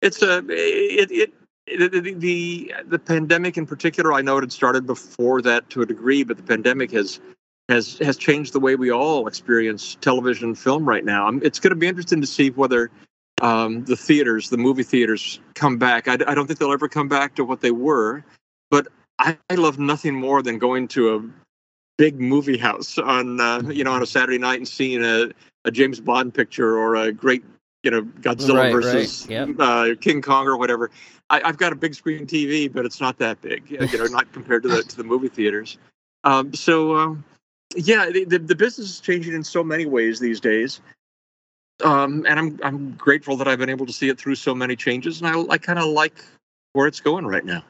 it's 0.00 0.22
a 0.22 0.38
uh, 0.38 0.42
it, 0.48 1.10
it 1.10 1.34
the, 1.66 2.14
the 2.16 2.74
the 2.86 2.98
pandemic 2.98 3.58
in 3.58 3.66
particular. 3.66 4.14
I 4.14 4.22
know 4.22 4.38
it 4.38 4.40
had 4.40 4.52
started 4.52 4.86
before 4.86 5.42
that 5.42 5.68
to 5.68 5.82
a 5.82 5.86
degree, 5.86 6.24
but 6.24 6.38
the 6.38 6.44
pandemic 6.44 6.92
has 6.92 7.20
has 7.68 7.98
has 7.98 8.16
changed 8.16 8.54
the 8.54 8.60
way 8.60 8.74
we 8.74 8.90
all 8.90 9.26
experience 9.26 9.98
television 10.00 10.54
film 10.54 10.88
right 10.88 11.04
now. 11.04 11.28
It's 11.42 11.60
going 11.60 11.72
to 11.72 11.76
be 11.76 11.88
interesting 11.88 12.22
to 12.22 12.26
see 12.26 12.48
whether 12.48 12.90
um, 13.44 13.84
the 13.84 13.96
theaters, 13.96 14.48
the 14.48 14.56
movie 14.56 14.82
theaters, 14.82 15.38
come 15.54 15.76
back. 15.76 16.08
I, 16.08 16.14
I, 16.26 16.34
don't 16.34 16.46
think 16.46 16.58
they'll 16.58 16.72
ever 16.72 16.88
come 16.88 17.08
back 17.08 17.34
to 17.34 17.44
what 17.44 17.60
they 17.60 17.72
were, 17.72 18.24
but 18.70 18.88
I, 19.18 19.36
I 19.50 19.56
love 19.56 19.78
nothing 19.78 20.14
more 20.14 20.40
than 20.40 20.58
going 20.58 20.88
to 20.88 21.14
a 21.14 21.30
big 21.98 22.18
movie 22.18 22.56
house 22.56 22.96
on 22.96 23.40
uh, 23.42 23.60
you 23.66 23.84
know 23.84 23.92
on 23.92 24.02
a 24.02 24.06
Saturday 24.06 24.38
night 24.38 24.58
and 24.58 24.66
seeing 24.66 25.04
a, 25.04 25.30
a 25.66 25.70
James 25.70 26.00
Bond 26.00 26.32
picture 26.32 26.78
or 26.78 26.96
a 26.96 27.12
great 27.12 27.44
you 27.82 27.90
know 27.90 28.02
Godzilla 28.02 28.60
Right, 28.60 28.72
versus 28.72 29.26
right, 29.28 29.48
yep. 29.48 29.56
uh, 29.58 29.88
King 30.00 30.22
Kong 30.22 30.46
or 30.46 30.56
whatever. 30.56 30.90
I, 31.28 31.42
I've 31.44 31.58
got 31.58 31.70
a 31.70 31.76
big 31.76 31.94
screen 31.94 32.26
TV, 32.26 32.72
but 32.72 32.86
it's 32.86 33.00
not 33.00 33.18
that 33.18 33.42
big, 33.42 33.70
you 33.70 33.78
know, 33.78 34.06
not 34.06 34.32
compared 34.32 34.62
to 34.62 34.70
the 34.70 34.82
to 34.82 34.96
the 34.96 35.04
movie 35.04 35.28
theaters. 35.28 35.76
Um, 36.24 36.54
so 36.54 36.96
um, 36.96 37.22
yeah, 37.76 38.08
the, 38.08 38.24
the 38.24 38.38
the 38.38 38.54
business 38.54 38.88
is 38.88 39.00
changing 39.00 39.34
in 39.34 39.44
so 39.44 39.62
many 39.62 39.84
ways 39.84 40.18
these 40.18 40.40
days. 40.40 40.80
Um, 41.82 42.24
and 42.28 42.38
I'm 42.38 42.60
I'm 42.62 42.92
grateful 42.92 43.36
that 43.38 43.48
I've 43.48 43.58
been 43.58 43.70
able 43.70 43.86
to 43.86 43.92
see 43.92 44.08
it 44.08 44.18
through 44.18 44.36
so 44.36 44.54
many 44.54 44.76
changes, 44.76 45.20
and 45.20 45.28
I 45.28 45.40
I 45.52 45.58
kind 45.58 45.78
of 45.78 45.86
like 45.86 46.24
where 46.72 46.86
it's 46.86 47.00
going 47.00 47.26
right 47.26 47.44
now. 47.44 47.64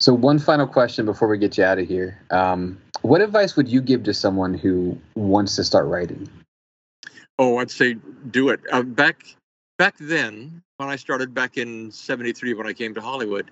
So, 0.00 0.12
one 0.12 0.38
final 0.38 0.66
question 0.66 1.06
before 1.06 1.28
we 1.28 1.38
get 1.38 1.56
you 1.56 1.64
out 1.64 1.78
of 1.78 1.88
here. 1.88 2.20
Um, 2.30 2.78
what 3.02 3.20
advice 3.20 3.56
would 3.56 3.68
you 3.68 3.80
give 3.80 4.02
to 4.04 4.14
someone 4.14 4.54
who 4.54 4.98
wants 5.14 5.56
to 5.56 5.64
start 5.64 5.86
writing? 5.86 6.28
Oh, 7.38 7.58
I'd 7.58 7.70
say 7.70 7.96
do 8.30 8.48
it. 8.48 8.60
Uh, 8.72 8.82
back 8.82 9.24
back 9.78 9.96
then, 9.98 10.62
when 10.78 10.88
I 10.88 10.96
started 10.96 11.32
back 11.32 11.56
in 11.56 11.90
'73, 11.90 12.54
when 12.54 12.66
I 12.66 12.72
came 12.72 12.94
to 12.94 13.00
Hollywood, 13.00 13.50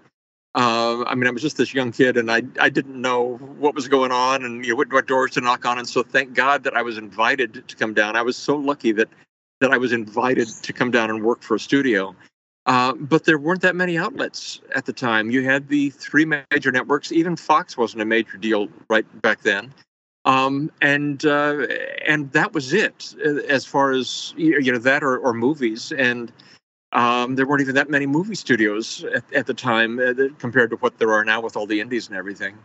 uh, 0.55 1.05
I 1.05 1.15
mean, 1.15 1.27
I 1.27 1.31
was 1.31 1.43
just 1.43 1.57
this 1.57 1.75
young 1.75 1.93
kid, 1.93 2.17
and 2.17 2.31
I 2.31 2.43
I 2.61 2.69
didn't 2.69 3.01
know 3.01 3.37
what 3.59 3.75
was 3.75 3.89
going 3.89 4.13
on, 4.13 4.45
and 4.45 4.65
you 4.65 4.73
know, 4.73 4.77
what, 4.77 4.93
what 4.93 5.07
doors 5.07 5.33
to 5.33 5.41
knock 5.41 5.65
on. 5.65 5.79
And 5.79 5.89
so, 5.89 6.03
thank 6.03 6.35
God 6.35 6.65
that 6.65 6.77
I 6.77 6.83
was 6.83 6.99
invited 6.99 7.67
to 7.67 7.77
come 7.77 7.95
down. 7.95 8.17
I 8.17 8.23
was 8.23 8.37
so 8.37 8.57
lucky 8.57 8.93
that 8.93 9.09
that 9.61 9.73
I 9.73 9.79
was 9.79 9.93
invited 9.93 10.49
to 10.49 10.73
come 10.73 10.91
down 10.91 11.11
and 11.11 11.23
work 11.23 11.43
for 11.43 11.55
a 11.55 11.61
studio. 11.61 12.15
Uh, 12.67 12.95
but 12.95 13.25
there 13.25 13.39
weren't 13.39 13.61
that 13.61 13.77
many 13.77 13.99
outlets 13.99 14.61
at 14.75 14.87
the 14.87 14.93
time. 14.93 15.31
You 15.31 15.45
had 15.45 15.69
the 15.69 15.91
three 15.91 16.25
major 16.25 16.73
networks. 16.73 17.13
Even 17.13 17.37
Fox 17.37 17.77
wasn't 17.77 18.01
a 18.01 18.07
major 18.07 18.39
deal 18.39 18.69
right 18.89 19.05
back 19.21 19.43
then 19.43 19.73
um, 20.25 20.71
and 20.81 21.25
uh, 21.25 21.67
and 22.07 22.31
that 22.33 22.53
was 22.53 22.73
it 22.73 23.15
uh, 23.25 23.41
as 23.49 23.65
far 23.65 23.93
as 23.93 24.33
you 24.37 24.73
know 24.73 24.79
that 24.79 25.03
or, 25.03 25.19
or 25.19 25.35
movies 25.35 25.93
and 25.93 26.33
um, 26.95 27.35
there 27.35 27.47
weren't 27.47 27.61
even 27.61 27.75
that 27.75 27.91
many 27.91 28.07
movie 28.07 28.35
studios 28.35 29.05
at, 29.15 29.25
at 29.33 29.47
the 29.47 29.55
time 29.55 29.99
uh, 29.99 30.15
compared 30.39 30.71
to 30.71 30.77
what 30.77 30.99
there 30.99 31.13
are 31.13 31.25
now 31.25 31.41
with 31.41 31.57
all 31.57 31.67
the 31.67 31.81
indies 31.81 32.09
and 32.09 32.17
everything. 32.17 32.57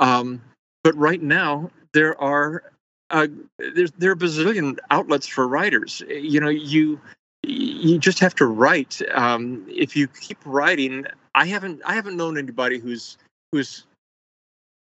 Um, 0.00 0.42
but 0.84 0.94
right 0.96 1.22
now 1.22 1.70
there 1.92 2.20
are 2.20 2.64
uh, 3.10 3.26
there's 3.58 3.92
there 3.92 4.10
are 4.12 4.16
bazillion 4.16 4.78
outlets 4.90 5.26
for 5.26 5.46
writers. 5.48 6.02
You 6.08 6.40
know 6.40 6.48
you 6.48 7.00
you 7.42 7.98
just 7.98 8.20
have 8.20 8.34
to 8.36 8.46
write. 8.46 9.00
Um, 9.12 9.66
if 9.68 9.96
you 9.96 10.06
keep 10.06 10.38
writing 10.44 11.06
i 11.34 11.46
haven't 11.46 11.80
i 11.84 11.94
haven't 11.94 12.16
known 12.16 12.38
anybody 12.38 12.78
who's 12.78 13.16
who's 13.50 13.84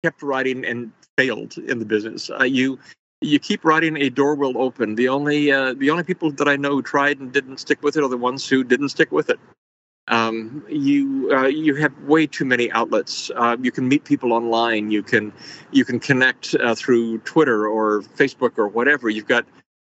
kept 0.03 0.21
writing 0.21 0.65
and 0.65 0.91
failed 1.17 1.57
in 1.57 1.79
the 1.79 1.85
business. 1.85 2.29
Uh, 2.29 2.43
you 2.43 2.77
you 3.21 3.39
keep 3.39 3.65
writing, 3.65 3.97
a 3.97 4.09
door 4.09 4.35
will 4.35 4.57
open. 4.57 4.95
The 4.95 5.09
only 5.09 5.51
uh, 5.51 5.73
the 5.73 5.89
only 5.89 6.03
people 6.03 6.31
that 6.31 6.47
I 6.47 6.55
know 6.55 6.71
who 6.71 6.81
tried 6.81 7.19
and 7.19 7.31
didn't 7.31 7.57
stick 7.57 7.81
with 7.81 7.97
it 7.97 8.03
are 8.03 8.09
the 8.09 8.17
ones 8.17 8.47
who 8.47 8.63
didn't 8.63 8.89
stick 8.89 9.11
with 9.11 9.29
it. 9.29 9.39
Um, 10.09 10.63
you 10.69 11.29
uh, 11.33 11.47
you 11.47 11.75
have 11.75 11.97
way 12.03 12.27
too 12.27 12.45
many 12.45 12.71
outlets. 12.71 13.31
Uh, 13.35 13.57
you 13.61 13.71
can 13.71 13.87
meet 13.87 14.05
people 14.05 14.33
online. 14.33 14.91
You 14.91 15.03
can 15.03 15.33
you 15.71 15.83
can 15.83 15.99
connect 15.99 16.55
uh, 16.55 16.75
through 16.75 17.19
Twitter 17.19 17.67
or 17.67 18.01
Facebook 18.01 18.57
or 18.57 18.67
whatever. 18.67 19.09
You've 19.09 19.27
got 19.27 19.45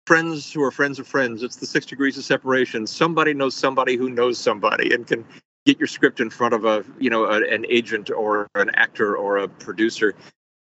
friends 0.08 0.52
who 0.52 0.64
are 0.64 0.72
friends 0.72 0.98
of 1.00 1.08
friends. 1.08 1.44
It's 1.44 1.58
the 1.58 1.68
six 1.68 1.86
degrees 1.86 2.18
of 2.18 2.26
separation. 2.26 2.88
Somebody 2.88 3.34
knows 3.34 3.56
somebody 3.56 3.96
who 3.96 4.10
knows 4.10 4.38
somebody 4.38 4.94
and 4.94 5.06
can 5.06 5.24
get 5.66 5.78
your 5.78 5.88
script 5.88 6.20
in 6.20 6.30
front 6.32 6.54
of 6.54 6.66
a 6.66 6.84
you 7.00 7.10
know 7.10 7.26
a, 7.26 7.48
an 7.48 7.66
agent 7.70 8.10
or 8.10 8.48
an 8.56 8.72
actor 8.74 9.16
or 9.16 9.38
a 9.38 9.48
producer. 9.48 10.16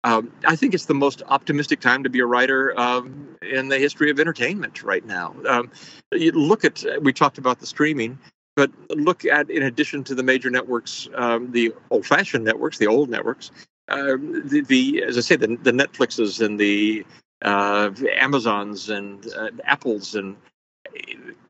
Um, 0.04 0.32
I 0.46 0.56
think 0.56 0.74
it's 0.74 0.86
the 0.86 0.94
most 0.94 1.22
optimistic 1.28 1.80
time 1.80 2.04
to 2.04 2.10
be 2.10 2.20
a 2.20 2.26
writer 2.26 2.80
um, 2.80 3.36
in 3.42 3.68
the 3.68 3.78
history 3.78 4.10
of 4.10 4.20
entertainment 4.20 4.84
right 4.84 5.06
now. 5.06 5.36
Um, 5.48 5.72
you 6.12 6.32
look 6.32 6.64
at 6.64 6.86
we 7.02 7.12
talked 7.12 7.38
about 7.38 7.60
the 7.60 7.66
streaming, 7.66 8.18
but 8.56 8.72
look 8.90 9.26
at 9.26 9.50
in 9.50 9.64
addition 9.64 10.04
to 10.06 10.16
the 10.16 10.24
major 10.24 10.50
networks, 10.50 11.10
um, 11.16 11.52
the 11.52 11.74
old-fashioned 11.90 12.46
networks, 12.46 12.78
the 12.78 12.88
old 12.88 13.10
networks, 13.10 13.52
um, 13.90 14.48
the, 14.48 14.62
the 14.62 15.04
as 15.04 15.18
I 15.18 15.22
say, 15.22 15.36
the, 15.36 15.48
the 15.48 15.72
Netflixes 15.72 16.46
and 16.46 16.60
the 16.60 17.06
uh, 17.44 17.90
Amazons 18.16 18.90
and 18.90 19.28
uh, 19.34 19.50
Apples 19.66 20.16
and 20.16 20.38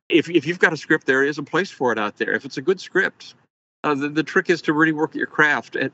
if 0.10 0.30
if 0.30 0.46
you've 0.46 0.60
got 0.60 0.74
a 0.74 0.78
script, 0.78 1.06
there 1.06 1.24
is 1.24 1.38
a 1.38 1.44
place 1.44 1.70
for 1.70 1.92
it 1.92 2.00
out 2.00 2.18
there. 2.18 2.34
If 2.34 2.46
it's 2.46 2.58
a 2.58 2.62
good 2.62 2.80
script, 2.80 3.36
uh, 3.84 3.94
the 3.94 4.10
the 4.10 4.24
trick 4.24 4.50
is 4.50 4.62
to 4.64 4.74
really 4.74 4.92
work 4.92 5.12
at 5.12 5.16
your 5.18 5.28
craft. 5.28 5.76
And 5.76 5.92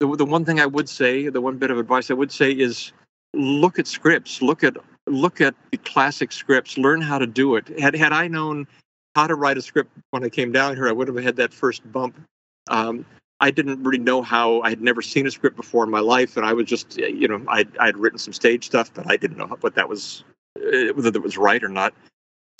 the 0.00 0.16
the 0.16 0.24
one 0.24 0.44
thing 0.44 0.60
I 0.60 0.66
would 0.66 0.88
say, 0.88 1.28
the 1.28 1.40
one 1.40 1.58
bit 1.58 1.70
of 1.70 1.78
advice 1.78 2.10
I 2.10 2.14
would 2.14 2.32
say 2.32 2.50
is 2.50 2.92
look 3.34 3.78
at 3.78 3.86
scripts, 3.86 4.42
look 4.42 4.64
at 4.64 4.76
look 5.06 5.40
at 5.40 5.54
the 5.70 5.78
classic 5.78 6.32
scripts, 6.32 6.76
learn 6.76 7.00
how 7.00 7.18
to 7.18 7.26
do 7.26 7.56
it. 7.56 7.78
Had 7.78 7.94
had 7.94 8.12
I 8.12 8.28
known 8.28 8.66
how 9.14 9.26
to 9.26 9.34
write 9.34 9.56
a 9.56 9.62
script 9.62 9.90
when 10.10 10.24
I 10.24 10.28
came 10.28 10.52
down 10.52 10.76
here, 10.76 10.88
I 10.88 10.92
would 10.92 11.08
have 11.08 11.16
had 11.16 11.36
that 11.36 11.54
first 11.54 11.90
bump. 11.90 12.20
Um, 12.68 13.06
I 13.40 13.50
didn't 13.50 13.82
really 13.82 13.98
know 13.98 14.22
how. 14.22 14.60
I 14.62 14.70
had 14.70 14.80
never 14.80 15.02
seen 15.02 15.26
a 15.26 15.30
script 15.30 15.56
before 15.56 15.84
in 15.84 15.90
my 15.90 16.00
life, 16.00 16.36
and 16.36 16.46
I 16.46 16.52
was 16.52 16.66
just, 16.66 16.98
you 16.98 17.28
know, 17.28 17.42
I 17.48 17.64
I 17.78 17.86
had 17.86 17.96
written 17.96 18.18
some 18.18 18.32
stage 18.32 18.66
stuff, 18.66 18.92
but 18.92 19.10
I 19.10 19.16
didn't 19.16 19.38
know 19.38 19.46
what 19.60 19.74
that 19.74 19.88
was, 19.88 20.24
uh, 20.58 20.92
whether 20.94 21.10
that 21.10 21.22
was 21.22 21.38
right 21.38 21.62
or 21.62 21.68
not. 21.68 21.94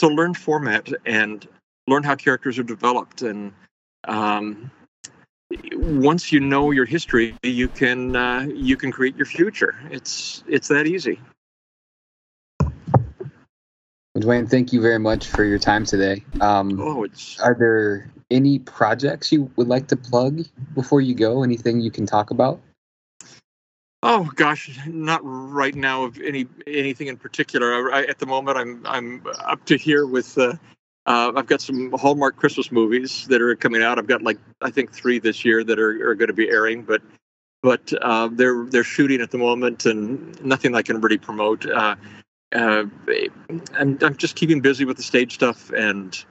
So 0.00 0.08
learn 0.08 0.34
format 0.34 0.90
and 1.06 1.46
learn 1.86 2.02
how 2.02 2.14
characters 2.14 2.58
are 2.58 2.62
developed, 2.62 3.22
and 3.22 3.52
um, 4.04 4.70
once 5.50 6.32
you 6.32 6.40
know 6.40 6.70
your 6.70 6.84
history, 6.84 7.34
you 7.42 7.68
can 7.68 8.16
uh, 8.16 8.46
you 8.52 8.76
can 8.76 8.90
create 8.90 9.16
your 9.16 9.26
future. 9.26 9.74
It's 9.90 10.42
it's 10.46 10.68
that 10.68 10.86
easy. 10.86 11.20
Duane, 14.18 14.46
thank 14.46 14.72
you 14.72 14.80
very 14.80 14.98
much 14.98 15.26
for 15.26 15.44
your 15.44 15.58
time 15.58 15.84
today. 15.84 16.24
Um, 16.40 16.80
Oh, 16.80 17.04
it's 17.04 17.38
are 17.40 17.54
there 17.54 18.10
any 18.30 18.58
projects 18.58 19.30
you 19.30 19.50
would 19.56 19.68
like 19.68 19.88
to 19.88 19.96
plug 19.96 20.46
before 20.74 21.00
you 21.00 21.14
go? 21.14 21.42
Anything 21.42 21.80
you 21.80 21.90
can 21.90 22.06
talk 22.06 22.30
about? 22.30 22.60
Oh 24.02 24.30
gosh, 24.34 24.78
not 24.86 25.20
right 25.22 25.74
now 25.74 26.04
of 26.04 26.18
any 26.20 26.46
anything 26.66 27.08
in 27.08 27.16
particular. 27.16 27.92
I, 27.92 28.04
at 28.04 28.18
the 28.18 28.26
moment, 28.26 28.56
I'm 28.56 28.86
I'm 28.86 29.22
up 29.44 29.64
to 29.66 29.76
here 29.76 30.06
with. 30.06 30.36
Uh, 30.36 30.54
uh, 31.06 31.32
I've 31.36 31.46
got 31.46 31.60
some 31.60 31.92
Hallmark 31.92 32.36
Christmas 32.36 32.72
movies 32.72 33.26
that 33.28 33.40
are 33.40 33.54
coming 33.54 33.82
out. 33.82 33.98
I've 33.98 34.08
got 34.08 34.22
like 34.22 34.38
I 34.60 34.70
think 34.70 34.92
three 34.92 35.18
this 35.18 35.44
year 35.44 35.62
that 35.62 35.78
are, 35.78 36.10
are 36.10 36.14
going 36.14 36.28
to 36.28 36.34
be 36.34 36.48
airing, 36.48 36.82
but 36.82 37.00
but 37.62 37.92
uh, 38.02 38.28
they're 38.32 38.64
they're 38.66 38.84
shooting 38.84 39.20
at 39.20 39.30
the 39.30 39.38
moment, 39.38 39.86
and 39.86 40.42
nothing 40.44 40.74
I 40.74 40.82
can 40.82 41.00
really 41.00 41.18
promote. 41.18 41.64
Uh, 41.64 41.96
uh, 42.54 42.84
I'm 43.74 43.98
I'm 44.00 44.16
just 44.16 44.36
keeping 44.36 44.60
busy 44.60 44.84
with 44.84 44.96
the 44.96 45.02
stage 45.02 45.34
stuff 45.34 45.70
and 45.70 46.24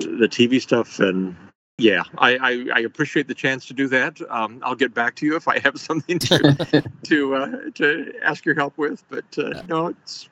the 0.00 0.28
TV 0.28 0.60
stuff, 0.60 0.98
and 0.98 1.36
yeah, 1.78 2.02
I, 2.18 2.36
I, 2.36 2.66
I 2.74 2.80
appreciate 2.80 3.26
the 3.26 3.34
chance 3.34 3.66
to 3.66 3.74
do 3.74 3.88
that. 3.88 4.20
Um, 4.30 4.60
I'll 4.64 4.76
get 4.76 4.94
back 4.94 5.16
to 5.16 5.26
you 5.26 5.36
if 5.36 5.48
I 5.48 5.58
have 5.60 5.78
something 5.80 6.18
to 6.20 6.84
to 7.04 7.34
uh, 7.34 7.56
to 7.74 8.12
ask 8.22 8.44
your 8.44 8.54
help 8.54 8.76
with. 8.76 9.04
But 9.08 9.38
uh, 9.38 9.62
no, 9.68 9.88
it's 9.88 10.28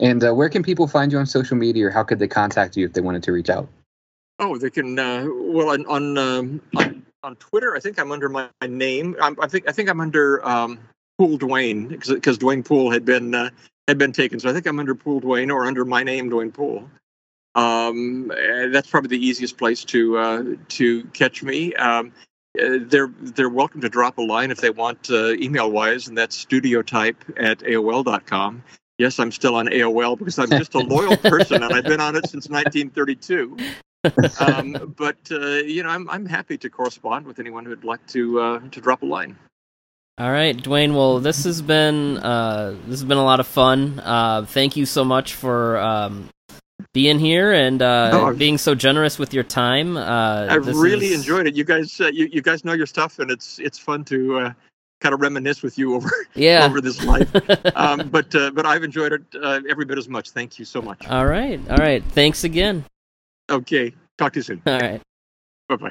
and 0.00 0.24
uh, 0.24 0.32
where 0.34 0.48
can 0.48 0.62
people 0.62 0.86
find 0.86 1.12
you 1.12 1.18
on 1.18 1.26
social 1.26 1.56
media, 1.56 1.86
or 1.86 1.90
how 1.90 2.02
could 2.02 2.18
they 2.18 2.28
contact 2.28 2.76
you 2.76 2.84
if 2.84 2.92
they 2.92 3.00
wanted 3.00 3.22
to 3.24 3.32
reach 3.32 3.50
out? 3.50 3.68
oh 4.38 4.58
they 4.58 4.70
can 4.70 4.98
uh, 4.98 5.26
well 5.28 5.70
on 5.70 5.86
on, 5.86 6.18
um, 6.18 6.60
on 6.76 7.04
on 7.22 7.36
Twitter. 7.36 7.74
I 7.76 7.80
think 7.80 7.98
I'm 7.98 8.12
under 8.12 8.28
my, 8.28 8.48
my 8.60 8.66
name. 8.66 9.16
I'm, 9.20 9.36
I 9.40 9.48
think 9.48 9.68
I 9.68 9.72
think 9.72 9.88
I'm 9.88 10.00
under 10.00 10.46
um, 10.46 10.78
Poole 11.18 11.36
Duane 11.36 11.88
because 11.88 12.38
Duane 12.38 12.62
Poole 12.62 12.90
had 12.90 13.04
been 13.04 13.34
uh, 13.34 13.50
had 13.88 13.98
been 13.98 14.12
taken. 14.12 14.40
So 14.40 14.48
I 14.48 14.52
think 14.52 14.66
I'm 14.66 14.78
under 14.78 14.94
Poole 14.94 15.20
Duane 15.20 15.50
or 15.50 15.66
under 15.66 15.84
my 15.84 16.02
name 16.02 16.28
Duane 16.28 16.52
Poole. 16.52 16.88
Um, 17.54 18.28
that's 18.70 18.88
probably 18.88 19.16
the 19.16 19.26
easiest 19.26 19.56
place 19.56 19.84
to 19.86 20.18
uh, 20.18 20.44
to 20.68 21.04
catch 21.06 21.42
me. 21.42 21.74
Um, 21.74 22.12
uh, 22.60 22.78
they're 22.82 23.10
they're 23.20 23.48
welcome 23.48 23.80
to 23.80 23.88
drop 23.88 24.18
a 24.18 24.22
line 24.22 24.50
if 24.50 24.60
they 24.60 24.70
want 24.70 25.10
uh, 25.10 25.32
email 25.32 25.70
wise, 25.70 26.08
and 26.08 26.16
that's 26.16 26.36
studiotype 26.44 27.16
at 27.38 27.58
AOL.com. 27.60 28.62
Yes, 28.98 29.18
I'm 29.18 29.30
still 29.30 29.54
on 29.56 29.66
AOL 29.66 30.18
because 30.18 30.38
I'm 30.38 30.48
just 30.50 30.74
a 30.74 30.78
loyal 30.78 31.16
person 31.32 31.62
and 31.62 31.72
I've 31.72 31.84
been 31.84 32.00
on 32.00 32.16
it 32.16 32.28
since 32.28 32.48
1932. 32.48 33.56
Um, 34.40 34.94
but 34.96 35.16
uh, 35.30 35.38
you 35.64 35.82
know, 35.82 35.88
I'm 35.90 36.08
I'm 36.08 36.26
happy 36.26 36.56
to 36.58 36.70
correspond 36.70 37.26
with 37.26 37.38
anyone 37.38 37.64
who'd 37.64 37.84
like 37.84 38.06
to 38.08 38.40
uh, 38.40 38.60
to 38.70 38.80
drop 38.80 39.02
a 39.02 39.06
line. 39.06 39.36
All 40.18 40.30
right, 40.30 40.56
Duane. 40.56 40.94
Well, 40.94 41.18
this 41.18 41.44
has 41.44 41.60
been 41.60 42.16
uh, 42.18 42.70
this 42.86 43.00
has 43.00 43.04
been 43.04 43.18
a 43.18 43.24
lot 43.24 43.40
of 43.40 43.46
fun. 43.46 44.00
Uh, 44.00 44.46
thank 44.46 44.76
you 44.76 44.86
so 44.86 45.04
much 45.04 45.34
for 45.34 45.76
um, 45.78 46.28
being 46.94 47.18
here 47.18 47.52
and 47.52 47.82
uh, 47.82 48.10
No, 48.10 48.34
being 48.34 48.56
so 48.56 48.74
generous 48.74 49.18
with 49.18 49.34
your 49.34 49.44
time. 49.44 49.96
Uh, 49.98 50.46
I've 50.48 50.66
really 50.66 51.08
is- 51.08 51.20
enjoyed 51.20 51.46
it. 51.46 51.54
You 51.54 51.64
guys, 51.64 52.00
uh, 52.00 52.06
you 52.06 52.28
you 52.32 52.40
guys 52.40 52.64
know 52.64 52.72
your 52.72 52.86
stuff, 52.86 53.18
and 53.18 53.30
it's 53.30 53.58
it's 53.58 53.78
fun 53.78 54.04
to 54.04 54.38
uh, 54.38 54.52
kind 55.00 55.14
of 55.14 55.20
reminisce 55.20 55.62
with 55.62 55.78
you 55.78 55.94
over 55.94 56.10
Yeah. 56.34 56.64
over 56.64 56.80
this 56.80 57.04
life. 57.04 57.30
um, 57.76 58.08
but 58.10 58.34
uh, 58.34 58.50
but 58.50 58.66
I've 58.66 58.84
enjoyed 58.84 59.12
it 59.12 59.22
uh, 59.40 59.60
every 59.68 59.84
bit 59.84 59.98
as 59.98 60.08
much. 60.08 60.30
Thank 60.30 60.58
you 60.58 60.64
so 60.64 60.80
much. 60.82 61.06
all 61.08 61.26
right. 61.26 61.60
All 61.70 61.76
right. 61.78 62.02
Thanks 62.04 62.44
again. 62.44 62.84
Okay, 63.50 63.94
talk 64.18 64.32
to 64.32 64.38
you 64.40 64.42
soon. 64.42 64.62
All 64.66 64.78
right. 64.80 65.00
Bye 65.68 65.76
bye. 65.76 65.90